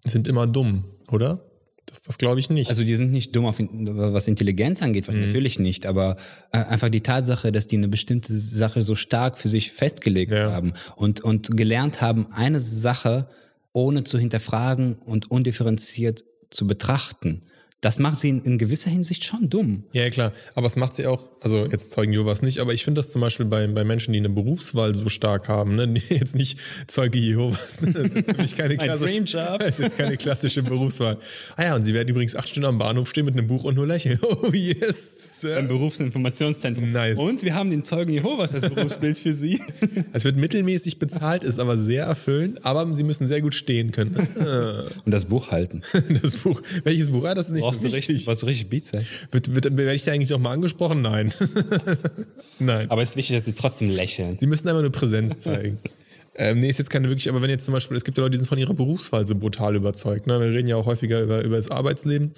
sind 0.05 0.29
immer 0.29 0.47
dumm, 0.47 0.85
oder? 1.11 1.45
Das, 1.87 2.03
das 2.03 2.19
glaube 2.19 2.39
ich 2.41 2.51
nicht. 2.51 2.69
Also 2.69 2.85
die 2.85 2.95
sind 2.95 3.11
nicht 3.11 3.35
dumm, 3.35 3.47
auf, 3.47 3.59
was 3.59 4.29
Intelligenz 4.29 4.83
angeht, 4.83 5.09
Mhm. 5.09 5.21
natürlich 5.21 5.59
nicht, 5.59 5.87
aber 5.87 6.17
äh, 6.53 6.59
einfach 6.59 6.91
die 6.91 7.01
Tatsache, 7.01 7.51
dass 7.51 7.67
die 7.67 7.79
eine 7.79 7.89
bestimmte 7.89 8.35
Sache 8.39 8.83
so 8.83 8.95
stark 8.95 9.39
für 9.39 9.49
sich 9.49 9.73
festgelegt 9.73 10.33
Ja. 10.33 10.53
haben 10.53 10.75
und, 10.97 11.23
und 11.23 11.57
gelernt 11.57 12.03
haben, 12.03 12.27
eine 12.33 12.61
Sache 12.61 13.29
ohne 13.73 14.05
zu 14.05 14.19
hinterfragen 14.19 14.97
und 15.07 15.31
undifferenziert 15.31 16.25
zu 16.51 16.67
betrachten. 16.67 17.41
Das 17.81 18.01
macht 18.01 18.19
sie 18.19 18.31
in, 18.31 18.43
in 18.43 18.59
gewisser 18.59 18.91
Hinsicht 18.91 19.23
schon 19.25 19.49
dumm. 19.49 19.85
Ja, 19.93 20.11
klar. 20.11 20.33
Aber 20.57 20.67
es 20.67 20.75
macht 20.75 20.97
sie 20.97 21.07
auch, 21.07 21.29
also 21.41 21.65
jetzt 21.65 21.93
Zeugen 21.93 22.13
Jehovas 22.13 22.43
nicht, 22.43 22.59
aber 22.59 22.75
ich 22.75 22.83
finde 22.83 22.99
das 22.99 23.13
zum 23.13 23.21
Beispiel 23.21 23.47
bei, 23.47 23.65
bei 23.69 23.85
Menschen, 23.85 24.13
die 24.13 24.19
eine 24.19 24.29
Berufswahl 24.31 24.95
so 24.97 25.09
stark 25.09 25.47
haben, 25.47 25.77
ne? 25.77 25.95
Jetzt 26.09 26.35
nicht 26.35 26.59
Zeuge 26.89 27.19
Jehovas. 27.19 27.81
ne? 27.81 27.93
Das 27.93 28.11
ist 28.11 28.31
für 28.35 28.43
mich 28.43 28.57
keine 28.57 28.77
klassische. 28.79 29.23
Das 29.61 29.69
ist 29.69 29.79
jetzt 29.79 29.97
keine 29.97 30.17
klassische 30.17 30.65
Berufswahl. 30.65 31.19
Ah 31.55 31.67
ja, 31.67 31.77
und 31.77 31.85
sie 31.85 31.95
werden 31.95 32.09
übrigens 32.09 32.35
acht 32.35 32.49
Stunden 32.49 32.67
am 32.67 32.79
Bahnhof 32.79 33.11
stehen 33.11 33.27
mit 33.27 33.35
einem 33.35 33.47
Buch 33.47 33.63
und 33.63 33.77
nur 33.77 33.87
lächeln. 33.87 34.19
Oh 34.29 34.53
yes, 34.53 35.41
Sir. 35.41 35.55
Beim 35.57 35.69
Berufsinformationszentrum. 35.69 36.91
Nice. 36.91 37.19
Und 37.19 37.43
wir 37.45 37.55
haben 37.55 37.71
den 37.71 37.83
Zeugen 37.85 38.13
Jehovas 38.13 38.55
als 38.55 38.69
Berufsbild 38.69 39.19
für 39.19 39.35
Sie. 39.35 39.61
Es 40.13 40.25
wird 40.25 40.37
mittelmäßig 40.37 40.99
bezahlt, 40.99 41.45
ist 41.45 41.59
aber 41.59 41.79
sehr 41.79 42.05
erfüllend, 42.05 42.65
aber 42.65 42.95
sie 42.97 43.03
müssen 43.05 43.27
sehr 43.27 43.41
gut 43.41 43.55
stehen 43.55 43.93
können. 43.93 44.17
Und 45.05 45.13
das 45.13 45.27
Buch 45.27 45.51
halten. 45.51 45.83
Das 46.23 46.33
Buch. 46.33 46.61
Welches 46.85 47.11
Buch? 47.11 47.25
Ah, 47.25 47.35
das 47.35 47.49
ist 47.49 47.53
nicht 47.53 47.68
Brauchst 47.71 47.85
du 47.85 47.89
richtig, 47.89 48.27
was 48.27 48.47
richtig 48.47 48.69
Beats 48.69 48.91
sein. 48.91 49.07
Wird, 49.31 49.55
wird, 49.55 49.77
werde 49.77 49.95
ich 49.95 50.03
da 50.03 50.13
eigentlich 50.13 50.33
auch 50.33 50.39
mal 50.39 50.53
angesprochen? 50.53 51.03
Nein. 51.03 51.33
Nein. 52.59 52.91
Aber 52.91 53.03
es 53.03 53.11
ist 53.11 53.17
wichtig, 53.17 53.37
dass 53.37 53.45
sie 53.45 53.55
trotzdem 53.55 53.91
lächeln. 53.91 54.37
Sie 54.39 54.47
müssen 54.47 54.69
einfach 54.69 54.83
nur 54.83 54.93
Präsenz 54.93 55.39
zeigen. 55.39 55.79
ähm, 56.35 56.61
nee, 56.61 56.69
ist 56.69 56.79
jetzt 56.79 56.91
keine 56.91 57.09
wirklich, 57.09 57.29
aber 57.29 57.43
wenn 57.43 57.51
jetzt 57.51 57.65
zum 57.65 57.75
Beispiel, 57.75 57.97
es 57.97 58.05
gibt 58.05 58.17
ja 58.19 58.23
Leute, 58.25 58.33
die 58.33 58.39
sind 58.39 58.47
von 58.47 58.59
ihrer 58.59 58.75
Berufswahl 58.75 59.27
so 59.27 59.35
brutal 59.35 59.77
überzeugt. 59.77 60.27
Ne? 60.27 60.41
Wir 60.41 60.51
reden 60.51 60.69
ja 60.69 60.77
auch 60.77 60.87
häufiger 60.87 61.21
über, 61.21 61.43
über 61.43 61.57
das 61.57 61.71
Arbeitsleben. 61.71 62.33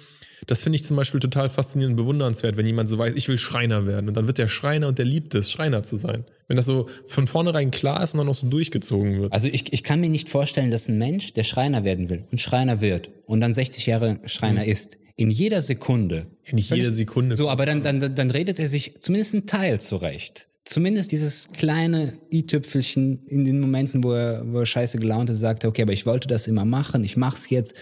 Das 0.47 0.63
finde 0.63 0.77
ich 0.77 0.83
zum 0.83 0.97
Beispiel 0.97 1.19
total 1.19 1.49
faszinierend 1.49 1.93
und 1.93 2.03
bewundernswert, 2.03 2.57
wenn 2.57 2.65
jemand 2.65 2.89
so 2.89 2.97
weiß, 2.97 3.13
ich 3.15 3.27
will 3.27 3.37
Schreiner 3.37 3.85
werden. 3.85 4.07
Und 4.07 4.17
dann 4.17 4.25
wird 4.25 4.39
der 4.39 4.47
Schreiner 4.47 4.87
und 4.87 4.97
der 4.97 5.05
liebt 5.05 5.35
es, 5.35 5.51
Schreiner 5.51 5.83
zu 5.83 5.97
sein. 5.97 6.25
Wenn 6.47 6.57
das 6.57 6.65
so 6.65 6.89
von 7.05 7.27
vornherein 7.27 7.69
klar 7.69 8.03
ist 8.03 8.13
und 8.13 8.17
dann 8.17 8.27
noch 8.27 8.35
so 8.35 8.47
durchgezogen 8.47 9.21
wird. 9.21 9.33
Also 9.33 9.47
ich, 9.47 9.71
ich 9.71 9.83
kann 9.83 10.01
mir 10.01 10.09
nicht 10.09 10.29
vorstellen, 10.29 10.71
dass 10.71 10.89
ein 10.89 10.97
Mensch, 10.97 11.33
der 11.33 11.43
Schreiner 11.43 11.83
werden 11.83 12.09
will 12.09 12.23
und 12.31 12.41
Schreiner 12.41 12.81
wird 12.81 13.11
und 13.25 13.39
dann 13.39 13.53
60 13.53 13.85
Jahre 13.85 14.19
Schreiner 14.25 14.65
ist, 14.65 14.97
in 15.15 15.29
jeder 15.29 15.61
Sekunde. 15.61 16.27
Ja, 16.45 16.55
nicht 16.55 16.69
jede 16.71 16.91
Sekunde. 16.91 17.35
So, 17.35 17.49
aber 17.49 17.65
dann, 17.65 17.83
dann, 17.83 18.15
dann 18.15 18.31
redet 18.31 18.59
er 18.59 18.67
sich 18.67 18.95
zumindest 18.99 19.33
einen 19.33 19.47
Teil 19.47 19.79
zurecht. 19.81 20.47
Zumindest 20.63 21.11
dieses 21.11 21.51
kleine 21.53 22.13
i-Tüpfelchen 22.31 23.25
in 23.25 23.45
den 23.45 23.59
Momenten, 23.59 24.03
wo 24.03 24.13
er, 24.13 24.43
wo 24.45 24.59
er 24.59 24.65
scheiße 24.65 24.99
gelaunt 24.99 25.29
ist, 25.29 25.39
sagt, 25.39 25.63
er, 25.63 25.69
okay, 25.69 25.81
aber 25.81 25.93
ich 25.93 26.05
wollte 26.05 26.27
das 26.27 26.47
immer 26.47 26.65
machen, 26.65 27.03
ich 27.03 27.17
mach's 27.17 27.49
jetzt. 27.49 27.73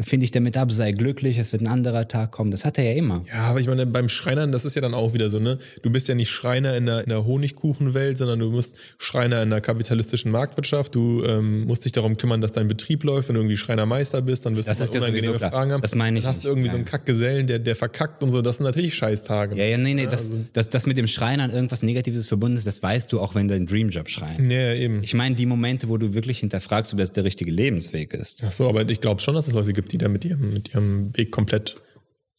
Finde 0.00 0.24
ich 0.24 0.30
damit 0.30 0.56
ab, 0.56 0.72
sei 0.72 0.92
glücklich, 0.92 1.36
es 1.38 1.52
wird 1.52 1.62
ein 1.62 1.68
anderer 1.68 2.08
Tag 2.08 2.30
kommen. 2.32 2.50
Das 2.50 2.64
hat 2.64 2.78
er 2.78 2.84
ja 2.84 2.92
immer. 2.92 3.24
Ja, 3.28 3.42
aber 3.42 3.60
ich 3.60 3.66
meine, 3.66 3.84
beim 3.86 4.08
Schreinern, 4.08 4.50
das 4.50 4.64
ist 4.64 4.74
ja 4.74 4.80
dann 4.80 4.94
auch 4.94 5.12
wieder 5.12 5.28
so, 5.28 5.38
ne? 5.38 5.58
Du 5.82 5.90
bist 5.90 6.08
ja 6.08 6.14
nicht 6.14 6.30
Schreiner 6.30 6.76
in 6.76 6.86
der, 6.86 7.00
in 7.02 7.10
der 7.10 7.26
Honigkuchenwelt, 7.26 8.16
sondern 8.16 8.38
du 8.38 8.50
musst 8.50 8.76
Schreiner 8.98 9.42
in 9.42 9.50
der 9.50 9.60
kapitalistischen 9.60 10.30
Marktwirtschaft. 10.30 10.94
Du 10.94 11.22
ähm, 11.24 11.64
musst 11.66 11.84
dich 11.84 11.92
darum 11.92 12.16
kümmern, 12.16 12.40
dass 12.40 12.52
dein 12.52 12.68
Betrieb 12.68 13.04
läuft. 13.04 13.28
Wenn 13.28 13.34
du 13.34 13.40
irgendwie 13.42 13.56
Schreinermeister 13.58 14.22
bist, 14.22 14.46
dann 14.46 14.56
wirst 14.56 14.68
Das 14.68 14.78
du 14.78 14.84
ist 14.84 14.94
ja 14.94 15.00
unangenehme 15.00 15.36
klar. 15.36 15.50
Fragen 15.50 15.72
haben. 15.72 15.82
Das 15.82 15.94
meine 15.94 16.18
ich 16.18 16.24
Dann 16.24 16.34
hast 16.34 16.44
du 16.44 16.48
irgendwie 16.48 16.68
so 16.68 16.76
einen. 16.76 16.84
Kackgesellen, 16.86 17.46
der, 17.46 17.58
der 17.58 17.76
verkackt 17.76 18.22
und 18.22 18.30
so. 18.30 18.40
Das 18.42 18.56
sind 18.58 18.64
natürlich 18.64 18.94
Scheißtage. 18.94 19.56
Ja, 19.56 19.64
ja, 19.64 19.78
nee, 19.78 19.94
nee, 19.94 20.06
das, 20.06 20.30
also- 20.30 20.36
das, 20.52 20.68
das 20.68 20.86
mit 20.86 20.96
dem 20.96 21.06
Schreinern 21.06 21.50
irgendwas 21.50 21.82
Negatives 21.82 22.26
verbunden 22.26 22.56
ist, 22.56 22.66
das 22.66 22.82
weißt 22.82 23.12
du 23.12 23.20
auch, 23.20 23.34
wenn 23.34 23.48
dein 23.48 23.66
Dreamjob 23.66 24.08
schreien. 24.08 24.50
Ja, 24.50 24.58
ja, 24.58 24.74
eben. 24.74 25.02
Ich 25.02 25.14
meine, 25.14 25.34
die 25.36 25.46
Momente, 25.46 25.88
wo 25.88 25.96
du 25.98 26.14
wirklich 26.14 26.38
hinterfragst, 26.40 26.92
ob 26.92 26.98
das 26.98 27.12
der 27.12 27.24
richtige 27.24 27.50
Lebensweg 27.50 28.14
ist. 28.14 28.42
Ach 28.46 28.52
so, 28.52 28.68
aber 28.68 28.88
ich 28.88 29.00
glaube 29.00 29.20
schon, 29.20 29.34
dass 29.34 29.46
es 29.46 29.52
Leute 29.52 29.72
gibt, 29.72 29.81
die 29.88 29.98
da 29.98 30.08
mit 30.08 30.24
ihrem, 30.24 30.52
mit 30.52 30.74
ihrem 30.74 31.16
Weg 31.16 31.30
komplett 31.30 31.76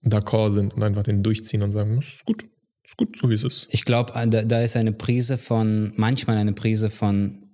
d'accord 0.04 0.54
sind 0.54 0.74
und 0.74 0.84
einfach 0.84 1.04
den 1.04 1.24
durchziehen 1.24 1.64
und 1.64 1.72
sagen, 1.72 1.96
das 1.96 2.16
ist 2.16 2.26
gut, 2.26 2.46
ist 2.84 2.98
gut, 2.98 3.18
so 3.18 3.30
wie 3.30 3.34
es 3.34 3.44
ist. 3.44 3.68
Ich 3.72 3.86
glaube, 3.86 4.14
da, 4.14 4.44
da 4.44 4.62
ist 4.62 4.76
eine 4.76 4.92
Prise 4.92 5.38
von, 5.38 5.94
manchmal 5.96 6.38
eine 6.38 6.54
Prise 6.54 6.90
von, 6.90 7.46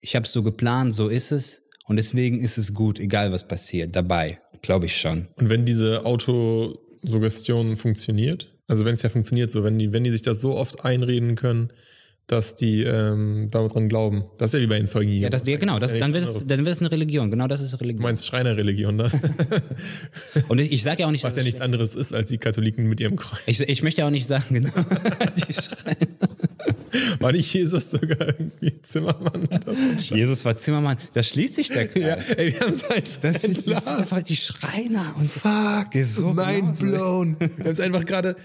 ich 0.00 0.16
habe 0.16 0.24
es 0.24 0.32
so 0.32 0.42
geplant, 0.42 0.94
so 0.94 1.08
ist 1.08 1.32
es 1.32 1.64
und 1.84 1.96
deswegen 1.96 2.40
ist 2.40 2.58
es 2.58 2.74
gut, 2.74 2.98
egal 2.98 3.32
was 3.32 3.46
passiert, 3.46 3.94
dabei, 3.94 4.40
glaube 4.62 4.86
ich 4.86 4.96
schon. 4.96 5.28
Und 5.36 5.50
wenn 5.50 5.64
diese 5.64 6.04
Autosuggestion 6.06 7.76
funktioniert, 7.76 8.54
also 8.66 8.84
wenn 8.84 8.94
es 8.94 9.02
ja 9.02 9.08
funktioniert, 9.08 9.50
so 9.50 9.64
wenn 9.64 9.78
die, 9.78 9.92
wenn 9.92 10.04
die 10.04 10.10
sich 10.10 10.22
das 10.22 10.40
so 10.40 10.56
oft 10.56 10.84
einreden 10.84 11.34
können, 11.34 11.72
dass 12.30 12.54
die 12.54 12.82
ähm, 12.84 13.48
daran 13.50 13.88
glauben, 13.88 14.24
das 14.38 14.50
ist 14.50 14.60
ja 14.60 14.64
wie 14.64 14.68
bei 14.68 14.76
den 14.78 14.86
Zeugen 14.86 15.10
Ja, 15.10 15.28
das, 15.30 15.46
ja 15.46 15.56
genau, 15.56 15.78
das, 15.78 15.92
ja 15.92 15.98
dann, 15.98 16.12
wird 16.12 16.24
es, 16.24 16.46
dann 16.46 16.60
wird 16.60 16.74
es 16.74 16.80
eine 16.80 16.90
Religion, 16.90 17.30
genau 17.30 17.48
das 17.48 17.60
ist 17.60 17.72
Du 17.72 17.78
Religion. 17.78 18.02
meinst 18.02 18.26
Schreinerreligion, 18.26 18.96
ne? 18.96 19.10
Und 20.48 20.60
ich, 20.60 20.70
ich 20.70 20.82
sage 20.82 21.00
ja 21.00 21.06
auch 21.06 21.10
nicht, 21.10 21.24
Was 21.24 21.34
dass 21.34 21.38
ja 21.38 21.44
nichts 21.44 21.60
anderes 21.60 21.94
ist 21.94 22.14
als 22.14 22.28
die 22.28 22.38
Katholiken 22.38 22.88
mit 22.88 23.00
ihrem 23.00 23.16
Kreuz. 23.16 23.40
Ich, 23.46 23.60
ich 23.60 23.82
möchte 23.82 24.04
auch 24.04 24.10
nicht 24.10 24.26
sagen, 24.26 24.44
genau. 24.54 24.70
Die 25.48 25.52
schreien. 25.52 26.16
War 27.20 27.32
nicht 27.32 27.52
Jesus 27.52 27.90
sogar 27.90 28.20
irgendwie 28.28 28.80
Zimmermann? 28.82 29.48
Jesus 29.98 30.44
war 30.44 30.56
Zimmermann, 30.56 30.96
da 31.12 31.22
schließt 31.22 31.54
sich 31.54 31.68
der 31.68 31.82
ja, 31.98 32.16
Kreis. 32.16 32.30
ey, 32.30 32.52
wir 32.52 32.60
haben 32.60 32.70
es 32.70 32.84
einfach 32.84 33.20
Das 33.22 33.42
sind 33.42 33.86
einfach 33.86 34.22
die 34.22 34.36
Schreiner 34.36 35.14
und 35.16 35.30
Fuck, 35.30 35.94
ist 35.94 36.16
so 36.16 36.32
mind 36.32 36.78
blown. 36.78 37.36
Wir 37.38 37.48
haben 37.48 37.70
es 37.70 37.80
einfach 37.80 38.04
gerade 38.04 38.36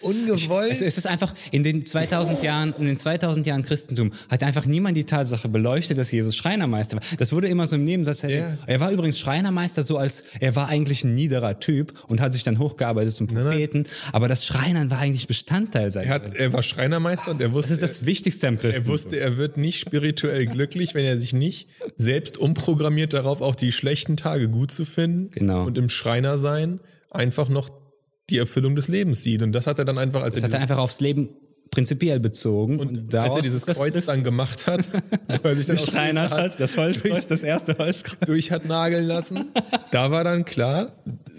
ungewollt. 0.00 0.72
Es, 0.72 0.80
es 0.80 0.98
ist 0.98 1.06
einfach 1.06 1.34
in 1.50 1.62
den 1.62 1.84
2000 1.84 2.42
Jahren, 2.42 2.74
in 2.78 2.86
den 2.86 2.96
2000 2.96 3.46
Jahren 3.46 3.62
Christentum 3.62 4.12
hat 4.28 4.42
einfach 4.42 4.66
niemand 4.66 4.96
die 4.96 5.04
Tatsache 5.04 5.48
beleuchtet, 5.48 5.98
dass 5.98 6.10
Jesus 6.10 6.36
Schreinermeister 6.36 6.96
war. 6.96 7.02
Das 7.18 7.32
wurde 7.32 7.48
immer 7.48 7.66
so 7.66 7.76
im 7.76 7.84
Nebensatz. 7.84 8.22
Ja. 8.22 8.56
Er 8.66 8.80
war 8.80 8.90
übrigens 8.90 9.18
Schreinermeister, 9.18 9.82
so 9.82 9.96
als 9.98 10.24
er 10.40 10.56
war 10.56 10.68
eigentlich 10.68 11.04
ein 11.04 11.14
niederer 11.14 11.60
Typ 11.60 11.92
und 12.08 12.20
hat 12.20 12.32
sich 12.32 12.42
dann 12.42 12.58
hochgearbeitet 12.58 13.14
zum 13.14 13.26
Propheten. 13.26 13.84
Aber 14.12 14.28
das 14.28 14.44
Schreinern 14.46 14.90
war 14.90 14.98
eigentlich 14.98 15.26
Bestandteil 15.26 15.90
seiner. 15.90 16.06
er, 16.06 16.14
hat, 16.14 16.34
er 16.34 16.52
war 16.52 16.62
Schreinermeister 16.62 17.30
und 17.30 17.40
er 17.40 17.48
das 17.48 17.54
wusste, 17.54 17.72
ist 17.74 17.82
das 17.82 18.06
Wichtigste 18.06 18.48
am 18.48 18.54
er 18.54 18.60
Christentum. 18.60 18.92
wusste, 18.92 19.16
er 19.20 19.36
wird 19.36 19.56
nicht 19.56 19.80
spirituell 19.80 20.46
glücklich, 20.46 20.94
wenn 20.94 21.04
er 21.04 21.18
sich 21.18 21.32
nicht 21.32 21.68
selbst 21.96 22.38
umprogrammiert 22.38 23.12
darauf, 23.12 23.40
auch 23.40 23.54
die 23.54 23.72
schlechten 23.72 24.16
Tage 24.16 24.48
gut 24.48 24.70
zu 24.70 24.84
finden 24.84 25.30
Genau. 25.32 25.64
und 25.64 25.76
im 25.78 25.88
Schreiner 25.88 26.38
sein 26.38 26.80
einfach 27.10 27.48
noch 27.48 27.68
die 28.30 28.38
Erfüllung 28.38 28.76
des 28.76 28.88
Lebens 28.88 29.22
sieht. 29.22 29.42
Und 29.42 29.52
das 29.52 29.66
hat 29.66 29.78
er 29.78 29.84
dann 29.84 29.98
einfach, 29.98 30.22
als 30.22 30.34
das 30.34 30.44
er 30.44 30.48
hat 30.48 30.54
er 30.54 30.60
einfach 30.62 30.78
aufs 30.78 31.00
Leben 31.00 31.28
prinzipiell 31.70 32.20
bezogen. 32.20 32.78
Und, 32.80 32.96
als 32.98 33.08
daraus 33.10 33.36
er 33.36 33.42
dieses 33.42 33.66
Kreuz 33.66 34.06
dann 34.06 34.24
gemacht 34.24 34.66
hat, 34.66 34.80
wo 35.42 35.48
er 35.48 35.56
sich 35.56 35.66
dann 35.66 35.78
später 35.78 36.30
hat, 36.30 36.58
das 36.60 36.76
Holzkreuz, 36.76 37.28
das 37.28 37.42
erste 37.42 37.76
Holzkreuz. 37.78 38.18
durch 38.26 38.50
hat 38.50 38.66
nageln 38.66 39.06
lassen. 39.06 39.46
Da 39.90 40.10
war 40.10 40.24
dann 40.24 40.44
klar, 40.44 40.92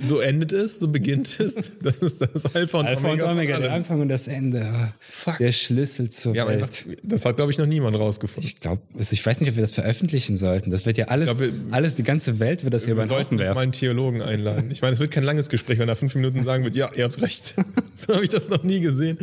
so 0.03 0.19
endet 0.19 0.51
es, 0.51 0.79
so 0.79 0.87
beginnt 0.87 1.39
es. 1.39 1.55
Das 1.83 1.97
ist 1.97 2.21
das 2.21 2.55
Alpha 2.55 2.79
und 2.79 2.85
Alpha 2.87 3.07
und 3.07 3.13
Omega. 3.13 3.27
von 3.27 3.37
Omega, 3.37 3.59
der. 3.59 3.73
Anfang 3.73 4.01
und 4.01 4.07
das 4.09 4.27
Ende. 4.27 4.93
Fuck. 4.99 5.37
Der 5.37 5.51
Schlüssel 5.51 6.09
zur 6.09 6.33
Ja, 6.35 6.47
Welt. 6.47 6.85
das 7.03 7.25
hat, 7.25 7.35
glaube 7.35 7.51
ich, 7.51 7.57
noch 7.57 7.65
niemand 7.67 7.95
rausgefunden. 7.97 8.47
Ich 8.47 8.59
glaube, 8.59 8.81
ich 8.97 9.25
weiß 9.25 9.39
nicht, 9.41 9.49
ob 9.49 9.55
wir 9.55 9.61
das 9.61 9.73
veröffentlichen 9.73 10.37
sollten. 10.37 10.71
Das 10.71 10.85
wird 10.85 10.97
ja 10.97 11.05
alles, 11.05 11.29
Ich 11.31 11.37
glaub, 11.37 11.51
wir- 11.51 11.59
alles, 11.73 11.95
die 11.97 12.03
ganze 12.03 12.39
Welt 12.39 12.63
wird 12.63 12.73
das 12.73 12.85
hier 12.85 12.93
Wir 12.93 12.95
bei 12.95 13.03
den 13.03 13.09
sollten 13.09 13.39
uns 13.39 13.49
mal 13.49 13.57
einen 13.61 13.71
Theologen 13.71 14.21
einladen. 14.21 14.71
Ich 14.71 14.81
meine, 14.81 14.93
es 14.93 14.99
wird 14.99 15.11
kein 15.11 15.23
langes 15.23 15.49
Gespräch, 15.49 15.77
wenn 15.77 15.89
er 15.89 15.95
fünf 15.95 16.15
Minuten 16.15 16.43
sagen 16.43 16.63
wird, 16.63 16.75
ja, 16.75 16.89
ihr 16.95 17.03
habt 17.03 17.21
recht. 17.21 17.53
so 17.95 18.13
habe 18.13 18.23
ich 18.23 18.29
das 18.29 18.49
noch 18.49 18.63
nie 18.63 18.79
gesehen. 18.79 19.19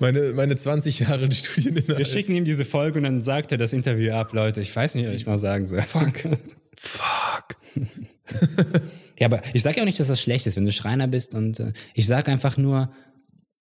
Meine, 0.00 0.32
meine 0.34 0.51
20 0.56 1.00
Jahre 1.00 1.28
die 1.28 1.36
Studien 1.36 1.76
in 1.76 1.88
Wir 1.88 2.04
schicken 2.04 2.34
ihm 2.34 2.44
diese 2.44 2.64
Folge 2.64 2.98
und 2.98 3.04
dann 3.04 3.22
sagt 3.22 3.52
er 3.52 3.58
das 3.58 3.72
Interview 3.72 4.12
ab, 4.12 4.32
Leute. 4.32 4.60
Ich 4.60 4.74
weiß 4.74 4.94
nicht, 4.94 5.06
was 5.06 5.14
ich 5.14 5.26
mal 5.26 5.38
sagen 5.38 5.66
soll. 5.66 5.82
Fuck. 5.82 6.22
Fuck. 6.76 7.56
Ja, 9.18 9.26
aber 9.26 9.42
ich 9.52 9.62
sage 9.62 9.76
ja 9.76 9.82
auch 9.82 9.86
nicht, 9.86 10.00
dass 10.00 10.08
das 10.08 10.20
schlecht 10.20 10.48
ist, 10.48 10.56
wenn 10.56 10.64
du 10.64 10.72
Schreiner 10.72 11.06
bist. 11.06 11.36
Und 11.36 11.60
äh, 11.60 11.72
ich 11.94 12.08
sage 12.08 12.32
einfach 12.32 12.56
nur, 12.56 12.90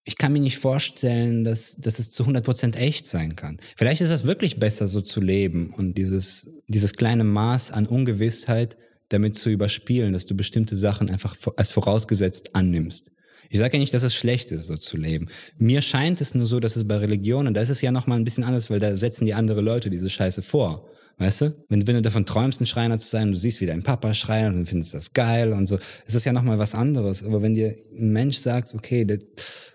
ich 0.04 0.18
kann 0.18 0.34
mir 0.34 0.40
nicht 0.40 0.58
vorstellen, 0.58 1.44
dass, 1.44 1.76
dass 1.76 2.00
es 2.00 2.10
zu 2.10 2.24
100% 2.24 2.76
echt 2.76 3.06
sein 3.06 3.36
kann. 3.36 3.58
Vielleicht 3.76 4.02
ist 4.02 4.10
es 4.10 4.24
wirklich 4.24 4.60
besser, 4.60 4.88
so 4.88 5.02
zu 5.02 5.22
leben 5.22 5.72
und 5.78 6.00
dieses, 6.00 6.52
dieses 6.68 6.94
kleine 6.94 7.24
Maß 7.24 7.72
an 7.72 7.86
Ungewissheit 7.86 8.78
damit 9.10 9.36
zu 9.36 9.50
überspielen, 9.50 10.14
dass 10.14 10.26
du 10.26 10.36
bestimmte 10.36 10.76
Sachen 10.76 11.12
einfach 11.12 11.36
als 11.58 11.70
vorausgesetzt 11.70 12.56
annimmst. 12.56 13.12
Ich 13.52 13.60
sage 13.60 13.76
ja 13.76 13.80
nicht, 13.82 13.94
dass 13.94 14.02
es 14.02 14.16
schlecht 14.16 14.50
ist, 14.52 14.68
so 14.68 14.78
zu 14.78 14.96
leben. 14.96 15.28
Mir 15.58 15.82
scheint 15.82 16.22
es 16.22 16.34
nur 16.34 16.46
so, 16.46 16.62
dass 16.62 16.78
es 16.78 16.88
bei 16.88 16.96
Religionen, 16.96 17.54
da 17.54 17.62
ist 17.62 17.70
es 17.70 17.82
ja 17.82 17.92
nochmal 17.92 18.18
ein 18.18 18.24
bisschen 18.24 18.46
anders, 18.46 18.70
weil 18.70 18.80
da 18.80 18.96
setzen 18.96 19.26
die 19.26 19.34
andere 19.34 19.60
Leute 19.60 19.90
diese 19.90 20.10
Scheiße 20.10 20.42
vor. 20.42 20.88
Weißt 21.18 21.42
du? 21.42 21.54
Wenn, 21.68 21.86
wenn 21.86 21.96
du 21.96 22.02
davon 22.02 22.26
träumst, 22.26 22.62
ein 22.62 22.66
Schreiner 22.66 22.98
zu 22.98 23.10
sein, 23.10 23.32
du 23.32 23.38
siehst, 23.38 23.60
wie 23.60 23.66
dein 23.66 23.84
Papa 23.84 24.14
schreit 24.14 24.54
und 24.54 24.66
findest 24.66 24.94
das 24.94 25.12
geil 25.14 25.52
und 25.52 25.68
so, 25.68 25.76
ist 26.08 26.16
das 26.16 26.24
ja 26.24 26.32
nochmal 26.32 26.60
was 26.60 26.74
anderes. 26.74 27.24
Aber 27.24 27.42
wenn 27.42 27.54
dir 27.54 27.76
ein 27.96 28.12
Mensch 28.12 28.38
sagt, 28.38 28.74
okay, 28.74 29.04
der, 29.04 29.20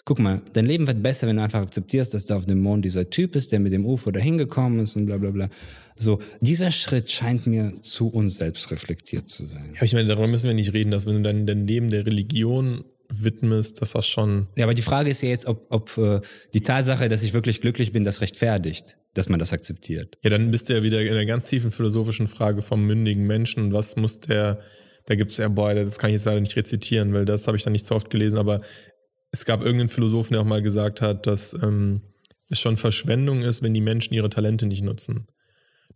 guck 0.07 0.19
mal, 0.21 0.41
dein 0.55 0.65
Leben 0.65 0.87
wird 0.87 1.03
besser, 1.03 1.29
wenn 1.29 1.37
du 1.37 1.43
einfach 1.43 1.61
akzeptierst, 1.61 2.15
dass 2.15 2.25
da 2.25 2.37
auf 2.37 2.47
dem 2.47 2.61
Mond 2.61 2.85
dieser 2.85 3.11
Typ 3.11 3.37
ist, 3.37 3.53
der 3.53 3.61
mit 3.61 3.73
dem 3.73 3.85
UFO 3.85 4.11
da 4.11 4.19
hingekommen 4.19 4.81
ist 4.81 4.97
und 4.97 5.05
bla 5.05 5.19
bla 5.19 5.31
bla. 5.31 5.49
So, 5.97 6.19
dieser 6.41 6.73
Schritt 6.73 7.11
scheint 7.11 7.47
mir 7.47 7.75
zu 7.83 8.09
uns 8.09 8.39
selbst 8.39 8.71
reflektiert 8.71 9.29
zu 9.29 9.45
sein. 9.45 9.73
Ja, 9.75 9.83
ich 9.83 9.93
meine, 9.93 10.09
darüber 10.09 10.29
müssen 10.29 10.47
wir 10.47 10.55
nicht 10.55 10.73
reden, 10.73 10.91
dass 10.91 11.07
wenn 11.07 11.17
du 11.17 11.23
dein, 11.23 11.47
dein 11.47 11.67
Leben 11.67 11.91
der 11.91 12.07
Religion 12.07 12.85
widmest, 13.09 13.81
dass 13.81 13.93
das 13.93 14.07
schon. 14.07 14.49
Ja, 14.57 14.65
aber 14.65 14.75
die 14.75 14.83
Frage 14.83 15.11
ist 15.11 15.23
ja 15.23 15.29
jetzt, 15.29 15.47
ob, 15.47 15.67
ob 15.71 15.97
äh, 15.99 16.21
die 16.55 16.61
Tatsache, 16.61 17.09
dass 17.09 17.23
ich 17.23 17.35
wirklich 17.35 17.61
glücklich 17.61 17.93
bin, 17.93 18.05
das 18.05 18.21
rechtfertigt, 18.21 18.97
dass 19.15 19.29
man 19.29 19.39
das 19.39 19.53
akzeptiert. 19.53 20.19
Ja, 20.23 20.31
dann 20.31 20.51
bist 20.51 20.69
du 20.69 20.75
ja 20.75 20.83
wieder 20.83 21.01
in 21.01 21.15
der 21.15 21.27
ganz 21.27 21.47
tiefen 21.49 21.71
philosophischen 21.71 22.29
Frage 22.29 22.63
vom 22.63 22.85
mündigen 22.85 23.27
Menschen. 23.27 23.73
Was 23.73 23.97
muss 23.97 24.21
der, 24.21 24.61
da 25.07 25.15
gibt 25.15 25.31
es 25.31 25.37
ja, 25.39 25.49
boah, 25.49 25.75
das 25.75 25.99
kann 25.99 26.11
ich 26.11 26.15
jetzt 26.15 26.27
leider 26.27 26.41
nicht 26.41 26.57
rezitieren, 26.57 27.15
weil 27.15 27.25
das 27.25 27.47
habe 27.47 27.57
ich 27.57 27.65
dann 27.65 27.73
nicht 27.73 27.87
so 27.87 27.95
oft 27.95 28.11
gelesen, 28.11 28.39
aber 28.39 28.61
es 29.31 29.45
gab 29.45 29.61
irgendeinen 29.61 29.89
Philosophen, 29.89 30.33
der 30.33 30.43
auch 30.43 30.47
mal 30.47 30.63
gesagt 30.63 31.01
hat, 31.01 31.27
dass 31.27 31.55
ähm, 31.55 32.03
es 32.49 32.61
schon 32.61 32.77
Verschwendung 32.77 33.43
ist, 33.43 33.63
wenn 33.63 33.75
die 33.75 33.81
Menschen 33.81 34.15
ihre 34.15 34.31
Talente 34.31 34.67
nicht 34.67 34.83
nutzen. 34.83 35.27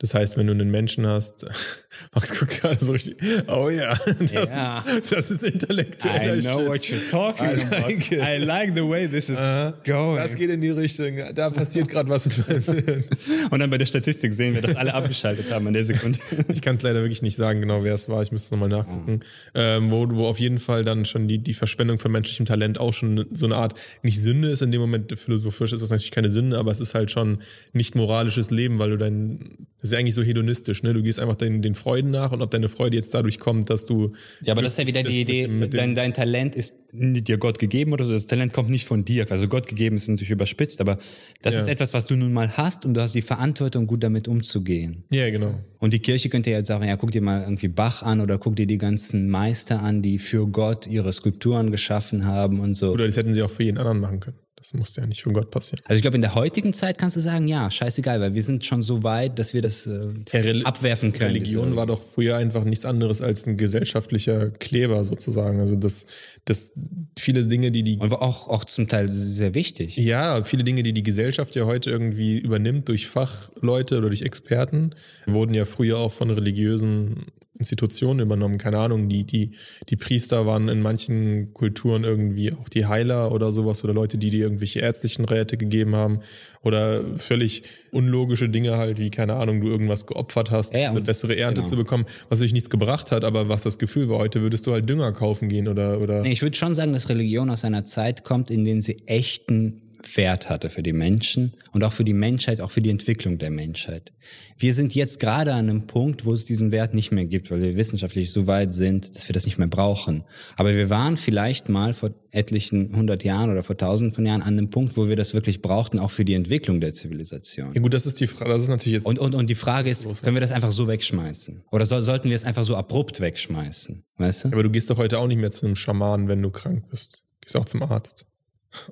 Das 0.01 0.15
heißt, 0.15 0.37
wenn 0.37 0.47
du 0.47 0.53
einen 0.53 0.71
Menschen 0.71 1.07
hast, 1.07 1.47
Max 2.15 2.39
guckt 2.39 2.61
gerade 2.61 2.83
so 2.83 2.93
richtig, 2.93 3.17
oh 3.49 3.69
ja, 3.69 3.95
das, 4.19 4.33
Ja. 4.33 4.85
Ist, 4.99 5.13
das 5.13 5.31
ist 5.31 5.45
intellektueller 5.45 6.41
Shit. 6.81 7.01
you're 7.01 7.11
talking 7.11 7.47
I 7.47 7.81
like 7.83 8.13
it. 8.13 8.21
I 8.21 8.39
like 8.39 8.75
the 8.75 8.89
way 8.89 9.07
this 9.07 9.29
is 9.29 9.39
going. 9.85 10.17
Das 10.17 10.35
geht 10.35 10.51
in 10.51 10.61
die 10.61 10.71
Richtung, 10.71 11.13
da 11.35 11.51
passiert 11.51 11.89
gerade 11.89 12.09
was 12.09 12.27
in 12.27 12.33
meinem 12.49 12.85
Hirn. 12.85 13.05
Und 13.51 13.59
dann 13.61 13.71
bei 13.71 13.79
der 13.79 13.87
Statistik 13.87 14.33
sehen 14.33 14.55
wir, 14.55 14.63
dass 14.63 14.77
alle 14.77 14.95
abgeschaltet 14.95 15.51
haben 15.51 15.67
in 15.67 15.75
der 15.75 15.85
Sekunde. 15.85 16.19
Ich 16.49 16.63
kann 16.63 16.77
es 16.77 16.83
leider 16.83 17.03
wirklich 17.03 17.23
nicht 17.23 17.37
sagen, 17.37 17.61
genau 17.61 17.85
wer 17.85 17.95
es 17.95 18.09
war. 18.09 18.23
Ich 18.23 18.33
müsste 18.33 18.47
es 18.47 18.51
nochmal 18.53 18.69
nachgucken. 18.71 19.21
Ähm, 19.55 19.91
wo, 19.91 20.09
wo 20.11 20.27
auf 20.27 20.41
jeden 20.41 20.59
Fall 20.59 20.85
dann 20.85 21.05
schon 21.05 21.29
die, 21.29 21.39
die 21.39 21.55
Verschwendung 21.55 21.99
von 21.99 22.11
menschlichem 22.11 22.47
Talent 22.47 22.79
auch 22.79 22.93
schon 22.95 23.27
so 23.33 23.47
eine 23.47 23.57
Art, 23.57 23.75
nicht 24.03 24.21
Sünde 24.21 24.49
ist 24.49 24.63
in 24.63 24.73
dem 24.73 24.81
Moment, 24.81 25.17
philosophisch 25.19 25.73
ist 25.73 25.83
das 25.83 25.91
natürlich 25.91 26.11
keine 26.11 26.31
Sünde, 26.31 26.59
aber 26.59 26.71
es 26.71 26.81
ist 26.81 26.95
halt 26.95 27.11
schon 27.11 27.43
nicht 27.73 27.95
moralisches 27.95 28.51
Leben, 28.51 28.79
weil 28.79 28.91
du 28.91 28.97
dein, 28.99 29.67
ist 29.91 29.95
ja 29.95 29.99
eigentlich 29.99 30.15
so 30.15 30.23
hedonistisch, 30.23 30.83
ne? 30.83 30.95
Du 30.95 31.03
gehst 31.03 31.21
einfach 31.21 31.37
den, 31.37 31.63
den 31.63 31.75
Freuden 31.75 32.11
nach 32.11 32.33
und 32.33 32.43
ob 32.43 32.51
deine 32.51 32.69
Freude 32.69 32.97
jetzt 32.97 33.13
dadurch 33.15 33.39
kommt, 33.39 33.71
dass 33.71 33.87
du. 33.87 34.13
Ja, 34.43 34.53
aber 34.53 34.63
das 34.63 34.73
ist 34.73 34.79
ja 34.79 34.87
wieder 34.87 35.03
die 35.03 35.21
Idee, 35.21 35.43
mit 35.43 35.49
dem- 35.51 35.59
mit 35.59 35.73
dem- 35.73 35.77
dein, 35.79 35.95
dein 35.95 36.15
Talent 36.15 36.55
ist 36.57 36.75
dir 36.93 37.39
Gott 37.39 37.59
gegeben 37.59 37.93
oder 37.93 38.05
so. 38.05 38.13
Das 38.13 38.27
Talent 38.27 38.53
kommt 38.53 38.71
nicht 38.71 38.87
von 38.87 39.05
dir. 39.05 39.27
Also 39.31 39.47
Gott 39.49 39.67
gegeben 39.69 39.97
ist 39.97 40.09
natürlich 40.09 40.31
überspitzt, 40.31 40.81
aber 40.81 40.99
das 41.43 41.55
Ja. 41.55 41.61
ist 41.61 41.69
etwas, 41.69 41.95
was 41.95 42.07
du 42.07 42.17
nun 42.17 42.33
mal 42.33 42.57
hast 42.57 42.85
und 42.85 42.95
du 42.95 43.01
hast 43.01 43.15
die 43.15 43.23
Verantwortung, 43.23 43.87
gut 43.87 44.03
damit 44.03 44.27
umzugehen. 44.29 45.05
Ja, 45.11 45.29
genau. 45.31 45.55
Und 45.79 45.93
die 45.93 46.01
Kirche 46.01 46.29
könnte 46.29 46.51
ja 46.51 46.59
jetzt 46.59 46.67
sagen, 46.67 46.87
ja, 46.87 46.97
guck 46.97 47.11
dir 47.13 47.23
mal 47.23 47.43
irgendwie 47.43 47.69
Bach 47.69 48.03
an 48.03 48.21
oder 48.21 48.39
guck 48.39 48.57
dir 48.57 48.67
die 48.67 48.79
ganzen 48.79 49.29
Meister 49.31 49.83
an, 49.83 50.03
die 50.03 50.19
für 50.19 50.47
Gott 50.49 50.87
ihre 50.87 51.13
Skulpturen 51.13 51.71
geschaffen 51.71 52.27
haben 52.27 52.61
und 52.61 52.75
so. 52.77 52.91
Oder 52.93 53.07
das 53.07 53.17
hätten 53.17 53.33
sie 53.35 53.43
auch 53.43 53.51
für 53.51 53.63
jeden 53.63 53.79
anderen 53.79 54.01
machen 54.01 54.21
können. 54.21 54.37
Das 54.61 54.75
musste 54.75 55.01
ja 55.01 55.07
nicht 55.07 55.23
von 55.23 55.33
Gott 55.33 55.51
passieren. 55.51 55.81
Also 55.87 55.97
ich 55.97 56.03
glaube, 56.03 56.17
in 56.17 56.21
der 56.21 56.35
heutigen 56.35 56.75
Zeit 56.75 56.99
kannst 56.99 57.17
du 57.17 57.21
sagen, 57.21 57.49
ja, 57.49 57.71
scheißegal, 57.71 58.21
weil 58.21 58.35
wir 58.35 58.43
sind 58.43 58.67
schon 58.67 58.83
so 58.83 59.03
weit, 59.03 59.39
dass 59.39 59.55
wir 59.55 59.63
das 59.63 59.87
äh, 59.87 60.63
abwerfen 60.65 61.15
können. 61.15 61.33
Religion 61.33 61.77
war 61.77 61.87
doch 61.87 62.03
früher 62.15 62.37
einfach 62.37 62.65
nichts 62.65 62.85
anderes 62.85 63.23
als 63.23 63.47
ein 63.47 63.57
gesellschaftlicher 63.57 64.51
Kleber 64.51 65.03
sozusagen. 65.05 65.61
Also 65.61 65.77
das, 65.77 66.05
das 66.45 66.73
viele 67.19 67.47
Dinge, 67.47 67.71
die 67.71 67.83
die 67.83 67.97
und 67.97 68.11
war 68.11 68.21
auch, 68.21 68.49
auch 68.49 68.67
zum 68.67 68.87
Teil 68.87 69.11
sehr 69.11 69.55
wichtig. 69.55 69.97
Ja, 69.97 70.45
viele 70.45 70.63
Dinge, 70.63 70.83
die 70.83 70.93
die 70.93 71.03
Gesellschaft 71.03 71.57
ja 71.57 71.65
heute 71.65 71.91
irgendwie 71.91 72.37
übernimmt 72.39 72.87
durch 72.91 73.07
Fachleute 73.07 73.97
oder 73.97 74.09
durch 74.09 74.21
Experten, 74.21 74.91
wurden 75.25 75.55
ja 75.55 75.65
früher 75.65 75.97
auch 75.97 76.13
von 76.13 76.29
religiösen 76.29 77.29
Institutionen 77.61 78.21
übernommen. 78.21 78.59
Keine 78.59 78.79
Ahnung, 78.79 79.09
die, 79.09 79.25
die, 79.25 79.53
die 79.89 79.97
Priester 79.97 80.47
waren 80.47 80.69
in 80.69 80.81
manchen 80.83 81.55
Kulturen 81.55 82.03
irgendwie 82.03 82.53
auch 82.53 82.69
die 82.69 82.87
Heiler 82.87 83.31
oder 83.31 83.53
sowas 83.53 83.85
oder 83.85 83.95
Leute, 83.95 84.19
die 84.19 84.31
dir 84.31 84.41
irgendwelche 84.41 84.81
ärztlichen 84.81 85.25
Räte 85.27 85.57
gegeben 85.57 85.95
haben 85.95 86.21
oder 86.63 87.05
völlig 87.17 87.63
unlogische 87.93 88.49
Dinge 88.49 88.77
halt, 88.77 88.99
wie, 88.99 89.11
keine 89.11 89.35
Ahnung, 89.35 89.61
du 89.61 89.69
irgendwas 89.69 90.07
geopfert 90.07 90.51
hast, 90.51 90.73
Ja, 90.73 90.81
ja, 90.81 90.91
eine 90.91 91.03
bessere 91.03 91.37
Ernte 91.37 91.61
genau. 91.61 91.69
zu 91.69 91.77
bekommen, 91.77 92.07
was 92.29 92.39
natürlich 92.39 92.55
nichts 92.55 92.71
gebracht 92.71 93.13
hat, 93.13 93.25
aber 93.25 93.49
was 93.49 93.63
das 93.63 93.79
Gefühl 93.79 94.09
war, 94.09 94.19
heute 94.19 94.43
würdest 94.43 94.67
du 94.67 94.73
halt 94.73 94.89
Dünger 94.89 95.13
kaufen 95.13 95.49
gehen 95.49 95.69
oder, 95.69 96.01
oder 96.01 96.23
Nee, 96.23 96.33
ich 96.33 96.43
würde 96.43 96.57
schon 96.57 96.75
sagen, 96.75 96.93
dass 96.93 97.09
Religion 97.09 97.51
aus 97.51 97.65
einer 97.65 97.85
Zeit 97.85 98.25
kommt, 98.25 98.51
in 98.51 98.65
der 98.65 98.81
sie 98.81 98.99
echten 99.07 99.83
Wert 100.17 100.49
hatte 100.49 100.71
für 100.71 100.83
die 100.83 100.93
Menschen 100.93 101.53
und 101.73 101.85
auch 101.85 101.93
für 101.93 102.05
die 102.05 102.13
Menschheit, 102.13 102.61
auch 102.61 102.71
für 102.71 102.83
die 102.83 102.91
Entwicklung 102.91 103.39
der 103.39 103.51
Menschheit. 103.51 104.13
Wir 104.59 104.75
sind 104.75 104.95
jetzt 104.95 105.21
gerade 105.21 105.55
an 105.55 105.71
einem 105.71 105.87
Punkt, 105.87 106.25
wo 106.25 106.35
es 106.35 106.45
diesen 106.45 106.73
Wert 106.73 106.95
nicht 106.95 107.13
mehr 107.13 107.25
gibt, 107.25 107.51
weil 107.51 107.63
wir 107.63 107.77
wissenschaftlich 107.77 108.33
so 108.33 108.47
weit 108.47 108.73
sind, 108.73 109.15
dass 109.15 109.29
wir 109.29 109.33
das 109.33 109.47
nicht 109.47 109.59
mehr 109.59 109.69
brauchen. 109.69 110.25
Aber 110.57 110.75
wir 110.75 110.91
waren 110.91 111.17
vielleicht 111.17 111.69
mal 111.69 111.95
vor 111.95 112.11
etlichen 112.33 112.95
hundert 112.95 113.25
Jahren 113.25 113.51
oder 113.51 113.63
vor 113.63 113.77
tausenden 113.77 114.15
von 114.15 114.27
Jahren 114.27 114.43
an 114.43 114.59
einem 114.59 114.71
Punkt, 114.71 114.97
wo 114.97 115.09
wir 115.09 115.17
das 115.17 115.35
wirklich 115.35 115.63
brauchten, 115.63 115.99
auch 115.99 116.11
für 116.11 116.25
die 116.25 116.35
Entwicklung 116.35 116.81
der 116.81 116.95
Zivilisation. 116.95 117.75
ja 117.75 117.81
gut, 117.81 117.95
das 117.95 118.07
ist 118.07 118.21
die 118.21 118.27
Frage, 118.27 118.51
das 118.51 118.63
ist 118.63 118.69
natürlich 118.69 118.95
jetzt 118.95 119.07
Und, 119.07 119.19
und, 119.19 119.35
und 119.35 119.49
die 119.49 119.55
Frage 119.55 119.91
ist, 119.91 120.05
können 120.23 120.37
wir 120.37 120.41
das 120.41 120.53
einfach 120.53 120.71
so 120.71 120.89
wegschmeißen? 120.89 121.65
Oder 121.71 121.87
soll, 121.87 122.03
sollten 122.03 122.29
wir 122.29 122.37
es 122.37 122.45
einfach 122.45 122.65
so 122.65 122.77
abrupt 122.77 123.21
wegschmeißen? 123.21 124.05
Weißt 124.19 124.45
du? 124.45 124.49
Aber 124.49 124.63
du 124.63 124.71
gehst 124.71 124.91
doch 124.91 124.99
heute 124.99 125.19
auch 125.19 125.27
nicht 125.27 125.39
mehr 125.39 125.51
zu 125.51 125.67
einem 125.67 125.77
Schamanen, 125.77 126.29
wenn 126.29 126.43
du 126.43 126.51
krank 126.51 126.85
bist. 126.91 127.23
Gehst 127.41 127.57
auch 127.57 127.65
zum 127.65 127.83
Arzt. 127.83 128.27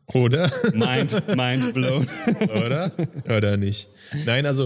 Oder? 0.07 0.51
Mind, 0.75 1.37
mind 1.37 1.75
blown. 1.75 2.07
Oder? 2.51 2.93
Oder 3.25 3.57
nicht? 3.57 3.89
Nein, 4.27 4.47
also 4.47 4.65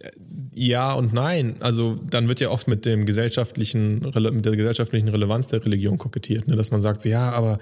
äh, 0.00 0.10
ja 0.54 0.92
und 0.94 1.12
nein. 1.12 1.56
Also 1.60 1.98
dann 2.08 2.28
wird 2.28 2.40
ja 2.40 2.50
oft 2.50 2.68
mit 2.68 2.86
dem 2.86 3.06
gesellschaftlichen, 3.06 4.00
mit 4.00 4.44
der 4.44 4.56
gesellschaftlichen 4.56 5.08
Relevanz 5.08 5.48
der 5.48 5.64
Religion 5.64 5.98
kokettiert, 5.98 6.48
ne? 6.48 6.56
dass 6.56 6.70
man 6.70 6.80
sagt 6.80 7.02
so, 7.02 7.08
ja, 7.08 7.32
aber 7.32 7.58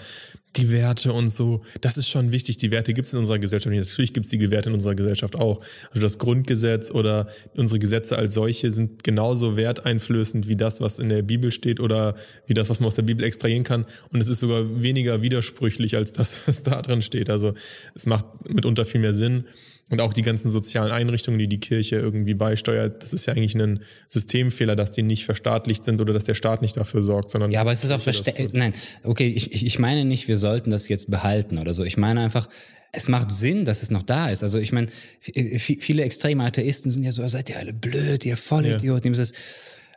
die 0.57 0.71
Werte 0.71 1.13
und 1.13 1.31
so, 1.31 1.63
das 1.81 1.97
ist 1.97 2.09
schon 2.09 2.31
wichtig. 2.33 2.59
Die 2.59 2.71
Werte 2.71 2.93
gibt 2.93 3.07
es 3.07 3.15
in 3.15 3.19
unserer 3.19 3.39
Gesellschaft 3.39 3.71
nicht. 3.71 3.89
Natürlich 3.89 4.13
gibt 4.13 4.27
es 4.27 4.31
die 4.31 4.51
Werte 4.51 4.69
in 4.69 4.75
unserer 4.75 4.95
Gesellschaft 4.95 5.37
auch. 5.37 5.61
Also 5.91 6.01
das 6.01 6.19
Grundgesetz 6.19 6.91
oder 6.91 7.29
unsere 7.55 7.79
Gesetze 7.79 8.19
als 8.19 8.35
solche 8.35 8.71
sind 8.71 9.03
genauso 9.03 9.57
werteinflößend 9.57 10.49
wie 10.49 10.57
das, 10.57 10.81
was 10.81 10.99
in 10.99 11.09
der 11.09 11.23
Bibel 11.23 11.53
steht 11.53 11.81
oder 11.81 12.15
wie 12.47 12.55
das, 12.55 12.69
was 12.69 12.81
man 12.81 12.89
aus 12.89 12.97
der 12.97 13.03
Bibel 13.03 13.25
extrahieren 13.25 13.65
kann. 13.65 13.87
Und 14.13 14.21
es 14.21 14.29
ist 14.29 14.41
sogar 14.41 14.83
weniger 14.83 15.23
widersprüchlich 15.23 15.97
als 15.97 16.13
das, 16.13 16.41
was 16.47 16.63
da 16.63 16.83
drin 16.83 17.03
steht. 17.03 17.31
Also 17.31 17.55
es 17.95 18.07
macht 18.07 18.27
mitunter 18.49 18.85
viel 18.85 19.01
mehr 19.01 19.15
Sinn. 19.15 19.45
Und 19.93 20.01
auch 20.01 20.15
die 20.15 20.23
ganzen 20.23 20.51
sozialen 20.51 20.91
Einrichtungen, 20.91 21.39
die 21.39 21.49
die 21.49 21.61
Kirche 21.61 21.97
irgendwie 21.97 22.33
beisteuert, 22.33 23.03
das 23.03 23.13
ist 23.13 23.27
ja 23.27 23.35
eigentlich 23.35 23.55
ein 23.55 23.81
Systemfehler, 24.09 24.75
dass 24.75 24.91
die 24.91 25.03
nicht 25.03 25.27
verstaatlicht 25.27 25.85
sind 25.85 26.01
oder 26.01 26.15
dass 26.15 26.25
der 26.25 26.33
Staat 26.33 26.63
nicht 26.63 26.79
dafür 26.79 27.03
sorgt, 27.03 27.31
sondern 27.31 27.51
Ja, 27.51 27.61
aber 27.61 27.73
es 27.73 27.85
ist 27.85 27.91
auch 27.91 28.01
verständlich. 28.01 28.55
Nein, 28.55 28.73
okay, 29.05 29.29
ich, 29.29 29.67
ich 29.67 29.79
meine 29.79 30.07
nicht, 30.07 30.29
wir 30.29 30.39
sollten 30.39 30.71
das 30.71 30.89
jetzt 30.89 31.11
behalten 31.11 31.59
oder 31.59 31.75
so. 31.75 31.85
Ich 31.85 31.99
meine 31.99 32.23
einfach, 32.23 32.49
es 32.91 33.07
macht 33.07 33.31
Sinn, 33.33 33.67
dass 33.67 33.83
es 33.83 33.91
noch 33.91 34.03
da 34.03 34.31
ist. 34.31 34.43
Also 34.43 34.59
ich 34.59 34.73
meine, 34.73 34.87
viele 35.21 36.05
extreme 36.05 36.43
Atheisten 36.43 36.91
sind 36.91 37.05
ja 37.05 37.13
so, 37.13 37.29
seid 37.29 37.51
ihr 37.51 37.59
alle 37.59 37.75
blöd, 37.75 38.25
ihr 38.25 38.39
Vollidioten. 38.39 39.13
Ja. 39.13 39.25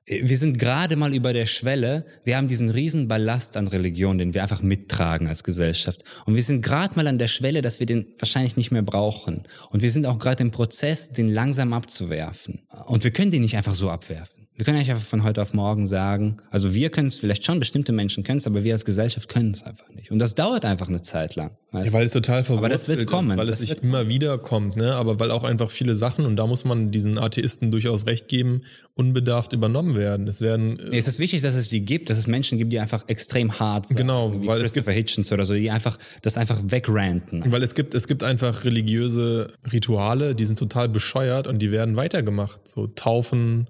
Wir 0.07 0.37
sind 0.37 0.59
gerade 0.59 0.97
mal 0.97 1.15
über 1.15 1.33
der 1.33 1.47
Schwelle. 1.47 2.05
Wir 2.23 2.37
haben 2.37 2.47
diesen 2.47 2.69
riesen 2.69 3.07
Ballast 3.07 3.57
an 3.57 3.65
Religion, 3.65 4.19
den 4.19 4.35
wir 4.35 4.43
einfach 4.43 4.61
mittragen 4.61 5.27
als 5.27 5.43
Gesellschaft. 5.43 6.03
Und 6.25 6.35
wir 6.35 6.43
sind 6.43 6.61
gerade 6.61 6.95
mal 6.95 7.07
an 7.07 7.17
der 7.17 7.27
Schwelle, 7.27 7.63
dass 7.63 7.79
wir 7.79 7.87
den 7.87 8.05
wahrscheinlich 8.19 8.55
nicht 8.55 8.69
mehr 8.69 8.83
brauchen. 8.83 9.43
Und 9.71 9.81
wir 9.81 9.89
sind 9.89 10.05
auch 10.05 10.19
gerade 10.19 10.43
im 10.43 10.51
Prozess, 10.51 11.09
den 11.09 11.33
langsam 11.33 11.73
abzuwerfen. 11.73 12.61
Und 12.85 13.03
wir 13.03 13.09
können 13.09 13.31
den 13.31 13.41
nicht 13.41 13.57
einfach 13.57 13.73
so 13.73 13.89
abwerfen. 13.89 14.34
Wir 14.57 14.63
können 14.63 14.77
nicht 14.77 14.89
einfach 14.89 15.05
von 15.05 15.23
heute 15.23 15.41
auf 15.41 15.53
morgen 15.53 15.85
sagen, 15.85 16.37
also 16.49 16.73
wir 16.73 16.89
können 16.89 17.09
es 17.09 17.19
vielleicht 17.19 17.45
schon, 17.45 17.59
bestimmte 17.59 17.91
Menschen 17.91 18.23
können 18.23 18.37
es, 18.37 18.47
aber 18.47 18.63
wir 18.63 18.71
als 18.71 18.85
Gesellschaft 18.85 19.27
können 19.27 19.51
es 19.51 19.63
einfach 19.63 19.89
nicht. 19.89 20.11
Und 20.11 20.19
das 20.19 20.33
dauert 20.33 20.63
einfach 20.63 20.87
eine 20.87 21.01
Zeit 21.01 21.35
lang. 21.35 21.51
Ja, 21.73 21.91
weil 21.91 22.05
es 22.05 22.13
total 22.13 22.45
verwurzelt 22.45 22.65
Aber 22.65 22.69
das 22.69 22.87
wird 22.87 23.05
kommen, 23.05 23.31
ist, 23.31 23.37
weil 23.37 23.47
das 23.47 23.61
es 23.61 23.69
sich 23.69 23.83
immer 23.83 24.07
wieder 24.07 24.37
kommt, 24.37 24.77
ne? 24.77 24.93
aber 24.93 25.19
weil 25.19 25.31
auch 25.31 25.43
einfach 25.43 25.69
viele 25.69 25.93
Sachen, 25.93 26.25
und 26.25 26.37
da 26.37 26.47
muss 26.47 26.63
man 26.63 26.89
diesen 26.91 27.17
Atheisten 27.17 27.69
durchaus 27.69 28.05
recht 28.05 28.29
geben, 28.29 28.61
unbedarft 28.93 29.51
übernommen 29.51 29.95
werden. 29.95 30.25
Es 30.29 30.39
werden 30.39 30.79
äh, 30.79 30.89
Nee, 30.91 30.99
es 30.99 31.09
ist 31.09 31.19
wichtig, 31.19 31.41
dass 31.41 31.55
es 31.55 31.67
die 31.67 31.83
gibt, 31.83 32.09
dass 32.09 32.17
es 32.17 32.27
Menschen 32.27 32.57
gibt, 32.57 32.71
die 32.71 32.79
einfach 32.79 33.03
extrem 33.07 33.59
hart 33.59 33.87
sind. 33.87 33.97
Genau, 33.97 34.41
wie 34.41 34.47
weil 34.47 34.61
es 34.61 34.71
Christopher 34.71 34.93
Hitchens 34.93 35.33
oder 35.33 35.43
so, 35.43 35.53
die 35.53 35.69
einfach 35.69 35.99
das 36.21 36.37
einfach 36.37 36.61
wegranten. 36.63 37.43
Weil 37.51 37.61
es 37.61 37.75
gibt, 37.75 37.93
es 37.93 38.07
gibt 38.07 38.23
einfach 38.23 38.63
religiöse 38.63 39.47
Rituale, 39.73 40.33
die 40.33 40.45
sind 40.45 40.57
total 40.57 40.87
bescheuert 40.87 41.45
und 41.47 41.59
die 41.59 41.71
werden 41.71 41.97
weitergemacht. 41.97 42.65
So 42.69 42.87
Taufen 42.87 43.67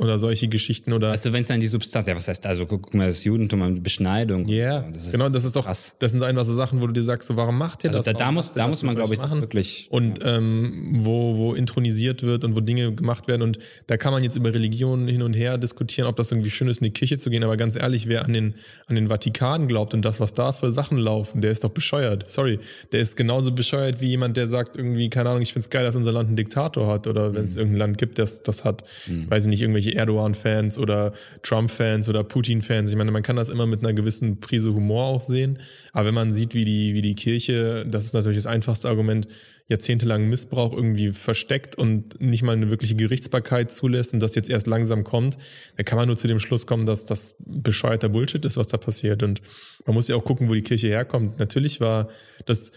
oder 0.00 0.18
solche 0.18 0.48
Geschichten 0.48 0.92
oder. 0.92 1.10
Also 1.10 1.32
wenn 1.32 1.42
es 1.42 1.48
dann 1.48 1.60
die 1.60 1.66
Substanz, 1.66 2.06
ja 2.06 2.16
was 2.16 2.26
heißt, 2.26 2.46
also 2.46 2.66
guck, 2.66 2.92
mal, 2.94 3.06
das 3.06 3.22
Judentum 3.24 3.60
und 3.60 3.82
Beschneidung. 3.82 4.48
Ja, 4.48 4.78
und 4.78 4.94
so, 4.94 5.00
das 5.00 5.12
genau, 5.12 5.28
das 5.28 5.44
ist 5.44 5.54
doch, 5.56 5.64
krass. 5.66 5.94
das 5.98 6.12
sind 6.12 6.22
einfach 6.22 6.44
so 6.44 6.54
Sachen, 6.54 6.80
wo 6.82 6.86
du 6.86 6.92
dir 6.92 7.02
sagst, 7.02 7.28
so, 7.28 7.36
warum 7.36 7.58
macht 7.58 7.84
ihr 7.84 7.90
Also 7.90 7.98
das? 7.98 8.06
da- 8.06 8.12
da 8.14 8.32
muss- 8.32 8.52
da 8.54 8.62
das? 8.62 8.70
muss 8.70 8.82
man, 8.82 8.96
glaube 8.96 9.14
ich, 9.14 9.20
das 9.20 9.30
machen? 9.30 9.42
wirklich- 9.42 9.86
Und 9.90 10.20
ähm, 10.24 11.00
wo, 11.04 11.36
wo 11.36 11.54
intronisiert 11.54 12.22
wird 12.22 12.44
und 12.44 12.56
wo 12.56 12.60
Dinge 12.60 12.92
gemacht 12.94 13.28
werden 13.28 13.42
und 13.42 13.58
da 13.86 13.96
kann 13.96 14.12
man 14.12 14.24
jetzt 14.24 14.36
über 14.36 14.52
Religionen 14.54 15.06
hin 15.06 15.22
und 15.22 15.34
her 15.34 15.58
diskutieren, 15.58 16.08
ob 16.08 16.16
das 16.16 16.32
irgendwie 16.32 16.50
schön 16.50 16.68
ist, 16.68 16.78
in 16.78 16.84
die 16.84 16.90
Kirche 16.92 17.18
zu 17.18 17.30
gehen, 17.30 17.44
aber 17.44 17.56
ganz 17.56 17.76
ehrlich, 17.76 18.08
wer 18.08 18.24
an 18.24 18.32
den, 18.32 18.54
an 18.86 18.96
den 18.96 19.08
Vatikan 19.08 19.68
glaubt 19.68 19.94
und 19.94 20.02
das, 20.04 20.18
was 20.20 20.32
da 20.34 20.52
für 20.52 20.72
Sachen 20.72 20.98
laufen, 20.98 21.40
der 21.42 21.50
ist 21.50 21.62
doch 21.64 21.70
bescheuert. 21.70 22.30
Sorry, 22.30 22.58
der 22.92 23.00
ist 23.00 23.16
genauso 23.16 23.52
bescheuert 23.52 24.00
wie 24.00 24.06
jemand, 24.08 24.36
der 24.36 24.48
sagt 24.48 24.76
irgendwie, 24.76 25.10
keine 25.10 25.28
Ahnung, 25.30 25.42
ich 25.42 25.52
finde 25.52 25.64
es 25.64 25.70
geil, 25.70 25.84
dass 25.84 25.94
unser 25.96 26.12
Land 26.12 26.28
einen 26.28 26.36
Diktator 26.36 26.86
hat 26.86 27.06
oder 27.06 27.34
wenn 27.34 27.46
es 27.46 27.56
irgendein 27.56 27.78
Land 27.78 27.98
gibt, 27.98 28.18
das 28.18 28.42
das 28.42 28.64
hat, 28.64 28.84
weiß 29.06 29.44
ich 29.44 29.48
nicht, 29.50 29.60
irgendwelche 29.60 29.89
Erdogan-Fans 29.96 30.78
oder 30.78 31.12
Trump-Fans 31.42 32.08
oder 32.08 32.24
Putin-Fans. 32.24 32.90
Ich 32.90 32.96
meine, 32.96 33.10
man 33.10 33.22
kann 33.22 33.36
das 33.36 33.48
immer 33.48 33.66
mit 33.66 33.80
einer 33.80 33.92
gewissen 33.92 34.40
Prise 34.40 34.74
Humor 34.74 35.04
auch 35.04 35.20
sehen. 35.20 35.58
Aber 35.92 36.06
wenn 36.06 36.14
man 36.14 36.32
sieht, 36.32 36.54
wie 36.54 36.64
die, 36.64 36.94
wie 36.94 37.02
die 37.02 37.14
Kirche, 37.14 37.86
das 37.86 38.06
ist 38.06 38.14
natürlich 38.14 38.38
das 38.38 38.46
einfachste 38.46 38.88
Argument, 38.88 39.28
jahrzehntelang 39.70 40.28
Missbrauch 40.28 40.72
irgendwie 40.72 41.12
versteckt 41.12 41.76
und 41.76 42.20
nicht 42.20 42.42
mal 42.42 42.52
eine 42.52 42.70
wirkliche 42.70 42.96
Gerichtsbarkeit 42.96 43.70
zulässt 43.70 44.12
und 44.12 44.20
das 44.20 44.34
jetzt 44.34 44.50
erst 44.50 44.66
langsam 44.66 45.04
kommt, 45.04 45.38
dann 45.76 45.86
kann 45.86 45.96
man 45.96 46.08
nur 46.08 46.16
zu 46.16 46.26
dem 46.26 46.40
Schluss 46.40 46.66
kommen, 46.66 46.86
dass 46.86 47.04
das 47.04 47.36
bescheuerter 47.38 48.08
Bullshit 48.08 48.44
ist, 48.44 48.56
was 48.56 48.66
da 48.66 48.78
passiert. 48.78 49.22
Und 49.22 49.40
man 49.86 49.94
muss 49.94 50.08
ja 50.08 50.16
auch 50.16 50.24
gucken, 50.24 50.50
wo 50.50 50.54
die 50.54 50.62
Kirche 50.62 50.88
herkommt. 50.88 51.38
Natürlich 51.38 51.80
war 51.80 52.08
das 52.46 52.72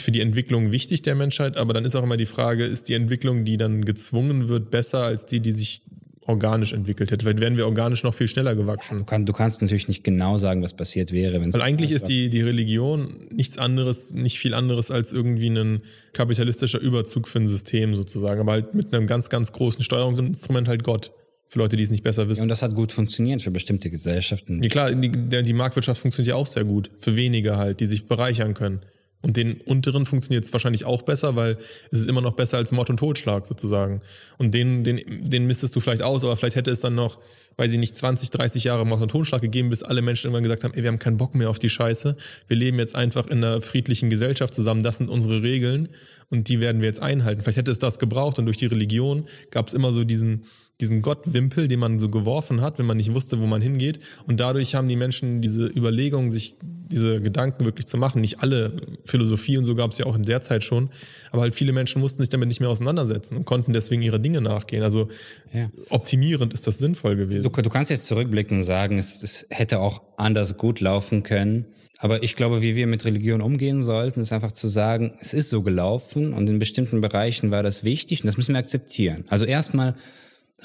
für 0.00 0.10
die 0.10 0.20
Entwicklung 0.20 0.72
wichtig 0.72 1.02
der 1.02 1.14
Menschheit, 1.14 1.56
aber 1.56 1.72
dann 1.72 1.84
ist 1.84 1.94
auch 1.94 2.02
immer 2.02 2.16
die 2.16 2.26
Frage, 2.26 2.64
ist 2.64 2.88
die 2.88 2.94
Entwicklung, 2.94 3.44
die 3.44 3.56
dann 3.56 3.84
gezwungen 3.84 4.48
wird, 4.48 4.72
besser 4.72 5.04
als 5.04 5.24
die, 5.24 5.38
die 5.38 5.52
sich 5.52 5.82
organisch 6.28 6.72
entwickelt 6.72 7.10
hätte? 7.10 7.24
Vielleicht 7.24 7.40
wären 7.40 7.56
wir 7.56 7.66
organisch 7.66 8.04
noch 8.04 8.14
viel 8.14 8.28
schneller 8.28 8.54
gewachsen. 8.54 8.98
Du, 8.98 9.04
kann, 9.04 9.26
du 9.26 9.32
kannst 9.32 9.62
natürlich 9.62 9.88
nicht 9.88 10.04
genau 10.04 10.38
sagen, 10.38 10.62
was 10.62 10.74
passiert 10.74 11.10
wäre, 11.10 11.40
wenn 11.40 11.48
es 11.48 11.54
Weil 11.54 11.62
eigentlich 11.62 11.90
ist 11.90 12.06
die, 12.06 12.30
die 12.30 12.42
Religion 12.42 13.26
nichts 13.30 13.58
anderes, 13.58 14.12
nicht 14.12 14.38
viel 14.38 14.54
anderes 14.54 14.90
als 14.90 15.12
irgendwie 15.12 15.48
ein 15.48 15.80
kapitalistischer 16.12 16.80
Überzug 16.80 17.28
für 17.28 17.40
ein 17.40 17.46
System 17.46 17.96
sozusagen, 17.96 18.40
aber 18.40 18.52
halt 18.52 18.74
mit 18.74 18.94
einem 18.94 19.06
ganz, 19.06 19.30
ganz 19.30 19.52
großen 19.52 19.82
Steuerungsinstrument 19.82 20.68
halt 20.68 20.84
Gott. 20.84 21.10
Für 21.50 21.60
Leute, 21.60 21.76
die 21.76 21.82
es 21.82 21.90
nicht 21.90 22.04
besser 22.04 22.28
wissen. 22.28 22.42
und 22.42 22.48
das 22.48 22.60
hat 22.60 22.74
gut 22.74 22.92
funktioniert 22.92 23.40
für 23.40 23.50
bestimmte 23.50 23.88
Gesellschaften. 23.88 24.62
Ja 24.62 24.68
klar, 24.68 24.92
die, 24.92 25.10
die 25.10 25.52
Marktwirtschaft 25.54 25.98
funktioniert 25.98 26.28
ja 26.28 26.34
auch 26.34 26.46
sehr 26.46 26.64
gut. 26.64 26.90
Für 26.98 27.16
wenige 27.16 27.56
halt, 27.56 27.80
die 27.80 27.86
sich 27.86 28.06
bereichern 28.06 28.52
können. 28.52 28.80
Und 29.20 29.36
den 29.36 29.60
unteren 29.62 30.06
funktioniert 30.06 30.44
es 30.44 30.52
wahrscheinlich 30.52 30.84
auch 30.84 31.02
besser, 31.02 31.34
weil 31.34 31.58
es 31.90 32.00
ist 32.00 32.08
immer 32.08 32.20
noch 32.20 32.34
besser 32.34 32.56
als 32.56 32.70
Mord 32.70 32.88
und 32.88 32.98
Totschlag 32.98 33.46
sozusagen. 33.46 34.00
Und 34.36 34.54
den, 34.54 34.84
den, 34.84 35.28
den 35.28 35.46
mistest 35.46 35.74
du 35.74 35.80
vielleicht 35.80 36.02
aus, 36.02 36.22
aber 36.24 36.36
vielleicht 36.36 36.54
hätte 36.54 36.70
es 36.70 36.80
dann 36.80 36.94
noch, 36.94 37.18
weiß 37.56 37.72
ich 37.72 37.78
nicht, 37.80 37.96
20, 37.96 38.30
30 38.30 38.64
Jahre 38.64 38.86
Mord 38.86 39.02
und 39.02 39.10
Totschlag 39.10 39.42
gegeben, 39.42 39.70
bis 39.70 39.82
alle 39.82 40.02
Menschen 40.02 40.28
irgendwann 40.28 40.44
gesagt 40.44 40.62
haben, 40.62 40.72
ey, 40.74 40.84
wir 40.84 40.88
haben 40.88 41.00
keinen 41.00 41.16
Bock 41.16 41.34
mehr 41.34 41.50
auf 41.50 41.58
die 41.58 41.68
Scheiße. 41.68 42.16
Wir 42.46 42.56
leben 42.56 42.78
jetzt 42.78 42.94
einfach 42.94 43.26
in 43.26 43.42
einer 43.42 43.60
friedlichen 43.60 44.08
Gesellschaft 44.08 44.54
zusammen. 44.54 44.84
Das 44.84 44.98
sind 44.98 45.08
unsere 45.08 45.42
Regeln 45.42 45.88
und 46.30 46.46
die 46.48 46.60
werden 46.60 46.80
wir 46.80 46.86
jetzt 46.86 47.02
einhalten. 47.02 47.42
Vielleicht 47.42 47.58
hätte 47.58 47.72
es 47.72 47.80
das 47.80 47.98
gebraucht 47.98 48.38
und 48.38 48.46
durch 48.46 48.58
die 48.58 48.66
Religion 48.66 49.26
gab 49.50 49.66
es 49.66 49.74
immer 49.74 49.90
so 49.90 50.04
diesen, 50.04 50.44
diesen 50.80 51.02
Gottwimpel, 51.02 51.66
den 51.66 51.80
man 51.80 51.98
so 51.98 52.08
geworfen 52.08 52.60
hat, 52.60 52.78
wenn 52.78 52.86
man 52.86 52.96
nicht 52.96 53.12
wusste, 53.12 53.40
wo 53.40 53.46
man 53.46 53.60
hingeht. 53.60 53.98
Und 54.26 54.38
dadurch 54.38 54.76
haben 54.76 54.88
die 54.88 54.94
Menschen 54.94 55.40
diese 55.40 55.66
Überlegung, 55.66 56.30
sich 56.30 56.56
diese 56.62 57.20
Gedanken 57.20 57.64
wirklich 57.64 57.86
zu 57.86 57.98
machen. 57.98 58.20
Nicht 58.20 58.40
alle 58.42 58.76
Philosophie 59.04 59.58
und 59.58 59.64
so 59.64 59.74
gab 59.74 59.90
es 59.90 59.98
ja 59.98 60.06
auch 60.06 60.14
in 60.14 60.22
der 60.22 60.40
Zeit 60.40 60.62
schon, 60.62 60.90
aber 61.32 61.42
halt 61.42 61.54
viele 61.54 61.72
Menschen 61.72 62.00
mussten 62.00 62.22
sich 62.22 62.28
damit 62.28 62.48
nicht 62.48 62.60
mehr 62.60 62.70
auseinandersetzen 62.70 63.36
und 63.36 63.44
konnten 63.44 63.72
deswegen 63.72 64.02
ihre 64.02 64.20
Dinge 64.20 64.40
nachgehen. 64.40 64.82
Also 64.84 65.08
Ja. 65.52 65.68
optimierend 65.90 66.54
ist 66.54 66.66
das 66.66 66.78
sinnvoll 66.78 67.16
gewesen. 67.16 67.42
Du, 67.42 67.50
du 67.62 67.70
kannst 67.70 67.90
jetzt 67.90 68.06
zurückblicken 68.06 68.58
und 68.58 68.64
sagen, 68.64 68.98
es, 68.98 69.22
es 69.22 69.46
hätte 69.50 69.80
auch 69.80 70.02
anders 70.16 70.56
gut 70.56 70.80
laufen 70.80 71.24
können. 71.24 71.66
Aber 72.00 72.22
ich 72.22 72.36
glaube, 72.36 72.62
wie 72.62 72.76
wir 72.76 72.86
mit 72.86 73.04
Religion 73.04 73.40
umgehen 73.40 73.82
sollten, 73.82 74.20
ist 74.20 74.32
einfach 74.32 74.52
zu 74.52 74.68
sagen, 74.68 75.14
es 75.20 75.34
ist 75.34 75.50
so 75.50 75.62
gelaufen 75.62 76.32
und 76.32 76.48
in 76.48 76.60
bestimmten 76.60 77.00
Bereichen 77.00 77.50
war 77.50 77.64
das 77.64 77.82
wichtig 77.82 78.22
und 78.22 78.28
das 78.28 78.36
müssen 78.36 78.54
wir 78.54 78.60
akzeptieren. 78.60 79.24
Also 79.28 79.44
erstmal, 79.44 79.96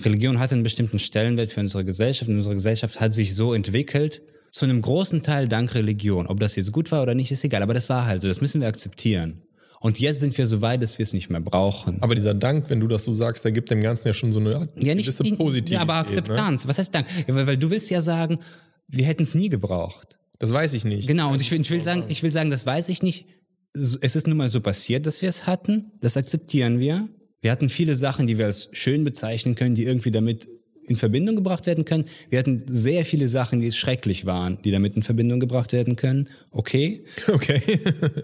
Religion 0.01 0.39
hatte 0.39 0.55
einen 0.55 0.63
bestimmten 0.63 0.99
Stellenwert 0.99 1.51
für 1.51 1.59
unsere 1.59 1.85
Gesellschaft 1.85 2.29
und 2.29 2.37
unsere 2.37 2.55
Gesellschaft 2.55 2.99
hat 2.99 3.13
sich 3.13 3.35
so 3.35 3.53
entwickelt, 3.53 4.21
zu 4.49 4.65
einem 4.65 4.81
großen 4.81 5.23
Teil 5.23 5.47
dank 5.47 5.73
Religion. 5.73 6.27
Ob 6.27 6.39
das 6.39 6.55
jetzt 6.55 6.71
gut 6.71 6.91
war 6.91 7.01
oder 7.01 7.15
nicht, 7.15 7.31
ist 7.31 7.43
egal, 7.43 7.63
aber 7.63 7.73
das 7.73 7.89
war 7.89 8.05
halt 8.05 8.21
so, 8.21 8.27
das 8.27 8.41
müssen 8.41 8.61
wir 8.61 8.67
akzeptieren. 8.67 9.41
Und 9.79 9.99
jetzt 9.99 10.21
sind 10.21 10.37
wir 10.37 10.47
so 10.47 10.61
weit, 10.61 10.81
dass 10.81 10.97
wir 10.97 11.03
es 11.03 11.11
nicht 11.11 11.29
mehr 11.29 11.41
brauchen. 11.41 12.01
Aber 12.01 12.15
dieser 12.15 12.33
Dank, 12.33 12.69
wenn 12.69 12.79
du 12.79 12.87
das 12.87 13.03
so 13.03 13.11
sagst, 13.11 13.43
der 13.43 13.51
gibt 13.51 13.69
dem 13.69 13.81
Ganzen 13.81 14.07
ja 14.07 14.13
schon 14.13 14.31
so 14.31 14.39
eine 14.39 14.69
ja, 14.77 14.95
nicht 14.95 15.07
gewisse 15.07 15.35
Positivität. 15.35 15.73
Ja, 15.73 15.81
aber 15.81 15.93
Ne? 15.93 15.99
Akzeptanz. 15.99 16.67
Was 16.67 16.77
heißt 16.77 16.95
Dank? 16.95 17.07
Ja, 17.27 17.35
weil, 17.35 17.47
weil 17.47 17.57
du 17.57 17.69
willst 17.69 17.89
ja 17.89 18.01
sagen, 18.01 18.39
wir 18.87 19.05
hätten 19.05 19.23
es 19.23 19.35
nie 19.35 19.49
gebraucht. 19.49 20.19
Das 20.39 20.53
weiß 20.53 20.73
ich 20.73 20.85
nicht. 20.85 21.07
Genau, 21.07 21.33
und 21.33 21.41
ich 21.41 21.51
ich 21.51 21.69
will 21.69 21.81
sagen, 21.81 22.05
ich 22.07 22.23
will 22.23 22.31
sagen, 22.31 22.49
das 22.49 22.65
weiß 22.65 22.89
ich 22.89 23.01
nicht. 23.01 23.27
Es 23.73 24.15
ist 24.15 24.27
nun 24.27 24.37
mal 24.37 24.49
so 24.49 24.61
passiert, 24.61 25.05
dass 25.05 25.21
wir 25.21 25.29
es 25.29 25.47
hatten. 25.47 25.91
Das 25.99 26.15
akzeptieren 26.15 26.79
wir. 26.79 27.09
Wir 27.43 27.51
hatten 27.51 27.67
viele 27.67 27.95
Sachen, 27.95 28.25
die 28.25 28.37
wir 28.37 28.45
als 28.45 28.69
schön 28.71 29.03
bezeichnen 29.03 29.55
können, 29.55 29.75
die 29.75 29.83
irgendwie 29.83 30.11
damit 30.11 30.47
in 30.85 30.95
Verbindung 30.95 31.35
gebracht 31.35 31.65
werden 31.65 31.83
können. 31.83 32.05
Wir 32.29 32.39
hatten 32.39 32.63
sehr 32.67 33.03
viele 33.03 33.27
Sachen, 33.27 33.59
die 33.59 33.73
schrecklich 33.73 34.25
waren, 34.25 34.57
die 34.63 34.71
damit 34.71 34.95
in 34.95 35.03
Verbindung 35.03 35.41
gebracht 35.41 35.73
werden 35.73 35.95
können. 35.95 36.29
Okay. 36.51 37.03
Okay. 37.27 37.61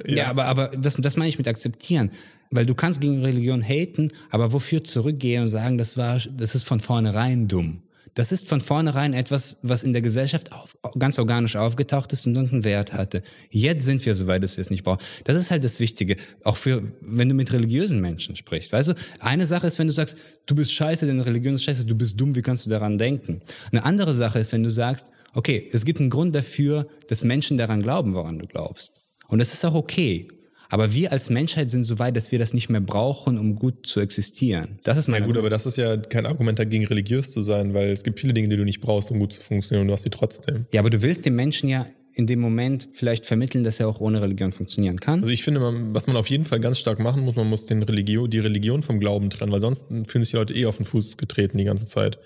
Ja, 0.08 0.28
aber, 0.28 0.46
aber 0.46 0.68
das, 0.70 0.96
das 0.96 1.18
meine 1.18 1.30
ich 1.30 1.38
mit 1.38 1.48
akzeptieren. 1.48 2.12
Weil 2.50 2.66
du 2.66 2.76
kannst 2.76 3.02
gegen 3.02 3.24
Religion 3.24 3.62
haten, 3.62 4.10
aber 4.30 4.54
wofür 4.54 4.84
zurückgehen 4.84 5.44
und 5.44 5.48
sagen, 5.50 5.78
das 5.78 5.98
war, 5.98 6.20
das 6.36 6.56
ist 6.56 6.64
von 6.64 6.80
vornherein 6.80 7.48
dumm. 7.48 7.82
Das 8.14 8.32
ist 8.32 8.48
von 8.48 8.62
vornherein 8.62 9.14
etwas, 9.14 9.58
was 9.62 9.84
in 9.84 9.94
der 9.94 10.02
Gesellschaft 10.02 10.52
auf, 10.52 10.78
ganz 10.98 11.20
organisch 11.20 11.56
aufgetaucht 11.56 12.14
ist 12.14 12.26
und 12.28 12.36
irgendeinen 12.36 12.64
Wert 12.64 12.94
hatte. 12.94 13.24
Jetzt 13.50 13.86
sind 13.86 14.06
wir 14.06 14.16
so 14.16 14.28
weit, 14.28 14.44
dass 14.44 14.58
wir 14.58 14.62
es 14.62 14.70
nicht 14.70 14.84
brauchen. 14.84 15.02
Das 15.24 15.36
ist 15.36 15.52
halt 15.52 15.64
das 15.64 15.80
Wichtige. 15.80 16.18
Auch 16.44 16.58
für, 16.58 16.84
wenn 17.02 17.30
du 17.30 17.36
mit 17.36 17.52
religiösen 17.54 18.02
Menschen 18.02 18.36
sprichst. 18.36 18.72
Weißt 18.72 18.90
du, 18.90 18.94
eine 19.20 19.46
Sache 19.46 19.68
ist, 19.68 19.80
wenn 19.80 19.88
du 19.88 19.94
sagst, 19.94 20.18
du 20.46 20.56
bist 20.56 20.74
scheiße, 20.74 21.06
deine 21.06 21.26
Religion 21.26 21.56
ist 21.56 21.64
scheiße, 21.64 21.86
du 21.86 21.96
bist 21.96 22.20
dumm, 22.20 22.36
wie 22.36 22.42
kannst 22.42 22.66
du 22.66 22.70
daran 22.70 22.98
denken? 22.98 23.42
Eine 23.72 23.84
andere 23.84 24.14
Sache 24.14 24.40
ist, 24.40 24.52
wenn 24.52 24.64
du 24.64 24.72
sagst, 24.72 25.12
okay, 25.34 25.70
es 25.72 25.86
gibt 25.86 26.00
einen 26.00 26.10
Grund 26.10 26.34
dafür, 26.36 26.88
dass 27.08 27.24
Menschen 27.24 27.58
daran 27.58 27.82
glauben, 27.82 28.14
woran 28.14 28.40
du 28.40 28.48
glaubst. 28.48 29.02
Und 29.28 29.40
das 29.40 29.54
ist 29.54 29.64
auch 29.66 29.76
okay. 29.76 30.28
Aber 30.70 30.94
wir 30.94 31.12
als 31.12 31.30
Menschheit 31.30 31.72
sind 31.72 31.84
so 31.84 31.98
weit, 31.98 32.16
dass 32.16 32.32
wir 32.32 32.38
das 32.38 32.54
nicht 32.54 32.70
mehr 32.70 32.80
brauchen, 32.80 33.38
um 33.40 33.56
gut 33.56 33.88
zu 33.88 34.00
existieren. 34.00 34.78
Das 34.84 34.98
ist 34.98 35.08
Ja 35.08 35.14
meine 35.14 35.26
gut, 35.26 35.38
aber 35.38 35.50
das 35.50 35.66
ist 35.66 35.78
ja 35.78 35.98
kein 35.98 36.28
Argument 36.28 36.60
dagegen, 36.60 36.86
religiös 36.86 37.32
zu 37.32 37.42
sein, 37.42 37.74
weil 37.74 37.90
es 37.90 38.04
gibt 38.04 38.20
viele 38.20 38.34
Dinge, 38.34 38.50
die 38.50 38.58
du 38.58 38.64
nicht 38.64 38.80
brauchst, 38.80 39.10
um 39.10 39.20
gut 39.20 39.34
zu 39.34 39.42
funktionieren 39.42 39.82
und 39.82 39.88
du 39.88 39.94
hast 39.94 40.04
sie 40.04 40.12
trotzdem. 40.12 40.66
Ja, 40.72 40.82
aber 40.82 40.92
du 40.92 41.02
willst 41.02 41.26
dem 41.26 41.36
Menschen 41.36 41.70
ja 41.70 41.88
in 42.14 42.28
dem 42.28 42.40
Moment 42.40 42.90
vielleicht 42.92 43.26
vermitteln, 43.26 43.64
dass 43.64 43.80
er 43.80 43.88
auch 43.88 44.00
ohne 44.00 44.22
Religion 44.22 44.52
funktionieren 44.52 45.00
kann. 45.00 45.22
Also 45.22 45.32
ich 45.32 45.44
finde, 45.44 45.60
man, 45.60 45.94
was 45.94 46.06
man 46.06 46.18
auf 46.18 46.28
jeden 46.28 46.44
Fall 46.44 46.60
ganz 46.60 46.78
stark 46.78 47.00
machen 47.00 47.24
muss, 47.24 47.36
man 47.36 47.48
muss 47.48 47.66
den 47.66 47.82
Religion, 47.82 48.30
die 48.30 48.40
Religion 48.40 48.84
vom 48.84 49.00
Glauben 49.00 49.30
trennen, 49.30 49.52
weil 49.52 49.60
sonst 49.60 49.88
fühlen 49.88 50.24
sich 50.24 50.32
die 50.32 50.38
Leute 50.38 50.54
eh 50.54 50.66
auf 50.66 50.78
den 50.78 50.86
Fuß 50.86 51.18
getreten 51.18 51.58
die 51.58 51.64
ganze 51.64 51.86
Zeit. 51.86 52.20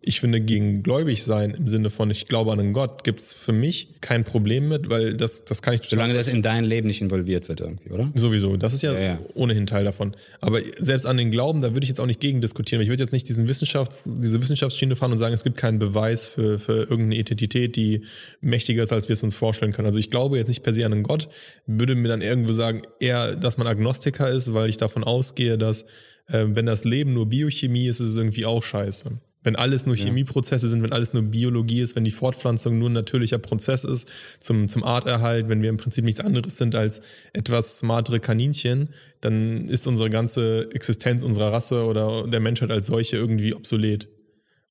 Ich 0.00 0.20
finde, 0.20 0.40
gegen 0.40 0.82
gläubig 0.82 1.24
sein 1.24 1.50
im 1.50 1.66
Sinne 1.66 1.90
von 1.90 2.10
ich 2.10 2.26
glaube 2.26 2.52
an 2.52 2.60
einen 2.60 2.72
Gott 2.72 3.02
gibt 3.02 3.18
es 3.18 3.32
für 3.32 3.52
mich 3.52 4.00
kein 4.00 4.24
Problem 4.24 4.68
mit, 4.68 4.88
weil 4.90 5.14
das, 5.14 5.44
das 5.44 5.60
kann 5.60 5.74
ich 5.74 5.80
total 5.80 5.98
Solange 5.98 6.14
das 6.14 6.28
in 6.28 6.40
dein 6.40 6.64
Leben 6.64 6.86
nicht 6.86 7.02
involviert 7.02 7.48
wird 7.48 7.60
irgendwie, 7.60 7.90
oder? 7.90 8.10
Sowieso, 8.14 8.56
das 8.56 8.74
ist 8.74 8.82
ja, 8.82 8.92
Ja, 8.92 9.00
ja. 9.00 9.18
ohnehin 9.34 9.66
Teil 9.66 9.84
davon. 9.84 10.14
Aber 10.40 10.60
selbst 10.78 11.04
an 11.04 11.16
den 11.16 11.30
Glauben, 11.30 11.62
da 11.62 11.74
würde 11.74 11.84
ich 11.84 11.88
jetzt 11.88 12.00
auch 12.00 12.06
nicht 12.06 12.20
gegen 12.20 12.40
diskutieren. 12.40 12.80
Ich 12.80 12.88
würde 12.88 13.02
jetzt 13.02 13.12
nicht 13.12 13.28
diesen 13.28 13.48
Wissenschafts-, 13.48 14.04
diese 14.06 14.40
Wissenschaftsschiene 14.40 14.94
fahren 14.94 15.12
und 15.12 15.18
sagen, 15.18 15.34
es 15.34 15.42
gibt 15.42 15.56
keinen 15.56 15.78
Beweis 15.78 16.26
für, 16.26 16.58
für 16.58 16.78
irgendeine 16.78 17.16
Identität, 17.16 17.74
die 17.74 18.02
mächtiger 18.40 18.84
ist, 18.84 18.92
als 18.92 19.08
wir 19.08 19.14
es 19.14 19.22
uns 19.22 19.34
vorstellen 19.34 19.72
können. 19.72 19.86
Also 19.86 19.98
ich 19.98 20.10
glaube 20.10 20.38
jetzt 20.38 20.48
nicht 20.48 20.62
per 20.62 20.72
se 20.72 20.86
an 20.86 20.92
einen 20.92 21.02
Gott, 21.02 21.28
würde 21.66 21.94
mir 21.96 22.08
dann 22.08 22.22
irgendwo 22.22 22.52
sagen, 22.52 22.82
eher, 23.00 23.34
dass 23.34 23.58
man 23.58 23.66
Agnostiker 23.66 24.30
ist, 24.30 24.54
weil 24.54 24.68
ich 24.68 24.76
davon 24.76 25.02
ausgehe, 25.02 25.58
dass 25.58 25.82
äh, 26.28 26.46
wenn 26.48 26.66
das 26.66 26.84
Leben 26.84 27.14
nur 27.14 27.26
Biochemie 27.26 27.86
ist, 27.86 28.00
ist 28.00 28.08
es 28.08 28.16
irgendwie 28.16 28.46
auch 28.46 28.62
scheiße. 28.62 29.18
Wenn 29.48 29.56
alles 29.56 29.86
nur 29.86 29.96
Chemieprozesse 29.96 30.68
sind, 30.68 30.82
wenn 30.82 30.92
alles 30.92 31.14
nur 31.14 31.22
Biologie 31.22 31.80
ist, 31.80 31.96
wenn 31.96 32.04
die 32.04 32.10
Fortpflanzung 32.10 32.78
nur 32.78 32.90
ein 32.90 32.92
natürlicher 32.92 33.38
Prozess 33.38 33.82
ist 33.84 34.06
zum, 34.40 34.68
zum 34.68 34.84
Arterhalt, 34.84 35.48
wenn 35.48 35.62
wir 35.62 35.70
im 35.70 35.78
Prinzip 35.78 36.04
nichts 36.04 36.20
anderes 36.20 36.58
sind 36.58 36.74
als 36.74 37.00
etwas 37.32 37.78
smartere 37.78 38.20
Kaninchen, 38.20 38.90
dann 39.22 39.66
ist 39.68 39.86
unsere 39.86 40.10
ganze 40.10 40.68
Existenz 40.72 41.24
unserer 41.24 41.50
Rasse 41.50 41.84
oder 41.86 42.26
der 42.26 42.40
Menschheit 42.40 42.70
als 42.70 42.88
solche 42.88 43.16
irgendwie 43.16 43.54
obsolet. 43.54 44.06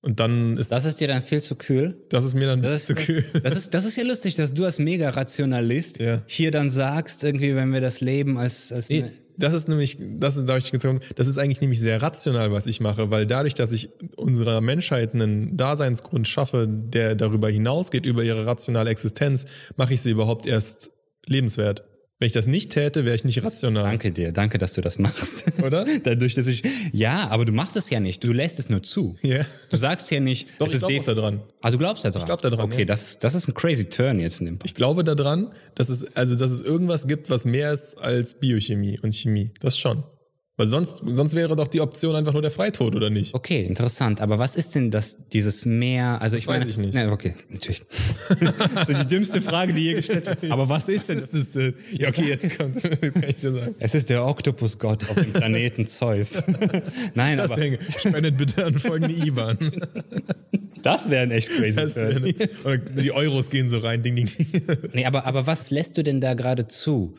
Und 0.01 0.19
dann 0.19 0.57
ist 0.57 0.71
das, 0.71 0.85
ist 0.85 1.01
dir 1.01 1.07
dann 1.07 1.23
viel 1.23 1.41
zu 1.41 1.55
kühl. 1.55 1.97
das 2.09 2.23
ist 2.23 2.35
mir 2.35 2.45
dann 2.45 2.59
ein 2.59 2.61
Das 2.61 2.85
bisschen 2.85 2.97
ist, 2.97 3.05
zu 3.07 3.13
kühl. 3.13 3.25
das, 3.41 3.55
ist, 3.55 3.73
das 3.73 3.83
ist 3.83 3.95
ja 3.97 4.03
lustig, 4.03 4.35
dass 4.35 4.53
du 4.53 4.63
als 4.65 4.77
Mega-Rationalist 4.77 5.99
Ja. 5.99 6.21
hier 6.27 6.51
dann 6.51 6.69
sagst, 6.69 7.23
irgendwie, 7.23 7.55
wenn 7.55 7.73
wir 7.73 7.81
das 7.81 7.99
Leben 7.99 8.37
als, 8.37 8.71
als 8.71 8.89
Nee, 8.89 9.05
das 9.37 9.53
ist 9.53 9.67
nämlich, 9.67 9.97
das 9.99 10.37
ist, 10.37 10.49
da 10.49 10.57
ich 10.57 10.71
gezogen, 10.71 10.99
das 11.15 11.27
ist 11.27 11.37
eigentlich 11.37 11.61
nämlich 11.61 11.79
sehr 11.79 12.01
rational, 12.01 12.51
was 12.51 12.67
ich 12.67 12.79
mache, 12.79 13.11
weil 13.11 13.25
dadurch, 13.25 13.53
dass 13.53 13.71
ich 13.71 13.89
unserer 14.15 14.61
Menschheit 14.61 15.13
einen 15.13 15.55
Daseinsgrund 15.57 16.27
schaffe, 16.27 16.67
der 16.67 17.15
darüber 17.15 17.49
hinausgeht, 17.49 18.05
über 18.05 18.23
ihre 18.23 18.45
rationale 18.45 18.89
Existenz, 18.89 19.45
mache 19.75 19.93
ich 19.93 20.01
sie 20.01 20.11
überhaupt 20.11 20.45
erst 20.45 20.91
lebenswert. 21.25 21.83
Wenn 22.19 22.25
ich 22.25 22.33
das 22.33 22.47
nicht 22.47 22.71
täte, 22.71 23.05
wäre 23.05 23.15
ich 23.15 23.23
nicht 23.23 23.43
rational. 23.43 23.83
Danke 23.83 24.11
dir, 24.11 24.31
danke, 24.31 24.57
dass 24.57 24.73
du 24.73 24.81
das 24.81 24.97
machst. 24.97 25.45
Oder? 25.63 25.85
Dadurch, 26.03 26.33
dass 26.33 26.47
ich. 26.47 26.63
Ja, 26.91 27.27
aber 27.27 27.45
du 27.45 27.51
machst 27.51 27.75
es 27.75 27.91
ja 27.91 27.99
nicht. 27.99 28.23
Du 28.23 28.33
lässt 28.33 28.57
es 28.57 28.71
nur 28.71 28.81
zu. 28.81 29.17
Ja. 29.21 29.45
Du 29.69 29.77
sagst 29.77 30.09
ja 30.09 30.19
nicht. 30.19 30.47
Doch, 30.57 30.65
ich 30.67 30.73
ist 30.73 30.79
glaube 30.79 30.99
auch 30.99 31.05
daran. 31.05 31.41
Ah, 31.61 31.69
du 31.69 31.77
glaubst 31.77 32.05
da 32.05 32.09
dran? 32.09 32.21
Ich 32.21 32.25
glaub 32.25 32.41
da 32.41 32.49
dran, 32.49 32.65
Okay, 32.65 32.79
ja. 32.79 32.85
das, 32.85 33.03
ist, 33.03 33.23
das 33.23 33.35
ist 33.35 33.47
ein 33.47 33.53
crazy 33.53 33.85
Turn 33.85 34.19
jetzt 34.19 34.39
in 34.39 34.47
dem 34.47 34.59
Ich 34.63 34.73
glaube 34.73 35.03
daran, 35.03 35.51
dass 35.75 35.89
es, 35.89 36.15
also, 36.15 36.35
dass 36.35 36.49
es 36.49 36.61
irgendwas 36.61 37.07
gibt, 37.07 37.29
was 37.29 37.45
mehr 37.45 37.71
ist 37.71 37.95
als 37.99 38.33
Biochemie 38.33 38.99
und 38.99 39.13
Chemie. 39.13 39.51
Das 39.59 39.77
schon. 39.77 40.03
Weil 40.59 40.65
sonst, 40.65 41.03
sonst 41.05 41.35
wäre 41.35 41.55
doch 41.55 41.67
die 41.67 41.81
Option 41.81 42.15
einfach 42.15 42.33
nur 42.33 42.41
der 42.41 42.49
Freitod, 42.49 42.95
oder 42.95 43.11
nicht? 43.11 43.35
Okay, 43.35 43.63
interessant. 43.63 44.21
Aber 44.21 44.39
was 44.39 44.55
ist 44.55 44.73
denn 44.73 44.89
das, 44.89 45.19
dieses 45.31 45.67
Meer? 45.67 46.19
Also 46.19 46.35
ich 46.35 46.47
weiß 46.47 46.61
meine, 46.61 46.71
ich 46.71 46.77
nicht. 46.77 46.95
Na, 46.95 47.11
okay, 47.11 47.35
natürlich. 47.47 47.83
so 48.87 48.93
die 48.93 49.07
dümmste 49.07 49.39
Frage, 49.43 49.73
die 49.73 49.83
je 49.83 49.93
gestellt 49.93 50.25
wird. 50.25 50.51
Aber 50.51 50.67
was 50.67 50.89
ist 50.89 51.09
denn 51.09 51.19
Das 51.19 51.31
ist, 51.31 51.55
äh, 51.55 51.73
ja, 51.91 52.09
okay, 52.09 52.29
jetzt 52.29 52.57
kommt, 52.57 52.73
jetzt 52.83 53.01
kann 53.01 53.29
ich 53.29 53.35
dir 53.35 53.51
sagen. 53.51 53.75
Es 53.77 53.93
ist 53.93 54.09
der 54.09 54.25
Oktopusgott 54.25 55.07
auf 55.07 55.15
dem 55.15 55.31
Planeten 55.31 55.85
Zeus. 55.85 56.41
Nein, 57.13 57.39
aber 57.39 57.55
Deswegen, 57.55 57.77
spendet 57.95 58.37
bitte 58.37 58.65
an 58.65 58.79
folgende 58.79 59.13
IBAN. 59.13 59.57
das 60.81 61.07
wäre 61.07 61.21
ein 61.21 61.29
echt 61.31 61.49
crazy 61.49 61.81
Das 61.81 61.97
eine, 61.99 62.33
oder 62.65 62.77
die 62.77 63.11
Euros 63.11 63.51
gehen 63.51 63.69
so 63.69 63.77
rein, 63.77 64.01
ding, 64.01 64.15
ding, 64.15 64.25
ding. 64.25 64.47
Nee, 64.93 65.05
aber, 65.05 65.27
aber 65.27 65.45
was 65.45 65.69
lässt 65.69 65.99
du 65.99 66.01
denn 66.01 66.19
da 66.19 66.33
gerade 66.33 66.67
zu? 66.67 67.13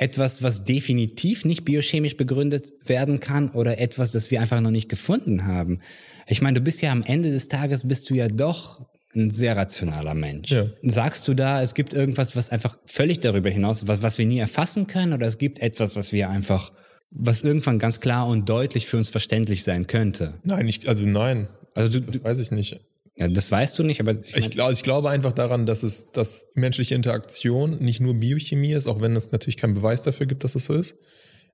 Etwas, 0.00 0.42
was 0.42 0.64
definitiv 0.64 1.44
nicht 1.44 1.66
biochemisch 1.66 2.16
begründet 2.16 2.72
werden 2.86 3.20
kann 3.20 3.50
oder 3.50 3.78
etwas, 3.78 4.12
das 4.12 4.30
wir 4.30 4.40
einfach 4.40 4.62
noch 4.62 4.70
nicht 4.70 4.88
gefunden 4.88 5.44
haben? 5.44 5.80
Ich 6.26 6.40
meine, 6.40 6.58
du 6.58 6.64
bist 6.64 6.80
ja 6.80 6.90
am 6.90 7.02
Ende 7.02 7.30
des 7.30 7.48
Tages, 7.48 7.86
bist 7.86 8.08
du 8.08 8.14
ja 8.14 8.28
doch 8.28 8.86
ein 9.14 9.30
sehr 9.30 9.58
rationaler 9.58 10.14
Mensch. 10.14 10.52
Ja. 10.52 10.66
Sagst 10.80 11.28
du 11.28 11.34
da, 11.34 11.60
es 11.60 11.74
gibt 11.74 11.92
irgendwas, 11.92 12.34
was 12.34 12.48
einfach 12.48 12.78
völlig 12.86 13.20
darüber 13.20 13.50
hinaus 13.50 13.86
was, 13.88 14.02
was 14.02 14.16
wir 14.16 14.24
nie 14.24 14.38
erfassen 14.38 14.86
können 14.86 15.12
oder 15.12 15.26
es 15.26 15.36
gibt 15.36 15.58
etwas, 15.58 15.96
was 15.96 16.12
wir 16.12 16.30
einfach, 16.30 16.72
was 17.10 17.42
irgendwann 17.42 17.78
ganz 17.78 18.00
klar 18.00 18.26
und 18.26 18.48
deutlich 18.48 18.86
für 18.86 18.96
uns 18.96 19.10
verständlich 19.10 19.64
sein 19.64 19.86
könnte? 19.86 20.40
Nein, 20.44 20.66
ich, 20.66 20.88
also 20.88 21.04
nein. 21.04 21.48
Also 21.74 22.00
du, 22.00 22.00
Das 22.00 22.24
weiß 22.24 22.38
ich 22.38 22.52
nicht. 22.52 22.80
Ja, 23.20 23.28
das 23.28 23.52
weißt 23.52 23.78
du 23.78 23.82
nicht, 23.82 24.00
aber 24.00 24.12
ich 24.12 24.34
Ich, 24.34 24.50
glaube, 24.50 24.72
ich 24.72 24.82
glaube 24.82 25.10
einfach 25.10 25.34
daran, 25.34 25.66
dass 25.66 25.82
es, 25.82 26.10
dass 26.10 26.48
menschliche 26.54 26.94
Interaktion 26.94 27.78
nicht 27.78 28.00
nur 28.00 28.14
Biochemie 28.14 28.72
ist, 28.72 28.86
auch 28.86 29.02
wenn 29.02 29.14
es 29.14 29.30
natürlich 29.30 29.58
keinen 29.58 29.74
Beweis 29.74 30.02
dafür 30.02 30.24
gibt, 30.24 30.42
dass 30.42 30.54
es 30.54 30.64
so 30.64 30.72
ist. 30.72 30.96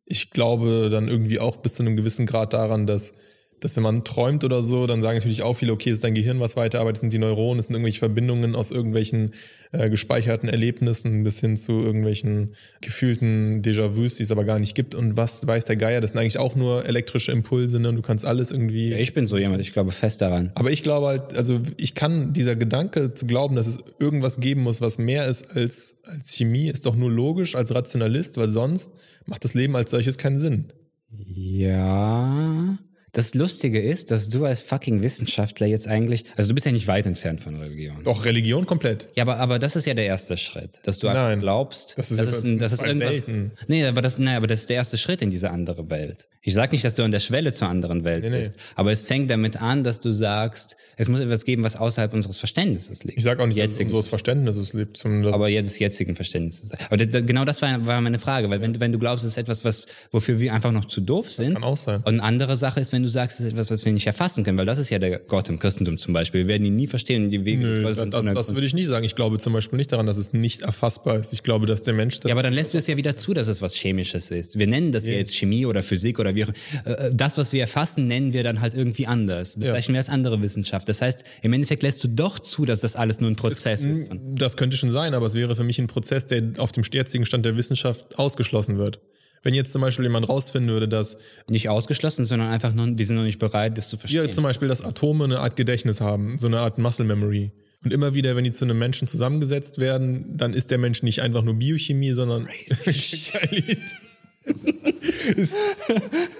Ich 0.05 0.31
glaube 0.31 0.91
dann 0.91 1.09
irgendwie 1.09 1.41
auch 1.41 1.57
bis 1.57 1.75
zu 1.75 1.83
einem 1.83 1.97
gewissen 1.97 2.25
Grad 2.25 2.53
daran, 2.53 2.87
dass, 2.87 3.15
dass 3.61 3.77
wenn 3.77 3.83
man 3.83 4.05
träumt 4.05 4.45
oder 4.45 4.63
so, 4.63 4.87
dann 4.87 5.01
sagen 5.01 5.19
natürlich 5.19 5.43
auch 5.43 5.55
viele, 5.55 5.73
okay, 5.73 5.91
ist 5.91 6.05
dein 6.05 6.15
Gehirn, 6.15 6.41
was 6.41 6.57
weiterarbeitet, 6.57 7.01
sind 7.01 7.13
die 7.13 7.19
Neuronen, 7.19 7.59
es 7.59 7.67
sind 7.67 7.75
irgendwelche 7.75 8.01
Verbindungen 8.01 8.55
aus 8.55 8.71
irgendwelchen 8.71 9.33
äh, 9.73 9.89
gespeicherten 9.89 10.49
Erlebnissen 10.49 11.23
bis 11.23 11.41
hin 11.41 11.57
zu 11.57 11.81
irgendwelchen 11.81 12.55
gefühlten 12.81 13.63
Déjà-vus, 13.63 14.17
die 14.17 14.25
es 14.25 14.31
aber 14.31 14.45
gar 14.45 14.59
nicht 14.59 14.75
gibt. 14.75 14.95
Und 14.95 15.17
was 15.17 15.47
weiß 15.47 15.65
der 15.65 15.77
Geier? 15.77 16.01
Das 16.01 16.11
sind 16.11 16.21
eigentlich 16.21 16.39
auch 16.39 16.55
nur 16.55 16.87
elektrische 16.87 17.33
Impulse, 17.33 17.81
ne? 17.81 17.93
Du 17.95 18.03
kannst 18.03 18.25
alles 18.25 18.53
irgendwie. 18.53 18.93
ich 18.93 19.15
bin 19.15 19.27
so 19.27 19.39
jemand, 19.39 19.61
ich 19.61 19.73
glaube 19.73 19.91
fest 19.91 20.21
daran. 20.21 20.51
Aber 20.55 20.71
ich 20.71 20.83
glaube 20.83 21.07
halt, 21.07 21.35
also 21.35 21.61
ich 21.77 21.95
kann 21.95 22.33
dieser 22.33 22.57
Gedanke 22.57 23.15
zu 23.15 23.27
glauben, 23.27 23.57
dass 23.57 23.67
es 23.67 23.79
irgendwas 23.99 24.39
geben 24.39 24.63
muss, 24.63 24.81
was 24.81 24.99
mehr 24.99 25.27
ist 25.27 25.57
als, 25.57 25.97
als 26.05 26.33
Chemie, 26.33 26.69
ist 26.69 26.87
doch 26.87 26.97
nur 26.97 27.11
logisch 27.11 27.55
als 27.55 27.75
Rationalist, 27.75 28.37
weil 28.37 28.49
sonst 28.49 28.91
macht 29.25 29.45
das 29.45 29.55
Leben 29.55 29.77
als 29.77 29.91
solches 29.91 30.19
keinen 30.19 30.39
Sinn. 30.39 30.73
Ja. 31.11 32.79
Das 33.17 33.33
Lustige 33.35 33.81
ist, 33.81 34.11
dass 34.11 34.29
du 34.29 34.45
als 34.45 34.61
fucking 34.63 35.03
Wissenschaftler 35.03 35.67
jetzt 35.67 35.89
eigentlich, 35.89 36.25
also 36.37 36.49
du 36.49 36.55
bist 36.55 36.67
ja 36.67 36.73
nicht 36.73 36.87
weit 36.87 37.07
entfernt 37.07 37.41
von 37.41 37.57
Religion. 37.57 38.05
Doch, 38.05 38.27
Religion 38.27 38.67
komplett. 38.67 39.09
Ja, 39.17 39.23
aber, 39.25 39.39
aber 39.39 39.59
das 39.59 39.75
ist 39.75 39.87
ja 39.87 39.95
der 39.95 40.05
erste 40.05 40.37
Schritt, 40.37 40.81
dass 40.85 40.99
du 40.99 41.09
einfach 41.09 41.23
Nein. 41.29 41.41
glaubst, 41.41 41.95
Das 41.97 42.11
ist 42.11 42.21
dass 42.21 42.31
ja 42.31 42.37
es, 42.37 42.45
ein- 42.45 42.59
dass 42.59 42.73
es 42.73 42.81
zwei 42.81 42.89
irgendwas. 42.89 43.13
Welten. 43.15 43.53
Nee, 43.69 43.87
aber 43.87 44.03
das, 44.03 44.19
nee, 44.19 44.31
aber 44.35 44.47
das 44.47 44.61
ist 44.61 44.69
der 44.69 44.77
erste 44.77 44.99
Schritt 44.99 45.23
in 45.23 45.31
diese 45.31 45.51
andere 45.51 45.89
Welt. 45.89 46.29
Ich 46.43 46.55
sage 46.55 46.73
nicht, 46.77 46.85
dass 46.85 46.95
du 46.95 47.03
an 47.03 47.11
der 47.11 47.19
Schwelle 47.19 47.53
zur 47.53 47.69
anderen 47.69 48.05
Welt 48.05 48.23
Nee, 48.23 48.31
nee. 48.31 48.39
bist, 48.39 48.53
aber 48.77 48.93
es 48.93 49.03
fängt 49.03 49.31
damit 49.31 49.61
an, 49.61 49.83
dass 49.83 49.99
du 49.99 50.13
sagst, 50.13 50.77
es 50.97 51.09
muss 51.09 51.19
etwas 51.19 51.45
geben, 51.45 51.65
was 51.65 51.75
außerhalb 51.75 52.13
unseres 52.13 52.39
Verständnisses 52.39 53.03
liegt. 53.03 53.19
Ich 53.19 53.25
sage 53.25 53.43
auch 53.43 53.47
nicht, 53.49 53.59
dass 53.59 53.65
Jetzigen 53.65 53.89
unseres 53.89 54.07
Verständnisses 54.09 54.73
lebt. 54.73 54.97
Zum, 54.97 55.23
das 55.25 55.35
aber 55.35 55.49
jetzt 55.49 55.67
des 55.67 55.79
jetzigen 55.81 56.15
Verständnisses. 56.15 56.71
Aber 56.87 56.99
das, 56.99 57.09
das, 57.09 57.27
genau 57.27 57.45
das 57.45 57.63
war, 57.63 57.85
war 57.87 58.01
meine 58.01 58.21
Frage, 58.21 58.49
weil 58.49 58.61
wenn, 58.61 58.75
du- 58.75 58.81
wenn 58.81 58.93
du 58.93 58.99
glaubst, 59.01 59.25
es 59.25 59.33
ist 59.33 59.39
etwas, 59.39 59.65
was, 59.65 59.87
wofür 60.13 60.39
wir 60.39 60.53
einfach 60.55 60.71
noch 60.71 60.85
zu 60.85 61.01
doof 61.01 61.33
sind. 61.33 61.55
kann 61.55 61.65
auch 61.65 61.77
sein. 61.79 62.03
Und 62.05 62.21
eine 62.21 62.23
andere 62.23 62.57
Sache 62.57 62.79
ist, 62.79 62.93
wenn 62.93 63.03
du 63.03 63.06
du 63.07 63.11
sagst, 63.11 63.41
es 63.41 63.47
ist 63.47 63.53
etwas, 63.53 63.71
was 63.71 63.85
wir 63.85 63.93
nicht 63.93 64.07
erfassen 64.07 64.45
können, 64.45 64.59
weil 64.59 64.67
das 64.67 64.79
ist 64.79 64.91
ja 64.91 64.99
der 64.99 65.19
Gott 65.19 65.49
im 65.49 65.59
Christentum 65.59 65.97
zum 65.97 66.13
Beispiel. 66.13 66.43
Wir 66.43 66.49
werden 66.49 66.65
ihn 66.65 66.77
nie 66.77 66.87
verstehen 66.87 67.31
die 67.31 67.45
Wege 67.45 67.67
des 67.67 67.79
Nö, 67.79 67.83
Gottes 67.85 67.99
das, 67.99 68.11
das, 68.11 68.35
das 68.35 68.55
würde 68.55 68.67
ich 68.67 68.75
nicht 68.75 68.87
sagen. 68.87 69.05
Ich 69.05 69.15
glaube 69.15 69.39
zum 69.39 69.53
Beispiel 69.53 69.77
nicht 69.77 69.93
daran, 69.93 70.07
dass 70.07 70.19
es 70.19 70.33
nicht 70.33 70.63
erfassbar 70.63 71.19
ist. 71.19 71.33
Ich 71.33 71.43
glaube, 71.43 71.67
dass 71.67 71.83
der 71.83 71.95
Mensch 71.95 72.21
das 72.21 72.29
Ja, 72.29 72.35
aber 72.35 72.43
dann 72.43 72.53
lässt 72.53 72.75
du 72.75 72.79
es 72.79 72.87
ja 72.87 72.97
wieder 72.97 73.15
zu, 73.15 73.33
dass 73.33 73.49
es 73.49 73.63
was 73.63 73.75
Chemisches 73.75 74.31
ist. 74.31 74.59
Wir 74.59 74.67
nennen 74.67 74.93
das 74.93 75.07
ja 75.07 75.15
jetzt 75.15 75.35
Chemie 75.35 75.67
oder 75.67 75.83
Physik 75.83 76.19
oder 76.19 76.35
wie 76.35 76.45
auch 76.45 76.53
äh, 76.85 77.11
Das, 77.13 77.39
was 77.39 77.53
wir 77.53 77.61
erfassen, 77.61 78.07
nennen 78.07 78.33
wir 78.33 78.43
dann 78.43 78.61
halt 78.61 78.75
irgendwie 78.75 79.07
anders. 79.07 79.57
Bezeichnen 79.57 79.95
wir 79.95 80.01
als 80.01 80.09
andere 80.09 80.43
Wissenschaft. 80.43 80.89
Das 80.89 81.01
heißt, 81.01 81.25
im 81.43 81.53
Endeffekt 81.53 81.83
lässt 81.83 82.03
du 82.05 82.09
doch 82.09 82.39
zu, 82.39 82.65
dass 82.65 82.81
das 82.81 82.97
alles 82.97 83.21
nur 83.21 83.31
ein 83.31 83.37
Prozess 83.37 83.85
ist. 83.85 84.03
Das 84.35 84.57
könnte 84.57 84.77
schon 84.77 84.91
sein, 84.91 85.15
aber 85.15 85.27
es 85.27 85.35
wäre 85.35 85.57
für 85.57 85.65
mich 85.65 85.79
ein 85.79 85.87
Prozess, 85.87 86.27
der 86.27 86.43
auf 86.59 86.73
dem 86.73 86.85
jetzigen 86.91 87.27
Stand 87.27 87.45
der 87.45 87.57
Wissenschaft 87.57 88.19
ausgeschlossen 88.19 88.79
wird. 88.79 89.01
Wenn 89.47 89.55
jetzt 89.55 89.71
zum 89.71 89.81
Beispiel 89.81 90.05
jemand 90.05 90.29
rausfinden 90.29 90.73
würde, 90.73 90.89
dass 90.89 91.19
Nicht 91.49 91.69
ausgeschlossen, 91.69 92.25
sondern 92.25 92.49
einfach 92.49 92.75
nur, 92.75 92.99
wir 92.99 93.07
sind 93.07 93.15
noch 93.15 93.23
nicht 93.23 93.39
bereit, 93.39 93.79
das 93.79 93.89
zu 93.89 93.97
verstehen. 93.97 94.25
ja, 94.25 94.31
zum 94.33 94.43
Beispiel, 94.43 94.67
dass 94.67 94.83
Atome 94.83 95.23
eine 95.23 95.39
Art 95.39 95.55
Gedächtnis 95.55 96.01
haben, 96.01 96.37
so 96.37 96.49
eine 96.49 96.59
Art 96.59 96.79
Muscle 96.79 97.07
Memory. 97.07 97.53
Und 97.85 97.93
immer 97.93 98.13
wieder, 98.13 98.35
wenn 98.35 98.43
die 98.43 98.51
zu 98.51 98.65
einem 98.65 98.77
Menschen 98.77 99.07
zusammengesetzt 99.07 99.79
werden, 99.79 100.37
dann 100.37 100.53
ist 100.53 100.73
der 100.73 100.79
Mensch 100.79 101.05
nicht 101.05 101.23
einfach 101.23 101.43
nur 101.43 101.55
Biochemie, 101.55 102.11
sondern 102.11 102.49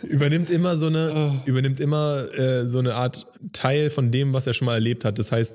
übernimmt 0.03 0.51
immer 0.51 0.77
so 0.77 0.89
eine, 0.89 1.43
übernimmt 1.45 1.79
immer 1.79 2.27
äh, 2.37 2.67
so 2.67 2.81
eine 2.81 2.97
Art 2.97 3.29
Teil 3.53 3.91
von 3.91 4.11
dem, 4.11 4.33
was 4.33 4.49
er 4.49 4.53
schon 4.53 4.67
mal 4.67 4.75
erlebt 4.75 5.05
hat. 5.05 5.21
Das 5.21 5.31
heißt, 5.31 5.55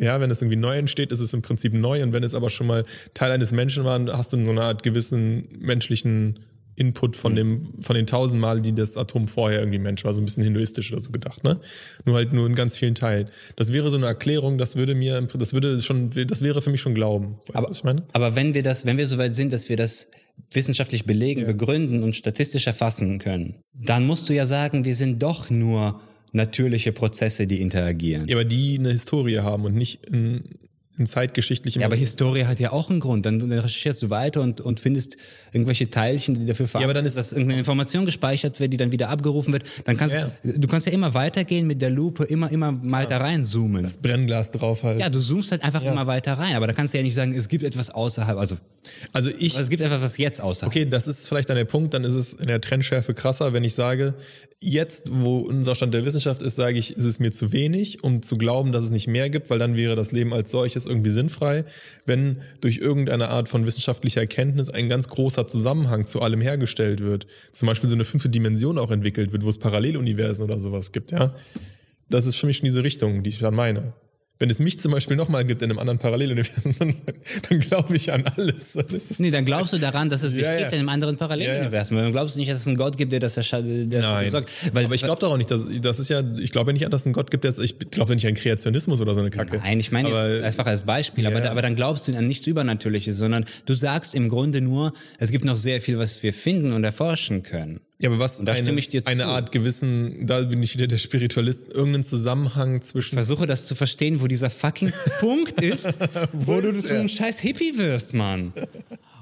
ja, 0.00 0.20
wenn 0.20 0.32
es 0.32 0.42
irgendwie 0.42 0.56
neu 0.56 0.76
entsteht, 0.76 1.12
ist 1.12 1.20
es 1.20 1.32
im 1.32 1.42
Prinzip 1.42 1.74
neu 1.74 2.02
und 2.02 2.12
wenn 2.12 2.24
es 2.24 2.34
aber 2.34 2.50
schon 2.50 2.66
mal 2.66 2.84
Teil 3.14 3.30
eines 3.30 3.52
Menschen 3.52 3.84
war, 3.84 4.04
hast 4.18 4.32
du 4.32 4.44
so 4.44 4.50
eine 4.50 4.62
Art 4.62 4.82
gewissen 4.82 5.46
menschlichen 5.60 6.40
Input 6.78 7.16
von 7.16 7.34
dem, 7.34 7.74
von 7.80 7.96
den 7.96 8.06
tausend 8.06 8.40
Mal, 8.40 8.60
die 8.60 8.72
das 8.72 8.96
Atom 8.96 9.28
vorher 9.28 9.60
irgendwie 9.60 9.78
Mensch 9.78 10.04
war, 10.04 10.12
so 10.12 10.20
ein 10.20 10.24
bisschen 10.24 10.44
hinduistisch 10.44 10.92
oder 10.92 11.00
so 11.00 11.10
gedacht, 11.10 11.44
ne? 11.44 11.60
Nur 12.04 12.16
halt 12.16 12.32
nur 12.32 12.46
in 12.46 12.54
ganz 12.54 12.76
vielen 12.76 12.94
Teilen. 12.94 13.28
Das 13.56 13.72
wäre 13.72 13.90
so 13.90 13.96
eine 13.96 14.06
Erklärung, 14.06 14.58
das 14.58 14.76
würde 14.76 14.94
mir, 14.94 15.20
das 15.20 15.52
würde 15.52 15.80
schon, 15.82 16.10
das 16.10 16.42
wäre 16.42 16.62
für 16.62 16.70
mich 16.70 16.80
schon 16.80 16.94
Glauben. 16.94 17.38
Weißt 17.48 17.64
du, 17.64 17.70
was 17.70 17.78
ich 17.78 17.84
meine? 17.84 18.04
Aber 18.12 18.34
wenn 18.34 18.54
wir 18.54 18.62
das, 18.62 18.86
wenn 18.86 18.98
wir 18.98 19.06
soweit 19.06 19.34
sind, 19.34 19.52
dass 19.52 19.68
wir 19.68 19.76
das 19.76 20.10
wissenschaftlich 20.52 21.04
belegen, 21.04 21.44
begründen 21.46 22.02
und 22.02 22.14
statistisch 22.14 22.66
erfassen 22.66 23.18
können, 23.18 23.56
dann 23.74 24.06
musst 24.06 24.28
du 24.28 24.34
ja 24.34 24.46
sagen, 24.46 24.84
wir 24.84 24.94
sind 24.94 25.22
doch 25.22 25.50
nur 25.50 26.00
natürliche 26.32 26.92
Prozesse, 26.92 27.46
die 27.46 27.60
interagieren. 27.60 28.28
Ja, 28.28 28.36
aber 28.36 28.44
die 28.44 28.78
eine 28.78 28.90
Historie 28.90 29.38
haben 29.40 29.64
und 29.64 29.74
nicht 29.74 30.04
in, 30.06 30.44
in 30.98 31.06
zeitgeschichtlichem. 31.06 31.80
Ja, 31.80 31.86
aber 31.86 31.96
Historie 31.96 32.44
hat 32.44 32.60
ja 32.60 32.72
auch 32.72 32.90
einen 32.90 33.00
Grund. 33.00 33.24
Dann, 33.26 33.38
dann 33.38 33.52
recherchierst 33.52 34.02
du 34.02 34.10
weiter 34.10 34.40
und, 34.42 34.60
und 34.60 34.80
findest 34.80 35.16
irgendwelche 35.52 35.88
Teilchen, 35.90 36.34
die 36.34 36.46
dafür 36.46 36.66
verantwortlich 36.68 36.84
aber 36.84 36.94
dann 36.94 37.06
ist- 37.06 37.16
dass 37.16 37.32
irgendeine 37.32 37.58
Information 37.60 38.06
gespeichert 38.06 38.60
wird, 38.60 38.72
die 38.72 38.76
dann 38.76 38.92
wieder 38.92 39.08
abgerufen 39.08 39.52
wird. 39.52 39.64
Dann 39.84 39.96
kannst 39.96 40.14
Ja. 40.14 40.30
du 40.42 40.66
kannst 40.68 40.86
ja 40.86 40.92
immer 40.92 41.14
weitergehen 41.14 41.66
mit 41.66 41.80
der 41.82 41.90
Lupe, 41.90 42.24
immer, 42.24 42.50
immer 42.50 42.72
mal 42.72 43.06
da 43.06 43.18
reinzoomen. 43.18 43.82
das 43.82 43.96
Brennglas 43.96 44.50
drauf 44.50 44.82
halt. 44.82 45.00
Ja, 45.00 45.08
du 45.08 45.20
zoomst 45.20 45.50
halt 45.52 45.62
einfach 45.64 45.82
immer 45.84 46.06
weiter 46.06 46.34
rein. 46.34 46.54
Aber 46.56 46.66
da 46.66 46.72
kannst 46.72 46.94
du 46.94 46.98
ja 46.98 47.04
nicht 47.04 47.14
sagen, 47.14 47.34
es 47.34 47.48
gibt 47.48 47.64
etwas 47.64 47.90
außerhalb. 47.90 48.38
Also, 48.38 48.56
Also 49.12 49.30
ich, 49.38 49.56
es 49.56 49.68
gibt 49.68 49.82
etwas, 49.82 50.02
was 50.02 50.16
jetzt 50.18 50.40
außerhalb. 50.40 50.72
okay, 50.74 50.84
das 50.84 51.06
ist 51.06 51.28
vielleicht 51.28 51.48
dann 51.50 51.56
der 51.56 51.64
Punkt, 51.64 51.94
dann 51.94 52.04
ist 52.04 52.14
es 52.14 52.32
in 52.32 52.46
der 52.46 52.60
Trendschärfe 52.60 53.14
krasser, 53.14 53.52
wenn 53.52 53.64
ich 53.64 53.74
sage, 53.74 54.14
jetzt, 54.60 55.04
wo 55.08 55.38
unser 55.38 55.74
Stand 55.76 55.94
der 55.94 56.04
Wissenschaft 56.04 56.42
ist, 56.42 56.56
sage 56.56 56.78
ich, 56.78 56.96
ist 56.96 57.04
es 57.04 57.20
mir 57.20 57.30
zu 57.30 57.52
wenig, 57.52 58.02
um 58.02 58.22
zu 58.22 58.36
glauben, 58.36 58.72
dass 58.72 58.84
es 58.84 58.90
nicht 58.90 59.06
mehr 59.06 59.30
gibt, 59.30 59.50
weil 59.50 59.58
dann 59.60 59.76
wäre 59.76 59.94
das 59.94 60.10
Leben 60.10 60.32
als 60.34 60.50
solches 60.50 60.86
irgendwie 60.88 61.10
sinnfrei. 61.10 61.64
Wenn 62.06 62.42
durch 62.60 62.78
irgendeine 62.78 63.28
Art 63.28 63.48
von 63.48 63.66
wissenschaftlicher 63.66 64.20
Erkenntnis 64.20 64.70
ein 64.70 64.88
ganz 64.88 65.08
großer 65.08 65.46
Zusammenhang 65.46 66.06
zu 66.06 66.20
allem 66.22 66.40
hergestellt 66.40 67.00
wird, 67.00 67.26
zum 67.52 67.66
Beispiel 67.66 67.88
so 67.88 67.94
eine 67.94 68.04
fünfte 68.04 68.28
Dimension 68.28 68.78
auch 68.78 68.90
entwickelt 68.90 69.32
wird, 69.32 69.44
wo 69.44 69.48
es 69.48 69.58
Paralleluniversen 69.58 70.44
oder 70.44 70.58
sowas 70.58 70.92
gibt, 70.92 71.12
ja, 71.12 71.34
das 72.10 72.26
ist 72.26 72.36
für 72.36 72.46
mich 72.46 72.56
schon 72.56 72.64
diese 72.64 72.82
Richtung, 72.82 73.22
die 73.22 73.30
ich 73.30 73.38
dann 73.38 73.54
meine. 73.54 73.92
Wenn 74.40 74.50
es 74.50 74.60
mich 74.60 74.78
zum 74.78 74.92
Beispiel 74.92 75.16
nochmal 75.16 75.44
gibt 75.44 75.62
in 75.62 75.70
einem 75.70 75.80
anderen 75.80 75.98
Paralleluniversum, 75.98 76.74
dann, 76.78 76.94
dann 77.48 77.58
glaube 77.60 77.96
ich 77.96 78.12
an 78.12 78.24
alles. 78.36 78.74
Dann 78.74 78.86
ist 78.88 79.10
es 79.10 79.18
Nee, 79.18 79.30
dann 79.32 79.44
glaubst 79.44 79.72
du 79.72 79.78
daran, 79.78 80.08
dass 80.10 80.22
es 80.22 80.32
dich 80.34 80.44
Ja, 80.44 80.52
ja. 80.52 80.58
gibt 80.60 80.72
in 80.74 80.78
einem 80.78 80.88
anderen 80.90 81.16
Paralleluniversum. 81.16 81.96
Dann 81.96 82.12
glaubst 82.12 82.36
du 82.36 82.40
nicht, 82.40 82.50
dass 82.50 82.60
es 82.60 82.66
einen 82.68 82.76
Gott 82.76 82.96
gibt, 82.96 83.12
der 83.12 83.18
das 83.20 83.34
besorgt. 83.34 84.50
Weil, 84.72 84.84
aber 84.84 84.94
ich 84.94 85.02
glaube 85.02 85.20
doch 85.20 85.32
auch 85.32 85.36
nicht, 85.36 85.50
dass 85.50 85.66
das 85.82 85.98
ist 85.98 86.08
ja, 86.08 86.22
ich 86.38 86.52
glaube 86.52 86.70
ja 86.70 86.72
nicht, 86.74 86.92
dass 86.92 87.00
es 87.02 87.06
einen 87.06 87.14
Gott 87.14 87.30
gibt, 87.30 87.44
der 87.44 87.50
ist, 87.50 87.58
ich 87.58 87.78
glaube 87.90 88.14
nicht 88.14 88.26
an 88.26 88.34
Kreationismus 88.34 89.00
oder 89.00 89.14
so 89.14 89.20
eine 89.20 89.30
Kacke. 89.30 89.58
Nein, 89.58 89.80
ich 89.80 89.90
meine 89.92 90.42
einfach 90.44 90.66
als 90.66 90.82
Beispiel, 90.82 91.26
aber, 91.26 91.36
Ja. 91.36 91.44
da- 91.46 91.50
aber 91.50 91.62
dann 91.62 91.74
glaubst 91.74 92.06
du 92.08 92.16
an 92.16 92.26
nichts 92.26 92.46
Übernatürliches, 92.46 93.16
sondern 93.16 93.44
du 93.66 93.74
sagst 93.74 94.14
im 94.14 94.28
Grunde 94.28 94.60
nur, 94.60 94.92
es 95.18 95.30
gibt 95.30 95.44
noch 95.44 95.56
sehr 95.56 95.80
viel, 95.80 95.98
was 95.98 96.22
wir 96.22 96.32
finden 96.32 96.72
und 96.72 96.84
erforschen 96.84 97.42
können. 97.42 97.80
Ja, 98.00 98.10
aber 98.10 98.18
was 98.20 98.38
da 98.38 98.52
eine, 98.52 98.56
stimme 98.56 98.78
ich 98.78 98.88
dir 98.88 99.02
eine 99.06 99.24
zu. 99.24 99.28
Art 99.28 99.52
gewissen, 99.52 100.26
da 100.26 100.40
bin 100.42 100.62
ich 100.62 100.74
wieder 100.74 100.86
der 100.86 100.98
Spiritualist, 100.98 101.72
irgendeinen 101.72 102.04
Zusammenhang 102.04 102.80
zwischen 102.80 103.14
Versuche 103.16 103.46
das 103.46 103.64
zu 103.64 103.74
verstehen, 103.74 104.20
wo 104.20 104.28
dieser 104.28 104.50
fucking 104.50 104.92
Punkt 105.20 105.60
ist, 105.60 105.88
wo, 106.32 106.60
du 106.60 106.68
ist 106.68 106.86
zu 106.86 106.94
er? 106.94 107.00
einem 107.00 107.08
scheiß 107.08 107.40
Hippie 107.40 107.76
wirst, 107.76 108.14
Mann. 108.14 108.52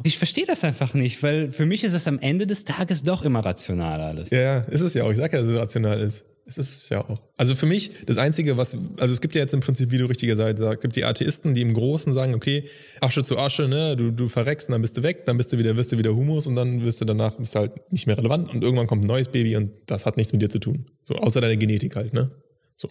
Ich 0.04 0.18
verstehe 0.18 0.44
das 0.46 0.62
einfach 0.62 0.92
nicht, 0.92 1.22
weil 1.22 1.52
für 1.52 1.64
mich 1.64 1.84
ist 1.84 1.94
das 1.94 2.06
am 2.06 2.18
Ende 2.18 2.46
des 2.46 2.64
Tages 2.64 3.02
doch 3.02 3.22
immer 3.22 3.40
rational 3.40 4.00
alles. 4.00 4.30
Ja, 4.30 4.58
ist 4.60 4.82
es 4.82 4.92
ja 4.94 5.04
auch. 5.04 5.10
Ich 5.10 5.16
sag 5.16 5.32
ja, 5.32 5.40
dass 5.40 5.48
es 5.48 5.56
rational 5.56 5.98
ist. 6.00 6.26
Es 6.48 6.58
ist 6.58 6.90
ja 6.90 7.04
auch. 7.04 7.20
Also 7.36 7.56
für 7.56 7.66
mich, 7.66 7.90
das 8.06 8.18
Einzige, 8.18 8.56
was, 8.56 8.76
also 8.98 9.12
es 9.12 9.20
gibt 9.20 9.34
ja 9.34 9.40
jetzt 9.40 9.52
im 9.52 9.58
Prinzip, 9.58 9.90
wie 9.90 9.98
du 9.98 10.04
richtiger 10.08 10.36
Seite 10.36 10.62
sagst, 10.62 10.80
gibt 10.80 10.94
die 10.94 11.04
Atheisten, 11.04 11.54
die 11.54 11.60
im 11.60 11.74
Großen 11.74 12.12
sagen, 12.12 12.34
okay, 12.34 12.68
Asche 13.00 13.24
zu 13.24 13.36
Asche, 13.36 13.66
ne, 13.66 13.96
du, 13.96 14.12
du 14.12 14.28
verreckst 14.28 14.68
und 14.68 14.72
dann 14.72 14.80
bist 14.80 14.96
du 14.96 15.02
weg, 15.02 15.26
dann 15.26 15.38
bist 15.38 15.52
du 15.52 15.58
wieder, 15.58 15.76
wirst 15.76 15.90
du 15.90 15.98
wieder 15.98 16.14
Humus 16.14 16.46
und 16.46 16.54
dann 16.54 16.84
wirst 16.84 17.00
du 17.00 17.04
danach, 17.04 17.36
bist 17.36 17.56
halt 17.56 17.92
nicht 17.92 18.06
mehr 18.06 18.16
relevant 18.16 18.48
und 18.54 18.62
irgendwann 18.62 18.86
kommt 18.86 19.02
ein 19.02 19.08
neues 19.08 19.28
Baby 19.28 19.56
und 19.56 19.72
das 19.86 20.06
hat 20.06 20.16
nichts 20.16 20.32
mit 20.32 20.40
dir 20.40 20.48
zu 20.48 20.60
tun. 20.60 20.86
So, 21.02 21.16
außer 21.16 21.40
deiner 21.40 21.56
Genetik 21.56 21.96
halt, 21.96 22.14
ne? 22.14 22.30
So. 22.76 22.90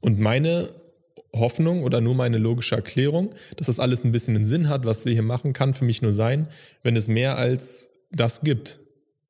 Und 0.00 0.20
meine 0.20 0.68
Hoffnung 1.32 1.84
oder 1.84 2.02
nur 2.02 2.14
meine 2.14 2.36
logische 2.36 2.76
Erklärung, 2.76 3.34
dass 3.56 3.68
das 3.68 3.80
alles 3.80 4.04
ein 4.04 4.12
bisschen 4.12 4.36
einen 4.36 4.44
Sinn 4.44 4.68
hat, 4.68 4.84
was 4.84 5.06
wir 5.06 5.14
hier 5.14 5.22
machen, 5.22 5.54
kann 5.54 5.72
für 5.72 5.86
mich 5.86 6.02
nur 6.02 6.12
sein, 6.12 6.48
wenn 6.82 6.96
es 6.96 7.08
mehr 7.08 7.38
als 7.38 7.90
das 8.12 8.42
gibt. 8.42 8.78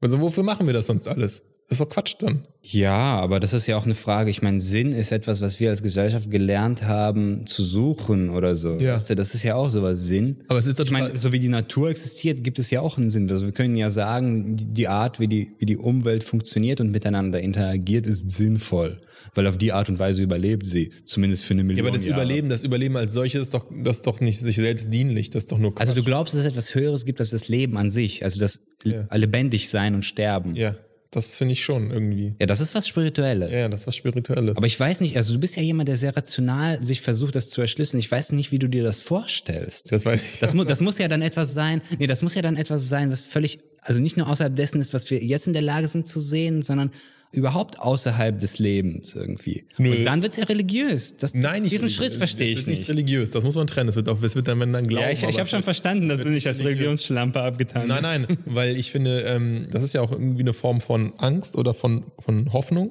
Also 0.00 0.20
wofür 0.20 0.42
machen 0.42 0.66
wir 0.66 0.74
das 0.74 0.88
sonst 0.88 1.07
alles? 1.07 1.44
Das 1.68 1.76
ist 1.76 1.80
doch 1.80 1.88
Quatsch 1.88 2.14
dann. 2.18 2.44
Ja, 2.60 3.16
aber 3.20 3.40
das 3.40 3.52
ist 3.54 3.66
ja 3.66 3.76
auch 3.78 3.84
eine 3.84 3.94
Frage. 3.94 4.30
Ich 4.30 4.42
meine, 4.42 4.60
Sinn 4.60 4.92
ist 4.92 5.12
etwas, 5.12 5.40
was 5.40 5.60
wir 5.60 5.70
als 5.70 5.82
Gesellschaft 5.82 6.30
gelernt 6.30 6.84
haben 6.86 7.46
zu 7.46 7.62
suchen 7.62 8.28
oder 8.30 8.54
so. 8.54 8.76
Ja. 8.78 8.94
Weißt 8.94 9.10
du, 9.10 9.14
das 9.16 9.34
ist 9.34 9.42
ja 9.44 9.54
auch 9.54 9.70
sowas 9.70 10.00
Sinn. 10.06 10.44
Aber 10.48 10.58
es 10.58 10.66
ist 10.66 10.78
doch 10.78 10.84
ich 10.84 10.90
meine, 10.90 11.16
so 11.16 11.32
wie 11.32 11.38
die 11.38 11.48
Natur 11.48 11.88
existiert, 11.90 12.44
gibt 12.44 12.58
es 12.58 12.70
ja 12.70 12.80
auch 12.80 12.96
einen 12.98 13.10
Sinn. 13.10 13.30
Also 13.30 13.46
wir 13.46 13.52
können 13.52 13.76
ja 13.76 13.90
sagen, 13.90 14.56
die- 14.58 14.88
Art, 14.88 15.20
wie 15.20 15.28
die, 15.28 15.52
wie 15.58 15.66
die 15.66 15.76
Umwelt 15.78 16.22
funktioniert 16.24 16.80
und 16.82 16.90
miteinander 16.90 17.40
interagiert, 17.40 18.06
ist 18.06 18.30
sinnvoll. 18.30 19.00
Weil 19.34 19.46
auf 19.46 19.56
die 19.56 19.72
Art 19.72 19.88
und 19.88 19.98
Weise 19.98 20.22
überlebt 20.22 20.66
sie. 20.66 20.90
Zumindest 21.06 21.44
für 21.44 21.54
eine 21.54 21.62
Ja, 21.62 21.66
Million 21.66 21.86
aber 21.86 21.96
das 21.96 22.04
Jahre. 22.04 22.22
Überleben, 22.22 22.48
das 22.50 22.62
Überleben 22.62 22.96
als 22.98 23.14
solches 23.14 23.42
ist 23.42 23.54
doch, 23.54 23.66
das 23.82 23.96
ist 23.96 24.06
doch 24.06 24.20
nicht 24.20 24.38
sich 24.38 24.56
selbst 24.56 24.92
dienlich, 24.92 25.30
das 25.30 25.44
ist 25.44 25.52
doch 25.52 25.58
nur 25.58 25.74
Quatsch. 25.74 25.88
Also 25.88 25.98
du 26.00 26.04
glaubst, 26.04 26.34
dass 26.34 26.42
es 26.42 26.46
etwas 26.46 26.74
Höheres 26.74 27.04
gibt 27.06 27.20
als 27.20 27.30
das 27.30 27.48
Leben 27.48 27.76
an 27.78 27.90
sich. 27.90 28.22
Also 28.22 28.38
das 28.38 28.60
Ja. 28.84 29.06
lebendig 29.14 29.70
sein 29.70 29.94
und 29.94 30.04
sterben. 30.04 30.54
ja, 30.56 30.76
das 31.14 31.36
finde 31.36 31.52
ich 31.52 31.64
schon 31.64 31.90
irgendwie. 31.90 32.34
Ja, 32.40 32.46
das 32.46 32.60
ist 32.60 32.74
was 32.74 32.88
Spirituelles. 32.88 33.50
Ja, 33.52 33.68
das 33.68 33.82
ist 33.82 33.86
was 33.86 33.96
Spirituelles. 33.96 34.56
Aber 34.56 34.66
ich 34.66 34.78
weiß 34.78 35.00
nicht, 35.00 35.16
also 35.16 35.34
du 35.34 35.40
bist 35.40 35.56
ja 35.56 35.62
jemand, 35.62 35.88
der 35.88 35.96
sehr 35.96 36.16
rational 36.16 36.82
sich 36.82 37.00
versucht, 37.00 37.34
das 37.34 37.50
zu 37.50 37.60
erschlüsseln. 37.60 38.00
Ich 38.00 38.10
weiß 38.10 38.32
nicht, 38.32 38.52
wie 38.52 38.58
du 38.58 38.68
dir 38.68 38.82
das 38.82 39.00
vorstellst. 39.00 39.92
das 39.92 40.04
weiß 40.04 40.22
ich. 40.22 40.38
Das, 40.40 40.54
mu 40.54 40.64
das 40.64 40.80
muss 40.80 40.98
ja 40.98 41.08
dann 41.08 41.22
etwas 41.22 41.52
sein, 41.52 41.82
nee, 41.98 42.06
das 42.06 42.22
muss 42.22 42.34
ja 42.34 42.42
dann 42.42 42.56
etwas 42.56 42.88
sein, 42.88 43.10
was 43.12 43.22
völlig, 43.22 43.60
also 43.82 44.00
nicht 44.00 44.16
nur 44.16 44.28
außerhalb 44.28 44.54
dessen 44.54 44.80
ist, 44.80 44.94
was 44.94 45.10
wir 45.10 45.22
jetzt 45.22 45.46
in 45.46 45.52
der 45.52 45.62
Lage 45.62 45.88
sind 45.88 46.06
zu 46.06 46.20
sehen, 46.20 46.62
sondern 46.62 46.90
überhaupt 47.35 47.80
außerhalb 47.80 48.39
des 48.39 48.59
Lebens 48.59 49.14
irgendwie. 49.14 49.64
Nö. 49.78 49.97
Und 49.97 50.05
dann 50.05 50.22
wird's 50.22 50.37
ja 50.37 50.45
religiös. 50.45 51.16
Das, 51.16 51.35
Nein, 51.35 51.62
nicht 51.62 51.72
diesen 51.72 51.87
religiös. 51.87 51.95
Schritt 51.95 52.14
verstehe 52.14 52.47
Das 52.47 52.53
ich 52.53 52.59
ist 52.61 52.66
nicht 52.66 52.78
nicht. 52.80 52.89
religiös. 52.89 53.30
Das 53.30 53.45
muss 53.45 53.55
man 53.57 53.66
trennen. 53.66 53.87
Das 53.87 53.97
wird 53.97 54.09
auch, 54.09 54.22
es 54.22 54.35
wird 54.37 54.49
dann, 54.49 54.61
wenn 54.61 54.72
dann 54.72 54.87
glauben. 54.87 55.05
Ja, 55.05 55.11
ich, 55.11 55.22
ich 55.22 55.39
habe 55.39 55.49
schon 55.49 55.62
verstanden, 55.62 56.09
dass 56.09 56.22
du 56.22 56.30
nicht 56.30 56.47
als. 56.47 56.64
Religionsschlampe 56.64 57.41
abgetan 57.41 57.89
Nein, 57.89 58.03
nein, 58.03 58.26
weil 58.47 58.76
ich 58.76 58.91
finde, 58.91 59.20
ähm, 59.22 59.66
das 59.70 59.82
ist 59.82 59.93
ja 59.93 60.01
auch 60.01 60.12
irgendwie 60.12 60.41
eine 60.41 60.53
Form 60.53 60.80
von 60.80 61.12
Angst 61.18 61.57
oder 61.57 61.74
von, 61.74 62.05
von 62.18 62.53
Hoffnung. 62.53 62.91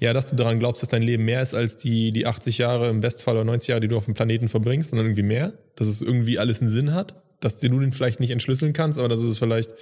Ja, 0.00 0.12
dass 0.12 0.30
du 0.30 0.36
daran 0.36 0.58
glaubst, 0.58 0.82
dass 0.82 0.88
dein 0.88 1.02
Leben 1.02 1.24
mehr 1.24 1.42
ist 1.42 1.54
als 1.54 1.76
die, 1.76 2.10
die 2.12 2.26
80 2.26 2.58
Jahre, 2.58 2.88
im 2.88 3.00
Bestfall 3.00 3.34
oder 3.36 3.44
90 3.44 3.68
Jahre, 3.68 3.80
die 3.80 3.88
du 3.88 3.96
auf 3.96 4.06
dem 4.06 4.14
Planeten 4.14 4.48
verbringst, 4.48 4.90
sondern 4.90 5.06
irgendwie 5.06 5.22
mehr. 5.22 5.52
Dass 5.76 5.88
es 5.88 6.00
irgendwie 6.02 6.38
alles 6.38 6.60
einen 6.60 6.70
Sinn 6.70 6.94
hat, 6.94 7.14
dass 7.40 7.58
du 7.58 7.68
den 7.68 7.92
vielleicht 7.92 8.20
nicht 8.20 8.30
entschlüsseln 8.30 8.72
kannst, 8.72 8.98
aber 8.98 9.08
dass 9.08 9.20
es 9.20 9.38
vielleicht 9.38 9.74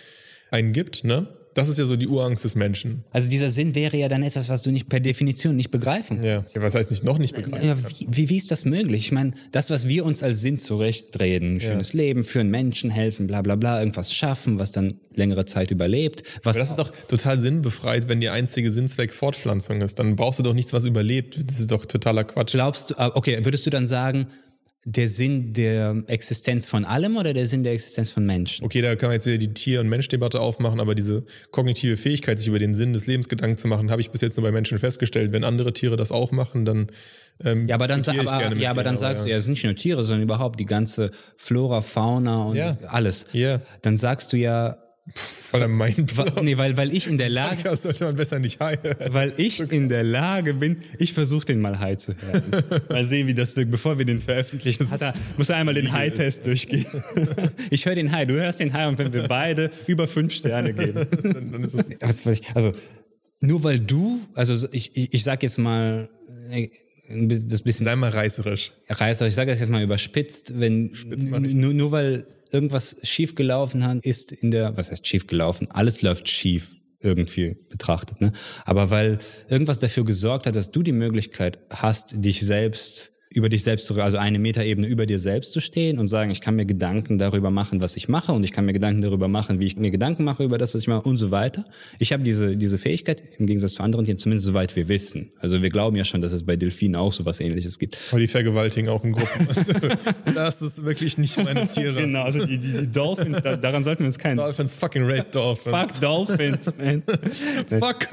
einen 0.50 0.72
gibt, 0.72 1.04
ne? 1.04 1.28
Das 1.54 1.68
ist 1.68 1.78
ja 1.78 1.84
so 1.84 1.96
die 1.96 2.08
Urangst 2.08 2.44
des 2.44 2.54
Menschen. 2.54 3.04
Also 3.10 3.28
dieser 3.28 3.50
Sinn 3.50 3.74
wäre 3.74 3.96
ja 3.96 4.08
dann 4.08 4.22
etwas, 4.22 4.48
was 4.48 4.62
du 4.62 4.70
nicht 4.70 4.88
per 4.88 5.00
Definition 5.00 5.56
nicht 5.56 5.70
begreifen 5.70 6.22
Ja. 6.22 6.44
ja 6.54 6.62
was 6.62 6.74
heißt 6.74 6.90
nicht 6.90 7.04
noch 7.04 7.18
nicht 7.18 7.34
begreifen? 7.34 7.66
Ja, 7.66 7.76
wie, 7.78 8.06
wie, 8.10 8.28
wie 8.28 8.36
ist 8.36 8.50
das 8.50 8.64
möglich? 8.64 9.06
Ich 9.06 9.12
meine, 9.12 9.32
das, 9.50 9.70
was 9.70 9.88
wir 9.88 10.04
uns 10.04 10.22
als 10.22 10.40
Sinn 10.40 10.58
zurechtreden, 10.58 11.60
schönes 11.60 11.92
Leben, 11.92 12.24
für 12.24 12.40
einen 12.40 12.50
Menschen 12.50 12.90
helfen, 12.90 13.26
bla 13.26 13.42
bla 13.42 13.56
bla, 13.56 13.80
irgendwas 13.80 14.12
schaffen, 14.14 14.58
was 14.58 14.72
dann 14.72 14.94
längere 15.14 15.44
Zeit 15.44 15.70
überlebt. 15.70 16.22
Was 16.42 16.56
Aber 16.56 16.60
das 16.60 16.70
ist 16.70 16.78
doch 16.78 16.90
total 17.08 17.38
sinnbefreit, 17.38 18.08
wenn 18.08 18.20
der 18.20 18.32
einzige 18.32 18.70
Sinnzweck 18.70 19.12
Fortpflanzung 19.12 19.80
ist. 19.82 19.98
Dann 19.98 20.16
brauchst 20.16 20.38
du 20.38 20.42
doch 20.42 20.54
nichts, 20.54 20.72
was 20.72 20.84
überlebt. 20.84 21.42
Das 21.46 21.60
ist 21.60 21.70
doch 21.70 21.84
totaler 21.86 22.24
Quatsch. 22.24 22.52
glaubst 22.52 22.90
du, 22.90 22.98
ah, 22.98 23.12
okay, 23.14 23.38
würdest 23.42 23.66
du 23.66 23.70
dann 23.70 23.86
sagen, 23.86 24.26
der 24.84 25.08
Sinn 25.08 25.52
der 25.52 26.02
Existenz 26.08 26.66
von 26.66 26.84
allem 26.84 27.16
oder 27.16 27.32
der 27.32 27.46
Sinn 27.46 27.62
der 27.62 27.72
Existenz 27.72 28.10
von 28.10 28.26
Menschen? 28.26 28.64
Okay, 28.64 28.80
da 28.82 28.96
kann 28.96 29.08
man 29.08 29.14
jetzt 29.14 29.26
wieder 29.26 29.38
die 29.38 29.54
Tier- 29.54 29.80
und 29.80 29.88
Menschdebatte 29.88 30.40
aufmachen, 30.40 30.80
aber 30.80 30.94
diese 30.94 31.24
kognitive 31.52 31.96
Fähigkeit, 31.96 32.38
sich 32.38 32.48
über 32.48 32.58
den 32.58 32.74
Sinn 32.74 32.92
des 32.92 33.06
Lebens 33.06 33.28
Gedanken 33.28 33.56
zu 33.58 33.68
machen, 33.68 33.90
habe 33.90 34.00
ich 34.00 34.10
bis 34.10 34.20
jetzt 34.20 34.36
nur 34.36 34.42
bei 34.44 34.50
Menschen 34.52 34.78
festgestellt. 34.78 35.30
Wenn 35.32 35.44
andere 35.44 35.72
Tiere 35.72 35.96
das 35.96 36.10
auch 36.10 36.32
machen, 36.32 36.64
dann 36.64 36.88
ähm, 37.44 37.68
Ja, 37.68 37.76
aber 37.76 37.86
dann, 37.86 38.02
aber, 38.02 38.56
ja, 38.56 38.70
aber 38.70 38.82
denen, 38.82 38.84
dann 38.84 38.96
sagst 38.96 39.24
du, 39.24 39.28
ja, 39.30 39.36
es 39.36 39.44
sind 39.44 39.52
nicht 39.52 39.64
nur 39.64 39.74
Tiere, 39.76 40.02
sondern 40.02 40.22
überhaupt 40.22 40.58
die 40.58 40.64
ganze 40.66 41.10
Flora, 41.36 41.80
Fauna 41.80 42.44
und 42.44 42.56
Ja. 42.56 42.76
alles. 42.88 43.26
Ja, 43.32 43.62
Dann 43.82 43.98
sagst 43.98 44.32
du 44.32 44.36
ja, 44.36 44.78
voller 45.14 45.68
Mindblow. 45.68 46.42
nee, 46.42 46.56
weil, 46.56 46.76
weil 46.76 46.94
ich 46.94 47.06
in 47.06 47.18
der 47.18 47.28
Lage, 47.28 47.56
Podcast 47.56 47.82
sollte 47.82 48.04
man 48.04 48.16
besser 48.16 48.38
nicht 48.38 48.60
heilen. 48.60 48.94
weil 49.10 49.32
ich 49.36 49.60
in 49.60 49.88
der 49.88 50.04
Lage 50.04 50.54
bin, 50.54 50.78
ich 50.98 51.12
versuche 51.12 51.46
den 51.46 51.60
mal 51.60 51.78
high 51.78 51.96
zu 51.98 52.14
hören. 52.14 52.82
Mal 52.88 53.06
sehen, 53.06 53.26
wie 53.26 53.34
das 53.34 53.56
wirkt. 53.56 53.70
Bevor 53.70 53.98
wir 53.98 54.04
den 54.04 54.20
veröffentlichen, 54.20 54.90
hat 54.90 55.00
er, 55.00 55.14
muss 55.36 55.48
er 55.48 55.56
einmal 55.56 55.74
den 55.74 55.92
High-Test 55.92 56.46
durchgehen. 56.46 56.86
Ich 57.70 57.86
höre 57.86 57.94
den 57.94 58.12
High, 58.12 58.26
du 58.26 58.34
hörst 58.34 58.60
den 58.60 58.72
High 58.72 58.88
und 58.88 58.98
wenn 58.98 59.12
wir 59.12 59.26
beide 59.28 59.70
über 59.86 60.06
fünf 60.06 60.34
Sterne 60.34 60.72
geben. 60.74 61.06
dann, 61.22 61.52
dann 61.52 61.64
ist 61.64 61.74
es 61.74 61.88
also, 62.54 62.72
nur 63.40 63.64
weil 63.64 63.78
du, 63.80 64.20
also 64.34 64.68
ich, 64.72 64.96
ich, 64.96 65.14
ich 65.14 65.24
sag 65.24 65.42
jetzt 65.42 65.58
mal, 65.58 66.08
äh, 66.50 66.68
das 67.08 67.62
bisschen 67.62 67.84
sei 67.84 67.96
mal 67.96 68.10
reißerisch. 68.10 68.72
Reißer, 68.88 69.26
ich 69.26 69.34
sage 69.34 69.50
das 69.50 69.60
jetzt 69.60 69.70
mal 69.70 69.82
überspitzt, 69.82 70.58
wenn 70.58 70.86
nicht. 70.86 71.54
nur, 71.54 71.74
nur 71.74 71.92
weil 71.92 72.24
irgendwas 72.52 72.96
schief 73.02 73.34
gelaufen 73.34 73.86
hat, 73.86 74.04
ist 74.04 74.32
in 74.32 74.50
der, 74.50 74.76
was 74.76 74.90
heißt 74.90 75.06
schief 75.06 75.26
gelaufen? 75.26 75.70
Alles 75.70 76.02
läuft 76.02 76.28
schief 76.28 76.76
irgendwie 77.00 77.56
betrachtet, 77.68 78.20
ne? 78.20 78.32
Aber 78.64 78.90
weil 78.90 79.18
irgendwas 79.48 79.80
dafür 79.80 80.04
gesorgt 80.04 80.46
hat, 80.46 80.56
dass 80.56 80.70
du 80.70 80.82
die 80.82 80.92
Möglichkeit 80.92 81.58
hast, 81.70 82.24
dich 82.24 82.40
selbst 82.40 83.11
über 83.34 83.48
dich 83.48 83.62
selbst 83.62 83.86
zu, 83.86 84.00
also 84.00 84.16
eine 84.16 84.38
Metaebene 84.38 84.86
über 84.86 85.06
dir 85.06 85.18
selbst 85.18 85.52
zu 85.52 85.60
stehen 85.60 85.98
und 85.98 86.08
sagen, 86.08 86.30
ich 86.30 86.40
kann 86.40 86.56
mir 86.56 86.66
Gedanken 86.66 87.18
darüber 87.18 87.50
machen, 87.50 87.82
was 87.82 87.96
ich 87.96 88.08
mache 88.08 88.32
und 88.32 88.44
ich 88.44 88.52
kann 88.52 88.64
mir 88.64 88.72
Gedanken 88.72 89.02
darüber 89.02 89.28
machen, 89.28 89.60
wie 89.60 89.66
ich 89.66 89.76
mir 89.76 89.90
Gedanken 89.90 90.24
mache 90.24 90.44
über 90.44 90.58
das, 90.58 90.74
was 90.74 90.82
ich 90.82 90.88
mache 90.88 91.08
und 91.08 91.16
so 91.16 91.30
weiter. 91.30 91.64
Ich 91.98 92.12
habe 92.12 92.22
diese, 92.22 92.56
diese 92.56 92.78
Fähigkeit 92.78 93.22
im 93.38 93.46
Gegensatz 93.46 93.74
zu 93.74 93.82
anderen 93.82 94.04
Tieren, 94.04 94.18
zumindest 94.18 94.46
soweit 94.46 94.74
wir 94.76 94.88
wissen. 94.88 95.30
Also 95.38 95.62
wir 95.62 95.70
glauben 95.70 95.96
ja 95.96 96.04
schon, 96.04 96.20
dass 96.20 96.32
es 96.32 96.44
bei 96.44 96.56
Delfinen 96.56 96.96
auch 96.96 97.12
sowas 97.12 97.40
ähnliches 97.40 97.78
gibt. 97.78 97.98
Aber 98.10 98.20
die 98.20 98.28
vergewaltigen 98.28 98.88
auch 98.88 99.04
in 99.04 99.12
Gruppen. 99.12 99.48
Also, 99.48 99.72
das 100.34 100.62
ist 100.62 100.84
wirklich 100.84 101.18
nicht 101.18 101.42
meine 101.42 101.66
Tiere. 101.66 102.00
Genau, 102.00 102.22
also 102.22 102.44
die, 102.44 102.58
die, 102.58 102.72
die 102.72 102.90
Dolphins, 102.90 103.42
da, 103.42 103.56
daran 103.56 103.82
sollten 103.82 104.00
wir 104.00 104.06
uns 104.08 104.18
keinen. 104.18 104.36
Dolphins, 104.36 104.74
fucking 104.74 105.04
Red 105.04 105.34
Dolphins. 105.34 105.76
Fuck 105.76 106.00
Dolphins, 106.00 106.72
man. 106.78 107.02
Fuck. 107.80 108.08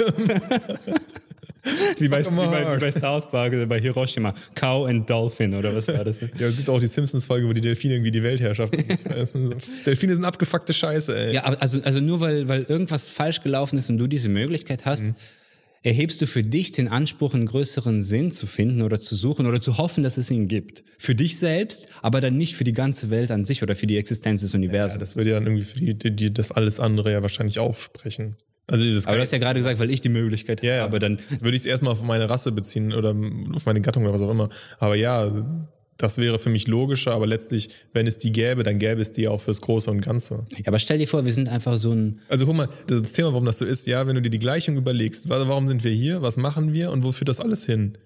Wie 1.98 2.08
bei, 2.08 2.24
wie, 2.26 2.36
bei, 2.36 2.76
wie 2.76 2.80
bei 2.80 2.92
South 2.92 3.30
Park, 3.32 3.54
oder 3.54 3.66
bei 3.66 3.80
Hiroshima. 3.80 4.34
Cow 4.56 4.88
and 4.88 5.10
Dolphin, 5.10 5.54
oder 5.54 5.76
was 5.76 5.88
war 5.88 6.04
das? 6.06 6.22
Ja, 6.40 6.48
es 6.48 6.58
gibt 6.58 6.70
auch 6.70 6.80
die 6.80 6.88
Simpsons-Folge, 6.88 7.48
wo 7.48 7.54
die 7.54 7.62
Delfine 7.62 7.96
irgendwie 7.96 8.12
die 8.12 8.24
Weltherrschaft. 8.24 8.74
Delfine 9.86 10.16
sind 10.16 10.26
abgefuckte 10.26 10.74
Scheiße, 10.74 11.18
ey. 11.18 11.34
Ja, 11.36 11.44
also, 11.44 11.82
also 11.84 12.00
nur 12.00 12.20
weil, 12.22 12.48
weil 12.48 12.64
irgendwas 12.64 13.10
falsch 13.10 13.42
gelaufen 13.42 13.78
ist 13.78 13.90
und 13.90 13.98
du 13.98 14.08
diese 14.08 14.30
Möglichkeit 14.30 14.86
hast, 14.86 15.04
erhebst 15.84 16.22
du 16.22 16.28
für 16.28 16.44
dich 16.44 16.72
den 16.72 16.88
Anspruch, 16.88 17.34
einen 17.34 17.46
größeren 17.46 18.02
Sinn 18.02 18.32
zu 18.32 18.48
finden 18.48 18.82
oder 18.82 19.00
zu 19.00 19.16
suchen 19.16 19.46
oder 19.46 19.62
zu 19.62 19.78
hoffen, 19.78 20.04
dass 20.04 20.18
es 20.18 20.30
ihn 20.32 20.48
gibt. 20.48 20.84
Für 20.98 21.16
dich 21.16 21.38
selbst, 21.40 21.88
aber 22.02 22.22
dann 22.22 22.38
nicht 22.38 22.56
für 22.56 22.64
die 22.66 22.74
ganze 22.74 23.10
Welt 23.10 23.32
an 23.32 23.46
sich 23.46 23.64
oder 23.64 23.76
für 23.76 23.88
die 23.88 23.98
Existenz 23.98 24.42
des 24.42 24.52
Ja, 24.54 24.58
Universums. 24.58 25.00
das 25.00 25.16
würde 25.16 25.30
ja 25.32 25.36
dann 25.38 25.46
irgendwie 25.46 25.66
für 25.66 25.80
die, 25.80 25.94
die, 25.98 26.16
die 26.16 26.34
das 26.34 26.52
alles 26.52 26.80
andere 26.80 27.12
ja 27.12 27.22
wahrscheinlich 27.22 27.60
auch 27.60 27.78
sprechen. 27.78 28.36
Also 28.70 28.86
das 28.94 29.06
aber 29.08 29.16
du 29.18 29.22
hast 29.22 29.32
ja 29.32 29.38
gerade 29.40 29.60
gesagt, 29.60 29.80
weil 29.80 29.92
ich 29.92 30.02
die 30.02 30.10
Möglichkeit 30.10 30.62
ja, 30.64 30.76
ja. 30.76 30.82
habe, 30.84 31.00
dann 31.00 31.20
würde 31.42 31.56
ich 31.56 31.62
es 31.64 31.66
erstmal 31.66 31.94
auf 31.94 32.02
meine 32.04 32.30
Rasse 32.30 32.52
beziehen 32.52 32.94
oder 32.94 33.16
auf 33.56 33.66
meine 33.66 33.82
Gattung 33.82 34.04
oder 34.04 34.14
was 34.14 34.22
auch 34.22 34.30
immer. 34.32 34.50
Aber 34.80 34.96
ja, 34.96 35.32
das 35.98 36.18
wäre 36.18 36.40
für 36.40 36.50
mich 36.50 36.68
logischer, 36.68 37.12
aber 37.14 37.28
letztlich, 37.28 37.70
wenn 37.92 38.08
es 38.08 38.18
die 38.18 38.32
gäbe, 38.32 38.64
dann 38.64 38.80
gäbe 38.80 39.02
es 39.02 39.12
die 39.12 39.28
auch 39.28 39.42
fürs 39.42 39.60
Große 39.62 39.92
und 39.92 40.00
Ganze. 40.02 40.46
Ja, 40.52 40.60
aber 40.68 40.80
stell 40.80 40.98
dir 40.98 41.08
vor, 41.08 41.26
wir 41.26 41.34
sind 41.34 41.50
einfach 41.50 41.76
so 41.78 41.92
ein. 41.92 42.20
Also 42.30 42.46
guck 42.46 42.56
mal, 42.56 42.70
das 42.88 43.12
Thema, 43.12 43.30
warum 43.34 43.46
das 43.46 43.58
so 43.60 43.66
ist, 43.66 43.86
ja, 43.86 44.08
wenn 44.08 44.16
du 44.16 44.22
dir 44.22 44.30
die 44.30 44.40
Gleichung 44.40 44.78
überlegst, 44.78 45.28
wa- 45.30 45.46
warum 45.48 45.68
sind 45.68 45.84
wir 45.84 45.92
hier, 45.92 46.22
was 46.22 46.38
machen 46.38 46.72
wir 46.74 46.92
und 46.92 47.04
wo 47.04 47.12
führt 47.12 47.28
das 47.28 47.40
alles 47.42 47.66
hin? 47.66 47.98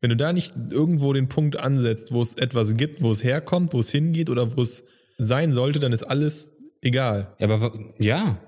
Wenn 0.00 0.10
du 0.10 0.16
da 0.16 0.32
nicht 0.32 0.54
irgendwo 0.70 1.12
den 1.12 1.28
Punkt 1.28 1.56
ansetzt, 1.58 2.12
wo 2.12 2.22
es 2.22 2.34
etwas 2.34 2.76
gibt, 2.76 3.02
wo 3.02 3.10
es 3.10 3.22
herkommt, 3.24 3.72
wo 3.74 3.80
es 3.80 3.90
hingeht 3.90 4.30
oder 4.30 4.56
wo 4.56 4.62
es 4.62 4.84
sein 5.18 5.52
sollte, 5.52 5.80
dann 5.80 5.92
ist 5.92 6.02
alles 6.02 6.52
egal. 6.82 7.34
Ja, 7.38 7.48
aber 7.48 7.72
ja. 7.98 8.38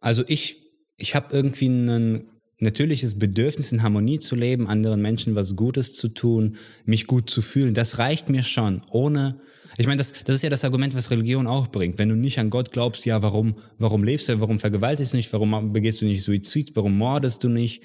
Also 0.00 0.22
ich, 0.28 0.62
ich 0.96 1.14
habe 1.14 1.34
irgendwie 1.34 1.68
ein 1.68 2.28
natürliches 2.58 3.18
Bedürfnis, 3.18 3.72
in 3.72 3.82
Harmonie 3.82 4.18
zu 4.18 4.34
leben, 4.34 4.66
anderen 4.66 5.02
Menschen 5.02 5.34
was 5.34 5.56
Gutes 5.56 5.94
zu 5.94 6.08
tun, 6.08 6.56
mich 6.84 7.06
gut 7.06 7.28
zu 7.28 7.42
fühlen. 7.42 7.74
Das 7.74 7.98
reicht 7.98 8.30
mir 8.30 8.42
schon, 8.42 8.82
ohne. 8.90 9.40
Ich 9.76 9.86
meine, 9.86 9.98
das, 9.98 10.14
das 10.24 10.36
ist 10.36 10.42
ja 10.42 10.48
das 10.48 10.64
Argument, 10.64 10.94
was 10.94 11.10
Religion 11.10 11.46
auch 11.46 11.66
bringt. 11.68 11.98
Wenn 11.98 12.08
du 12.08 12.14
nicht 12.14 12.38
an 12.38 12.48
Gott 12.48 12.72
glaubst, 12.72 13.04
ja, 13.04 13.20
warum, 13.20 13.56
warum 13.78 14.04
lebst 14.04 14.28
du, 14.28 14.40
warum 14.40 14.58
vergewaltigst 14.58 15.12
du 15.12 15.18
nicht, 15.18 15.32
warum 15.34 15.72
begehst 15.72 16.00
du 16.00 16.06
nicht 16.06 16.22
Suizid, 16.22 16.74
warum 16.74 16.96
mordest 16.96 17.44
du 17.44 17.50
nicht? 17.50 17.82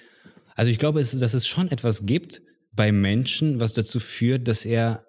Also 0.55 0.71
ich 0.71 0.79
glaube, 0.79 1.01
es, 1.01 1.11
dass 1.11 1.33
es 1.33 1.47
schon 1.47 1.69
etwas 1.69 2.05
gibt 2.05 2.41
bei 2.71 2.93
Menschen, 2.93 3.59
was 3.59 3.73
dazu 3.73 3.99
führt, 3.99 4.47
dass 4.47 4.65
er 4.65 5.03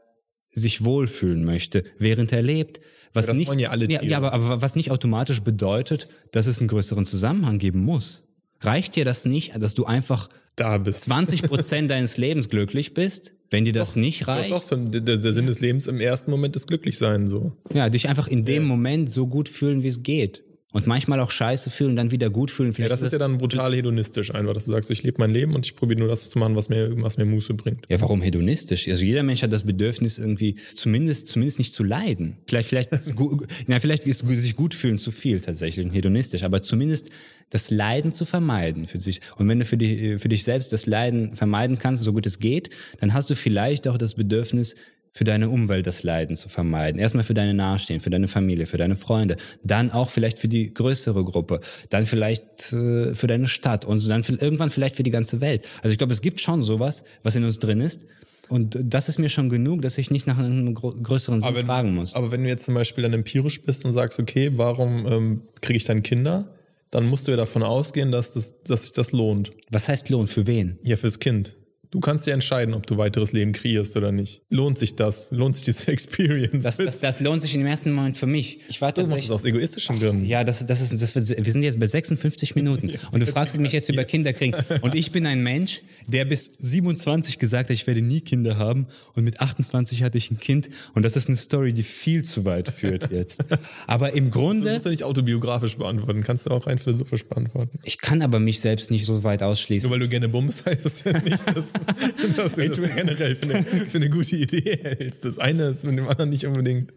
sich 0.53 0.85
wohlfühlen 0.85 1.45
möchte, 1.45 1.83
während 1.99 2.33
er 2.33 2.43
lebt. 2.43 2.81
Was 3.15 3.27
das 3.27 3.37
nicht, 3.37 3.49
wollen 3.49 3.59
ja 3.59 3.71
alle 3.71 3.91
ja, 3.91 3.99
Tiere. 3.99 4.11
ja, 4.13 4.17
aber, 4.19 4.33
aber 4.33 4.63
was 4.63 4.75
nicht 4.77 4.91
automatisch 4.91 5.41
bedeutet, 5.41 6.09
dass 6.31 6.47
es 6.47 6.61
einen 6.61 6.69
größeren 6.69 7.05
Zusammenhang 7.05 7.59
geben 7.59 7.81
muss. 7.85 8.25
Reicht 8.61 8.97
dir 8.97 9.05
das 9.05 9.25
nicht, 9.25 9.53
dass 9.61 9.75
du 9.75 9.85
einfach 9.87 10.29
Da 10.57 10.79
bist 10.79 11.03
20 11.05 11.43
Prozent 11.43 11.91
deines 11.91 12.17
Lebens 12.17 12.49
glücklich 12.49 12.95
bist? 12.95 13.35
Wenn 13.51 13.65
dir 13.67 13.73
das 13.73 13.97
nicht 13.97 14.23
Doch, 14.23 14.29
reicht, 14.29 14.53
doch, 14.53 14.63
für- 14.63 14.79
der, 14.79 15.19
der 15.19 15.33
Sinn 15.33 15.47
des 15.47 15.61
Lebens 15.61 15.87
im 15.89 16.01
ersten 16.01 16.31
Moment 16.31 16.57
ist 16.57 16.67
glücklich 16.67 16.97
sein, 16.97 17.29
so. 17.29 17.53
ja, 17.75 17.91
dich 17.91 18.09
einfach 18.09 18.29
in 18.29 18.45
dem 18.47 18.65
Moment 18.65 19.11
so 19.13 19.27
gut 19.27 19.49
fühlen, 19.49 19.83
wie 19.83 19.89
es 19.89 20.03
geht. 20.03 20.43
Und 20.73 20.87
manchmal 20.87 21.21
auch 21.21 21.31
scheiße 21.31 21.69
fühlen, 21.69 21.97
dann 21.97 22.11
wieder 22.11 22.31
gut 22.31 22.51
fühlen. 22.51 22.71
Ja, 22.71 22.75
Vielleicht 22.75 22.93
das 22.93 23.03
ist 23.03 23.13
ja 23.13 23.19
dann 23.19 23.37
brutal 23.37 23.75
hedonistisch 23.75 24.35
einfach, 24.35 24.55
dass 24.55 24.65
du 24.65 24.71
sagst, 24.71 24.91
ich 24.91 25.03
lebe 25.03 25.17
mein 25.19 25.31
Leben 25.31 25.55
und 25.55 25.67
ich 25.67 25.77
probiere 25.77 26.01
nur 26.01 26.09
das 26.09 26.29
zu 26.31 26.39
machen, 26.39 26.57
was 26.57 26.71
mir, 26.71 26.91
was 27.03 27.19
mir 27.19 27.27
Muße 27.27 27.53
bringt. 27.55 27.85
Ja, 27.91 28.01
warum 28.01 28.23
hedonistisch? 28.23 28.89
Also 28.89 29.05
jeder 29.05 29.23
Mensch 29.23 29.43
hat 29.43 29.53
das 29.53 29.65
Bedürfnis 29.65 30.19
irgendwie 30.19 30.57
zumindest 30.73 31.29
zumindest 31.29 31.59
nicht 31.59 31.75
zu 31.75 31.85
leiden. 31.85 32.39
Vielleicht 32.47 32.71
vielleicht 32.71 32.91
ist 32.93 33.15
na, 33.67 33.81
vielleicht 33.81 34.05
ist 34.05 34.27
sich 34.27 34.57
gut 34.57 34.75
fühlen 34.75 34.99
zu 34.99 35.13
viel 35.13 35.41
tatsächlich 35.41 35.85
und 35.85 35.93
hedonistisch, 35.93 36.43
aber 36.43 36.63
zumindest 36.63 37.11
das 37.51 37.71
Leiden 37.71 38.13
zu 38.13 38.25
vermeiden 38.25 38.87
für 38.87 38.99
sich. 38.99 39.21
Und 39.37 39.49
wenn 39.49 39.59
du 39.59 39.67
für 39.67 39.77
dich 39.77 40.23
für 40.23 40.29
dich 40.29 40.43
selbst 40.43 40.73
das 40.73 40.87
Leiden 40.87 41.37
vermeiden 41.37 41.79
kannst, 41.79 42.03
so 42.03 42.15
gut 42.15 42.25
es 42.25 42.39
geht, 42.39 42.71
dann 42.99 43.13
hast 43.13 43.29
du 43.29 43.37
vielleicht 43.37 43.87
auch 43.89 43.99
das 43.99 44.15
Bedürfnis 44.15 44.75
für 45.13 45.25
deine 45.25 45.51
Umwelt 45.51 45.87
das 45.87 46.03
Leiden 46.03 46.37
zu 46.37 46.49
vermeiden. 46.49 46.99
Erstmal 46.99 47.23
für 47.23 47.35
deine 47.35 47.53
Nahestehen, 47.53 48.01
für 48.01 48.11
deine 48.11 48.29
Familie, 48.29 48.67
für 48.67 48.79
deine 48.79 48.97
Freunde, 48.97 49.37
dann 49.63 49.91
auch 49.91 50.09
vielleicht 50.09 50.39
für 50.39 50.49
die 50.49 50.73
größere 50.73 51.23
Gruppe, 51.23 51.61
dann 51.91 52.07
vielleicht 52.07 52.73
äh, 52.73 53.15
für 53.15 53.27
deine 53.27 53.47
Stadt 53.47 53.85
und 53.85 54.09
dann 54.09 54.25
für, 54.25 54.33
irgendwann 54.35 54.71
vielleicht 54.71 54.97
für 54.97 55.03
die 55.03 55.11
ganze 55.11 55.41
Welt. 55.43 55.67
Also 55.83 55.91
ich 55.91 55.99
glaube, 55.99 56.15
es 56.15 56.23
gibt 56.23 56.41
schon 56.41 56.63
sowas, 56.63 57.05
was 57.23 57.37
in 57.37 57.45
uns 57.45 57.59
drin 57.59 57.81
ist. 57.81 58.07
Und 58.49 58.77
das 58.83 59.09
ist 59.09 59.19
mir 59.19 59.29
schon 59.29 59.49
genug, 59.49 59.83
dass 59.83 59.97
ich 59.97 60.11
nicht 60.11 60.27
nach 60.27 60.39
einem 60.39 60.75
größeren 60.75 61.41
Sinn 61.41 61.55
wenn, 61.55 61.67
fragen 61.67 61.95
muss. 61.95 62.15
aber 62.15 62.33
wenn 62.33 62.43
du 62.43 62.49
jetzt 62.49 62.65
zum 62.65 62.75
Beispiel 62.75 63.03
dann 63.03 63.13
empirisch 63.13 63.63
bist 63.63 63.85
und 63.85 63.93
sagst, 63.93 64.19
okay, 64.19 64.51
warum 64.55 65.07
ähm, 65.07 65.43
kriege 65.61 65.77
ich 65.77 65.85
dann 65.85 66.03
Kinder? 66.03 66.55
Dann 66.91 67.07
musst 67.07 67.27
du 67.27 67.31
ja 67.31 67.39
davon 67.39 67.63
ausgehen, 67.63 68.13
dass, 68.13 68.35
das, 68.35 68.63
dass 68.65 68.83
sich 68.83 68.93
das 68.93 69.13
lohnt. 69.13 69.53
Was 69.71 69.89
heißt 69.89 70.11
Lohn? 70.11 70.27
Für 70.27 70.47
wen? 70.47 70.79
Ja, 70.83 70.97
fürs 70.97 71.19
Kind. 71.19 71.57
Du 71.93 72.01
kannst 72.01 72.27
ja 72.27 72.33
entscheiden, 72.33 72.73
ob 72.73 72.87
du 72.87 72.97
weiteres 72.97 73.33
Leben 73.33 73.53
kreierst 73.53 73.99
oder 73.99 74.13
nicht. 74.13 74.41
Lohnt 74.49 74.79
sich 74.79 74.97
das? 74.97 75.31
Lohnt 75.31 75.57
sich 75.57 75.67
diese 75.67 75.89
Experience? 75.93 76.65
Das, 76.65 76.79
das, 76.79 77.01
das 77.01 77.21
lohnt 77.21 77.43
sich 77.43 77.55
im 77.55 77.67
ersten 77.67 77.93
Moment 77.93 78.17
für 78.17 78.27
mich. 78.27 78.61
Ich 78.71 78.81
war 78.81 78.93
du 78.93 79.07
machst 79.07 79.25
es 79.25 79.31
aus 79.31 79.45
egoistischen 79.45 79.99
Gründen. 79.99 80.25
Ja, 80.25 80.43
das, 80.43 80.65
das 80.65 80.81
ist, 80.81 81.03
das 81.03 81.15
wird, 81.15 81.29
wir 81.45 81.53
sind 81.53 81.63
jetzt 81.63 81.79
bei 81.79 81.87
56 81.87 82.55
Minuten 82.55 82.91
und 83.13 83.21
du 83.21 83.27
fragst 83.27 83.59
mich 83.59 83.73
jetzt 83.73 83.91
über 83.91 84.05
Kinder 84.05 84.33
kriegen. 84.33 84.57
Und 84.81 84.95
ich 84.95 85.13
bin 85.13 85.27
ein 85.27 85.43
Mensch, 85.43 85.83
der 86.09 86.25
bis 86.25 86.53
27 86.61 87.39
gesagt 87.39 87.69
hat, 87.69 87.75
ich 87.75 87.87
werde 87.87 88.01
nie 88.01 88.23
Kinder 88.23 88.57
haben 88.57 88.87
und 89.15 89.25
mit 89.25 89.41
28 89.43 90.03
hatte 90.03 90.17
ich 90.17 90.31
ein 90.31 90.39
Kind 90.39 90.71
und 90.95 91.03
das 91.03 91.15
ist 91.15 91.29
eine 91.29 91.37
Story, 91.37 91.75
die 91.75 91.83
viel 91.83 92.25
zu 92.25 92.47
weit 92.47 92.71
führt 92.71 93.11
jetzt. 93.13 93.45
Aber 93.87 94.15
im 94.15 94.25
Das 94.33 94.41
Grunde, 94.41 94.73
musst 94.73 94.87
du 94.87 94.91
nicht 94.91 95.05
autobiografisch 95.05 95.77
beantworten, 95.77 96.23
kannst 96.23 96.47
du 96.47 96.51
auch 96.53 96.67
rein 96.67 96.79
philosophisch 96.79 97.27
beantworten. 97.27 97.79
ich 97.83 97.99
kann 97.99 98.23
aber 98.23 98.41
mich 98.41 98.61
selbst 98.61 98.91
nicht 98.91 99.05
so 99.05 99.25
weit 99.25 99.43
ausschließen. 99.43 99.91
Nur 99.91 99.99
weil 99.99 100.01
du 100.01 100.09
gerne 100.09 100.31
bummst, 100.31 100.65
heißt 100.67 100.87
das 100.87 101.05
ja 101.05 101.13
nicht, 101.21 101.55
dass, 101.55 101.75
dass 102.37 102.55
du 102.55 102.69
das 102.69 102.95
generell 102.95 103.35
für 103.35 103.55
eine, 103.55 103.63
für 103.65 103.99
eine 103.99 104.11
gute 104.11 104.37
Idee 104.37 104.79
hältst. 104.83 105.25
Das 105.25 105.39
eine 105.39 105.69
ist 105.69 105.85
mit 105.85 105.99
dem 105.99 106.09
anderen 106.09 106.31
nicht 106.31 106.47
unbedingt. 106.47 106.93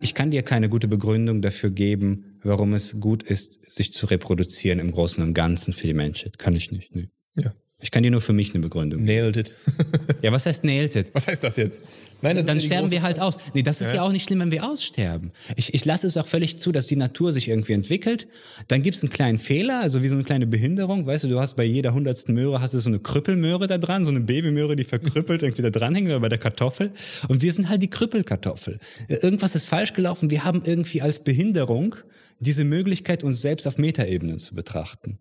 Ich 0.00 0.14
kann 0.14 0.30
dir 0.30 0.42
keine 0.42 0.68
gute 0.68 0.88
Begründung 0.88 1.42
dafür 1.42 1.70
geben, 1.70 2.38
warum 2.42 2.74
es 2.74 3.00
gut 3.00 3.22
ist, 3.22 3.70
sich 3.70 3.92
zu 3.92 4.06
reproduzieren 4.06 4.78
im 4.78 4.92
Großen 4.92 5.22
und 5.22 5.34
Ganzen 5.34 5.72
für 5.72 5.86
die 5.86 5.94
Menschheit. 5.94 6.38
Kann 6.38 6.54
ich 6.54 6.70
nicht. 6.70 6.94
Nee. 6.94 7.08
Ja. 7.36 7.54
Ich 7.78 7.90
kann 7.90 8.02
dir 8.02 8.10
nur 8.10 8.22
für 8.22 8.32
mich 8.32 8.54
eine 8.54 8.62
Begründung. 8.62 9.04
Nailed 9.04 9.36
it. 9.36 9.54
Ja, 10.22 10.32
was 10.32 10.46
heißt 10.46 10.64
nailed 10.64 10.96
it? 10.96 11.10
Was 11.12 11.28
heißt 11.28 11.44
das 11.44 11.56
jetzt? 11.56 11.82
Nein, 12.22 12.36
das 12.36 12.46
Dann 12.46 12.56
ist 12.56 12.64
ja 12.64 12.68
sterben 12.68 12.90
wir 12.90 13.02
halt 13.02 13.20
aus. 13.20 13.36
Nee, 13.52 13.62
das 13.62 13.82
ist 13.82 13.88
ja. 13.88 13.96
Ja. 13.96 14.02
auch 14.02 14.12
nicht 14.12 14.24
schlimm, 14.24 14.40
wenn 14.40 14.50
wir 14.50 14.64
aussterben. 14.66 15.30
Ich, 15.56 15.74
ich 15.74 15.84
lasse 15.84 16.06
es 16.06 16.16
auch 16.16 16.26
völlig 16.26 16.58
zu, 16.58 16.72
dass 16.72 16.86
die 16.86 16.96
Natur 16.96 17.32
sich 17.34 17.48
irgendwie 17.48 17.74
entwickelt. 17.74 18.28
Dann 18.68 18.82
gibt 18.82 18.96
es 18.96 19.02
einen 19.02 19.12
kleinen 19.12 19.38
Fehler, 19.38 19.80
also 19.80 20.02
wie 20.02 20.08
so 20.08 20.14
eine 20.14 20.24
kleine 20.24 20.46
Behinderung. 20.46 21.06
Weißt 21.06 21.24
du, 21.24 21.28
du 21.28 21.38
hast 21.38 21.54
bei 21.54 21.64
jeder 21.64 21.92
hundertsten 21.92 22.34
Möhre 22.34 22.62
hast 22.62 22.72
du 22.72 22.78
so 22.78 22.88
eine 22.88 22.98
Krüppelmöhre 22.98 23.66
da 23.66 23.76
dran, 23.76 24.06
so 24.06 24.10
eine 24.10 24.20
Babymöhre, 24.20 24.74
die 24.74 24.84
verkrüppelt 24.84 25.42
irgendwie 25.42 25.62
da 25.62 25.70
dranhängt 25.70 26.08
oder 26.08 26.20
bei 26.20 26.30
der 26.30 26.38
Kartoffel. 26.38 26.92
Und 27.28 27.42
wir 27.42 27.52
sind 27.52 27.68
halt 27.68 27.82
die 27.82 27.90
Krüppelkartoffel. 27.90 28.78
Irgendwas 29.08 29.54
ist 29.54 29.66
falsch 29.66 29.92
gelaufen. 29.92 30.30
Wir 30.30 30.44
haben 30.44 30.62
irgendwie 30.64 31.02
als 31.02 31.18
Behinderung 31.18 31.94
diese 32.40 32.64
Möglichkeit, 32.64 33.22
uns 33.22 33.42
selbst 33.42 33.66
auf 33.68 33.76
Metaebenen 33.76 34.38
zu 34.38 34.54
betrachten. 34.54 35.18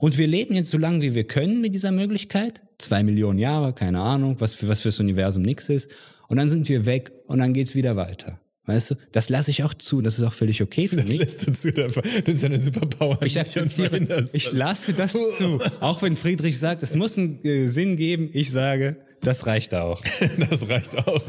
Und 0.00 0.16
wir 0.18 0.26
leben 0.26 0.54
jetzt 0.54 0.70
so 0.70 0.78
lange, 0.78 1.02
wie 1.02 1.14
wir 1.14 1.24
können 1.24 1.60
mit 1.60 1.74
dieser 1.74 1.92
Möglichkeit. 1.92 2.62
Zwei 2.78 3.02
Millionen 3.02 3.38
Jahre, 3.38 3.74
keine 3.74 4.00
Ahnung, 4.00 4.36
was 4.38 4.54
für 4.54 4.66
was 4.66 4.80
fürs 4.80 4.98
Universum 4.98 5.42
nix 5.42 5.68
ist. 5.68 5.90
Und 6.28 6.38
dann 6.38 6.48
sind 6.48 6.68
wir 6.68 6.86
weg 6.86 7.12
und 7.26 7.38
dann 7.38 7.52
geht's 7.52 7.74
wieder 7.74 7.96
weiter. 7.96 8.40
Weißt 8.64 8.92
du? 8.92 8.94
Das 9.12 9.28
lasse 9.28 9.50
ich 9.50 9.62
auch 9.62 9.74
zu. 9.74 10.00
Das 10.00 10.18
ist 10.18 10.24
auch 10.24 10.32
völlig 10.32 10.62
okay 10.62 10.88
für 10.88 10.96
Das 10.96 11.08
mich. 11.08 11.18
lässt 11.18 11.46
du 11.46 11.52
zu. 11.52 11.72
Das 11.72 11.94
ist 12.26 12.42
ja 12.42 12.48
eine 12.48 12.60
Superpower. 12.60 13.20
Ich 13.22 13.38
akzeptiere, 13.38 14.28
ich 14.32 14.52
lasse 14.52 14.92
das 14.94 15.12
zu. 15.12 15.60
Auch 15.80 16.00
wenn 16.02 16.16
Friedrich 16.16 16.58
sagt, 16.58 16.82
es 16.82 16.94
muss 16.94 17.18
einen 17.18 17.42
äh, 17.44 17.66
Sinn 17.68 17.96
geben, 17.96 18.30
ich 18.32 18.50
sage, 18.50 18.96
das 19.22 19.46
reicht 19.46 19.74
auch. 19.74 20.02
Das 20.50 20.68
reicht 20.68 20.96
auch. 20.96 21.22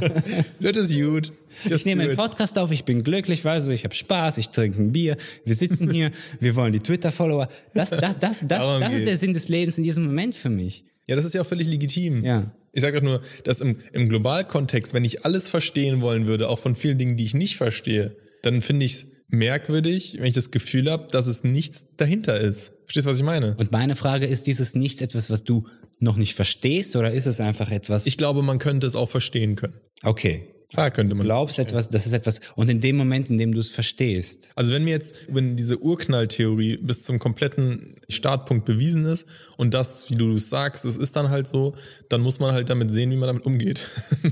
Das 0.59 0.77
ist 0.77 0.95
gut. 0.95 1.33
Ich 1.69 1.85
nehme 1.85 2.03
einen 2.03 2.17
Podcast 2.17 2.57
auf, 2.57 2.71
ich 2.71 2.85
bin 2.85 3.03
glücklich, 3.03 3.43
weißt 3.43 3.67
du, 3.67 3.71
ich 3.71 3.83
habe 3.83 3.93
Spaß, 3.93 4.37
ich 4.37 4.49
trinke 4.49 4.81
ein 4.81 4.91
Bier, 4.91 5.17
wir 5.45 5.55
sitzen 5.55 5.91
hier, 5.91 6.11
wir 6.39 6.55
wollen 6.55 6.73
die 6.73 6.79
Twitter-Follower. 6.79 7.49
Das, 7.73 7.89
das, 7.89 7.99
das, 7.99 8.19
das, 8.19 8.47
Darum 8.47 8.79
das 8.79 8.89
ist 8.91 8.97
geht's. 8.97 9.09
der 9.09 9.17
Sinn 9.17 9.33
des 9.33 9.49
Lebens 9.49 9.77
in 9.77 9.83
diesem 9.83 10.05
Moment 10.05 10.35
für 10.35 10.49
mich. 10.49 10.85
Ja, 11.07 11.15
das 11.15 11.25
ist 11.25 11.33
ja 11.33 11.41
auch 11.41 11.45
völlig 11.45 11.67
legitim. 11.67 12.23
Ja. 12.23 12.51
Ich 12.73 12.81
sage 12.81 12.97
doch 12.97 13.03
nur, 13.03 13.21
dass 13.43 13.59
im, 13.59 13.77
im 13.91 14.07
Globalkontext, 14.07 14.93
wenn 14.93 15.03
ich 15.03 15.25
alles 15.25 15.47
verstehen 15.47 16.01
wollen 16.01 16.27
würde, 16.27 16.47
auch 16.47 16.59
von 16.59 16.75
vielen 16.75 16.97
Dingen, 16.97 17.17
die 17.17 17.25
ich 17.25 17.33
nicht 17.33 17.57
verstehe, 17.57 18.15
dann 18.43 18.61
finde 18.61 18.85
ich 18.85 18.93
es 18.93 19.05
merkwürdig, 19.27 20.17
wenn 20.19 20.25
ich 20.25 20.33
das 20.35 20.51
Gefühl 20.51 20.89
habe, 20.91 21.07
dass 21.11 21.27
es 21.27 21.43
nichts 21.43 21.85
dahinter 21.97 22.39
ist. 22.39 22.73
Verstehst 22.85 23.05
du, 23.05 23.09
was 23.09 23.17
ich 23.17 23.23
meine? 23.23 23.55
Und 23.57 23.71
meine 23.71 23.95
Frage 23.95 24.25
ist, 24.25 24.47
dieses 24.47 24.75
Nichts 24.75 25.01
etwas, 25.01 25.29
was 25.29 25.43
du 25.43 25.65
noch 26.01 26.17
nicht 26.17 26.35
verstehst 26.35 26.95
oder 26.95 27.11
ist 27.11 27.25
es 27.25 27.39
einfach 27.39 27.71
etwas? 27.71 28.05
Ich 28.07 28.17
glaube, 28.17 28.41
man 28.41 28.59
könnte 28.59 28.87
es 28.87 28.95
auch 28.95 29.09
verstehen 29.09 29.55
können. 29.55 29.79
okay. 30.03 30.47
Klar 30.71 30.89
könnte 30.91 31.15
man. 31.15 31.25
Du 31.25 31.33
glaubst 31.33 31.59
etwas, 31.59 31.89
das 31.89 32.05
ist 32.05 32.13
etwas, 32.13 32.39
und 32.55 32.69
in 32.69 32.79
dem 32.79 32.95
Moment, 32.97 33.29
in 33.29 33.37
dem 33.37 33.53
du 33.53 33.59
es 33.59 33.69
verstehst, 33.71 34.51
Also 34.55 34.73
wenn 34.73 34.83
mir 34.83 34.91
jetzt, 34.91 35.15
wenn 35.27 35.55
diese 35.57 35.79
Urknalltheorie 35.81 36.77
bis 36.77 37.03
zum 37.03 37.19
kompletten 37.19 37.95
Startpunkt 38.09 38.65
bewiesen 38.65 39.05
ist 39.05 39.25
und 39.57 39.73
das, 39.73 40.09
wie 40.09 40.15
du 40.15 40.35
es 40.35 40.49
sagst, 40.49 40.85
es 40.85 40.97
ist 40.97 41.15
dann 41.15 41.29
halt 41.29 41.47
so, 41.47 41.73
dann 42.09 42.21
muss 42.21 42.39
man 42.39 42.53
halt 42.53 42.69
damit 42.69 42.89
sehen, 42.91 43.11
wie 43.11 43.15
man 43.17 43.27
damit 43.27 43.45
umgeht. 43.45 43.85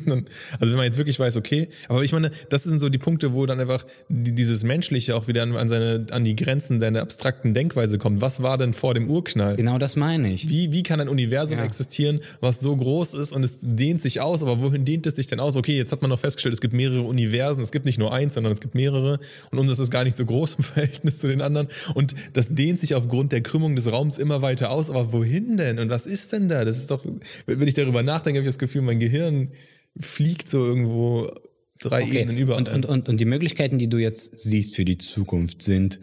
Also 0.59 0.71
wenn 0.71 0.77
man 0.77 0.85
jetzt 0.85 0.97
wirklich 0.97 1.19
weiß, 1.19 1.37
okay, 1.37 1.67
aber 1.87 2.03
ich 2.03 2.11
meine, 2.11 2.31
das 2.49 2.63
sind 2.63 2.79
so 2.79 2.89
die 2.89 2.97
Punkte, 2.97 3.33
wo 3.33 3.45
dann 3.45 3.59
einfach 3.59 3.85
die, 4.09 4.33
dieses 4.33 4.63
Menschliche 4.63 5.15
auch 5.15 5.27
wieder 5.27 5.43
an, 5.43 5.69
seine, 5.69 6.05
an 6.11 6.23
die 6.23 6.35
Grenzen 6.35 6.79
deiner 6.79 7.01
abstrakten 7.01 7.53
Denkweise 7.53 7.97
kommt. 7.97 8.21
Was 8.21 8.41
war 8.41 8.57
denn 8.57 8.73
vor 8.73 8.93
dem 8.93 9.09
Urknall? 9.09 9.55
genau 9.55 9.77
das 9.77 9.95
meine 9.95 10.31
ich. 10.33 10.49
Wie, 10.49 10.71
wie 10.71 10.83
kann 10.83 10.99
ein 10.99 11.09
Universum 11.09 11.57
Ja. 11.59 11.63
existieren, 11.63 12.21
was 12.41 12.59
so 12.59 12.75
groß 12.75 13.13
ist 13.13 13.31
und 13.33 13.43
es 13.43 13.57
dehnt 13.61 14.01
sich 14.01 14.21
aus, 14.21 14.41
aber 14.41 14.61
wohin 14.61 14.85
dehnt 14.85 15.05
es 15.07 15.15
sich 15.15 15.27
denn 15.27 15.39
aus? 15.39 15.55
Okay, 15.55 15.77
jetzt 15.77 15.91
hat 15.91 16.01
man 16.01 16.09
noch 16.09 16.19
festgestellt, 16.29 16.53
es 16.53 16.61
gibt 16.61 16.73
mehrere 16.73 17.01
Universen, 17.01 17.61
es 17.61 17.71
gibt 17.71 17.85
nicht 17.85 17.99
nur 17.99 18.13
eins, 18.13 18.35
sondern 18.35 18.53
es 18.53 18.61
gibt 18.61 18.75
mehrere 18.75 19.19
und 19.51 19.59
unseres 19.59 19.79
ist 19.79 19.91
gar 19.91 20.03
nicht 20.03 20.15
so 20.15 20.25
groß 20.25 20.53
im 20.57 20.63
Verhältnis 20.63 21.19
zu 21.19 21.27
den 21.27 21.41
anderen 21.41 21.67
und 21.95 22.15
das 22.33 22.53
dehnt 22.53 22.79
sich 22.79 22.95
aufgrund 22.95 23.31
der 23.31 23.41
Krümmung 23.41 23.75
des 23.75 23.91
Raums 23.91 24.17
immer 24.17 24.41
weiter 24.41 24.71
aus, 24.71 24.89
aber 24.89 25.11
wohin 25.13 25.57
denn 25.57 25.79
und 25.79 25.89
was 25.89 26.05
ist 26.05 26.31
denn 26.33 26.47
da? 26.49 26.65
Das 26.65 26.77
ist 26.77 26.91
doch, 26.91 27.05
wenn 27.45 27.67
ich 27.67 27.73
darüber 27.73 28.03
nachdenke, 28.03 28.39
habe 28.39 28.47
ich 28.47 28.53
das 28.53 28.59
Gefühl, 28.59 28.81
mein 28.81 28.99
Gehirn 28.99 29.51
fliegt 29.99 30.49
so 30.49 30.65
irgendwo 30.65 31.31
drei 31.79 32.03
Ebenen 32.03 32.37
über. 32.37 32.55
Und, 32.57 32.69
und, 32.69 32.85
und, 32.85 33.09
und 33.09 33.19
die 33.19 33.25
Möglichkeiten, 33.25 33.77
die 33.77 33.87
du 33.87 33.97
jetzt 33.97 34.39
siehst 34.39 34.75
für 34.75 34.85
die 34.85 34.97
Zukunft 34.97 35.61
sind, 35.61 35.99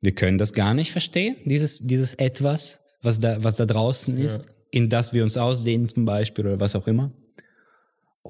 wir 0.00 0.12
können 0.12 0.38
das 0.38 0.52
gar 0.52 0.74
nicht 0.74 0.92
verstehen, 0.92 1.36
dieses, 1.44 1.80
dieses 1.80 2.14
Etwas, 2.14 2.82
was 3.02 3.20
da, 3.20 3.42
was 3.42 3.56
da 3.56 3.66
draußen 3.66 4.16
ist, 4.18 4.46
in 4.70 4.88
das 4.88 5.12
wir 5.12 5.22
uns 5.22 5.36
ausdehnen 5.36 5.88
zum 5.88 6.04
Beispiel 6.04 6.46
oder 6.46 6.60
was 6.60 6.76
auch 6.76 6.86
immer. 6.86 7.12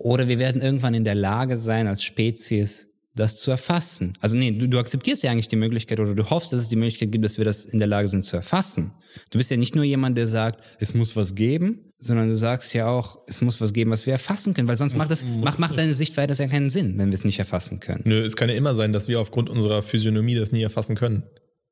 Oder 0.00 0.28
wir 0.28 0.38
werden 0.38 0.62
irgendwann 0.62 0.94
in 0.94 1.04
der 1.04 1.14
Lage 1.14 1.56
sein, 1.56 1.86
als 1.86 2.02
Spezies 2.02 2.90
das 3.16 3.36
zu 3.36 3.50
erfassen. 3.50 4.12
Also 4.20 4.36
nee, 4.36 4.50
du, 4.50 4.68
du 4.68 4.78
akzeptierst 4.78 5.22
ja 5.22 5.30
eigentlich 5.30 5.48
die 5.48 5.56
Möglichkeit 5.56 5.98
oder 6.00 6.14
du 6.14 6.30
hoffst, 6.30 6.52
dass 6.52 6.60
es 6.60 6.68
die 6.68 6.76
Möglichkeit 6.76 7.10
gibt, 7.10 7.24
dass 7.24 7.38
wir 7.38 7.44
das 7.46 7.64
in 7.64 7.78
der 7.78 7.88
Lage 7.88 8.08
sind 8.08 8.24
zu 8.24 8.36
erfassen. 8.36 8.92
Du 9.30 9.38
bist 9.38 9.50
ja 9.50 9.56
nicht 9.56 9.74
nur 9.74 9.84
jemand, 9.84 10.18
der 10.18 10.26
sagt, 10.26 10.62
es 10.78 10.92
muss 10.92 11.16
was 11.16 11.34
geben, 11.34 11.92
sondern 11.96 12.28
du 12.28 12.36
sagst 12.36 12.74
ja 12.74 12.88
auch, 12.88 13.20
es 13.26 13.40
muss 13.40 13.60
was 13.60 13.72
geben, 13.72 13.90
was 13.90 14.04
wir 14.04 14.12
erfassen 14.12 14.52
können, 14.52 14.68
weil 14.68 14.76
sonst 14.76 14.96
macht, 14.96 15.10
das, 15.10 15.24
macht, 15.24 15.58
macht 15.58 15.78
deine 15.78 15.94
Sichtweise 15.94 16.42
ja 16.42 16.48
keinen 16.48 16.68
Sinn, 16.68 16.98
wenn 16.98 17.10
wir 17.10 17.14
es 17.14 17.24
nicht 17.24 17.38
erfassen 17.38 17.80
können. 17.80 18.02
Nö, 18.04 18.22
es 18.22 18.36
kann 18.36 18.50
ja 18.50 18.54
immer 18.54 18.74
sein, 18.74 18.92
dass 18.92 19.08
wir 19.08 19.18
aufgrund 19.18 19.48
unserer 19.48 19.82
Physiognomie 19.82 20.34
das 20.34 20.52
nie 20.52 20.62
erfassen 20.62 20.94
können. 20.94 21.22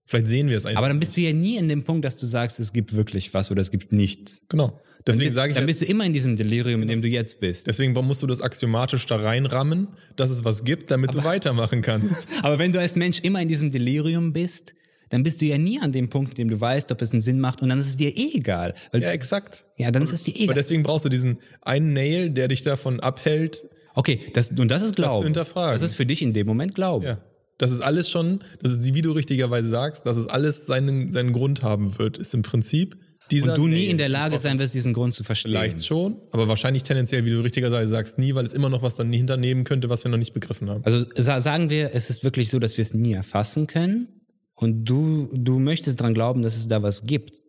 Vielleicht 0.06 0.26
sehen 0.26 0.48
wir 0.48 0.56
es 0.56 0.66
einfach. 0.66 0.78
Aber 0.78 0.88
dann 0.88 1.00
bist 1.00 1.16
du 1.16 1.20
ja 1.20 1.32
nie 1.32 1.56
in 1.56 1.68
dem 1.68 1.84
Punkt, 1.84 2.04
dass 2.04 2.16
du 2.16 2.26
sagst, 2.26 2.60
es 2.60 2.72
gibt 2.72 2.94
wirklich 2.94 3.32
was 3.34 3.50
oder 3.50 3.60
es 3.60 3.70
gibt 3.70 3.92
nichts. 3.92 4.42
genau. 4.48 4.80
Deswegen 5.06 5.32
sage 5.34 5.50
ich 5.52 5.54
Dann 5.56 5.64
ja- 5.64 5.66
bist 5.66 5.82
du 5.82 5.84
immer 5.84 6.04
in 6.06 6.12
diesem 6.14 6.36
Delirium, 6.36 6.80
in 6.82 6.88
dem 6.88 7.02
du 7.02 7.08
jetzt 7.08 7.38
bist. 7.40 7.66
Deswegen 7.66 7.92
musst 7.92 8.22
du 8.22 8.26
das 8.26 8.40
axiomatisch 8.40 9.04
da 9.06 9.16
reinrammen, 9.16 9.88
dass 10.16 10.30
es 10.30 10.44
was 10.44 10.64
gibt, 10.64 10.90
damit 10.90 11.12
du 11.14 11.22
weitermachen 11.24 11.82
kannst. 11.82 12.26
Aber 12.42 12.58
wenn 12.58 12.72
du 12.72 12.80
als 12.80 12.96
Mensch 12.96 13.20
immer 13.20 13.42
in 13.42 13.48
diesem 13.48 13.70
Delirium 13.70 14.32
bist, 14.32 14.72
dann 15.10 15.22
bist 15.22 15.42
du 15.42 15.44
ja 15.44 15.58
nie 15.58 15.78
an 15.78 15.92
dem 15.92 16.08
Punkt, 16.08 16.30
in 16.30 16.36
dem 16.36 16.48
du 16.48 16.60
weißt, 16.60 16.90
ob 16.90 17.02
es 17.02 17.12
einen 17.12 17.20
Sinn 17.20 17.38
macht 17.38 17.60
und 17.60 17.68
dann 17.68 17.78
ist 17.78 17.86
es 17.86 17.96
dir 17.98 18.16
eh 18.16 18.32
egal. 18.36 18.74
Weil, 18.92 19.02
ja, 19.02 19.08
ja, 19.08 19.14
exakt. 19.14 19.66
dann 19.78 20.02
ist 20.02 20.12
es 20.12 20.22
dir 20.22 20.32
eh 20.32 20.36
Aber 20.36 20.42
egal. 20.44 20.54
deswegen 20.54 20.82
brauchst 20.82 21.04
du 21.04 21.10
diesen 21.10 21.38
einen 21.60 21.92
Nail, 21.92 22.30
der 22.30 22.48
dich 22.48 22.62
davon 22.62 23.00
abhält. 23.00 23.64
Okay, 23.94 24.20
das, 24.32 24.50
und 24.50 24.68
das 24.68 24.82
ist 24.82 24.96
Glauben. 24.96 25.24
hinterfragen. 25.24 25.74
Das 25.74 25.82
ist 25.82 25.94
für 25.94 26.06
dich 26.06 26.22
in 26.22 26.32
dem 26.32 26.46
Moment 26.46 26.74
Glauben. 26.74 27.04
Ja. 27.04 27.18
Das 27.58 27.70
ist 27.70 27.80
alles 27.80 28.10
schon, 28.10 28.40
das 28.62 28.72
ist, 28.72 28.94
wie 28.94 29.02
du 29.02 29.12
richtigerweise 29.12 29.68
sagst, 29.68 30.06
dass 30.06 30.16
es 30.16 30.26
alles 30.26 30.66
seinen, 30.66 31.12
seinen 31.12 31.32
Grund 31.32 31.62
haben 31.62 31.96
wird, 31.98 32.18
ist 32.18 32.34
im 32.34 32.42
Prinzip 32.42 32.96
dieser 33.30 33.54
Und 33.54 33.58
du 33.58 33.66
nie 33.68 33.86
in 33.86 33.98
der 33.98 34.08
Lage 34.08 34.38
sein 34.38 34.58
wirst, 34.58 34.74
diesen 34.74 34.92
Grund 34.92 35.14
zu 35.14 35.24
verstehen. 35.24 35.52
Vielleicht 35.52 35.84
schon, 35.84 36.16
aber 36.30 36.48
wahrscheinlich 36.48 36.82
tendenziell, 36.82 37.24
wie 37.24 37.30
du 37.30 37.40
richtigerweise 37.40 37.88
sagst, 37.90 38.18
nie, 38.18 38.34
weil 38.34 38.44
es 38.44 38.54
immer 38.54 38.68
noch 38.68 38.82
was 38.82 38.94
dann 38.96 39.12
hinternehmen 39.12 39.64
könnte, 39.64 39.88
was 39.88 40.04
wir 40.04 40.10
noch 40.10 40.18
nicht 40.18 40.34
begriffen 40.34 40.68
haben. 40.68 40.84
Also 40.84 41.04
sa 41.14 41.40
sagen 41.40 41.70
wir, 41.70 41.90
es 41.94 42.10
ist 42.10 42.24
wirklich 42.24 42.50
so, 42.50 42.58
dass 42.58 42.76
wir 42.76 42.82
es 42.82 42.94
nie 42.94 43.12
erfassen 43.12 43.66
können 43.66 44.08
und 44.54 44.84
du, 44.84 45.28
du 45.32 45.58
möchtest 45.58 46.00
dran 46.00 46.14
glauben, 46.14 46.42
dass 46.42 46.56
es 46.56 46.68
da 46.68 46.82
was 46.82 47.04
gibt. 47.04 47.43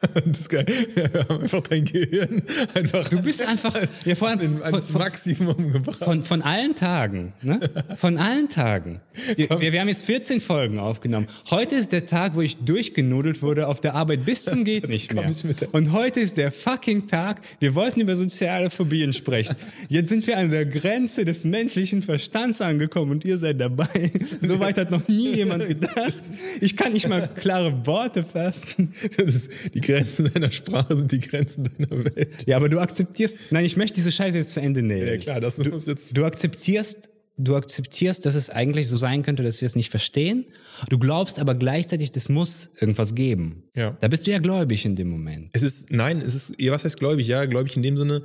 Das 0.14 0.40
ist 0.40 0.48
geil. 0.48 0.66
Wir 0.94 1.24
haben 1.28 1.42
einfach 1.42 1.60
dein 1.60 1.84
Gehirn 1.84 2.42
einfach 2.74 3.08
Du 3.08 3.20
bist 3.20 3.42
einfach, 3.42 3.74
ja, 4.04 4.14
vor 4.14 4.28
allem 4.28 4.62
ans 4.62 4.90
von, 4.90 5.00
Maximum 5.00 5.72
gebracht. 5.72 6.02
von, 6.02 6.22
von 6.22 6.42
allen 6.42 6.74
Tagen, 6.74 7.32
ne? 7.42 7.60
Von 7.96 8.16
allen 8.16 8.48
Tagen. 8.48 9.00
Wir, 9.36 9.50
wir, 9.50 9.72
wir 9.72 9.80
haben 9.80 9.88
jetzt 9.88 10.06
14 10.06 10.40
Folgen 10.40 10.78
aufgenommen. 10.78 11.26
Heute 11.50 11.74
ist 11.74 11.92
der 11.92 12.06
Tag, 12.06 12.34
wo 12.34 12.40
ich 12.40 12.58
durchgenudelt 12.58 13.42
wurde 13.42 13.68
auf 13.68 13.80
der 13.80 13.94
Arbeit 13.94 14.24
bis 14.24 14.44
zum 14.44 14.64
geht 14.64 14.88
nicht 14.88 15.12
mehr. 15.12 15.30
Und 15.72 15.92
heute 15.92 16.20
ist 16.20 16.36
der 16.36 16.50
fucking 16.50 17.06
Tag. 17.06 17.42
Wir 17.58 17.74
wollten 17.74 18.00
über 18.00 18.16
soziale 18.16 18.70
Phobien 18.70 19.12
sprechen. 19.12 19.56
Jetzt 19.88 20.08
sind 20.08 20.26
wir 20.26 20.38
an 20.38 20.50
der 20.50 20.64
Grenze 20.64 21.24
des 21.24 21.44
menschlichen 21.44 22.02
Verstands 22.02 22.60
angekommen 22.60 23.10
und 23.12 23.24
ihr 23.24 23.38
seid 23.38 23.60
dabei. 23.60 23.88
So 24.40 24.58
weit 24.58 24.78
hat 24.78 24.90
noch 24.90 25.06
nie 25.08 25.34
jemand 25.36 25.66
gedacht. 25.68 26.14
Ich 26.60 26.76
kann 26.76 26.92
nicht 26.92 27.08
mal 27.08 27.28
klare 27.28 27.86
Worte 27.86 28.24
fassen. 28.24 28.94
Das 29.16 29.34
ist, 29.34 29.50
die 29.74 29.80
Grenzen 29.90 30.30
deiner 30.32 30.52
Sprache 30.52 30.96
sind 30.96 31.12
die 31.12 31.20
Grenzen 31.20 31.70
deiner 31.76 32.04
Welt. 32.04 32.44
Ja, 32.46 32.56
aber 32.56 32.68
du 32.68 32.78
akzeptierst, 32.78 33.38
nein, 33.50 33.64
ich 33.64 33.76
möchte 33.76 33.96
diese 33.96 34.12
Scheiße 34.12 34.36
jetzt 34.36 34.54
zu 34.54 34.60
Ende 34.60 34.82
nehmen. 34.82 35.06
Ja 35.06 35.16
klar, 35.16 35.40
das 35.40 35.58
muss 35.58 35.86
jetzt. 35.86 36.16
Du 36.16 36.24
akzeptierst, 36.24 37.10
du 37.36 37.56
akzeptierst, 37.56 38.24
dass 38.26 38.34
es 38.34 38.50
eigentlich 38.50 38.88
so 38.88 38.96
sein 38.96 39.22
könnte, 39.22 39.42
dass 39.42 39.60
wir 39.60 39.66
es 39.66 39.76
nicht 39.76 39.90
verstehen. 39.90 40.46
Du 40.88 40.98
glaubst 40.98 41.38
aber 41.38 41.54
gleichzeitig, 41.54 42.12
das 42.12 42.28
muss 42.28 42.70
irgendwas 42.80 43.14
geben. 43.14 43.64
Ja. 43.74 43.96
Da 44.00 44.08
bist 44.08 44.26
du 44.26 44.30
ja 44.30 44.38
gläubig 44.38 44.84
in 44.84 44.96
dem 44.96 45.08
Moment. 45.08 45.50
Es 45.52 45.62
ist, 45.62 45.92
nein, 45.92 46.22
es 46.24 46.34
ist, 46.34 46.54
ja, 46.58 46.72
was 46.72 46.84
heißt 46.84 46.98
gläubig? 46.98 47.26
Ja, 47.26 47.44
gläubig 47.46 47.76
in 47.76 47.82
dem 47.82 47.96
Sinne, 47.96 48.22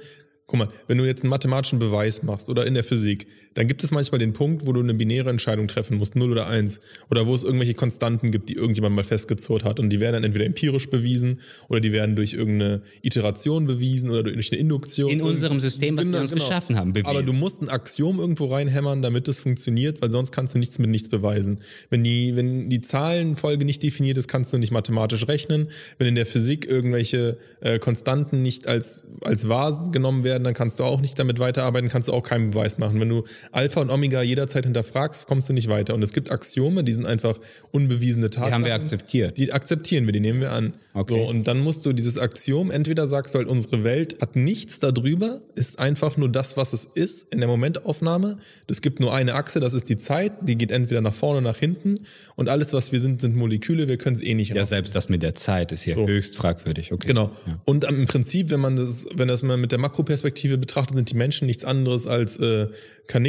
guck 0.48 0.60
mal, 0.60 0.70
wenn 0.88 0.98
du 0.98 1.06
jetzt 1.06 1.24
einen 1.24 1.30
mathematischen 1.30 1.80
Beweis 1.80 2.24
machst 2.24 2.50
oder 2.50 2.66
in 2.66 2.74
der 2.74 2.84
Physik, 2.84 3.28
dann 3.56 3.68
gibt 3.68 3.84
es 3.84 3.92
manchmal 3.92 4.20
den 4.20 4.34
Punkt, 4.34 4.68
wo 4.68 4.74
du 4.74 4.82
eine 4.82 4.94
binäre 4.94 5.30
Entscheidung 5.30 5.68
treffen 5.68 5.98
musst, 5.98 6.16
0 6.16 6.32
oder 6.32 6.48
1, 6.48 6.80
oder 7.10 7.26
wo 7.26 7.34
es 7.34 7.44
irgendwelche 7.44 7.74
Konstanten 7.74 8.32
gibt, 8.32 8.50
die 8.50 8.54
irgendjemand 8.54 8.96
mal 8.96 9.04
festgezurrt 9.04 9.64
hat 9.64 9.80
und 9.80 9.90
die 9.90 10.00
werden 10.00 10.14
dann 10.16 10.24
entweder 10.26 10.46
empirisch 10.46 10.90
bewiesen 10.90 11.40
oder 11.70 11.80
die 11.80 11.92
werden 11.92 12.16
durch 12.16 12.34
irgendeine 12.34 12.82
Iteration 13.02 13.66
bewiesen 13.66 14.10
oder 14.10 14.24
durch 14.24 14.52
eine 14.52 14.60
Induktion. 14.60 15.10
In 15.10 15.22
unserem 15.22 15.60
System, 15.60 15.98
was 15.98 16.12
wir 16.12 16.20
uns 16.20 16.32
geschaffen 16.32 16.78
haben, 16.78 16.94
bewiesen. 16.94 17.10
Aber 17.10 17.24
du 17.24 17.34
musst 17.34 17.62
ein 17.62 17.70
Axiom 17.70 18.20
irgendwo 18.20 18.46
reinhämmern, 18.46 19.02
damit 19.02 19.28
es 19.28 19.40
funktioniert, 19.40 20.02
weil 20.02 20.10
sonst 20.10 20.32
kannst 20.32 20.54
du 20.54 20.60
nichts 20.60 20.78
mit 20.78 20.90
nichts 20.90 21.08
beweisen. 21.08 21.62
Wenn 21.90 22.04
die, 22.04 22.36
wenn 22.36 22.70
die 22.70 22.82
Zahlenfolge 22.82 23.64
nicht 23.64 23.82
definiert 23.82 24.18
ist, 24.18 24.28
kannst 24.28 24.52
du 24.52 24.58
nicht 24.58 24.72
mathematisch 24.72 25.28
rechnen. 25.28 25.70
Wenn 25.98 26.08
in 26.08 26.16
der 26.16 26.26
Physik 26.26 26.68
irgendwelche 26.68 27.38
äh, 27.62 27.80
Konstanten 27.80 28.42
nicht 28.42 28.68
als, 28.68 29.08
als 29.22 29.48
wahr 29.48 29.66
genommen 29.92 30.24
werden, 30.24 30.44
dann 30.44 30.54
kannst 30.54 30.80
du 30.80 30.84
auch 30.84 31.00
nicht 31.00 31.18
damit 31.18 31.40
weiterarbeiten, 31.40 31.90
kannst 31.90 32.10
du 32.10 32.14
auch 32.14 32.22
keinen 32.22 32.52
Beweis 32.52 32.78
machen. 32.78 33.00
Wenn 33.00 33.10
du 33.10 33.24
Alpha 33.52 33.82
und 33.82 33.90
Omega 33.90 34.22
jederzeit 34.22 34.66
hinterfragst, 34.66 35.28
kommst 35.28 35.50
du 35.50 35.54
nicht 35.54 35.68
weiter. 35.68 35.94
Und 35.94 36.04
es 36.04 36.14
gibt 36.14 36.32
Axiome, 36.32 36.84
die 36.84 36.94
sind 36.94 37.08
einfach 37.08 37.40
unbewiesene 37.72 38.30
Tatsachen. 38.30 38.50
Die 38.50 38.54
haben 38.54 38.66
wir 38.66 38.74
akzeptiert. 38.76 39.38
Die 39.38 39.52
akzeptieren 39.52 40.06
wir, 40.06 40.14
die 40.14 40.20
nehmen 40.20 40.42
wir 40.42 40.52
an. 40.52 40.74
Okay. 40.94 41.16
So, 41.16 41.30
und 41.30 41.46
dann 41.46 41.60
musst 41.60 41.86
du 41.86 41.94
dieses 41.94 42.18
Axiom, 42.18 42.72
entweder 42.72 43.08
sagst 43.08 43.34
du 43.34 43.40
halt, 43.40 43.48
unsere 43.48 43.84
Welt 43.84 44.22
hat 44.22 44.36
nichts 44.36 44.80
darüber, 44.80 45.42
ist 45.56 45.80
einfach 45.80 46.18
nur 46.18 46.30
das, 46.30 46.58
was 46.58 46.74
es 46.74 46.86
ist 46.86 47.34
in 47.34 47.40
der 47.40 47.50
Momentaufnahme. 47.50 48.38
Es 48.68 48.82
gibt 48.82 49.00
nur 49.00 49.14
eine 49.14 49.36
Achse, 49.36 49.60
das 49.60 49.74
ist 49.74 49.90
die 49.90 49.98
Zeit, 49.98 50.34
die 50.42 50.58
geht 50.58 50.72
entweder 50.72 51.02
nach 51.02 51.14
vorne, 51.14 51.42
nach 51.42 51.58
hinten. 51.58 52.02
Und 52.36 52.50
alles, 52.50 52.74
was 52.74 52.92
wir 52.92 53.00
sind, 53.00 53.22
sind 53.22 53.36
Moleküle, 53.36 53.88
wir 53.88 53.98
können 53.98 54.16
es 54.16 54.22
eh 54.22 54.34
nicht 54.34 54.54
Ja, 54.54 54.66
selbst 54.66 54.96
das 54.96 55.10
mit 55.10 55.22
der 55.22 55.36
Zeit 55.36 55.72
ist 55.72 55.84
hier 55.84 55.96
höchst 55.96 56.38
fragwürdig. 56.38 56.92
Okay. 56.92 57.08
Genau. 57.08 57.32
Und 57.66 57.86
im 57.86 58.06
Prinzip, 58.06 58.50
wenn 58.50 58.60
man 58.60 58.76
das, 58.76 59.08
wenn 59.14 59.28
das 59.28 59.44
mal 59.44 59.58
mit 59.58 59.72
der 59.72 59.80
Makroperspektive 59.80 60.58
betrachtet, 60.58 60.96
sind 60.96 61.12
die 61.12 61.16
Menschen 61.16 61.46
nichts 61.46 61.66
anderes 61.66 62.08
als 62.08 62.38
äh, 62.38 62.68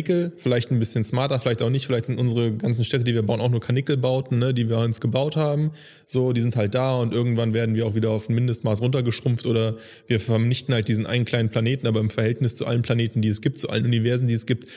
Kanickel, 0.06 0.32
vielleicht 0.36 0.70
ein 0.70 0.78
bisschen 0.78 1.04
smarter, 1.04 1.38
vielleicht 1.40 1.62
auch 1.62 1.70
nicht. 1.70 1.86
Vielleicht 1.86 2.06
sind 2.06 2.18
unsere 2.18 2.52
ganzen 2.52 2.84
Städte, 2.84 3.04
die 3.04 3.14
wir 3.14 3.22
bauen, 3.22 3.40
auch 3.40 3.50
nur 3.50 3.60
Kanickelbauten, 3.60 4.38
ne, 4.38 4.54
die 4.54 4.68
wir 4.68 4.78
uns 4.78 5.00
gebaut 5.00 5.36
haben. 5.36 5.72
So, 6.04 6.32
die 6.32 6.40
sind 6.40 6.56
halt 6.56 6.74
da 6.74 6.96
und 6.96 7.12
irgendwann 7.12 7.52
werden 7.54 7.74
wir 7.74 7.86
auch 7.86 7.94
wieder 7.94 8.10
auf 8.10 8.28
ein 8.28 8.34
Mindestmaß 8.34 8.80
runtergeschrumpft 8.80 9.46
oder 9.46 9.76
wir 10.06 10.20
vernichten 10.20 10.74
halt 10.74 10.88
diesen 10.88 11.06
einen 11.06 11.24
kleinen 11.24 11.50
Planeten, 11.50 11.86
aber 11.86 12.00
im 12.00 12.10
Verhältnis 12.10 12.56
zu 12.56 12.66
allen 12.66 12.82
Planeten, 12.82 13.20
die 13.22 13.28
es 13.28 13.40
gibt, 13.40 13.58
zu 13.58 13.68
allen 13.68 13.84
Universen, 13.84 14.28
die 14.28 14.34
es 14.34 14.46
gibt, 14.46 14.68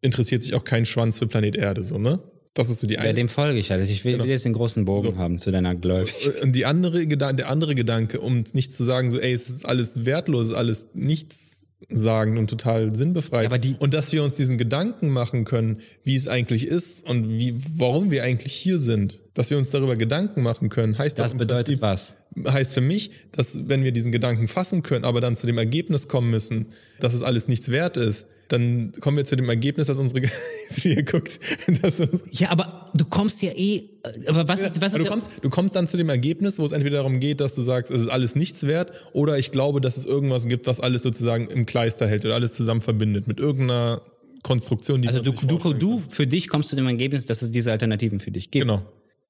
interessiert 0.00 0.42
sich 0.42 0.54
auch 0.54 0.64
kein 0.64 0.84
Schwanz 0.84 1.18
für 1.18 1.26
Planet 1.26 1.56
Erde, 1.56 1.82
so, 1.82 1.98
ne? 1.98 2.20
Das 2.56 2.70
ist 2.70 2.78
so 2.78 2.86
die 2.86 2.94
Ja, 2.94 3.00
eine. 3.00 3.14
dem 3.14 3.28
folge 3.28 3.58
ich 3.58 3.72
halt. 3.72 3.88
Ich 3.90 4.04
will, 4.04 4.16
will 4.16 4.26
jetzt 4.26 4.44
den 4.44 4.52
großen 4.52 4.84
Bogen 4.84 5.18
haben 5.18 5.38
zu 5.38 5.50
deiner 5.50 5.74
Gläubig. 5.74 6.14
Und 6.40 6.52
die 6.52 6.66
andere, 6.66 7.04
der 7.04 7.48
andere 7.48 7.74
Gedanke, 7.74 8.20
um 8.20 8.44
nicht 8.52 8.72
zu 8.72 8.84
sagen, 8.84 9.10
so, 9.10 9.18
ey, 9.18 9.32
es 9.32 9.50
ist 9.50 9.66
alles 9.66 10.04
wertlos, 10.04 10.46
es 10.46 10.52
ist 10.52 10.56
alles 10.56 10.86
nichts 10.94 11.53
sagen 11.90 12.38
und 12.38 12.48
total 12.48 12.94
sinnbefreit. 12.94 13.46
Aber 13.46 13.58
die- 13.58 13.76
und 13.78 13.94
dass 13.94 14.12
wir 14.12 14.22
uns 14.22 14.36
diesen 14.36 14.58
Gedanken 14.58 15.08
machen 15.08 15.44
können, 15.44 15.78
wie 16.02 16.14
es 16.14 16.28
eigentlich 16.28 16.66
ist 16.66 17.08
und 17.08 17.28
wie, 17.28 17.54
warum 17.76 18.10
wir 18.10 18.22
eigentlich 18.24 18.54
hier 18.54 18.78
sind, 18.78 19.20
dass 19.34 19.50
wir 19.50 19.58
uns 19.58 19.70
darüber 19.70 19.96
Gedanken 19.96 20.42
machen 20.42 20.68
können, 20.68 20.96
heißt 20.98 21.18
Das 21.18 21.34
bedeutet 21.34 21.66
Prinzip, 21.66 21.82
was? 21.82 22.16
Heißt 22.46 22.74
für 22.74 22.80
mich, 22.80 23.10
dass 23.32 23.68
wenn 23.68 23.84
wir 23.84 23.92
diesen 23.92 24.12
Gedanken 24.12 24.48
fassen 24.48 24.82
können, 24.82 25.04
aber 25.04 25.20
dann 25.20 25.36
zu 25.36 25.46
dem 25.46 25.58
Ergebnis 25.58 26.08
kommen 26.08 26.30
müssen, 26.30 26.66
dass 27.00 27.14
es 27.14 27.22
alles 27.22 27.48
nichts 27.48 27.70
wert 27.70 27.96
ist, 27.96 28.26
dann 28.48 28.92
kommen 29.00 29.16
wir 29.16 29.24
zu 29.24 29.36
dem 29.36 29.48
Ergebnis, 29.48 29.86
dass 29.86 29.98
unsere, 29.98 30.22
wie 30.74 31.02
guckt, 31.02 31.40
dass 31.82 32.02
Ja, 32.30 32.50
aber 32.50 32.90
du 32.94 33.04
kommst 33.06 33.42
ja 33.42 33.52
eh. 33.52 33.84
Aber 34.26 34.46
was 34.48 34.62
ist, 34.62 34.80
was 34.80 34.94
ist 34.94 35.04
du, 35.04 35.08
kommst, 35.08 35.30
du 35.40 35.50
kommst 35.50 35.74
dann 35.74 35.86
zu 35.86 35.96
dem 35.96 36.08
Ergebnis, 36.08 36.58
wo 36.58 36.64
es 36.64 36.72
entweder 36.72 36.98
darum 36.98 37.20
geht, 37.20 37.40
dass 37.40 37.54
du 37.54 37.62
sagst, 37.62 37.90
es 37.90 38.02
ist 38.02 38.08
alles 38.08 38.34
nichts 38.34 38.64
wert, 38.66 38.92
oder 39.12 39.38
ich 39.38 39.50
glaube, 39.50 39.80
dass 39.80 39.96
es 39.96 40.04
irgendwas 40.04 40.46
gibt, 40.46 40.66
was 40.66 40.80
alles 40.80 41.02
sozusagen 41.02 41.46
im 41.46 41.66
Kleister 41.66 42.06
hält 42.06 42.24
oder 42.24 42.34
alles 42.34 42.54
zusammen 42.54 42.82
verbindet 42.82 43.26
mit 43.26 43.40
irgendeiner 43.40 44.02
Konstruktion, 44.42 45.00
die 45.00 45.08
also 45.08 45.20
du, 45.20 45.32
du, 45.32 45.72
du 45.72 46.02
für 46.08 46.26
dich 46.26 46.48
kommst 46.48 46.68
zu 46.68 46.76
dem 46.76 46.86
Ergebnis, 46.86 47.24
dass 47.24 47.40
es 47.40 47.50
diese 47.50 47.72
Alternativen 47.72 48.20
für 48.20 48.30
dich 48.30 48.50
gibt. 48.50 48.66
Genau. 48.66 48.82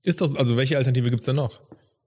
Ist 0.02 0.20
doch, 0.20 0.34
also 0.36 0.56
welche 0.56 0.76
Alternative 0.76 1.08
gibt 1.08 1.20
es 1.20 1.26
denn 1.26 1.36
noch? 1.36 1.60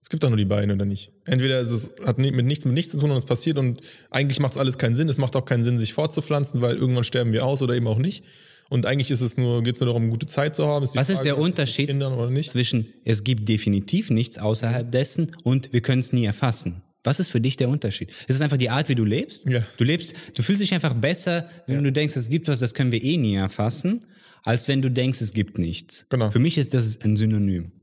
Es 0.08 0.10
gibt 0.10 0.24
doch 0.24 0.30
nur 0.30 0.38
die 0.38 0.46
beiden, 0.46 0.72
oder 0.72 0.86
nicht? 0.86 1.12
Entweder 1.26 1.60
ist 1.60 1.72
es 1.72 1.92
hat 2.06 2.18
mit 2.18 2.34
nichts 2.46 2.64
mit 2.64 2.74
nichts 2.74 2.94
zu 2.94 2.98
tun 2.98 3.12
und 3.12 3.18
es 3.18 3.26
passiert 3.26 3.58
und 3.58 3.82
eigentlich 4.10 4.40
macht 4.40 4.54
es 4.54 4.58
alles 4.58 4.78
keinen 4.78 4.96
Sinn. 4.96 5.10
Es 5.10 5.18
macht 5.18 5.36
auch 5.36 5.44
keinen 5.44 5.64
Sinn, 5.64 5.78
sich 5.78 5.92
fortzupflanzen, 5.92 6.62
weil 6.62 6.78
irgendwann 6.78 7.04
sterben 7.04 7.34
wir 7.34 7.46
aus 7.46 7.62
oder 7.62 7.76
eben 7.76 7.88
auch 7.88 7.98
nicht. 7.98 8.24
Und 8.70 8.86
eigentlich 8.86 9.12
ist 9.12 9.20
es 9.20 9.36
nur, 9.36 9.64
geht 9.64 9.76
es 9.76 9.82
nur 9.82 9.88
darum, 9.88 10.10
gute 10.10 10.26
Zeit 10.26 10.56
zu 10.56 10.66
haben. 10.66 10.86
die 10.86 10.98
Was 10.98 11.10
ist 11.10 11.18
Frage, 11.18 11.28
der 11.28 11.36
mit 11.36 11.44
Unterschied 11.44 12.50
zwischen 12.50 12.88
es 13.04 13.26
gibt 13.26 13.50
definitiv 13.50 14.10
nichts 14.10 14.38
außerhalb 14.38 14.90
dessen 14.90 15.34
und 15.44 15.74
wir 15.74 15.82
können 15.82 16.00
es 16.00 16.14
nie 16.14 16.24
erfassen? 16.24 16.84
Was 17.04 17.20
ist 17.20 17.30
für 17.30 17.42
dich 17.42 17.58
der 17.58 17.68
Unterschied? 17.68 18.12
Ist 18.28 18.36
es 18.36 18.42
einfach 18.42 18.56
die 18.56 18.70
Art, 18.70 18.88
wie 18.88 18.96
du 18.96 19.04
lebst? 19.04 19.46
Ja. 19.46 19.66
Du 19.76 19.84
lebst, 19.84 20.16
du 20.38 20.42
fühlst 20.42 20.62
dich 20.62 20.74
einfach 20.74 20.94
besser, 20.94 21.50
wenn 21.68 21.84
du 21.84 21.92
denkst, 21.92 22.16
es 22.16 22.30
gibt 22.30 22.48
was, 22.48 22.62
das 22.62 22.74
können 22.74 22.94
wir 22.94 23.04
eh 23.04 23.18
nie 23.18 23.36
erfassen, 23.36 24.06
als 24.46 24.70
wenn 24.70 24.82
du 24.82 24.90
denkst, 24.90 25.20
es 25.20 25.34
gibt 25.34 25.58
nichts. 25.58 26.06
Genau. 26.10 26.32
Für 26.32 26.40
mich 26.40 26.58
ist 26.58 26.74
das 26.74 27.02
ein 27.02 27.18
Synonym. 27.18 27.74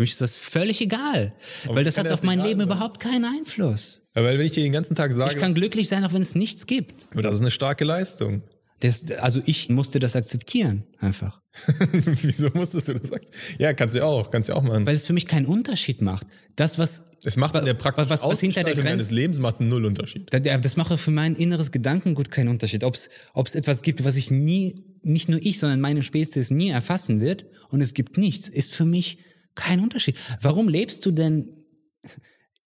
Für 0.00 0.04
mich 0.04 0.12
ist 0.12 0.20
das 0.22 0.36
völlig 0.36 0.80
egal, 0.80 1.34
weil 1.66 1.84
das 1.84 1.98
hat 1.98 2.06
das 2.06 2.12
auf 2.14 2.22
mein 2.22 2.38
Leben 2.40 2.60
sein? 2.60 2.68
überhaupt 2.68 3.00
keinen 3.00 3.26
Einfluss. 3.26 4.06
Weil 4.14 4.38
wenn 4.38 4.46
ich 4.46 4.52
dir 4.52 4.62
den 4.62 4.72
ganzen 4.72 4.94
Tag 4.94 5.12
sage, 5.12 5.32
Ich 5.34 5.38
kann 5.38 5.52
glücklich 5.52 5.88
sein, 5.90 6.02
auch 6.06 6.14
wenn 6.14 6.22
es 6.22 6.34
nichts 6.34 6.66
gibt. 6.66 7.06
aber 7.12 7.20
das 7.20 7.34
ist 7.34 7.42
eine 7.42 7.50
starke 7.50 7.84
Leistung. 7.84 8.42
Das, 8.80 9.10
also 9.18 9.42
ich 9.44 9.68
musste 9.68 9.98
das 10.00 10.16
akzeptieren, 10.16 10.84
einfach. 11.00 11.42
Wieso 11.92 12.48
musstest 12.54 12.88
du 12.88 12.94
das 12.94 13.10
sagen? 13.10 13.26
Ja, 13.58 13.74
kannst 13.74 13.94
du 13.94 13.98
ja 13.98 14.06
auch, 14.06 14.30
kannst 14.30 14.48
du 14.48 14.54
ja 14.54 14.58
auch 14.58 14.62
machen. 14.62 14.86
Weil 14.86 14.96
es 14.96 15.06
für 15.06 15.12
mich 15.12 15.26
keinen 15.26 15.44
Unterschied 15.44 16.00
macht. 16.00 16.26
Das, 16.56 16.78
was 16.78 17.02
Es 17.22 17.36
macht 17.36 17.54
in 17.56 17.66
der 17.66 17.74
praktischen 17.74 18.08
was- 18.08 18.22
was 18.22 18.40
hinter 18.40 18.64
der 18.64 18.72
Grenze- 18.72 18.88
deines 18.88 19.10
Lebens 19.10 19.38
macht 19.38 19.60
einen 19.60 19.68
Nullunterschied. 19.68 20.32
Da- 20.32 20.38
der- 20.38 20.56
Das 20.56 20.76
macht 20.78 20.98
für 20.98 21.10
mein 21.10 21.34
inneres 21.34 21.72
Gedankengut 21.72 22.30
keinen 22.30 22.48
Unterschied. 22.48 22.84
Ob 22.84 22.94
es 22.94 23.54
etwas 23.54 23.82
gibt, 23.82 24.02
was 24.04 24.16
ich 24.16 24.30
nie, 24.30 24.82
nicht 25.02 25.28
nur 25.28 25.40
ich, 25.44 25.58
sondern 25.58 25.82
meine 25.82 26.02
Spezies 26.02 26.50
nie 26.50 26.70
erfassen 26.70 27.20
wird 27.20 27.44
und 27.68 27.82
es 27.82 27.92
gibt 27.92 28.16
nichts, 28.16 28.48
ist 28.48 28.74
für 28.74 28.86
mich 28.86 29.18
kein 29.54 29.80
Unterschied. 29.80 30.16
Warum 30.40 30.68
lebst 30.68 31.04
du 31.06 31.10
denn 31.10 31.48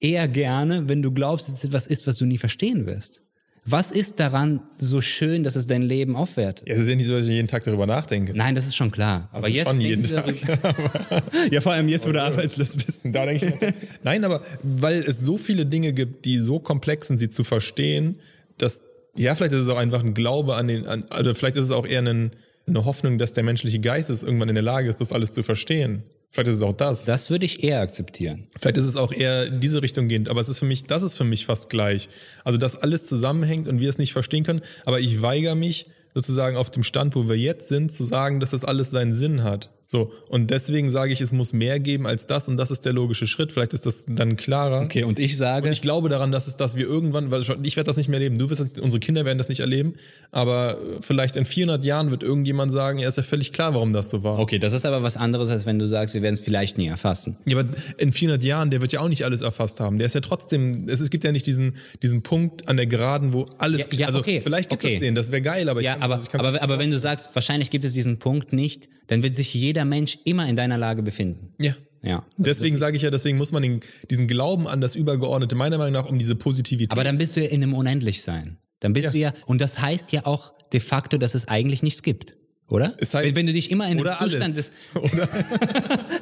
eher 0.01 0.28
gerne, 0.28 0.89
wenn 0.89 1.03
du 1.03 1.12
glaubst, 1.12 1.49
dass 1.49 1.57
es 1.57 1.64
etwas 1.64 1.87
ist, 1.87 2.07
was 2.07 2.16
du 2.16 2.26
nie 2.26 2.39
verstehen 2.39 2.87
wirst? 2.87 3.22
Was 3.66 3.91
ist 3.91 4.20
daran 4.20 4.61
so 4.78 5.01
schön, 5.01 5.43
dass 5.43 5.57
es 5.57 5.66
dein 5.66 5.80
Leben 5.80 6.16
aufwertet? 6.16 6.68
Ja, 6.68 6.74
es 6.74 6.82
ist 6.82 6.89
ja 6.89 6.97
nicht 6.97 7.07
so, 7.07 7.14
dass 7.14 7.24
ich 7.26 7.32
jeden 7.32 7.49
Tag 7.49 7.64
darüber 7.64 7.87
nachdenke. 7.87 8.35
Nein, 8.35 8.55
das 8.55 8.66
ist 8.66 8.76
schon 8.76 8.91
klar. 8.91 9.30
Aber 9.32 9.49
jetzt 9.49 9.66
schon 9.66 9.80
jeden 9.80 10.03
darüber- 10.03 11.22
ja, 11.51 11.62
vor 11.62 11.72
allem 11.72 11.89
jetzt, 11.89 12.07
wo 12.07 12.12
du 12.12 12.20
arbeitslos 12.22 12.76
bist. 12.76 13.01
Da 13.05 13.24
denke 13.24 13.47
ich, 13.47 13.51
jetzt- 13.61 13.74
nein, 14.03 14.22
aber 14.24 14.43
weil 14.62 15.03
es 15.05 15.20
so 15.20 15.39
viele 15.39 15.64
Dinge 15.64 15.95
gibt, 15.95 16.26
die 16.26 16.41
so 16.41 16.59
komplex 16.59 17.07
sind, 17.07 17.16
sie 17.16 17.30
zu 17.30 17.43
verstehen, 17.43 18.20
dass, 18.59 18.82
ja, 19.16 19.35
vielleicht 19.35 19.55
ist 19.55 19.62
es 19.62 19.68
auch 19.70 19.78
einfach 19.78 20.05
ein 20.05 20.12
Glaube 20.12 20.57
an 20.57 20.68
den, 20.68 20.87
an, 20.87 21.07
also 21.09 21.32
vielleicht 21.32 21.57
ist 21.57 21.64
es 21.64 21.72
auch 21.72 21.87
eher 21.87 22.03
ein, 22.03 22.32
eine 22.66 22.85
Hoffnung, 22.85 23.16
dass 23.16 23.32
der 23.32 23.45
menschliche 23.45 23.80
Geist 23.80 24.11
es 24.11 24.22
irgendwann 24.24 24.51
in 24.51 24.57
der 24.57 24.62
Lage 24.64 24.91
ist, 24.91 25.01
das 25.01 25.11
alles 25.11 25.32
zu 25.32 25.43
verstehen. 25.43 26.03
Vielleicht 26.35 26.49
ist 26.49 26.57
es 26.57 26.62
auch 26.62 26.72
das. 26.72 27.05
Das 27.05 27.30
würde 27.30 27.47
ich 27.47 27.62
eher 27.62 27.80
akzeptieren. 27.80 28.49
Vielleicht 28.59 28.76
ist 28.76 28.87
es 28.87 28.97
auch 28.97 29.12
eher 29.12 29.47
in 29.47 29.61
diese 29.61 29.82
Richtung 29.82 30.09
gehend, 30.09 30.28
aber 30.28 30.41
es 30.41 30.49
ist 30.49 30.59
für 30.59 30.64
mich, 30.64 30.82
das 30.82 31.05
ist 31.05 31.14
für 31.14 31.22
mich 31.22 31.47
fast 31.47 31.70
gleich. 31.70 32.09
Also, 32.43 32.59
dass 32.59 32.74
alles 32.74 33.05
zusammenhängt 33.07 33.68
und 33.68 33.80
wir 33.80 33.89
es 33.89 33.99
nicht 33.99 34.12
verstehen 34.12 34.43
können, 34.43 34.61
aber 34.85 34.99
ich 34.99 35.22
weigere 35.22 35.55
mich 35.55 35.87
sozusagen 36.12 36.57
auf 36.57 36.72
dem 36.72 36.82
Stand, 36.82 37.14
wo 37.14 37.28
wir 37.28 37.37
jetzt 37.37 37.68
sind, 37.68 37.93
zu 37.93 38.03
sagen, 38.03 38.41
dass 38.41 38.51
das 38.51 38.64
alles 38.64 38.91
seinen 38.91 39.12
Sinn 39.12 39.45
hat. 39.45 39.70
So. 39.87 40.12
Und 40.30 40.51
deswegen 40.51 40.91
sage 40.91 41.12
ich, 41.12 41.20
es 41.20 41.30
muss 41.30 41.53
mehr 41.53 41.78
geben 41.78 42.07
als 42.07 42.26
das 42.26 42.49
und 42.49 42.57
das 42.57 42.70
ist 42.70 42.85
der 42.87 42.93
logische 42.95 43.26
Schritt. 43.26 43.53
Vielleicht 43.53 43.74
ist 43.74 43.85
das 43.87 44.07
dann 44.09 44.37
klarer. 44.37 44.82
Okay, 44.82 45.05
und 45.05 45.18
ich 45.18 45.37
sage, 45.37 45.66
Und 45.66 45.72
ich 45.72 45.82
glaube 45.82 46.09
daran, 46.09 46.32
dass 46.32 46.47
es, 46.49 46.57
dass 46.57 46.74
wir 46.76 46.87
irgendwann, 46.87 47.30
weil 47.30 47.43
ich 47.62 47.76
werde 47.76 47.89
das 47.89 47.97
nicht 47.99 48.09
mehr 48.09 48.18
erleben, 48.18 48.39
du 48.39 48.49
wirst 48.51 48.61
das, 48.61 48.78
unsere 48.78 48.99
Kinder 49.01 49.24
werden 49.24 49.39
das 49.39 49.49
nicht 49.51 49.61
erleben, 49.61 49.95
aber 50.32 50.78
vielleicht 51.01 51.37
in 51.37 51.45
400 51.45 51.85
Jahren 51.85 52.11
wird 52.11 52.22
irgendjemand 52.22 52.72
sagen, 52.72 52.99
ja, 52.99 53.09
ist 53.09 53.16
ja 53.16 53.22
völlig 53.22 53.53
klar, 53.53 53.74
warum 53.74 53.93
das 53.93 54.11
so 54.11 54.22
war. 54.24 54.39
okay, 54.39 54.59
das 54.59 54.72
ist 54.72 54.87
aber 54.87 55.03
was 55.03 55.16
anderes, 55.16 55.49
als 55.51 55.66
wenn 55.66 55.78
du 55.78 55.87
sagst, 55.87 56.14
wir 56.14 56.22
werden 56.22 56.35
es 56.35 56.41
vielleicht 56.41 56.78
nie 56.78 56.87
erfassen. 56.87 57.37
Ja, 57.45 57.59
aber 57.59 57.68
in 57.99 58.12
400 58.12 58.43
Jahren, 58.43 58.70
der 58.70 58.80
wird 58.80 58.93
ja 58.93 59.01
auch 59.01 59.09
nicht 59.09 59.24
alles 59.24 59.43
erfasst 59.43 59.80
haben. 59.80 59.99
Der 59.99 60.07
ist 60.07 60.14
ja 60.14 60.20
trotzdem, 60.22 60.89
es, 60.89 61.01
es 61.01 61.11
gibt 61.11 61.24
ja 61.24 61.32
nicht 61.32 61.47
diesen, 61.47 61.74
diesen 62.03 62.22
Punkt 62.22 62.68
an 62.68 62.76
der 62.76 62.87
Geraden, 62.87 63.32
wo 63.32 63.47
alles, 63.59 63.80
Ja, 63.80 63.99
ja, 63.99 64.07
also 64.07 64.20
okay, 64.20 64.41
vielleicht 64.43 64.70
gibt 64.70 64.82
okay. 64.85 64.95
es 64.95 65.01
den, 65.01 65.14
das 65.14 65.30
wäre 65.30 65.43
geil, 65.43 65.68
aber 65.68 65.80
ich 65.80 65.87
Ja, 65.87 65.93
kann- 65.95 66.03
aber, 66.03 66.14
also 66.14 66.24
ich 66.24 66.30
kann's 66.32 66.43
aber, 66.45 66.53
nicht 66.53 66.62
aber 66.62 66.78
wenn 66.78 66.91
du 66.91 66.99
sagst, 66.99 67.30
wahrscheinlich 67.35 67.70
gibt 67.70 67.85
es 67.85 67.93
diesen 67.93 68.18
Punkt 68.18 68.53
nicht, 68.53 68.89
dann 69.07 69.23
wird 69.23 69.37
sich 69.37 69.53
jeder 69.55 69.85
Mensch 69.85 70.19
immer 70.25 70.49
in 70.49 70.57
deiner 70.57 70.79
Lage 70.79 71.03
befinden. 71.03 71.55
Ja. 71.59 71.75
Ja. 72.03 72.23
Deswegen 72.37 72.77
sage 72.77 72.97
ich 72.99 73.03
ja, 73.03 73.11
deswegen 73.11 73.39
muss 73.39 73.51
man 73.51 73.63
den, 73.63 73.81
diesen 74.11 74.29
Glauben 74.29 74.69
an 74.69 74.83
das 74.83 74.95
Übergeordnete, 74.95 75.55
meiner 75.57 75.79
Meinung 75.79 75.95
nach, 75.95 76.07
um 76.07 76.19
diese 76.19 76.35
Positivität. 76.35 76.93
Aber 76.93 77.03
dann 77.03 77.17
bist 77.17 77.35
du 77.35 77.41
ja 77.43 77.49
in 77.49 77.63
einem 77.63 77.73
Unendlichsein. 77.73 78.59
Dann 78.81 78.93
bist 78.93 79.07
Ja. 79.07 79.11
du 79.13 79.19
ja, 79.19 79.33
und 79.47 79.63
das 79.63 79.81
heißt 79.81 80.13
ja 80.13 80.27
auch 80.27 80.53
de 80.75 80.81
facto, 80.81 81.17
dass 81.17 81.35
es 81.35 81.49
eigentlich 81.49 81.83
nichts 81.83 82.03
gibt. 82.03 82.37
Oder? 82.75 82.95
Es 82.99 83.14
heißt- 83.14 83.25
wenn, 83.25 83.37
wenn 83.37 83.47
du 83.47 83.53
dich 83.53 83.70
immer 83.70 83.89
in 83.89 83.99
einem 84.05 84.16
Zustand 84.18 84.57
des 84.57 84.72
Oder? 84.95 85.29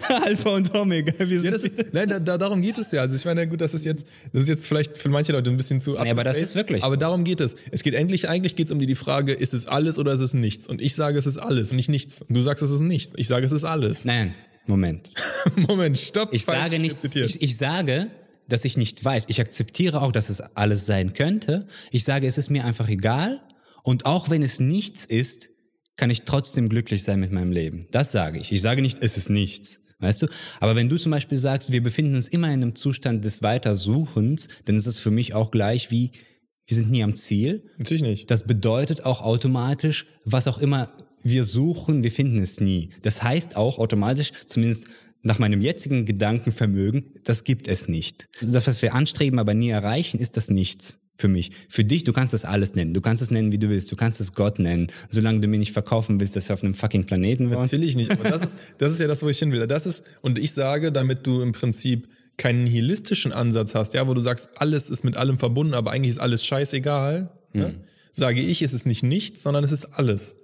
Alpha 0.24 0.50
und 0.50 0.74
Omega. 0.74 1.12
Wir 1.18 1.40
Ja, 1.40 1.50
das 1.50 1.62
ist, 1.62 1.76
nein, 1.92 2.08
da, 2.08 2.18
da, 2.18 2.36
darum 2.36 2.60
geht 2.60 2.76
es 2.76 2.92
ja. 2.92 3.00
Also 3.00 3.16
ich 3.16 3.24
meine, 3.24 3.48
gut, 3.48 3.60
das 3.60 3.72
ist 3.72 3.84
jetzt, 3.84 4.06
das 4.32 4.42
ist 4.42 4.48
jetzt 4.48 4.66
vielleicht 4.66 4.98
für 4.98 5.08
manche 5.08 5.32
Leute 5.32 5.48
ein 5.50 5.56
bisschen 5.56 5.80
zu 5.80 5.92
Nee, 5.92 6.10
aber 6.10 6.24
das 6.24 6.38
ist 6.38 6.54
wirklich 6.54 6.84
Aber 6.84 6.96
darum 6.96 7.24
geht 7.24 7.40
es. 7.40 7.56
Es 7.70 7.82
geht 7.82 7.96
eigentlich, 7.96 8.28
eigentlich 8.28 8.54
geht 8.54 8.66
es 8.66 8.72
um 8.72 8.78
die, 8.78 8.86
die 8.86 8.94
Frage, 8.94 9.32
ist 9.32 9.54
es 9.54 9.66
alles 9.66 9.98
oder 9.98 10.12
ist 10.12 10.20
es 10.20 10.34
nichts? 10.34 10.68
Und 10.68 10.82
ich 10.82 10.94
sage, 10.94 11.18
es 11.18 11.26
ist 11.26 11.38
alles 11.38 11.70
und 11.70 11.76
nicht 11.76 11.88
nichts. 11.88 12.22
Und 12.22 12.34
du 12.36 12.42
sagst, 12.42 12.62
es 12.62 12.70
ist 12.70 12.80
nichts. 12.80 13.14
Ich 13.16 13.28
sage, 13.28 13.46
es 13.46 13.52
ist 13.52 13.64
alles. 13.64 14.04
Nein, 14.04 14.34
Moment. 14.66 15.10
Moment, 15.56 15.98
stopp. 15.98 16.32
Ich 16.32 16.44
sage 16.44 16.78
nicht, 16.78 17.02
ich, 17.02 17.40
ich 17.42 17.56
sage, 17.56 18.08
dass 18.48 18.64
ich 18.64 18.76
nicht 18.76 19.02
weiß. 19.02 19.24
Ich 19.28 19.40
akzeptiere 19.40 20.02
auch, 20.02 20.12
dass 20.12 20.28
es 20.28 20.40
alles 20.40 20.84
sein 20.84 21.14
könnte. 21.14 21.66
Ich 21.90 22.04
sage, 22.04 22.26
es 22.26 22.36
ist 22.36 22.50
mir 22.50 22.64
einfach 22.64 22.88
egal. 22.88 23.40
Und 23.82 24.06
auch 24.06 24.30
wenn 24.30 24.42
es 24.42 24.60
nichts 24.60 25.04
ist, 25.04 25.48
kann 26.02 26.10
ich 26.10 26.22
trotzdem 26.22 26.68
glücklich 26.68 27.04
sein 27.04 27.20
mit 27.20 27.30
meinem 27.30 27.52
Leben. 27.52 27.86
Das 27.92 28.10
sage 28.10 28.40
ich. 28.40 28.50
Ich 28.50 28.60
sage 28.60 28.82
nicht, 28.82 28.98
es 29.04 29.16
ist 29.16 29.30
nichts. 29.30 29.80
Weißt 30.00 30.20
du? 30.22 30.26
Aber 30.58 30.74
wenn 30.74 30.88
du 30.88 30.96
zum 30.96 31.12
Beispiel 31.12 31.38
sagst, 31.38 31.70
wir 31.70 31.80
befinden 31.80 32.16
uns 32.16 32.26
immer 32.26 32.48
in 32.48 32.54
einem 32.54 32.74
Zustand 32.74 33.24
des 33.24 33.44
Weitersuchens, 33.44 34.48
dann 34.64 34.74
ist 34.74 34.86
es 34.86 34.98
für 34.98 35.12
mich 35.12 35.32
auch 35.34 35.52
gleich 35.52 35.92
wie, 35.92 36.10
wir 36.66 36.76
sind 36.76 36.90
nie 36.90 37.04
am 37.04 37.14
Ziel. 37.14 37.70
Natürlich 37.78 38.02
nicht. 38.02 38.32
Das 38.32 38.48
bedeutet 38.48 39.06
auch 39.06 39.22
automatisch, 39.22 40.06
was 40.24 40.48
auch 40.48 40.58
immer 40.58 40.90
wir 41.22 41.44
suchen, 41.44 42.02
wir 42.02 42.10
finden 42.10 42.42
es 42.42 42.60
nie. 42.60 42.90
Das 43.02 43.22
heißt 43.22 43.54
auch 43.54 43.78
automatisch, 43.78 44.32
zumindest 44.46 44.88
nach 45.22 45.38
meinem 45.38 45.60
jetzigen 45.60 46.04
Gedankenvermögen, 46.04 47.14
das 47.22 47.44
gibt 47.44 47.68
es 47.68 47.86
nicht. 47.86 48.28
Das, 48.40 48.66
was 48.66 48.82
wir 48.82 48.92
anstreben, 48.92 49.38
aber 49.38 49.54
nie 49.54 49.68
erreichen, 49.68 50.18
ist 50.18 50.36
das 50.36 50.50
Nichts. 50.50 50.98
Für 51.14 51.28
mich. 51.28 51.52
Für 51.68 51.84
dich, 51.84 52.04
du 52.04 52.12
kannst 52.12 52.32
das 52.32 52.44
alles 52.44 52.74
nennen. 52.74 52.94
Du 52.94 53.00
kannst 53.00 53.22
es 53.22 53.30
nennen, 53.30 53.52
wie 53.52 53.58
du 53.58 53.68
willst. 53.68 53.92
Du 53.92 53.96
kannst 53.96 54.20
es 54.20 54.32
Gott 54.32 54.58
nennen. 54.58 54.86
Solange 55.08 55.40
du 55.40 55.48
mir 55.48 55.58
nicht 55.58 55.72
verkaufen 55.72 56.20
willst, 56.20 56.36
dass 56.36 56.48
wir 56.48 56.54
auf 56.54 56.64
einem 56.64 56.74
fucking 56.74 57.04
Planeten 57.04 57.50
waren. 57.50 57.62
Natürlich 57.62 57.96
nicht. 57.96 58.10
Aber 58.12 58.28
das 58.28 58.42
ist, 58.42 58.58
das 58.78 58.92
ist 58.92 58.98
ja 58.98 59.06
das, 59.06 59.22
wo 59.22 59.28
ich 59.28 59.38
hin 59.38 59.52
will. 59.52 59.66
Das 59.66 59.86
ist, 59.86 60.04
und 60.22 60.38
ich 60.38 60.52
sage, 60.52 60.90
damit 60.90 61.26
du 61.26 61.42
im 61.42 61.52
Prinzip 61.52 62.08
keinen 62.38 62.64
nihilistischen 62.64 63.32
Ansatz 63.32 63.74
hast, 63.74 63.94
ja, 63.94 64.08
wo 64.08 64.14
du 64.14 64.20
sagst, 64.20 64.48
alles 64.56 64.90
ist 64.90 65.04
mit 65.04 65.16
allem 65.16 65.38
verbunden, 65.38 65.74
aber 65.74 65.90
eigentlich 65.90 66.10
ist 66.10 66.18
alles 66.18 66.44
scheißegal, 66.44 67.30
mhm. 67.52 67.60
ne? 67.60 67.74
sage 68.10 68.40
ich, 68.40 68.62
es 68.62 68.72
ist 68.72 68.86
nicht 68.86 69.02
nichts, 69.02 69.42
sondern 69.42 69.64
es 69.64 69.72
ist 69.72 69.84
alles. 69.98 70.36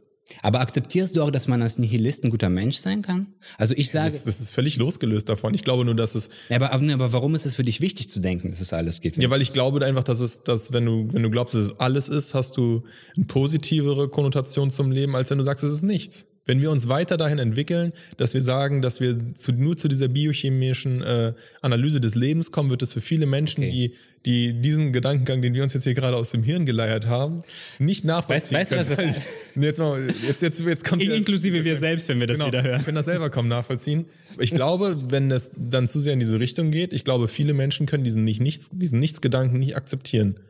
Aber 0.43 0.61
akzeptierst 0.61 1.17
du 1.17 1.23
auch, 1.23 1.31
dass 1.31 1.49
man 1.49 1.63
als 1.63 1.79
Nihilist 1.79 2.25
ein 2.25 2.31
guter 2.31 2.49
Mensch 2.49 2.77
sein 2.77 3.03
kann? 3.03 3.29
Also 3.57 3.75
ich 3.77 3.91
sage. 3.91 4.13
Das, 4.13 4.25
das 4.25 4.41
ist 4.41 4.51
völlig 4.51 4.77
losgelöst 4.77 5.29
davon. 5.29 5.55
Ich 5.55 5.65
glaube 5.65 5.85
nur, 5.85 5.95
dass 5.95 6.15
es. 6.15 6.31
Aber, 6.51 6.73
aber 6.73 7.13
warum 7.13 7.35
ist 7.35 7.47
es 7.47 7.57
für 7.57 7.63
dich 7.63 7.81
wichtig 7.81 8.09
zu 8.09 8.21
denken, 8.21 8.51
dass 8.51 8.61
es 8.61 8.73
alles 8.73 9.01
gibt? 9.01 9.17
Ja, 9.17 9.31
weil 9.31 9.43
ich 9.43 9.53
glaube 9.53 9.85
einfach, 9.85 10.05
dass 10.05 10.21
es, 10.21 10.43
dass 10.43 10.73
wenn 10.73 10.85
du, 10.85 11.09
wenn 11.13 11.23
du 11.23 11.31
glaubst, 11.31 11.55
dass 11.55 11.63
es 11.63 11.81
alles 11.81 12.09
ist, 12.09 12.35
hast 12.35 12.57
du 12.57 12.83
eine 13.17 13.27
positivere 13.27 14.09
Konnotation 14.09 14.71
zum 14.71 14.91
Leben, 14.91 15.17
als 15.17 15.31
wenn 15.31 15.39
du 15.39 15.45
sagst, 15.45 15.65
es 15.65 15.73
ist 15.73 15.83
nichts. 15.83 16.27
Wenn 16.49 16.63
wir 16.63 16.71
uns 16.71 16.89
weiter 16.89 17.19
dahin 17.19 17.39
entwickeln, 17.39 17.93
dass 18.17 18.33
wir 18.33 18.41
sagen, 18.41 18.81
dass 18.81 19.01
wir 19.01 19.35
zu, 19.35 19.53
nur 19.53 19.77
zu 19.77 19.87
dieser 19.87 20.09
biochemischen 20.09 21.03
äh, 21.03 21.35
Analyse 21.61 22.01
des 22.01 22.15
Lebens 22.15 22.53
kommen, 22.53 22.71
wird 22.71 22.81
es 22.81 22.95
für 22.95 23.03
viele 23.03 23.27
Menschen, 23.27 23.65
okay. 23.65 23.71
die, 23.71 23.95
die 24.25 24.61
diesen 24.63 24.95
Gedankengang, 24.95 25.43
den 25.43 25.53
wir 25.53 25.63
uns 25.63 25.75
jetzt 25.75 25.85
hier 25.85 25.93
gerade 25.93 26.17
aus 26.17 26.31
dem 26.31 26.43
Hirn 26.43 26.65
geleiert 26.65 27.07
haben, 27.07 27.43
nicht 27.79 28.07
nachvollziehen 28.07 28.57
weißt, 28.57 28.71
können. 28.71 28.89
Weißt 28.89 28.99
du, 28.99 29.09
was 29.09 29.23
jetzt, 29.63 29.79
mal, 29.79 30.09
jetzt, 30.27 30.41
jetzt, 30.41 30.61
jetzt 30.61 30.85
kommt 30.87 31.03
Inklusive 31.03 31.63
wir 31.65 31.77
selbst, 31.77 32.09
wenn 32.09 32.19
wir 32.19 32.27
das 32.27 32.39
genau, 32.39 32.49
wieder 32.49 32.63
hören. 32.63 32.83
Können 32.83 32.95
das 32.95 33.05
selber 33.05 33.29
kaum 33.29 33.47
nachvollziehen. 33.49 34.07
Ich 34.39 34.51
glaube, 34.51 34.97
wenn 35.11 35.29
das 35.29 35.53
dann 35.55 35.87
zu 35.87 36.01
sehr 36.01 36.15
in 36.15 36.19
diese 36.19 36.41
Richtung 36.41 36.71
geht, 36.71 36.95
ich 36.95 37.05
glaube, 37.05 37.29
viele 37.29 37.53
Menschen 37.53 37.85
können 37.85 38.05
diesen, 38.05 38.25
nicht, 38.25 38.41
nichts, 38.41 38.71
diesen 38.73 39.01
Nichtsgedanken 39.01 39.59
nicht 39.59 39.77
akzeptieren. 39.77 40.41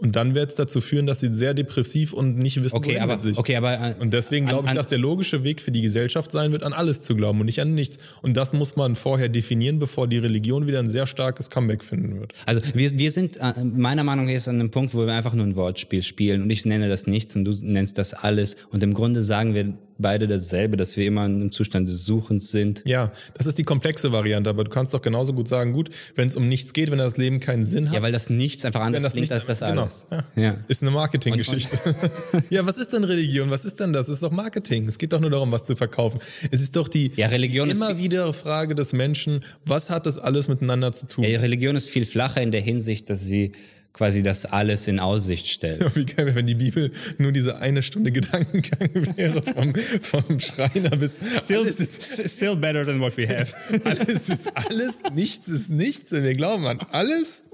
Und 0.00 0.14
dann 0.14 0.36
wird 0.36 0.50
es 0.50 0.56
dazu 0.56 0.80
führen, 0.80 1.08
dass 1.08 1.18
sie 1.18 1.34
sehr 1.34 1.54
depressiv 1.54 2.12
und 2.12 2.38
nicht 2.38 2.62
wissen, 2.62 2.76
okay, 2.76 3.00
aber, 3.00 3.18
sich. 3.18 3.36
Okay, 3.36 3.56
aber 3.56 3.72
äh, 3.74 3.94
und 3.98 4.12
deswegen 4.12 4.46
glaube 4.46 4.68
ich, 4.68 4.74
dass 4.74 4.86
der 4.86 4.98
logische 4.98 5.42
Weg 5.42 5.60
für 5.60 5.72
die 5.72 5.82
Gesellschaft 5.82 6.30
sein 6.30 6.52
wird, 6.52 6.62
an 6.62 6.72
alles 6.72 7.02
zu 7.02 7.16
glauben 7.16 7.40
und 7.40 7.46
nicht 7.46 7.60
an 7.60 7.74
nichts. 7.74 7.98
Und 8.22 8.36
das 8.36 8.52
muss 8.52 8.76
man 8.76 8.94
vorher 8.94 9.28
definieren, 9.28 9.80
bevor 9.80 10.06
die 10.06 10.18
Religion 10.18 10.68
wieder 10.68 10.78
ein 10.78 10.88
sehr 10.88 11.08
starkes 11.08 11.50
Comeback 11.50 11.82
finden 11.82 12.20
wird. 12.20 12.32
Also 12.46 12.60
wir, 12.74 12.96
wir 12.96 13.10
sind 13.10 13.38
äh, 13.38 13.64
meiner 13.64 14.04
Meinung 14.04 14.26
nach 14.26 14.32
jetzt 14.32 14.46
an 14.46 14.60
einem 14.60 14.70
Punkt, 14.70 14.94
wo 14.94 15.04
wir 15.04 15.12
einfach 15.12 15.34
nur 15.34 15.44
ein 15.44 15.56
Wortspiel 15.56 16.04
spielen 16.04 16.42
und 16.42 16.50
ich 16.50 16.64
nenne 16.64 16.88
das 16.88 17.08
nichts 17.08 17.34
und 17.34 17.44
du 17.44 17.52
nennst 17.60 17.98
das 17.98 18.14
alles. 18.14 18.56
Und 18.70 18.84
im 18.84 18.94
Grunde 18.94 19.24
sagen 19.24 19.54
wir 19.54 19.74
beide 19.98 20.28
dasselbe, 20.28 20.76
dass 20.76 20.96
wir 20.96 21.06
immer 21.06 21.22
einem 21.22 21.52
Zustand 21.52 21.88
des 21.88 22.04
Suchens 22.04 22.50
sind. 22.50 22.82
Ja, 22.86 23.12
das 23.34 23.46
ist 23.46 23.58
die 23.58 23.64
komplexe 23.64 24.12
Variante, 24.12 24.48
aber 24.48 24.64
du 24.64 24.70
kannst 24.70 24.94
doch 24.94 25.02
genauso 25.02 25.32
gut 25.32 25.48
sagen, 25.48 25.72
gut, 25.72 25.90
wenn 26.14 26.28
es 26.28 26.36
um 26.36 26.48
nichts 26.48 26.72
geht, 26.72 26.90
wenn 26.90 26.98
das 26.98 27.16
Leben 27.16 27.40
keinen 27.40 27.64
Sinn 27.64 27.88
hat. 27.88 27.96
Ja, 27.96 28.02
weil 28.02 28.12
das 28.12 28.30
Nichts 28.38 28.64
einfach 28.64 28.80
anders 28.80 29.02
das 29.02 29.14
klingt 29.14 29.32
als 29.32 29.46
das 29.46 29.60
genau, 29.60 29.82
alles. 29.82 30.06
Ja. 30.10 30.24
ja. 30.36 30.56
Ist 30.68 30.82
eine 30.82 30.90
Marketinggeschichte. 30.92 31.78
ja, 32.50 32.64
was 32.64 32.78
ist 32.78 32.92
denn 32.92 33.04
Religion? 33.04 33.50
Was 33.50 33.64
ist 33.64 33.80
denn 33.80 33.92
das? 33.92 34.08
Es 34.08 34.16
ist 34.16 34.22
doch 34.22 34.30
Marketing. 34.30 34.86
Es 34.86 34.98
geht 34.98 35.12
doch 35.12 35.20
nur 35.20 35.30
darum, 35.30 35.50
was 35.50 35.64
zu 35.64 35.74
verkaufen. 35.74 36.20
Es 36.50 36.60
ist 36.62 36.76
doch 36.76 36.88
die 36.88 37.12
ja, 37.16 37.26
Religion 37.28 37.70
immer 37.70 37.98
wieder 37.98 38.32
Frage 38.32 38.74
des 38.74 38.92
Menschen, 38.92 39.44
was 39.64 39.90
hat 39.90 40.06
das 40.06 40.18
alles 40.18 40.48
miteinander 40.48 40.92
zu 40.92 41.06
tun? 41.06 41.24
Ja, 41.24 41.40
Religion 41.40 41.74
ist 41.74 41.88
viel 41.88 42.06
flacher 42.06 42.40
in 42.40 42.52
der 42.52 42.60
Hinsicht, 42.60 43.10
dass 43.10 43.24
sie 43.24 43.52
quasi 43.92 44.22
das 44.22 44.44
alles 44.44 44.86
in 44.88 45.00
Aussicht 45.00 45.48
stellt. 45.48 45.80
Ja, 45.80 45.94
wie 45.94 46.04
geil 46.04 46.26
wäre, 46.26 46.34
wenn 46.36 46.46
die 46.46 46.54
Bibel 46.54 46.92
nur 47.18 47.32
diese 47.32 47.58
eine 47.58 47.82
Stunde 47.82 48.12
Gedankengang 48.12 48.90
wäre 49.16 49.42
vom, 49.42 49.74
vom 50.00 50.40
Schreiner 50.40 50.90
bis 50.90 51.18
still, 51.42 51.66
ist, 51.66 52.34
still 52.34 52.56
better 52.56 52.84
than 52.86 53.00
what 53.00 53.16
we 53.16 53.28
have. 53.28 53.54
alles 53.84 54.28
ist 54.28 54.56
alles, 54.56 55.00
nichts 55.14 55.48
ist 55.48 55.70
nichts 55.70 56.12
und 56.12 56.22
wir 56.22 56.34
glauben 56.34 56.66
an 56.66 56.80
alles. 56.92 57.44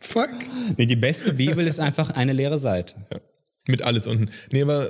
Fuck. 0.00 0.30
Nee, 0.76 0.86
die 0.86 0.96
beste 0.96 1.32
Bibel 1.32 1.66
ist 1.66 1.80
einfach 1.80 2.10
eine 2.10 2.34
leere 2.34 2.58
Seite. 2.58 2.94
Ja. 3.10 3.20
Mit 3.66 3.80
alles 3.80 4.06
unten. 4.06 4.28
Nee, 4.52 4.60
aber. 4.60 4.88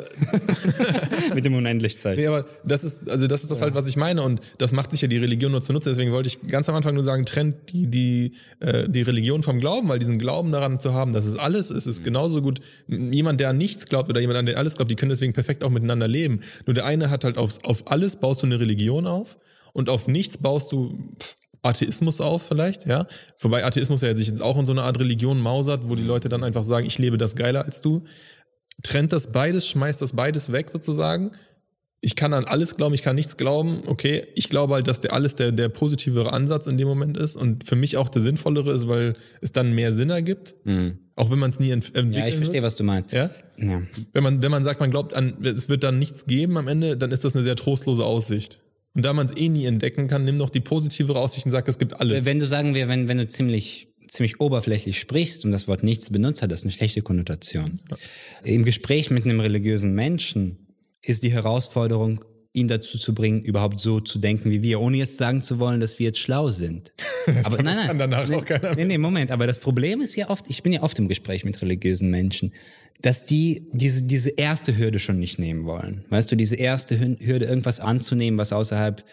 Mit 1.35 1.45
dem 1.45 1.55
Unendlichkeit. 1.55 2.19
Nee, 2.19 2.27
aber 2.27 2.45
das 2.65 2.83
ist, 2.83 3.09
also 3.09 3.29
das 3.29 3.43
ist 3.45 3.51
das 3.51 3.59
ja. 3.59 3.67
halt, 3.67 3.75
was 3.77 3.87
ich 3.87 3.97
meine. 3.97 4.23
Und 4.23 4.41
das 4.59 4.73
macht 4.73 4.91
sich 4.91 5.01
ja 5.01 5.07
die 5.07 5.19
Religion 5.19 5.53
nur 5.53 5.63
zunutze. 5.63 5.91
Deswegen 5.91 6.11
wollte 6.11 6.27
ich 6.27 6.45
ganz 6.49 6.69
am 6.69 6.75
Anfang 6.75 6.95
nur 6.95 7.05
sagen, 7.05 7.25
trennt 7.25 7.73
die, 7.73 7.87
die, 7.87 8.33
äh, 8.59 8.89
die 8.89 9.03
Religion 9.03 9.45
vom 9.45 9.61
Glauben, 9.61 9.89
weil 9.89 10.01
diesen 10.01 10.19
Glauben 10.19 10.51
daran 10.51 10.81
zu 10.81 10.93
haben, 10.93 11.13
dass 11.13 11.25
es 11.25 11.37
alles 11.37 11.71
ist, 11.71 11.87
ist 11.87 12.03
genauso 12.03 12.43
gut. 12.43 12.61
Jemand, 12.89 13.39
der 13.39 13.51
an 13.51 13.59
nichts 13.59 13.87
glaubt 13.87 14.11
oder 14.11 14.21
jemand, 14.21 14.39
an 14.41 14.47
der 14.47 14.59
alles 14.59 14.75
glaubt, 14.75 14.91
die 14.91 14.97
können 14.97 15.11
deswegen 15.11 15.35
perfekt 15.35 15.63
auch 15.63 15.71
miteinander 15.71 16.09
leben. 16.09 16.41
Nur 16.67 16.75
der 16.75 16.85
eine 16.85 17.11
hat 17.11 17.23
halt 17.23 17.39
auf, 17.39 17.63
auf 17.63 17.89
alles 17.89 18.17
baust 18.17 18.43
du 18.43 18.47
eine 18.47 18.59
Religion 18.59 19.07
auf 19.07 19.39
und 19.73 19.89
auf 19.89 20.09
nichts 20.09 20.37
baust 20.37 20.73
du 20.73 20.99
Atheismus 21.63 22.21
auf 22.21 22.43
vielleicht, 22.43 22.87
ja. 22.87 23.07
Wobei 23.39 23.65
Atheismus 23.65 24.03
ja 24.03 24.15
sich 24.15 24.29
jetzt 24.29 24.43
auch 24.43 24.59
in 24.59 24.67
so 24.67 24.73
eine 24.73 24.83
Art 24.83 24.99
Religion 25.01 25.41
mausert, 25.41 25.89
wo 25.89 25.95
die 25.95 26.03
Leute 26.03 26.29
dann 26.29 26.45
einfach 26.45 26.63
sagen, 26.63 26.87
ich 26.87 26.99
lebe 26.99 27.17
das 27.17 27.37
geiler 27.37 27.65
als 27.65 27.81
du 27.81 28.05
trennt 28.83 29.13
das 29.13 29.33
beides, 29.33 29.67
schmeißt 29.69 30.01
das 30.03 30.15
beides 30.15 30.53
weg 30.53 30.71
sozusagen. 30.71 31.33
Ich 32.01 32.17
kann 32.17 32.35
an 32.35 32.45
alles 32.45 32.77
glauben, 32.77 32.95
ich 32.95 33.01
kann 33.01 33.17
nichts 33.17 33.39
glauben. 33.39 33.83
Okay, 33.87 34.27
ich 34.35 34.51
glaube 34.51 34.75
halt, 34.75 34.87
dass 34.89 35.01
der 35.01 35.15
alles 35.15 35.37
der, 35.37 35.53
der 35.53 35.71
positivere 35.71 36.35
Ansatz 36.35 36.67
in 36.67 36.77
dem 36.77 36.87
Moment 36.87 37.17
ist 37.17 37.35
und 37.35 37.65
für 37.65 37.77
mich 37.77 37.97
auch 37.97 38.11
der 38.11 38.21
sinnvollere 38.21 38.73
ist, 38.73 38.89
weil 38.89 39.15
es 39.41 39.53
dann 39.53 39.73
mehr 39.73 39.95
Sinn 39.95 40.11
ergibt. 40.11 40.55
Mhm. 40.65 40.99
Auch 41.17 41.31
wenn 41.31 41.39
man 41.39 41.49
es 41.49 41.61
nie 41.61 41.71
ent 41.71 41.87
entwickeln 41.95 42.13
Ja, 42.13 42.27
ich 42.27 42.37
verstehe, 42.37 42.63
was 42.63 42.77
du 42.77 42.85
meinst. 42.85 43.13
Ja? 43.13 43.31
ja? 43.57 43.83
Wenn, 44.13 44.23
man, 44.23 44.43
wenn 44.43 44.51
man 44.51 44.65
sagt, 44.65 44.81
man 44.81 44.91
glaubt 44.91 45.15
an, 45.15 45.43
es 45.43 45.71
wird 45.71 45.83
dann 45.83 45.99
nichts 45.99 46.27
geben 46.27 46.59
am 46.59 46.69
Ende, 46.69 46.99
dann 46.99 47.11
ist 47.11 47.25
das 47.25 47.35
eine 47.35 47.43
sehr 47.43 47.57
trostlose 47.57 48.05
Aussicht. 48.05 48.61
Und 48.95 49.05
da 49.05 49.13
man 49.13 49.27
es 49.27 49.37
eh 49.37 49.49
nie 49.49 49.65
entdecken 49.65 50.07
kann, 50.07 50.25
nimm 50.25 50.39
doch 50.39 50.51
die 50.51 50.61
positivere 50.61 51.19
Aussicht 51.19 51.47
und 51.47 51.53
sag, 51.53 51.67
es 51.69 51.79
gibt 51.79 52.01
alles. 52.01 52.25
Wenn 52.25 52.39
du 52.39 52.47
sagen 52.47 52.75
wir, 52.75 52.89
wenn, 52.89 53.09
wenn 53.09 53.19
du 53.19 53.27
ziemlich 53.27 53.89
ziemlich 54.15 54.41
oberflächlich 54.41 54.99
sprichst 54.99 55.45
und 55.45 55.51
das 55.51 55.69
Wort 55.69 55.83
nichts 55.83 56.11
benutzt, 56.11 56.43
hat 56.43 56.53
das 56.53 56.63
eine 56.63 56.71
schlechte 56.71 57.03
Konnotation. 57.03 57.81
Ja. 57.91 57.97
Im 58.45 58.65
Gespräch 58.65 59.11
mit 59.11 59.25
einem 59.25 59.41
religiösen 59.41 59.93
Menschen 59.95 60.59
ist 61.03 61.23
die 61.23 61.33
Herausforderung, 61.33 62.25
ihn 62.53 62.69
dazu 62.69 62.99
zu 62.99 63.13
bringen, 63.15 63.43
überhaupt 63.43 63.81
so 63.81 63.99
zu 63.99 64.21
denken 64.21 64.53
wie 64.53 64.63
wir, 64.63 64.81
ohne 64.81 64.99
jetzt 64.99 65.19
sagen 65.19 65.43
zu 65.43 65.59
wollen, 65.59 65.81
dass 65.81 65.99
wir 65.99 66.07
jetzt 66.07 66.21
schlau 66.21 66.51
sind. 66.51 66.95
aber 67.43 67.61
nein, 67.63 67.77
nein, 67.77 67.87
kann 67.89 67.99
danach 67.99 68.29
nee, 68.29 68.37
auch 68.37 68.45
keiner 68.45 68.75
nee, 68.77 68.85
nee, 68.85 68.99
Moment, 68.99 69.33
aber 69.33 69.49
das 69.49 69.59
Problem 69.59 70.01
ist 70.01 70.15
ja 70.15 70.31
oft, 70.31 70.49
ich 70.49 70.63
bin 70.63 70.73
ja 70.73 70.83
oft 70.85 70.97
im 71.01 71.09
Gespräch 71.09 71.45
mit 71.45 71.61
religiösen 71.61 72.11
Menschen, 72.11 72.53
dass 73.01 73.27
die 73.27 73.67
diese, 73.73 74.05
diese 74.05 74.31
erste 74.31 74.79
Hürde 74.79 75.01
schon 75.01 75.19
nicht 75.19 75.41
nehmen 75.41 75.65
wollen. 75.65 76.05
Weißt 76.11 76.31
du, 76.31 76.37
diese 76.37 76.55
erste 76.55 76.99
Hürde, 77.01 77.47
irgendwas 77.47 77.81
anzunehmen, 77.81 78.39
was 78.39 78.53
außerhalb 78.53 79.05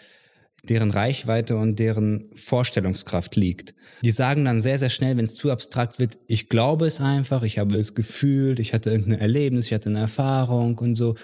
deren 0.62 0.90
Reichweite 0.90 1.56
und 1.56 1.78
deren 1.78 2.30
Vorstellungskraft 2.34 3.34
liegt. 3.34 3.74
Die 4.02 4.12
sagen 4.12 4.44
dann 4.44 4.62
sehr, 4.62 4.78
sehr 4.78 4.90
schnell, 4.90 5.16
wenn 5.16 5.24
es 5.24 5.34
zu 5.34 5.50
abstrakt 5.50 5.98
wird, 5.98 6.18
ich 6.28 6.48
glaube 6.48 6.86
es 6.86 7.00
einfach, 7.00 7.42
ich 7.42 7.58
habe 7.58 7.76
es 7.76 7.94
gefühlt, 7.94 8.60
ich 8.60 8.72
hatte 8.72 8.90
irgendein 8.90 9.20
Erlebnis, 9.20 9.66
ich 9.66 9.72
hatte 9.72 9.90
eine 9.90 10.00
Erfahrung 10.00 10.78
und 10.78 10.94
so. 10.94 11.16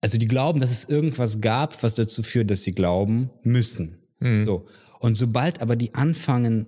Also 0.00 0.18
die 0.18 0.28
glauben, 0.28 0.60
dass 0.60 0.70
es 0.70 0.88
irgendwas 0.88 1.40
gab, 1.40 1.82
was 1.82 1.94
dazu 1.94 2.22
führt, 2.22 2.50
dass 2.50 2.62
sie 2.62 2.72
glauben 2.72 3.30
müssen. 3.42 3.98
Mhm. 4.20 4.44
So. 4.44 4.66
Und 5.00 5.16
sobald 5.16 5.60
aber 5.60 5.74
die 5.74 5.94
anfangen, 5.94 6.66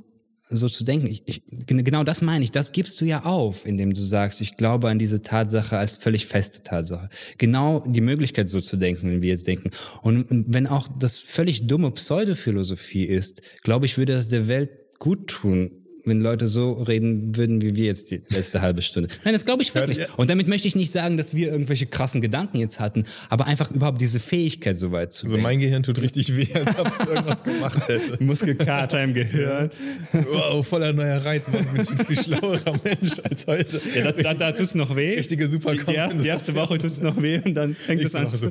so 0.56 0.68
zu 0.68 0.84
denken. 0.84 1.06
Ich, 1.06 1.22
ich, 1.26 1.42
genau 1.66 2.04
das 2.04 2.22
meine 2.22 2.44
ich. 2.44 2.50
Das 2.50 2.72
gibst 2.72 3.00
du 3.00 3.04
ja 3.04 3.24
auf, 3.24 3.66
indem 3.66 3.94
du 3.94 4.02
sagst, 4.02 4.40
ich 4.40 4.56
glaube 4.56 4.88
an 4.88 4.98
diese 4.98 5.22
Tatsache 5.22 5.78
als 5.78 5.94
völlig 5.94 6.26
feste 6.26 6.62
Tatsache. 6.62 7.08
Genau 7.38 7.84
die 7.86 8.00
Möglichkeit, 8.00 8.48
so 8.48 8.60
zu 8.60 8.76
denken, 8.76 9.10
wenn 9.10 9.22
wir 9.22 9.30
jetzt 9.30 9.46
denken. 9.46 9.70
Und, 10.02 10.26
wenn 10.30 10.66
auch 10.66 10.88
das 10.98 11.18
völlig 11.18 11.66
dumme 11.66 11.90
Pseudophilosophie 11.90 13.04
ist, 13.04 13.42
glaube 13.62 13.86
ich, 13.86 13.98
würde 13.98 14.14
das 14.14 14.28
der 14.28 14.48
Welt 14.48 14.70
gut 14.98 15.28
tun, 15.28 15.83
wenn 16.04 16.20
Leute 16.20 16.46
so 16.46 16.72
reden 16.72 17.36
würden, 17.36 17.62
wie 17.62 17.74
wir 17.74 17.86
jetzt 17.86 18.10
die 18.10 18.22
letzte 18.28 18.60
halbe 18.60 18.82
Stunde. 18.82 19.08
Nein, 19.24 19.34
das 19.34 19.44
glaube 19.44 19.62
ich 19.62 19.74
wirklich. 19.74 20.06
Und 20.16 20.30
damit 20.30 20.48
möchte 20.48 20.68
ich 20.68 20.76
nicht 20.76 20.92
sagen, 20.92 21.16
dass 21.16 21.34
wir 21.34 21.50
irgendwelche 21.50 21.86
krassen 21.86 22.20
Gedanken 22.20 22.58
jetzt 22.58 22.80
hatten, 22.80 23.04
aber 23.30 23.46
einfach 23.46 23.70
überhaupt 23.70 24.00
diese 24.00 24.20
Fähigkeit 24.20 24.76
so 24.76 24.92
weit 24.92 25.12
zu 25.12 25.26
Also 25.26 25.38
mein 25.38 25.60
Gehirn 25.60 25.82
tut 25.82 26.00
richtig 26.00 26.36
weh, 26.36 26.48
als 26.54 26.78
ob 26.78 26.88
es 26.88 27.06
irgendwas 27.06 27.42
gemacht 27.42 27.88
hätte. 27.88 28.22
Muskelkater 28.22 29.02
im 29.02 29.14
Gehirn. 29.14 29.70
Wow, 30.12 30.66
voller 30.66 30.92
neuer 30.92 31.24
Reiz. 31.24 31.48
Man 31.50 31.64
bin 31.66 31.82
ich 31.82 31.90
ein 31.90 32.06
viel 32.06 32.22
schlauerer 32.22 32.80
Mensch 32.82 33.18
als 33.22 33.46
heute. 33.46 33.80
Ja, 33.94 34.12
da, 34.12 34.22
da, 34.22 34.34
da 34.34 34.52
tut 34.52 34.66
es 34.66 34.74
noch 34.74 34.94
weh. 34.96 35.16
Richtige 35.16 35.48
super 35.48 35.74
die, 35.74 35.94
erste, 35.94 36.22
die 36.22 36.28
erste 36.28 36.54
Woche 36.54 36.78
tut 36.78 36.90
es 36.90 37.00
noch 37.00 37.20
weh 37.20 37.40
und 37.44 37.54
dann 37.54 37.74
fängt 37.74 38.02
es 38.04 38.14
an 38.14 38.30
so. 38.30 38.50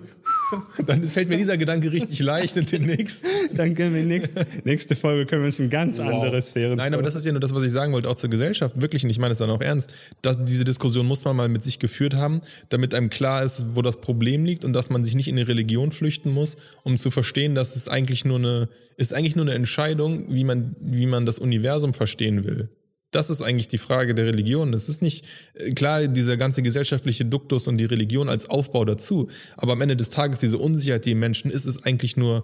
Dann 0.86 1.08
fällt 1.08 1.30
mir 1.30 1.38
dieser 1.38 1.58
Gedanke 1.58 1.91
richtig 1.91 2.20
leicht 2.20 2.58
und 2.58 2.72
demnächst. 2.72 3.26
Dann 3.54 3.76
können 3.76 3.94
wir 3.94 4.04
nächste, 4.04 4.46
nächste 4.64 4.96
Folge 4.96 5.26
können 5.26 5.41
wir 5.41 5.48
uns 5.48 5.60
ein 5.60 5.70
ganz 5.70 6.00
wow. 6.00 6.08
anderes 6.08 6.50
Sphären. 6.50 6.78
Nein, 6.78 6.94
aber 6.94 7.04
das 7.04 7.16
ist 7.16 7.26
ja 7.26 7.32
nur 7.32 7.41
das, 7.41 7.54
was 7.54 7.64
ich 7.64 7.72
sagen 7.72 7.94
wollte, 7.94 8.10
auch 8.10 8.16
zur 8.16 8.30
Gesellschaft. 8.30 8.82
Wirklich, 8.82 9.04
und 9.04 9.10
ich 9.10 9.20
meine 9.20 9.34
es 9.34 9.38
dann 9.38 9.50
auch 9.50 9.62
ernst. 9.62 9.94
Dass 10.22 10.38
diese 10.44 10.64
Diskussion 10.64 11.06
muss 11.06 11.24
man 11.24 11.36
mal 11.36 11.50
mit 11.50 11.62
sich 11.62 11.80
geführt 11.80 12.16
haben, 12.16 12.41
damit 12.70 12.94
einem 12.94 13.10
klar 13.10 13.44
ist, 13.44 13.76
wo 13.76 13.82
das 13.82 14.02
Problem 14.02 14.46
liegt 14.46 14.66
und 14.66 14.74
dass 14.74 14.89
man 14.89 15.04
sich 15.04 15.16
nicht 15.16 15.28
in 15.28 15.38
eine 15.38 15.48
Religion 15.48 15.91
flüchten 15.91 16.32
muss, 16.32 16.58
um 16.84 16.98
zu 16.98 17.12
verstehen, 17.12 17.56
dass 17.56 17.76
es 17.76 17.88
eigentlich 17.88 18.26
nur 18.26 18.39
eine, 18.39 18.70
ist 18.98 19.14
eigentlich 19.14 19.36
nur 19.36 19.46
eine 19.46 19.56
Entscheidung, 19.56 20.34
wie 20.34 20.44
man, 20.44 20.76
wie 20.80 21.06
man 21.06 21.26
das 21.26 21.39
Universum 21.39 21.94
verstehen 21.94 22.44
will. 22.44 22.70
Das 23.14 23.30
ist 23.30 23.41
eigentlich 23.41 23.68
die 23.68 23.78
Frage 23.78 24.16
der 24.16 24.26
Religion. 24.26 24.74
Es 24.74 24.89
ist 24.89 25.01
nicht, 25.01 25.26
äh, 25.53 25.72
klar, 25.72 26.07
dieser 26.07 26.36
ganze 26.36 26.61
gesellschaftliche 26.61 27.26
Duktus 27.26 27.68
und 27.68 27.78
die 27.78 27.86
Religion 27.86 28.28
als 28.28 28.49
Aufbau 28.49 28.84
dazu, 28.86 29.30
aber 29.55 29.74
am 29.74 29.82
Ende 29.82 29.95
des 29.95 30.09
Tages 30.09 30.39
diese 30.39 30.57
Unsicherheit, 30.57 31.05
die 31.05 31.16
Menschen 31.16 31.51
ist, 31.51 31.66
ist 31.66 31.86
eigentlich 31.86 32.18
nur 32.18 32.43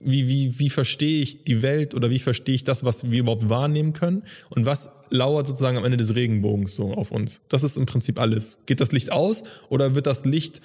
wie, 0.00 0.28
wie, 0.28 0.58
wie 0.58 0.70
verstehe 0.70 1.22
ich 1.22 1.44
die 1.44 1.62
Welt 1.62 1.94
oder 1.94 2.10
wie 2.10 2.18
verstehe 2.18 2.54
ich 2.54 2.64
das, 2.64 2.84
was 2.84 3.10
wir 3.10 3.20
überhaupt 3.20 3.48
wahrnehmen 3.48 3.92
können 3.92 4.22
und 4.50 4.64
was 4.64 4.90
lauert 5.10 5.46
sozusagen 5.46 5.76
am 5.76 5.84
Ende 5.84 5.96
des 5.96 6.14
Regenbogens 6.14 6.74
so 6.74 6.92
auf 6.92 7.10
uns. 7.10 7.40
Das 7.48 7.64
ist 7.64 7.76
im 7.76 7.86
Prinzip 7.86 8.20
alles. 8.20 8.58
Geht 8.66 8.80
das 8.80 8.92
Licht 8.92 9.10
aus 9.10 9.42
oder 9.68 9.94
wird 9.94 10.06
das 10.06 10.24
Licht, 10.24 10.60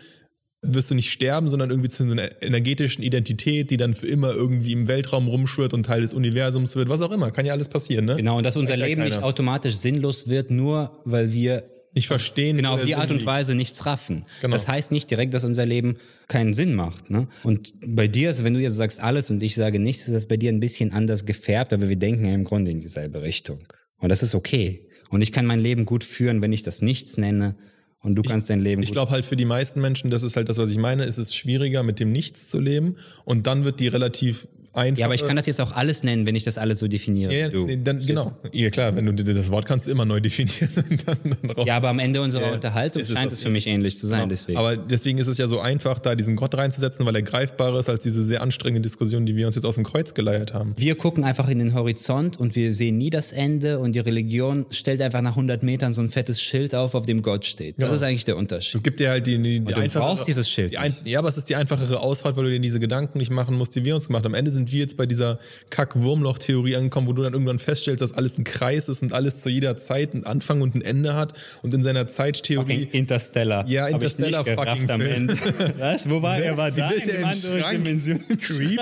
wirst 0.63 0.89
du 0.89 0.95
nicht 0.95 1.11
sterben, 1.11 1.49
sondern 1.49 1.69
irgendwie 1.69 1.89
zu 1.89 2.03
einer 2.03 2.41
energetischen 2.41 3.03
Identität, 3.03 3.69
die 3.69 3.77
dann 3.77 3.93
für 3.93 4.07
immer 4.07 4.31
irgendwie 4.33 4.71
im 4.71 4.87
Weltraum 4.87 5.27
rumschwirrt 5.27 5.73
und 5.73 5.83
Teil 5.85 6.01
des 6.01 6.13
Universums 6.13 6.75
wird, 6.75 6.89
was 6.89 7.01
auch 7.01 7.11
immer, 7.11 7.31
kann 7.31 7.45
ja 7.45 7.53
alles 7.53 7.69
passieren. 7.69 8.05
Ne? 8.05 8.15
Genau, 8.15 8.37
und 8.37 8.45
dass 8.45 8.55
unser 8.55 8.73
Weiß 8.73 8.79
ja 8.79 8.85
Leben 8.85 9.03
nicht 9.03 9.15
keiner. 9.15 9.25
automatisch 9.25 9.75
sinnlos 9.75 10.27
wird, 10.29 10.51
nur 10.51 10.97
weil 11.05 11.33
wir 11.33 11.63
Nicht 11.93 12.07
verstehen. 12.07 12.57
genau 12.57 12.75
auf 12.75 12.83
die 12.83 12.95
Art 12.95 13.11
und. 13.11 13.25
Weise 13.25 13.55
nichts 13.55 13.85
raffen. 13.85 14.23
Genau. 14.41 14.53
Das 14.53 14.67
heißt 14.67 14.91
nicht 14.91 15.11
direkt, 15.11 15.33
dass 15.33 15.43
unser 15.43 15.65
Leben 15.65 15.97
keinen 16.27 16.53
Sinn 16.53 16.73
macht. 16.75 17.09
Ne? 17.09 17.27
Und 17.43 17.73
bei 17.85 18.07
dir 18.07 18.29
ist, 18.29 18.43
wenn 18.43 18.53
du 18.53 18.59
jetzt 18.61 18.75
sagst 18.75 19.01
alles 19.01 19.29
und 19.31 19.43
ich 19.43 19.55
sage 19.55 19.79
nichts, 19.79 20.07
ist 20.07 20.13
das 20.13 20.27
bei 20.27 20.37
dir 20.37 20.49
ein 20.51 20.59
bisschen 20.59 20.93
anders 20.93 21.25
gefärbt, 21.25 21.73
aber 21.73 21.89
wir 21.89 21.97
denken 21.97 22.25
ja 22.25 22.33
im 22.33 22.43
Grunde 22.45 22.71
in 22.71 22.79
dieselbe 22.79 23.21
Richtung. 23.21 23.59
Und 23.99 24.09
das 24.09 24.23
ist 24.23 24.33
okay. 24.33 24.87
Und 25.09 25.21
ich 25.21 25.31
kann 25.31 25.45
mein 25.45 25.59
Leben 25.59 25.85
gut 25.85 26.03
führen, 26.03 26.41
wenn 26.41 26.51
ich 26.53 26.63
das 26.63 26.81
nichts 26.81 27.17
nenne. 27.17 27.55
Und 28.03 28.15
du 28.15 28.21
kannst 28.21 28.49
dein 28.49 28.59
Leben 28.59 28.83
Ich 28.83 28.91
glaube 28.91 29.11
halt 29.11 29.25
für 29.25 29.37
die 29.37 29.45
meisten 29.45 29.79
Menschen, 29.79 30.11
das 30.11 30.23
ist 30.23 30.35
halt 30.35 30.49
das, 30.49 30.57
was 30.57 30.69
ich 30.69 30.77
meine, 30.77 31.05
ist 31.05 31.17
es 31.17 31.33
schwieriger 31.33 31.83
mit 31.83 32.01
dem 32.01 32.11
Nichts 32.11 32.47
zu 32.49 32.59
leben. 32.59 32.97
Und 33.23 33.47
dann 33.47 33.63
wird 33.63 33.79
die 33.79 33.87
relativ 33.87 34.45
einfach. 34.73 34.99
Ja, 34.99 35.05
aber 35.05 35.15
ich 35.15 35.25
kann 35.25 35.35
das 35.35 35.45
jetzt 35.45 35.61
auch 35.61 35.71
alles 35.75 36.03
nennen, 36.03 36.25
wenn 36.25 36.35
ich 36.35 36.43
das 36.43 36.57
alles 36.57 36.79
so 36.79 36.87
definiere. 36.87 37.31
Ja, 37.33 37.39
ja, 37.39 37.49
du. 37.49 37.67
dann, 37.77 37.99
genau. 38.05 38.33
Ja, 38.51 38.69
klar, 38.69 38.95
wenn 38.95 39.05
du 39.05 39.13
das 39.13 39.51
Wort 39.51 39.65
kannst 39.65 39.87
du 39.87 39.91
immer 39.91 40.05
neu 40.05 40.19
definieren. 40.19 40.69
dann, 41.05 41.17
dann. 41.41 41.65
Ja, 41.65 41.77
aber 41.77 41.89
am 41.89 41.99
Ende 41.99 42.21
unserer 42.21 42.47
Ja, 42.47 42.53
Unterhaltung 42.53 43.01
es 43.01 43.11
scheint 43.13 43.31
es 43.31 43.41
für 43.41 43.47
ja. 43.49 43.51
mich 43.51 43.67
ähnlich 43.67 43.97
zu 43.97 44.07
sein. 44.07 44.19
Genau. 44.21 44.29
Deswegen. 44.29 44.57
Aber 44.57 44.75
deswegen 44.77 45.17
ist 45.17 45.27
es 45.27 45.37
ja 45.37 45.47
so 45.47 45.59
einfach, 45.59 45.99
da 45.99 46.15
diesen 46.15 46.35
Gott 46.35 46.55
reinzusetzen, 46.55 47.05
weil 47.05 47.15
er 47.15 47.21
greifbarer 47.21 47.79
ist 47.79 47.89
als 47.89 48.03
diese 48.03 48.23
sehr 48.23 48.41
anstrengende 48.41 48.81
Diskussion, 48.81 49.25
die 49.25 49.35
wir 49.35 49.45
uns 49.47 49.55
jetzt 49.55 49.65
aus 49.65 49.75
dem 49.75 49.83
Kreuz 49.83 50.13
geleiert 50.13 50.53
haben. 50.53 50.73
wir 50.77 50.95
gucken 50.95 51.23
einfach 51.23 51.47
in 51.49 51.59
den 51.59 51.73
Horizont 51.73 52.37
und 52.39 52.55
wir 52.55 52.73
sehen 52.73 52.97
nie 52.97 53.09
das 53.09 53.31
Ende 53.31 53.79
und 53.79 53.93
die 53.95 53.99
Religion 53.99 54.65
stellt 54.71 55.01
einfach 55.01 55.21
nach 55.21 55.31
100 55.35 55.63
Metern 55.63 55.93
so 55.93 56.01
ein 56.01 56.09
fettes 56.09 56.41
Schild 56.41 56.73
auf, 56.75 56.95
auf 56.95 57.05
dem 57.05 57.21
Gott 57.21 57.45
steht. 57.45 57.75
Das 57.77 57.89
Ja. 57.89 57.95
ist 57.95 58.03
eigentlich 58.03 58.25
der 58.25 58.37
Unterschied. 58.37 58.75
Es 58.75 58.83
gibt 58.83 58.99
dir 58.99 59.09
halt 59.09 59.27
die, 59.27 59.37
die, 59.37 59.59
die 59.59 59.65
du 59.73 59.79
einfachere- 59.79 59.99
brauchst 59.99 60.27
dieses 60.27 60.49
Schild 60.49 60.71
Die 60.71 60.77
ein, 60.77 60.95
ja, 61.05 61.19
aber 61.19 61.29
es 61.29 61.37
ist 61.37 61.49
die 61.49 61.55
einfachere 61.55 61.99
Ausfahrt, 61.99 62.35
weil 62.37 62.45
du 62.45 62.49
dir 62.51 62.59
diese 62.59 62.79
Gedanken 62.79 63.17
nicht 63.17 63.31
machen 63.31 63.55
musst, 63.55 63.75
die 63.75 63.83
wir 63.85 63.95
uns 63.95 64.07
gemacht 64.07 64.23
haben. 64.25 64.31
Am 64.33 64.35
Ende 64.35 64.51
sind 64.51 64.62
wir 64.71 64.79
jetzt 64.79 64.97
bei 64.97 65.05
dieser 65.05 65.39
Kack-Wurmloch-Theorie 65.69 66.75
angekommen, 66.75 67.07
wo 67.07 67.13
du 67.13 67.23
dann 67.23 67.33
irgendwann 67.33 67.59
feststellst, 67.59 68.01
dass 68.01 68.13
alles 68.13 68.37
ein 68.37 68.43
Kreis 68.43 68.89
ist 68.89 69.01
und 69.01 69.13
alles 69.13 69.41
zu 69.41 69.49
jeder 69.49 69.75
Zeit 69.75 70.13
einen 70.13 70.25
Anfang 70.25 70.61
und 70.61 70.75
ein 70.75 70.81
Ende 70.81 71.15
hat. 71.15 71.33
Und 71.61 71.73
in 71.73 71.83
seiner 71.83 72.07
Zeittheorie 72.07 72.87
Interstellar. 72.91 73.67
Ja, 73.67 73.87
Interstellar 73.87 74.45
fucking 74.45 74.89
am. 74.89 75.01
Ende. 75.01 75.37
Was? 75.77 76.09
Wo 76.09 76.21
war 76.21 76.37
er? 76.37 76.57
War 76.57 76.71
da 76.71 76.89
ist 76.89 77.07
in 77.07 77.15
er 77.15 77.19
im 77.19 77.25
anderen? 77.25 77.83
Dimension? 77.83 78.19
Creep. 78.41 78.79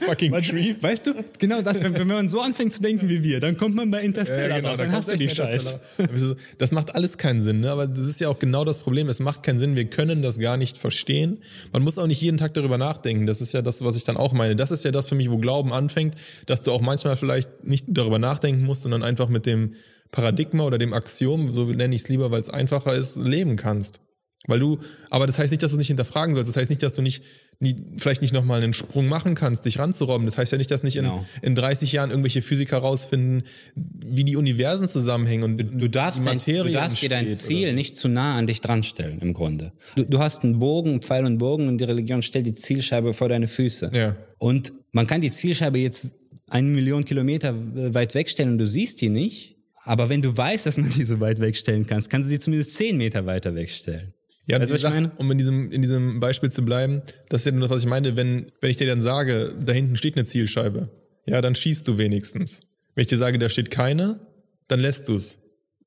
Fucking 0.00 0.32
Creep. 0.32 0.82
Weißt 0.82 1.06
du, 1.06 1.14
genau 1.38 1.62
das, 1.62 1.82
wenn, 1.82 1.94
wenn 1.94 2.06
man 2.06 2.28
so 2.28 2.40
anfängt 2.40 2.72
zu 2.72 2.82
denken 2.82 3.08
wie 3.08 3.22
wir, 3.22 3.40
dann 3.40 3.56
kommt 3.56 3.74
man 3.74 3.90
bei 3.90 4.02
Interstellar 4.02 4.48
Ja, 4.48 4.56
genau, 4.56 4.68
raus, 4.70 4.78
da 4.78 4.84
dann 4.84 4.92
kommt 4.92 5.06
hast 5.06 5.12
du 5.12 5.16
die 5.16 5.30
Scheiße. 5.30 5.80
Das 6.58 6.72
macht 6.72 6.94
alles 6.94 7.18
keinen 7.18 7.42
Sinn, 7.42 7.60
ne? 7.60 7.70
aber 7.70 7.86
das 7.86 8.06
ist 8.06 8.20
ja 8.20 8.28
auch 8.28 8.38
genau 8.38 8.64
das 8.64 8.78
Problem. 8.78 9.08
Es 9.08 9.20
macht 9.20 9.42
keinen 9.42 9.58
Sinn, 9.58 9.76
wir 9.76 9.84
können 9.84 10.22
das 10.22 10.38
gar 10.38 10.56
nicht 10.56 10.78
verstehen. 10.78 11.38
Man 11.72 11.82
muss 11.82 11.98
auch 11.98 12.06
nicht 12.06 12.20
jeden 12.20 12.36
Tag 12.36 12.54
darüber 12.54 12.78
nachdenken. 12.78 13.26
Das 13.26 13.40
ist 13.40 13.52
ja 13.52 13.62
das, 13.62 13.84
was 13.84 13.96
ich 13.96 14.04
dann 14.04 14.16
auch 14.16 14.32
meine. 14.32 14.56
Das 14.56 14.70
ist 14.70 14.84
ja 14.84 14.90
das 14.90 15.08
für 15.12 15.16
mich, 15.16 15.30
wo 15.30 15.36
Glauben 15.36 15.74
anfängt, 15.74 16.14
dass 16.46 16.62
du 16.62 16.72
auch 16.72 16.80
manchmal 16.80 17.16
vielleicht 17.16 17.64
nicht 17.64 17.84
darüber 17.88 18.18
nachdenken 18.18 18.64
musst, 18.64 18.82
sondern 18.82 19.02
einfach 19.02 19.28
mit 19.28 19.44
dem 19.44 19.74
Paradigma 20.10 20.64
oder 20.64 20.78
dem 20.78 20.94
Axiom, 20.94 21.52
so 21.52 21.66
nenne 21.66 21.94
ich 21.94 22.02
es 22.02 22.08
lieber, 22.08 22.30
weil 22.30 22.40
es 22.40 22.48
einfacher 22.48 22.94
ist, 22.94 23.16
leben 23.16 23.56
kannst. 23.56 24.00
Weil 24.48 24.58
du, 24.58 24.78
aber 25.08 25.26
das 25.28 25.38
heißt 25.38 25.52
nicht, 25.52 25.62
dass 25.62 25.70
du 25.70 25.76
es 25.76 25.78
nicht 25.78 25.86
hinterfragen 25.88 26.34
sollst. 26.34 26.48
Das 26.50 26.56
heißt 26.56 26.68
nicht, 26.68 26.82
dass 26.82 26.94
du 26.94 27.02
nicht, 27.02 27.22
nie, 27.60 27.76
vielleicht 27.96 28.22
nicht 28.22 28.34
nochmal 28.34 28.60
einen 28.60 28.72
Sprung 28.72 29.06
machen 29.06 29.36
kannst, 29.36 29.64
dich 29.64 29.78
ranzurobben. 29.78 30.26
Das 30.26 30.36
heißt 30.36 30.50
ja 30.50 30.58
nicht, 30.58 30.70
dass 30.70 30.82
nicht 30.82 30.96
in, 30.96 31.04
Genau. 31.04 31.24
in 31.42 31.54
30 31.54 31.92
Jahren 31.92 32.10
irgendwelche 32.10 32.42
Physiker 32.42 32.78
rausfinden, 32.78 33.44
wie 33.76 34.24
die 34.24 34.34
Universen 34.36 34.88
zusammenhängen 34.88 35.44
und 35.44 35.80
Du 35.80 35.88
darfst, 35.88 36.26
dein, 36.26 36.38
du 36.38 36.72
darfst 36.72 37.00
dir 37.02 37.08
dein 37.08 37.32
Ziel 37.36 37.72
nicht 37.72 37.96
zu 37.96 38.08
nah 38.08 38.36
an 38.36 38.48
dich 38.48 38.60
dran 38.60 38.82
stellen, 38.82 39.20
im 39.20 39.32
Grunde. 39.32 39.72
Du, 39.94 40.04
du 40.04 40.18
hast 40.18 40.42
einen 40.42 40.58
Bogen, 40.58 40.90
einen 40.90 41.02
Pfeil 41.02 41.24
und 41.24 41.38
Bogen 41.38 41.68
und 41.68 41.78
die 41.78 41.84
Religion 41.84 42.22
stellt 42.22 42.46
die 42.46 42.54
Zielscheibe 42.54 43.12
vor 43.12 43.28
deine 43.28 43.46
Füße. 43.46 43.92
Ja. 43.94 44.16
Und 44.38 44.72
man 44.92 45.06
kann 45.06 45.20
die 45.20 45.30
Zielscheibe 45.30 45.78
jetzt 45.78 46.06
eine 46.48 46.68
Million 46.68 47.04
Kilometer 47.04 47.48
äh, 47.50 47.94
weit 47.94 48.14
wegstellen 48.14 48.52
und 48.52 48.58
du 48.58 48.66
siehst 48.66 49.00
die 49.00 49.08
nicht. 49.08 49.56
Aber 49.84 50.08
wenn 50.08 50.22
du 50.22 50.36
weißt, 50.36 50.66
dass 50.66 50.76
man 50.76 50.90
die 50.90 51.04
so 51.04 51.18
weit 51.18 51.40
wegstellen 51.40 51.86
kannst, 51.86 52.08
kannst 52.08 52.26
du 52.28 52.30
sie 52.30 52.38
zumindest 52.38 52.74
zehn 52.74 52.96
Meter 52.96 53.26
weiter 53.26 53.54
wegstellen. 53.54 54.14
Ja, 54.46 54.60
Weißt 54.60 54.72
was 54.72 54.82
ich 54.82 54.88
meine? 54.88 55.12
um 55.18 55.30
in 55.30 55.38
diesem, 55.38 55.70
in 55.70 55.82
diesem 55.82 56.20
Beispiel 56.20 56.50
zu 56.50 56.64
bleiben, 56.64 57.02
das 57.28 57.42
ist 57.42 57.46
ja 57.46 57.52
nur 57.52 57.62
das, 57.62 57.70
was 57.70 57.82
ich 57.84 57.88
meine, 57.88 58.16
wenn, 58.16 58.50
wenn 58.60 58.70
ich 58.70 58.76
dir 58.76 58.86
dann 58.86 59.00
sage, 59.00 59.56
da 59.64 59.72
hinten 59.72 59.96
steht 59.96 60.16
eine 60.16 60.24
Zielscheibe, 60.24 60.88
ja, 61.26 61.40
dann 61.40 61.54
schießt 61.54 61.86
du 61.86 61.98
wenigstens. 61.98 62.60
Wenn 62.94 63.02
ich 63.02 63.08
dir 63.08 63.16
sage, 63.16 63.38
da 63.38 63.48
steht 63.48 63.70
keine, 63.70 64.20
dann 64.68 64.80
lässt 64.80 65.08
du 65.08 65.14
es. 65.14 65.41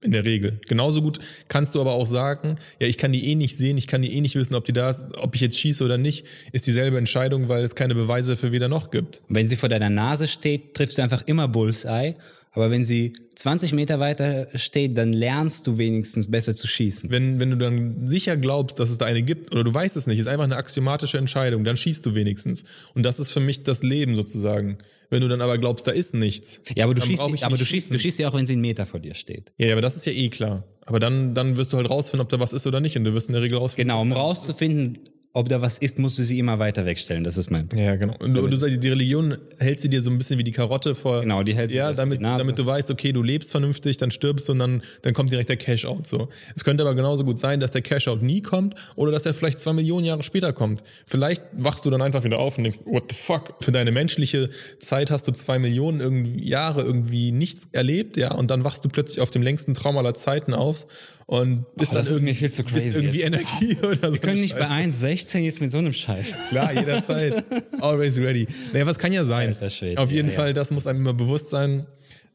In 0.06 0.12
der 0.12 0.24
Regel. 0.24 0.60
Genauso 0.68 1.02
gut 1.02 1.18
kannst 1.48 1.74
du 1.74 1.82
aber 1.82 1.94
auch 1.94 2.06
sagen, 2.06 2.58
ja, 2.80 2.86
ich 2.88 3.00
kann 3.00 3.12
die 3.12 3.28
eh 3.28 3.34
nicht 3.34 3.58
sehen, 3.58 3.76
ich 3.76 3.88
kann 3.88 4.04
die 4.04 4.16
eh 4.16 4.22
nicht 4.22 4.36
wissen, 4.36 4.54
ob 4.54 4.64
die 4.64 4.72
da 4.72 4.92
ist, 4.92 5.08
ob 5.18 5.34
ich 5.34 5.42
jetzt 5.42 5.58
schieße 5.58 5.84
oder 5.84 5.98
nicht, 5.98 6.28
ist 6.52 6.68
dieselbe 6.68 7.00
Entscheidung, 7.00 7.50
weil 7.50 7.64
es 7.64 7.74
keine 7.74 7.96
Beweise 7.96 8.36
für 8.36 8.52
weder 8.52 8.68
noch 8.68 8.92
gibt. 8.92 9.24
Wenn 9.30 9.48
sie 9.48 9.56
vor 9.56 9.68
deiner 9.68 9.90
Nase 9.90 10.28
steht, 10.28 10.76
triffst 10.76 11.00
du 11.00 11.02
einfach 11.02 11.24
immer 11.26 11.48
Bullseye. 11.48 12.14
Aber 12.56 12.72
wenn 12.72 12.86
sie 12.86 13.14
20 13.36 13.74
Meter 13.74 14.00
weiter 14.00 14.48
steht, 14.56 14.98
dann 14.98 15.12
lernst 15.12 15.68
du 15.68 15.78
wenigstens 15.78 16.32
besser 16.32 16.56
zu 16.56 16.68
schießen. 16.68 17.10
Wenn, 17.10 17.40
wenn 17.40 17.52
du 17.52 17.58
dann 17.58 18.08
sicher 18.08 18.38
glaubst, 18.38 18.80
dass 18.80 18.90
es 18.90 18.98
da 18.98 19.06
eine 19.06 19.24
gibt, 19.24 19.52
oder 19.52 19.66
du 19.66 19.74
weißt 19.74 19.98
es 19.98 20.08
nicht, 20.08 20.20
ist 20.20 20.28
einfach 20.28 20.46
eine 20.46 20.56
axiomatische 20.56 21.18
Entscheidung, 21.18 21.66
dann 21.66 21.76
schießt 21.76 22.06
du 22.06 22.16
wenigstens. 22.16 22.64
Und 22.94 23.04
das 23.04 23.20
ist 23.20 23.30
für 23.30 23.42
mich 23.42 23.64
das 23.64 23.84
Leben 23.84 24.16
sozusagen. 24.16 24.78
Wenn 25.10 25.22
du 25.22 25.28
dann 25.28 25.42
aber 25.42 25.58
glaubst, 25.58 25.86
da 25.86 25.92
ist 25.92 26.14
nichts. 26.14 26.62
Ja, 26.76 26.86
aber 26.86 26.94
du 26.94 27.02
schießt, 27.02 27.24
ich 27.34 27.44
aber 27.44 27.52
nicht 27.52 27.62
du 27.62 27.66
schießt, 27.66 27.94
du 27.94 28.00
schießt 28.00 28.20
ja 28.20 28.30
auch, 28.30 28.34
wenn 28.34 28.48
sie 28.48 28.54
einen 28.54 28.62
Meter 28.62 28.86
vor 28.86 29.02
dir 29.02 29.16
steht. 29.16 29.52
Ja, 29.58 29.68
ja, 29.68 29.74
aber 29.74 29.82
das 29.82 29.98
ist 29.98 30.06
ja 30.06 30.14
eh 30.14 30.30
klar. 30.30 30.64
Aber 30.86 31.00
dann, 31.00 31.36
dann 31.36 31.58
wirst 31.58 31.74
du 31.74 31.78
halt 31.78 31.90
rausfinden, 31.90 32.22
ob 32.22 32.30
da 32.30 32.40
was 32.40 32.54
ist 32.54 32.66
oder 32.66 32.80
nicht. 32.80 32.96
Und 32.98 33.04
du 33.04 33.14
wirst 33.14 33.28
in 33.28 33.34
der 33.34 33.42
Regel 33.42 33.58
rausfinden. 33.58 33.90
Genau, 33.90 34.02
um 34.02 34.14
rauszufinden, 34.14 35.00
ob 35.36 35.50
da 35.50 35.62
was 35.62 35.78
ist, 35.80 36.00
musst 36.00 36.18
du 36.18 36.24
sie 36.24 36.40
immer 36.40 36.60
weiter 36.60 36.86
wegstellen. 36.86 37.26
Das 37.26 37.38
ist 37.38 37.52
mein 37.52 37.68
Punkt. 37.68 37.84
Ja, 37.84 37.98
genau. 37.98 38.16
Und 38.20 38.34
du, 38.34 38.48
du 38.48 38.56
sagst, 38.56 38.82
die 38.82 38.88
Religion 38.88 39.38
hält 39.60 39.82
sie 39.82 39.90
dir 39.90 40.02
so 40.02 40.10
ein 40.10 40.18
bisschen 40.18 40.40
wie 40.40 40.46
die 40.46 40.54
Karotte 40.54 40.96
vor. 40.96 41.22
Genau, 41.22 41.44
die 41.44 41.54
hält 41.54 41.72
sie 41.72 41.78
Ja, 41.78 41.90
dir 41.90 41.98
damit, 41.98 42.24
damit 42.24 42.58
du 42.58 42.66
weißt, 42.66 42.90
okay, 42.90 43.12
du 43.12 43.22
lebst 43.22 43.52
vernünftig, 43.52 43.98
dann 43.98 44.12
stirbst 44.12 44.48
du 44.48 44.54
und 44.54 44.60
dann, 44.60 44.82
dann 45.02 45.14
kommt 45.14 45.32
direkt 45.32 45.50
der 45.50 45.58
Cash-Out 45.58 46.08
so. 46.08 46.30
Es 46.56 46.64
könnte 46.64 46.84
aber 46.84 46.96
genauso 46.96 47.26
gut 47.26 47.38
sein, 47.38 47.60
dass 47.60 47.72
der 47.72 47.82
Cash-Out 47.82 48.22
nie 48.22 48.42
kommt 48.42 48.76
oder 48.96 49.12
dass 49.12 49.26
er 49.26 49.34
vielleicht 49.34 49.60
zwei 49.60 49.74
Millionen 49.74 50.06
Jahre 50.06 50.24
später 50.24 50.54
kommt. 50.54 50.84
Vielleicht 51.06 51.44
wachst 51.52 51.84
du 51.84 51.90
dann 51.90 52.02
einfach 52.02 52.24
wieder 52.24 52.40
auf 52.40 52.58
und 52.58 52.64
denkst, 52.64 52.80
what 52.86 53.12
the 53.12 53.16
fuck? 53.16 53.56
Für 53.60 53.74
deine 53.74 53.92
menschliche 53.92 54.50
Zeit 54.80 55.12
hast 55.12 55.28
du 55.28 55.34
zwei 55.34 55.60
Millionen 55.60 56.00
irgendwie 56.00 56.48
Jahre 56.48 56.82
irgendwie 56.82 57.34
nichts 57.34 57.68
erlebt, 57.74 58.16
ja, 58.16 58.34
und 58.34 58.50
dann 58.50 58.64
wachst 58.64 58.86
du 58.86 58.90
plötzlich 58.90 59.20
auf 59.20 59.32
dem 59.32 59.42
längsten 59.42 59.74
Traum 59.74 59.98
aller 59.98 60.14
Zeiten 60.14 60.54
auf 60.54 60.88
und 61.28 61.66
bist 61.76 61.92
Oh, 61.92 61.96
das 61.96 62.10
ist 62.10 62.22
mir 62.22 62.36
viel 62.36 62.52
zu 62.52 62.64
crazy 62.64 62.86
bist 62.86 62.98
irgendwie 62.98 63.22
Energie 63.22 63.78
oder 63.84 63.96
so. 64.10 64.14
Wir 64.14 64.20
können 64.20 64.42
nicht 64.42 64.58
bei 64.58 64.68
Scheiße. 64.68 65.08
1,16 65.08 65.40
jetzt 65.40 65.62
mit 65.62 65.72
so 65.72 65.80
einem 65.80 65.94
Scheiß. 65.94 66.34
Klar, 66.50 66.74
jederzeit. 66.74 67.44
Always 67.82 68.18
ready. 68.20 68.48
Naja, 68.74 68.86
was 68.86 69.00
kann 69.00 69.12
ja 69.12 69.26
sein. 69.26 69.56
Schwede, 69.70 70.00
Auf 70.00 70.12
jeden 70.12 70.30
ja, 70.30 70.36
Fall, 70.36 70.54
das 70.54 70.72
muss 70.72 70.86
einem 70.88 71.00
immer 71.00 71.14
bewusst 71.14 71.50
sein. 71.50 71.88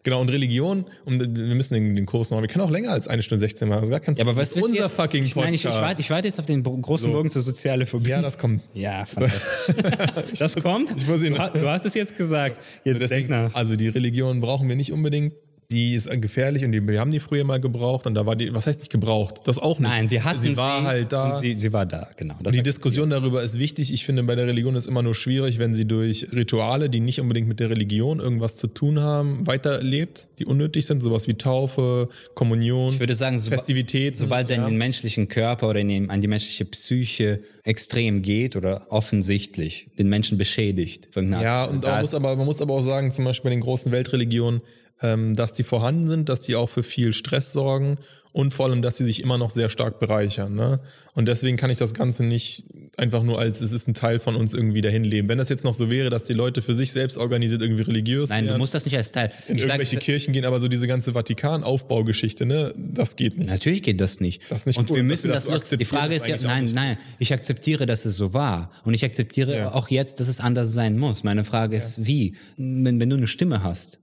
Genau, 0.02 0.22
und 0.22 0.30
Religion, 0.30 0.86
und 1.04 1.20
wir 1.20 1.54
müssen 1.54 1.74
den, 1.74 1.94
den 1.94 2.06
Kurs 2.06 2.30
noch, 2.30 2.40
wir 2.40 2.48
können 2.48 2.64
auch 2.64 2.70
länger 2.70 2.90
als 2.90 3.06
eine 3.06 3.22
Stunde 3.22 3.40
16 3.40 3.68
machen. 3.68 3.82
Ist 3.82 3.90
gar 3.90 4.00
kein 4.00 4.16
Ja, 4.16 4.24
aber 4.24 4.34
was 4.34 4.52
ist 4.52 4.62
unser 4.62 4.84
ihr? 4.84 4.88
fucking 4.88 5.24
ich, 5.24 5.34
Podcast. 5.34 5.44
meine, 5.44 5.54
ich, 5.56 5.64
ich, 5.66 5.70
warte, 5.74 6.00
ich 6.00 6.08
warte 6.08 6.26
jetzt 6.26 6.40
auf 6.40 6.46
den 6.46 6.62
großen 6.62 7.12
Bogen 7.12 7.28
zur 7.30 7.42
soziale 7.42 7.84
Phobie. 7.84 8.08
ja, 8.08 8.22
das 8.22 8.38
kommt. 8.38 8.62
ja 8.72 9.04
fantastisch. 9.04 9.74
das 10.38 10.54
kommt? 10.54 10.94
ich 10.96 11.06
muss 11.06 11.22
ihn- 11.22 11.34
du, 11.34 11.50
du 11.60 11.68
hast 11.68 11.84
es 11.84 11.92
jetzt 11.92 12.16
gesagt. 12.16 12.58
Jetzt 12.82 13.10
denk 13.10 13.28
nach. 13.28 13.54
Also 13.54 13.76
die 13.76 13.88
Religion 13.88 14.40
brauchen 14.40 14.70
wir 14.70 14.76
nicht 14.76 14.90
unbedingt. 14.90 15.34
Die 15.70 15.94
ist 15.94 16.10
gefährlich 16.20 16.64
und 16.64 16.72
die, 16.72 16.86
wir 16.86 16.98
haben 16.98 17.12
die 17.12 17.20
früher 17.20 17.44
mal 17.44 17.60
gebraucht 17.60 18.06
und 18.06 18.14
da 18.14 18.26
war 18.26 18.34
die, 18.34 18.52
was 18.52 18.66
heißt 18.66 18.80
nicht 18.80 18.90
gebraucht? 18.90 19.42
Das 19.44 19.58
auch 19.58 19.78
nicht. 19.78 19.88
Nein, 19.88 20.10
wir 20.10 20.24
hatten 20.24 20.40
sie. 20.40 20.56
war 20.56 20.82
halt 20.82 21.12
da. 21.12 21.38
Sie, 21.38 21.54
sie 21.54 21.72
war 21.72 21.86
da, 21.86 22.08
genau. 22.16 22.34
Das 22.42 22.52
die 22.54 22.62
Diskussion 22.62 23.08
darüber 23.10 23.42
ist 23.42 23.58
wichtig. 23.58 23.92
Ich 23.92 24.04
finde, 24.04 24.24
bei 24.24 24.34
der 24.34 24.48
Religion 24.48 24.74
ist 24.74 24.86
immer 24.86 25.02
nur 25.02 25.14
schwierig, 25.14 25.60
wenn 25.60 25.72
sie 25.72 25.84
durch 25.84 26.26
Rituale, 26.32 26.90
die 26.90 26.98
nicht 26.98 27.20
unbedingt 27.20 27.46
mit 27.46 27.60
der 27.60 27.70
Religion 27.70 28.18
irgendwas 28.18 28.56
zu 28.56 28.66
tun 28.66 29.00
haben, 29.00 29.46
weiterlebt, 29.46 30.28
die 30.40 30.44
unnötig 30.46 30.86
sind, 30.86 31.02
sowas 31.02 31.28
wie 31.28 31.34
Taufe, 31.34 32.08
Kommunion, 32.34 32.92
ich 32.94 33.00
würde 33.00 33.14
sagen, 33.14 33.38
soba- 33.38 33.56
Festivitäten. 33.56 34.16
sobald 34.16 34.48
sie 34.48 34.54
ja. 34.54 34.64
an 34.64 34.70
den 34.70 34.78
menschlichen 34.78 35.28
Körper 35.28 35.68
oder 35.68 35.78
in 35.78 35.88
den, 35.88 36.10
an 36.10 36.20
die 36.20 36.28
menschliche 36.28 36.64
Psyche 36.64 37.40
extrem 37.62 38.22
geht 38.22 38.56
oder 38.56 38.86
offensichtlich 38.88 39.86
den 39.98 40.08
Menschen 40.08 40.36
beschädigt. 40.36 41.08
Ja, 41.14 41.64
und 41.64 41.84
man 41.84 42.00
muss, 42.00 42.14
aber, 42.14 42.34
man 42.34 42.46
muss 42.46 42.60
aber 42.60 42.74
auch 42.74 42.82
sagen, 42.82 43.12
zum 43.12 43.24
Beispiel 43.24 43.50
bei 43.50 43.54
den 43.54 43.60
großen 43.60 43.92
Weltreligionen, 43.92 44.62
ähm, 45.02 45.34
dass 45.34 45.52
die 45.52 45.64
vorhanden 45.64 46.08
sind, 46.08 46.28
dass 46.28 46.42
die 46.42 46.56
auch 46.56 46.68
für 46.68 46.82
viel 46.82 47.12
Stress 47.12 47.52
sorgen 47.52 47.98
und 48.32 48.52
vor 48.52 48.66
allem, 48.66 48.80
dass 48.80 48.96
sie 48.96 49.04
sich 49.04 49.22
immer 49.22 49.38
noch 49.38 49.50
sehr 49.50 49.68
stark 49.68 49.98
bereichern. 49.98 50.54
Ne? 50.54 50.80
Und 51.14 51.26
deswegen 51.26 51.56
kann 51.56 51.68
ich 51.70 51.78
das 51.78 51.94
Ganze 51.94 52.22
nicht 52.22 52.64
einfach 52.96 53.22
nur 53.24 53.40
als, 53.40 53.60
es 53.60 53.72
ist 53.72 53.88
ein 53.88 53.94
Teil 53.94 54.20
von 54.20 54.36
uns 54.36 54.54
irgendwie 54.54 54.80
dahin 54.82 55.02
leben. 55.02 55.28
Wenn 55.28 55.38
das 55.38 55.48
jetzt 55.48 55.64
noch 55.64 55.72
so 55.72 55.90
wäre, 55.90 56.10
dass 56.10 56.24
die 56.24 56.32
Leute 56.32 56.62
für 56.62 56.74
sich 56.74 56.92
selbst 56.92 57.18
organisiert 57.18 57.60
irgendwie 57.60 57.82
religiös 57.82 58.30
Nein, 58.30 58.44
wären, 58.44 58.54
du 58.54 58.58
musst 58.58 58.74
das 58.74 58.84
nicht 58.84 58.96
als 58.96 59.10
Teil. 59.10 59.32
in 59.48 59.56
Ich 59.56 59.62
sag, 59.62 59.70
irgendwelche 59.70 59.96
Kirchen 59.96 60.32
gehen, 60.32 60.44
aber 60.44 60.60
so 60.60 60.68
diese 60.68 60.86
ganze 60.86 61.12
Vatikan-Aufbaugeschichte, 61.12 62.46
ne, 62.46 62.72
das 62.76 63.16
geht 63.16 63.36
nicht. 63.36 63.48
Natürlich 63.50 63.82
geht 63.82 64.00
das 64.00 64.20
nicht. 64.20 64.42
Das 64.48 64.62
ist 64.62 64.66
nicht 64.66 64.78
und 64.78 64.90
cool, 64.90 64.96
wir 64.98 65.02
müssen 65.02 65.28
wir 65.28 65.34
das, 65.34 65.46
das 65.46 65.70
so 65.70 65.76
Die 65.76 65.84
Frage 65.84 66.14
ist 66.14 66.26
ja, 66.28 66.36
nein, 66.42 66.70
nein, 66.72 66.98
ich 67.18 67.32
akzeptiere, 67.32 67.86
dass 67.86 68.04
es 68.04 68.16
so 68.16 68.32
war. 68.32 68.70
Und 68.84 68.94
ich 68.94 69.04
akzeptiere 69.04 69.56
Ja. 69.56 69.74
auch 69.74 69.88
jetzt, 69.88 70.20
dass 70.20 70.28
es 70.28 70.38
anders 70.38 70.72
sein 70.72 70.98
muss. 70.98 71.24
Meine 71.24 71.42
Frage 71.42 71.76
ist, 71.76 72.06
wie? 72.06 72.36
Wenn, 72.56 73.00
wenn 73.00 73.10
du 73.10 73.16
eine 73.16 73.26
Stimme 73.26 73.64
hast 73.64 74.00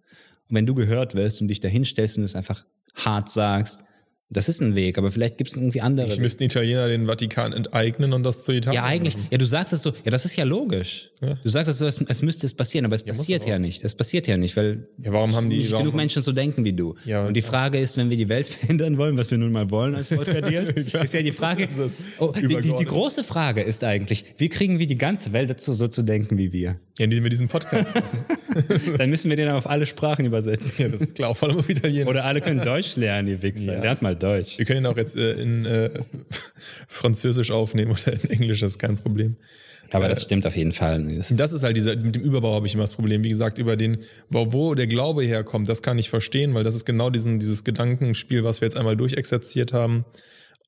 und 0.49 0.55
wenn 0.55 0.65
du 0.65 0.73
gehört 0.75 1.15
wirst 1.15 1.41
und 1.41 1.47
dich 1.47 1.59
da 1.59 1.67
hinstellst 1.67 2.17
und 2.17 2.23
es 2.23 2.35
einfach 2.35 2.65
hart 2.95 3.29
sagst, 3.29 3.83
das 4.29 4.49
ist 4.49 4.61
ein 4.61 4.75
Weg, 4.75 4.97
aber 4.97 5.09
vielleicht 5.09 5.37
gibt 5.37 5.51
es 5.51 5.55
irgendwie 5.55 5.79
andere. 5.79 6.07
Ich 6.07 6.19
müsste 6.19 6.43
Italiener 6.43 6.89
den 6.89 7.05
Vatikan 7.07 7.53
enteignen 7.53 8.11
und 8.11 8.23
das 8.23 8.43
zu 8.43 8.51
Italien 8.51 8.75
Ja, 8.75 8.83
eigentlich. 8.83 9.15
machen. 9.15 9.27
Ja, 9.31 9.37
du 9.37 9.45
sagst 9.45 9.71
es 9.71 9.81
so. 9.83 9.93
Ja, 10.03 10.11
das 10.11 10.25
ist 10.25 10.35
ja 10.35 10.43
logisch. 10.43 11.11
Du 11.21 11.47
sagst 11.47 11.69
es 11.69 11.77
so, 11.77 11.85
als, 11.85 12.05
als 12.05 12.21
müsste 12.21 12.45
es 12.45 12.53
passieren, 12.53 12.83
aber 12.85 12.95
es 12.95 13.05
muss 13.05 13.19
passiert 13.19 13.43
aber 13.43 13.51
ja 13.51 13.59
nicht. 13.59 13.85
Es 13.85 13.95
passiert 13.95 14.27
ja 14.27 14.35
nicht, 14.35 14.57
weil 14.57 14.89
Ja, 15.01 15.13
warum 15.13 15.33
haben 15.33 15.49
die- 15.49 15.59
nicht 15.59 15.71
warum 15.71 15.85
genug 15.85 15.95
Menschen 15.95 16.21
so 16.21 16.33
denken 16.33 16.65
wie 16.65 16.73
du. 16.73 16.95
Ja, 17.05 17.25
und 17.25 17.35
die 17.35 17.39
ja. 17.39 17.45
Frage 17.47 17.79
ist, 17.79 17.95
wenn 17.95 18.09
wir 18.09 18.17
die 18.17 18.27
Welt 18.27 18.47
verändern 18.49 18.97
wollen, 18.97 19.17
was 19.17 19.31
wir 19.31 19.37
nun 19.37 19.53
mal 19.53 19.71
wollen 19.71 19.95
als 19.95 20.09
Klar. 20.09 20.27
ist 21.05 21.13
ja 21.13 21.21
die 21.21 21.31
Frage. 21.31 21.69
Oh, 22.19 22.33
die, 22.35 22.47
die, 22.47 22.73
die 22.73 22.85
große 22.85 23.23
Frage 23.23 23.61
ist 23.61 23.81
eigentlich, 23.85 24.25
wie 24.37 24.49
kriegen 24.49 24.77
wir 24.77 24.87
die 24.87 24.97
ganze 24.97 25.31
Welt 25.31 25.49
dazu, 25.49 25.71
so 25.71 25.87
zu 25.87 26.01
denken 26.03 26.37
wie 26.37 26.51
wir? 26.51 26.81
Ja, 26.99 27.05
indem 27.05 27.23
wir 27.23 27.29
diesen 27.29 27.47
Podcast 27.47 27.87
Dann 28.97 29.09
müssen 29.09 29.29
wir 29.29 29.37
den 29.37 29.49
auf 29.49 29.69
alle 29.69 29.85
Sprachen 29.85 30.25
übersetzen. 30.25 30.73
Ja, 30.77 30.87
das 30.89 31.01
ist 31.01 31.15
klar, 31.15 31.33
vor 31.35 31.49
allem 31.49 31.57
auf 31.59 31.69
Italienisch. 31.69 32.09
Oder 32.09 32.25
alle 32.25 32.41
können 32.41 32.63
Deutsch 32.63 32.95
lernen, 32.95 33.27
ihr 33.27 33.41
Wichser. 33.41 33.73
Ja. 33.73 33.81
Lernt 33.81 34.01
mal 34.01 34.15
Deutsch. 34.15 34.57
Wir 34.57 34.65
können 34.65 34.83
ihn 34.83 34.85
auch 34.85 34.97
jetzt 34.97 35.15
äh, 35.15 35.33
in 35.33 35.65
äh, 35.65 35.89
Französisch 36.87 37.51
aufnehmen 37.51 37.91
oder 37.91 38.13
in 38.13 38.29
Englisch, 38.29 38.61
das 38.61 38.73
ist 38.73 38.79
kein 38.79 38.97
Problem. 38.97 39.35
Aber 39.91 40.09
das 40.09 40.23
stimmt 40.23 40.45
auf 40.45 40.55
jeden 40.57 40.73
Fall. 40.73 41.01
Das- 41.15 41.29
Das 41.29 41.53
ist 41.53 41.63
halt 41.63 41.77
dieser, 41.77 41.95
mit 41.95 42.15
dem 42.15 42.21
Überbau 42.21 42.53
habe 42.55 42.67
ich 42.67 42.73
immer 42.73 42.83
das 42.83 42.93
Problem. 42.93 43.23
Wie 43.23 43.29
gesagt, 43.29 43.57
über 43.57 43.77
den, 43.77 43.99
wo, 44.29 44.51
wo 44.51 44.75
der 44.75 44.87
Glaube 44.87 45.23
herkommt, 45.23 45.69
das 45.69 45.81
kann 45.81 45.97
ich 45.97 46.09
verstehen, 46.09 46.53
weil 46.53 46.65
das 46.65 46.75
ist 46.75 46.83
genau 46.85 47.09
diesen, 47.09 47.39
dieses 47.39 47.63
Gedankenspiel, 47.63 48.43
was 48.43 48.59
wir 48.59 48.67
jetzt 48.67 48.75
einmal 48.77 48.97
durchexerziert 48.97 49.71
haben. 49.71 50.03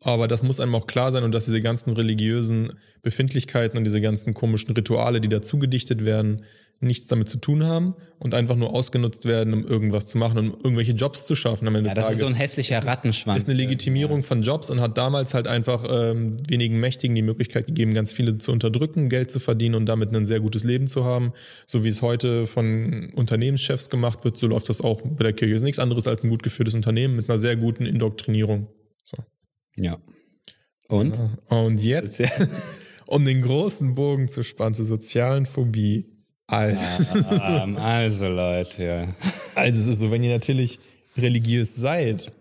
Aber 0.01 0.27
das 0.27 0.43
muss 0.43 0.59
einem 0.59 0.75
auch 0.75 0.87
klar 0.87 1.11
sein 1.11 1.23
und 1.23 1.33
dass 1.33 1.45
diese 1.45 1.61
ganzen 1.61 1.91
religiösen 1.91 2.73
Befindlichkeiten 3.01 3.77
und 3.77 3.83
diese 3.83 3.99
ganzen 3.99 4.33
komischen 4.33 4.71
Rituale, 4.73 5.19
die 5.19 5.27
dazu 5.27 5.59
gedichtet 5.59 6.05
werden, 6.05 6.45
nichts 6.81 7.07
damit 7.07 7.27
zu 7.27 7.37
tun 7.37 7.65
haben 7.65 7.95
und 8.19 8.33
einfach 8.33 8.55
nur 8.55 8.73
ausgenutzt 8.73 9.25
werden, 9.25 9.53
um 9.53 9.65
irgendwas 9.65 10.07
zu 10.07 10.17
machen, 10.17 10.37
um 10.37 10.57
irgendwelche 10.63 10.93
Jobs 10.93 11.25
zu 11.25 11.35
schaffen 11.35 11.67
am 11.67 11.75
Ende 11.75 11.89
ja, 11.89 11.95
des 11.95 12.03
das 12.03 12.13
ist 12.13 12.19
Tages. 12.19 12.29
so 12.29 12.33
ein 12.33 12.39
hässlicher 12.39 12.85
Rattenschwanz. 12.85 13.43
ist 13.43 13.49
eine 13.49 13.57
Legitimierung 13.57 14.23
von 14.23 14.41
Jobs 14.43 14.69
und 14.69 14.79
hat 14.79 14.97
damals 14.97 15.33
halt 15.33 15.47
einfach 15.47 15.85
ähm, 15.89 16.37
wenigen 16.47 16.79
Mächtigen 16.79 17.15
die 17.15 17.21
Möglichkeit 17.21 17.67
gegeben, 17.67 17.93
ganz 17.93 18.13
viele 18.13 18.37
zu 18.37 18.53
unterdrücken, 18.53 19.09
Geld 19.09 19.29
zu 19.29 19.39
verdienen 19.41 19.75
und 19.75 19.87
damit 19.87 20.15
ein 20.15 20.25
sehr 20.25 20.39
gutes 20.39 20.63
Leben 20.63 20.87
zu 20.87 21.03
haben. 21.03 21.33
So 21.65 21.83
wie 21.83 21.89
es 21.89 22.01
heute 22.01 22.47
von 22.47 23.11
Unternehmenschefs 23.13 23.89
gemacht 23.89 24.23
wird, 24.23 24.37
so 24.37 24.47
läuft 24.47 24.69
das 24.69 24.79
auch 24.79 25.01
bei 25.01 25.23
der 25.23 25.33
Kirche. 25.33 25.55
ist 25.55 25.63
nichts 25.63 25.79
anderes 25.79 26.07
als 26.07 26.23
ein 26.23 26.29
gut 26.29 26.43
geführtes 26.43 26.75
Unternehmen 26.75 27.17
mit 27.17 27.29
einer 27.29 27.37
sehr 27.37 27.57
guten 27.57 27.85
Indoktrinierung. 27.85 28.67
Ja. 29.75 29.97
Und? 30.87 31.19
Und 31.49 31.83
jetzt, 31.83 32.21
um 33.05 33.25
den 33.25 33.41
großen 33.41 33.95
Bogen 33.95 34.27
zu 34.27 34.43
spannen 34.43 34.73
zur 34.73 34.85
sozialen 34.85 35.45
Phobie. 35.45 36.05
Also, 36.47 36.83
also 37.77 38.27
Leute, 38.27 38.83
ja. 38.83 39.15
also 39.53 39.81
es 39.81 39.87
ist 39.87 39.99
so, 39.99 40.09
wenn 40.09 40.23
ihr 40.23 40.33
natürlich 40.33 40.79
religiös 41.15 41.75
seid, 41.75 42.31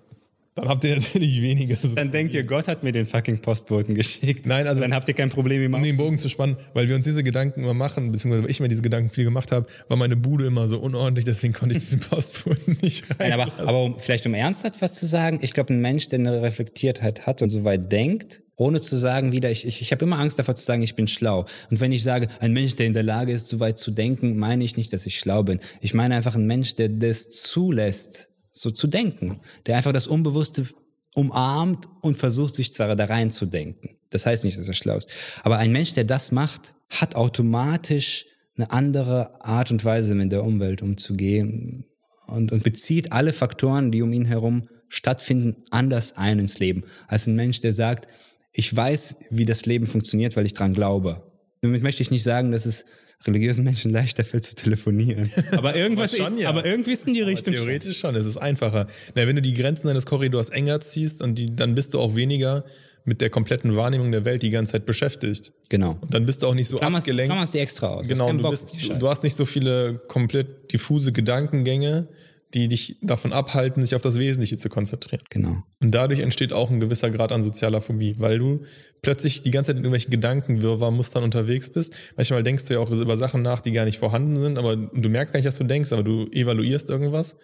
dann 0.61 0.69
habt 0.69 0.85
ihr 0.85 0.97
natürlich 0.97 1.41
weniger 1.43 1.77
so 1.83 1.95
Dann 1.95 2.11
denkt 2.11 2.35
ihr, 2.35 2.45
Gott 2.45 2.69
hat 2.69 2.83
mir 2.83 2.93
den 2.93 3.07
fucking 3.07 3.41
Postboten 3.41 3.95
geschickt. 3.95 4.47
Nein, 4.47 4.67
also- 4.67 4.83
dann 4.83 4.95
habt 4.95 5.09
ihr 5.09 5.15
kein 5.15 5.31
Problem 5.31 5.63
im 5.63 5.75
um 5.75 5.83
den 5.83 5.97
Bogen 5.97 6.19
zu 6.19 6.29
spannen, 6.29 6.57
weil 6.75 6.89
wir 6.89 6.97
uns 6.97 7.05
diese 7.05 7.23
Gedanken 7.23 7.63
immer 7.63 7.75
machen, 7.75 8.13
beziehungsweise 8.13 8.45
weil 8.45 8.51
ich 8.51 8.61
mir 8.61 8.69
diese 8.69 8.83
Gedanken 8.83 9.11
viel 9.11 9.25
gemacht 9.25 9.53
habe, 9.53 9.67
war 9.89 9.97
meine 9.97 10.17
Bude 10.17 10.47
immer 10.47 10.69
so 10.69 10.79
unordentlich, 10.79 11.25
deswegen 11.25 11.53
konnte 11.53 11.77
ich 11.77 11.85
diesen 11.85 12.01
Postboten 12.11 12.77
nicht 12.83 13.09
rein. 13.11 13.17
Nein, 13.31 13.33
aber, 13.33 13.53
aber 13.59 13.83
um, 13.85 13.99
vielleicht 13.99 14.27
um 14.27 14.35
ernsthaft 14.35 14.81
was 14.83 14.95
zu 14.95 15.07
sagen, 15.07 15.39
ich 15.43 15.53
glaube, 15.53 15.73
ein 15.75 15.81
Mensch, 15.81 16.09
der 16.09 16.19
eine 16.19 16.43
Reflektiertheit 16.43 17.27
hat 17.27 17.43
und 17.43 17.51
so 17.51 17.65
weit 17.65 17.91
denkt, 17.93 18.43
ohne 18.57 18.81
zu 18.81 18.97
sagen 18.97 19.31
wieder, 19.33 19.51
ich, 19.51 19.67
ich, 19.67 19.81
ich 19.81 19.93
habe 19.93 20.05
immer 20.05 20.19
Angst 20.19 20.39
davor 20.39 20.57
zu 20.57 20.65
sagen, 20.65 20.83
ich 20.83 20.97
bin 20.97 21.07
schlau. 21.07 21.47
Und 21.71 21.81
wenn 21.81 21.93
ich 21.93 22.03
sage, 22.03 22.27
ein 22.41 22.53
Mensch, 22.53 22.75
der 22.75 22.87
in 22.87 22.93
der 22.93 23.05
Lage 23.05 23.33
ist, 23.33 23.49
so 23.49 23.61
weit 23.61 23.79
zu 23.79 23.93
denken, 23.93 24.37
meine 24.37 24.65
ich 24.65 24.77
nicht, 24.77 24.93
dass 24.93 25.07
ich 25.07 25.19
schlau 25.19 25.45
bin. 25.45 25.61
Ich 25.81 25.95
meine 25.95 26.17
einfach 26.17 26.35
ein 26.35 26.45
Mensch, 26.47 26.75
der 26.75 26.89
das 26.89 27.31
zulässt, 27.31 28.31
so 28.61 28.71
zu 28.71 28.87
denken. 28.87 29.41
Der 29.67 29.77
einfach 29.77 29.93
das 29.93 30.07
Unbewusste 30.07 30.67
umarmt 31.15 31.87
und 32.03 32.17
versucht, 32.17 32.55
sich 32.55 32.73
da 32.73 32.93
reinzudenken. 32.93 33.97
Das 34.11 34.27
heißt 34.27 34.45
nicht, 34.45 34.59
dass 34.59 34.69
er 34.69 34.75
schlau 34.75 34.97
ist. 34.97 35.11
Aber 35.43 35.59
ein 35.59 35.73
Mensch, 35.73 35.93
der 35.93 36.05
das 36.05 36.33
macht, 36.33 36.75
hat 36.91 37.15
automatisch 37.15 38.27
eine 38.57 38.71
andere 38.71 39.45
Art 39.45 39.71
und 39.71 39.85
Weise, 39.85 40.15
mit 40.15 40.33
der 40.33 40.45
Umwelt 40.45 40.83
umzugehen 40.83 41.85
und, 42.27 42.53
und 42.53 42.63
bezieht 42.63 43.13
alle 43.13 43.33
Faktoren, 43.33 43.93
die 43.93 44.03
um 44.03 44.13
ihn 44.13 44.25
herum 44.25 44.69
stattfinden, 44.89 45.65
anders 45.71 46.17
ein 46.17 46.39
ins 46.39 46.59
Leben. 46.59 46.85
Als 47.07 47.27
ein 47.27 47.37
Mensch, 47.37 47.61
der 47.61 47.75
sagt, 47.75 48.09
ich 48.53 48.75
weiß, 48.75 49.17
wie 49.31 49.45
das 49.45 49.67
Leben 49.67 49.87
funktioniert, 49.87 50.37
weil 50.37 50.47
ich 50.47 50.55
dran 50.55 50.75
glaube. 50.75 51.23
Damit 51.61 51.83
möchte 51.83 52.03
ich 52.03 52.11
nicht 52.11 52.23
sagen, 52.23 52.51
dass 52.51 52.67
es 52.67 52.85
religiösen 53.27 53.65
Menschen 53.65 53.91
leichter 53.91 54.25
fällt 54.25 54.45
zu 54.45 54.55
telefonieren. 54.55 55.31
Aber 55.53 55.75
irgendwas, 55.75 56.15
Aber 56.15 56.25
schon, 56.25 56.39
ja. 56.39 56.49
aber 56.49 56.65
irgendwie 56.65 56.93
ist 56.93 57.07
in 57.07 57.15
die 57.15 57.23
Aber 57.23 57.31
Richtung. 57.31 57.55
Theoretisch 57.55 57.99
schon, 57.99 58.15
es 58.15 58.27
ist 58.27 58.37
einfacher. 58.37 58.87
Na, 59.15 59.27
wenn 59.27 59.37
du 59.37 59.43
die 59.43 59.55
Grenzen 59.55 59.89
deines 59.89 60.07
Korridors 60.07 60.49
enger 60.51 60.81
ziehst 60.81 61.21
und 61.21 61.37
die, 61.37 61.55
dann 61.55 61.75
bist 61.75 61.95
du 61.95 62.01
auch 62.01 62.15
weniger 62.15 62.65
mit 63.05 63.21
der 63.21 63.31
kompletten 63.31 63.75
Wahrnehmung 63.75 64.13
der 64.13 64.25
Welt 64.25 64.43
die 64.43 64.51
ganze 64.51 64.73
Zeit 64.73 64.87
beschäftigt. 64.87 65.53
Genau. 65.71 65.99
Und 66.01 66.13
dann 66.13 66.27
bist 66.27 66.43
du 66.43 66.47
auch 66.47 66.55
nicht 66.55 66.69
so 66.69 66.79
Klammerst, 66.79 67.07
abgelenkt. 67.07 67.31
klammerst 67.31 67.55
die 67.55 67.59
extra 67.59 67.89
aus. 67.89 68.07
Genau, 68.07 68.31
du, 68.31 68.43
Bock 68.43 68.51
bist, 68.53 68.69
du, 68.89 68.95
du 68.95 69.09
hast 69.09 69.23
nicht 69.23 69.35
so 69.35 69.45
viele 69.47 69.95
komplett 70.09 70.73
diffuse 70.73 71.11
Gedankengänge, 71.13 72.09
die 72.55 72.69
dich 72.69 72.97
davon 73.03 73.33
abhalten, 73.33 73.83
sich 73.83 73.95
auf 73.95 74.03
das 74.03 74.19
Wesentliche 74.19 74.57
zu 74.57 74.69
konzentrieren. 74.69 75.23
Genau. 75.31 75.63
Und 75.81 75.91
dadurch 75.93 76.21
entsteht 76.21 76.53
auch 76.53 76.71
ein 76.71 76.81
gewisser 76.81 77.11
Grad 77.11 77.33
an 77.33 77.43
sozialer 77.43 77.81
Phobie, 77.81 78.15
weil 78.19 78.39
du 78.39 78.63
plötzlich 79.03 79.43
die 79.43 79.51
ganze 79.51 79.69
Zeit 79.69 79.77
in 79.77 79.83
irgendwelchen 79.83 80.11
Gedankenwirrwarr-Mustern 80.11 81.25
unterwegs 81.25 81.71
bist. 81.71 81.95
Manchmal 82.17 82.43
denkst 82.43 82.65
du 82.67 82.75
ja 82.75 82.81
auch 82.81 82.91
über 82.91 83.17
Sachen 83.17 83.43
nach, 83.43 83.61
die 83.61 83.73
gar 83.73 83.85
nicht 83.85 83.99
vorhanden 83.99 84.39
sind, 84.39 84.59
aber 84.59 84.77
du 84.77 85.09
merkst 85.09 85.35
gar 85.35 85.39
nicht, 85.39 85.47
dass 85.47 85.59
du 85.59 85.65
denkst, 85.65 85.93
aber 85.93 86.03
du 86.03 86.27
evaluierst 86.33 86.89
irgendwas 86.89 87.37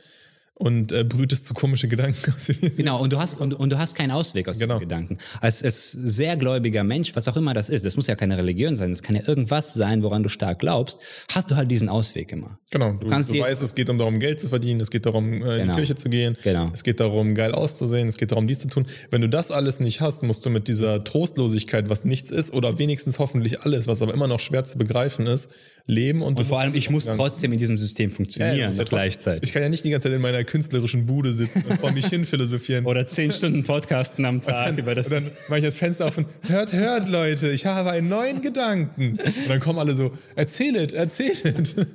und 0.56 0.92
äh, 0.92 1.02
brütest 1.02 1.46
so 1.46 1.54
komische 1.54 1.88
Gedanken 1.88 2.32
aus. 2.32 2.46
Genau, 2.76 3.00
und 3.00 3.12
du 3.12 3.18
hast, 3.18 3.40
und, 3.40 3.54
und 3.54 3.70
du 3.70 3.78
hast 3.78 3.94
keinen 3.96 4.12
Ausweg 4.12 4.48
aus 4.48 4.56
Genau. 4.58 4.74
diesen 4.74 4.88
Gedanken. 4.88 5.18
Als, 5.40 5.64
als 5.64 5.90
sehr 5.90 6.36
gläubiger 6.36 6.84
Mensch, 6.84 7.14
was 7.16 7.26
auch 7.26 7.36
immer 7.36 7.54
das 7.54 7.68
ist, 7.68 7.84
das 7.84 7.96
muss 7.96 8.06
ja 8.06 8.14
keine 8.14 8.36
Religion 8.38 8.76
sein, 8.76 8.90
das 8.90 9.02
kann 9.02 9.16
ja 9.16 9.22
irgendwas 9.26 9.74
sein, 9.74 10.02
woran 10.04 10.22
du 10.22 10.28
stark 10.28 10.60
glaubst, 10.60 11.00
hast 11.32 11.50
du 11.50 11.56
halt 11.56 11.70
diesen 11.72 11.88
Ausweg 11.88 12.30
immer. 12.30 12.58
Genau, 12.70 12.92
du, 12.92 13.08
kannst 13.08 13.30
du 13.30 13.34
dir- 13.34 13.42
weißt, 13.42 13.62
es 13.62 13.74
geht 13.74 13.90
um 13.90 13.98
darum, 13.98 14.20
Geld 14.20 14.38
zu 14.38 14.48
verdienen, 14.48 14.80
es 14.80 14.90
geht 14.90 15.06
darum, 15.06 15.32
äh, 15.32 15.36
in 15.36 15.42
die 15.42 15.58
Genau. 15.62 15.74
Kirche 15.74 15.96
zu 15.96 16.08
gehen, 16.08 16.36
Genau. 16.44 16.70
es 16.72 16.84
geht 16.84 17.00
darum, 17.00 17.34
geil 17.34 17.52
auszusehen, 17.52 18.08
es 18.08 18.16
geht 18.16 18.30
darum, 18.30 18.46
dies 18.46 18.60
zu 18.60 18.68
tun. 18.68 18.86
Wenn 19.10 19.22
du 19.22 19.28
das 19.28 19.50
alles 19.50 19.80
nicht 19.80 20.00
hast, 20.00 20.22
musst 20.22 20.46
du 20.46 20.50
mit 20.50 20.68
dieser 20.68 21.02
Trostlosigkeit, 21.02 21.88
was 21.88 22.04
nichts 22.04 22.30
ist, 22.30 22.52
oder 22.52 22.78
wenigstens 22.78 23.18
hoffentlich 23.18 23.62
alles, 23.62 23.86
was 23.88 24.02
aber 24.02 24.14
immer 24.14 24.28
noch 24.28 24.38
schwer 24.40 24.62
zu 24.64 24.78
begreifen 24.78 25.26
ist, 25.26 25.50
leben. 25.86 26.22
Und, 26.22 26.38
Und 26.38 26.44
vor 26.46 26.60
allem, 26.60 26.74
ich 26.74 26.88
muss 26.90 27.04
trotzdem 27.04 27.52
in 27.52 27.58
diesem 27.58 27.76
System 27.76 28.08
Ja, 28.08 28.12
ja, 28.12 28.16
funktionieren, 28.16 28.56
ja 28.58 28.66
trotzdem- 28.68 28.84
gleichzeitig. 28.86 29.42
Ich 29.44 29.52
kann 29.52 29.62
ja 29.62 29.68
nicht 29.68 29.84
die 29.84 29.90
ganze 29.90 30.08
Zeit 30.08 30.16
in 30.16 30.22
meiner 30.22 30.42
künstlerischen 30.44 31.04
Bude 31.06 31.32
sitzen 31.34 31.62
und 31.68 31.78
vor 31.78 31.92
mich 31.92 32.06
hin 32.06 32.24
philosophieren. 32.24 32.86
Oder 32.86 33.06
zehn 33.06 33.30
Stunden 33.30 33.62
Podcasten 33.64 34.24
am 34.24 34.40
Tag 34.40 34.78
über 34.78 34.94
das. 34.94 35.06
Und 35.06 35.12
dann 35.12 35.30
mache 35.48 35.58
ich 35.58 35.64
das 35.64 35.76
Fenster 35.76 36.06
auf 36.06 36.16
und 36.16 36.26
hört, 36.48 36.72
hört, 36.72 37.08
Leute, 37.08 37.50
ich 37.50 37.66
habe 37.66 37.90
einen 37.90 38.08
neuen 38.08 38.40
Gedanken. 38.40 39.18
Und 39.18 39.48
dann 39.48 39.60
kommen 39.60 39.78
alle 39.78 39.94
so, 39.94 40.12
erzählet, 40.36 40.92
erzählet. 40.94 41.74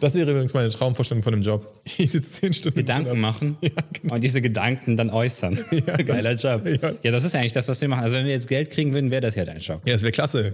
Das 0.00 0.14
wäre 0.14 0.30
übrigens 0.30 0.54
meine 0.54 0.68
Traumvorstellung 0.70 1.22
von 1.22 1.32
dem 1.32 1.42
Job. 1.42 1.80
Ich 1.98 2.10
sitze 2.12 2.30
zehn 2.30 2.52
Stunden. 2.52 2.78
Gedanken 2.78 3.20
machen 3.20 3.56
Ja, 3.62 3.70
genau. 3.92 4.14
und 4.14 4.24
diese 4.24 4.40
Gedanken 4.40 4.96
dann 4.96 5.10
äußern. 5.10 5.58
Geiler 6.06 6.32
Job. 6.34 6.64
ja. 6.66 6.92
Ja. 7.02 7.10
das 7.10 7.24
ist 7.24 7.34
eigentlich 7.36 7.52
das, 7.52 7.68
was 7.68 7.80
wir 7.80 7.88
machen. 7.88 8.02
Also 8.04 8.16
wenn 8.16 8.24
wir 8.24 8.32
jetzt 8.32 8.48
Geld 8.48 8.70
kriegen 8.70 8.94
würden, 8.94 9.10
wäre 9.10 9.20
das 9.20 9.34
ja 9.34 9.44
dein 9.44 9.58
Job. 9.58 9.82
Ja, 9.84 9.92
das 9.94 10.02
wäre 10.02 10.12
klasse. 10.12 10.52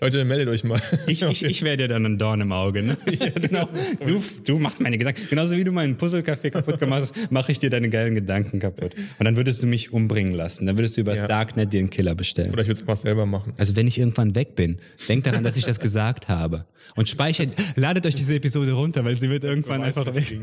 Leute, 0.00 0.24
meldet 0.24 0.48
euch 0.48 0.64
mal. 0.64 0.80
Ich, 1.06 1.22
ich, 1.22 1.44
ich 1.44 1.62
wäre 1.62 1.76
dir 1.76 1.88
dann 1.92 2.04
ein 2.06 2.18
Dorn 2.18 2.40
im 2.40 2.52
Auge. 2.52 2.82
Ne? 2.82 2.96
genau. 3.34 3.68
Du, 4.04 4.22
du 4.44 4.58
machst 4.58 4.80
meine 4.80 4.98
Gedanken. 4.98 5.22
Genauso 5.28 5.56
wie 5.56 5.64
du 5.64 5.72
meinen 5.72 5.96
Puzzlecafé 5.96 6.50
kaputt 6.50 6.80
gemacht 6.80 7.02
hast, 7.02 7.30
mache 7.30 7.52
ich 7.52 7.58
dir 7.58 7.70
deine 7.70 7.88
geilen 7.88 8.14
Gedanken 8.14 8.58
kaputt. 8.58 8.94
Und 9.18 9.24
dann 9.24 9.36
würdest 9.36 9.62
du 9.62 9.66
mich 9.66 9.92
umbringen 9.92 10.34
lassen. 10.34 10.66
Dann 10.66 10.76
würdest 10.78 10.96
du 10.96 11.02
über 11.02 11.12
das 11.12 11.22
Ja. 11.22 11.28
Darknet 11.28 11.72
dir 11.72 11.80
einen 11.80 11.90
Killer 11.90 12.14
bestellen. 12.14 12.52
Oder 12.52 12.62
ich 12.62 12.68
würde 12.68 12.76
es 12.76 12.80
einfach 12.82 12.96
selber 12.96 13.26
machen. 13.26 13.52
Also 13.56 13.76
wenn 13.76 13.86
ich 13.86 13.98
irgendwann 13.98 14.34
weg 14.34 14.56
bin, 14.56 14.76
denkt 15.08 15.26
daran, 15.26 15.42
dass 15.42 15.56
ich 15.56 15.64
das 15.64 15.80
gesagt 15.80 16.28
habe. 16.28 16.64
Und 16.96 17.08
speichert, 17.08 17.54
ladet 17.76 18.06
euch 18.06 18.14
diese 18.14 18.34
Episode 18.34 18.72
runter, 18.72 19.04
weil 19.04 19.18
sie 19.18 19.30
wird 19.30 19.44
irgendwann 19.44 19.82
einfach 19.82 20.14
weg. 20.14 20.36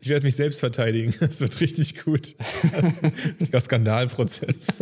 Ich 0.00 0.08
werde 0.08 0.24
mich 0.24 0.34
selbst 0.34 0.60
verteidigen. 0.60 1.14
Das 1.20 1.40
wird 1.40 1.60
richtig 1.60 2.02
gut. 2.04 2.34
Der 3.52 3.60
Skandalprozess. 3.60 4.78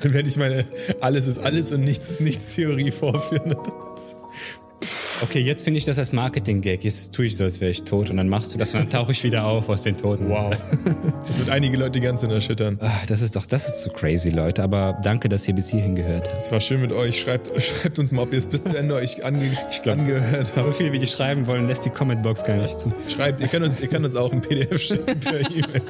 Dann 0.00 0.12
werde 0.12 0.28
ich 0.28 0.36
meine 0.36 0.64
Alles 1.00 1.26
ist 1.26 1.38
alles 1.38 1.70
und 1.72 1.82
nichts 1.82 2.10
ist 2.10 2.20
nichts 2.20 2.54
Theorie 2.54 2.90
vorführen. 2.90 3.54
Okay, 5.20 5.40
jetzt 5.40 5.64
finde 5.64 5.78
ich 5.78 5.84
das 5.84 5.98
als 5.98 6.12
Marketing-Gag. 6.12 6.84
Jetzt 6.84 7.12
tue 7.12 7.26
ich 7.26 7.36
so, 7.36 7.42
als 7.42 7.60
wäre 7.60 7.72
ich 7.72 7.82
tot 7.82 8.08
und 8.08 8.16
dann 8.18 8.28
machst 8.28 8.54
du 8.54 8.58
das 8.58 8.72
und 8.72 8.80
dann 8.80 8.88
tauche 8.90 9.10
ich 9.10 9.24
wieder 9.24 9.46
auf 9.46 9.68
aus 9.68 9.82
den 9.82 9.96
Toten. 9.96 10.28
Wow. 10.28 10.54
Das 11.26 11.38
wird 11.38 11.50
einige 11.50 11.76
Leute 11.76 12.00
ganz 12.00 12.22
erschüttern. 12.22 12.78
Ah, 12.80 12.90
Das 13.08 13.20
ist 13.20 13.34
doch, 13.34 13.44
das 13.44 13.68
ist 13.68 13.82
so 13.82 13.90
crazy, 13.90 14.30
Leute. 14.30 14.62
Aber 14.62 14.96
danke, 15.02 15.28
dass 15.28 15.46
ihr 15.48 15.54
bis 15.54 15.68
hierhin 15.70 15.96
gehört 15.96 16.28
habt. 16.30 16.40
Es 16.42 16.52
war 16.52 16.60
schön 16.60 16.80
mit 16.80 16.92
euch. 16.92 17.20
Schreibt, 17.20 17.50
schreibt 17.62 17.98
uns 17.98 18.12
mal, 18.12 18.22
ob 18.22 18.32
ihr 18.32 18.38
es 18.38 18.46
bis 18.46 18.62
zu 18.62 18.76
Ende 18.76 18.94
euch 18.94 19.24
ange, 19.24 19.50
glaub's. 19.82 20.02
angehört 20.02 20.52
habt. 20.54 20.64
So 20.66 20.72
viel, 20.72 20.92
wie 20.92 21.00
die 21.00 21.06
schreiben 21.08 21.46
wollen, 21.48 21.66
lässt 21.66 21.84
die 21.84 21.90
Commentbox 21.90 22.44
gar 22.44 22.56
nicht 22.56 22.78
zu. 22.78 22.92
Schreibt, 23.08 23.40
ihr 23.40 23.48
könnt 23.48 23.66
uns, 23.66 23.80
ihr 23.80 23.88
könnt 23.88 24.04
uns 24.04 24.14
auch 24.14 24.32
ein 24.32 24.40
PDF 24.40 24.80
schicken 24.82 25.18
per 25.18 25.40
E-Mail. 25.40 25.82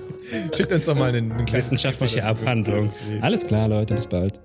Schickt 0.56 0.72
uns 0.72 0.86
doch 0.86 0.94
mal 0.94 1.10
einen, 1.10 1.32
einen 1.32 1.44
kleinen 1.44 1.62
Wissenschaftliche. 1.62 2.24
Abhandlung. 2.24 2.90
Alles 3.20 3.46
klar, 3.46 3.68
Leute, 3.68 3.94
bis 3.94 4.06
bald. 4.06 4.40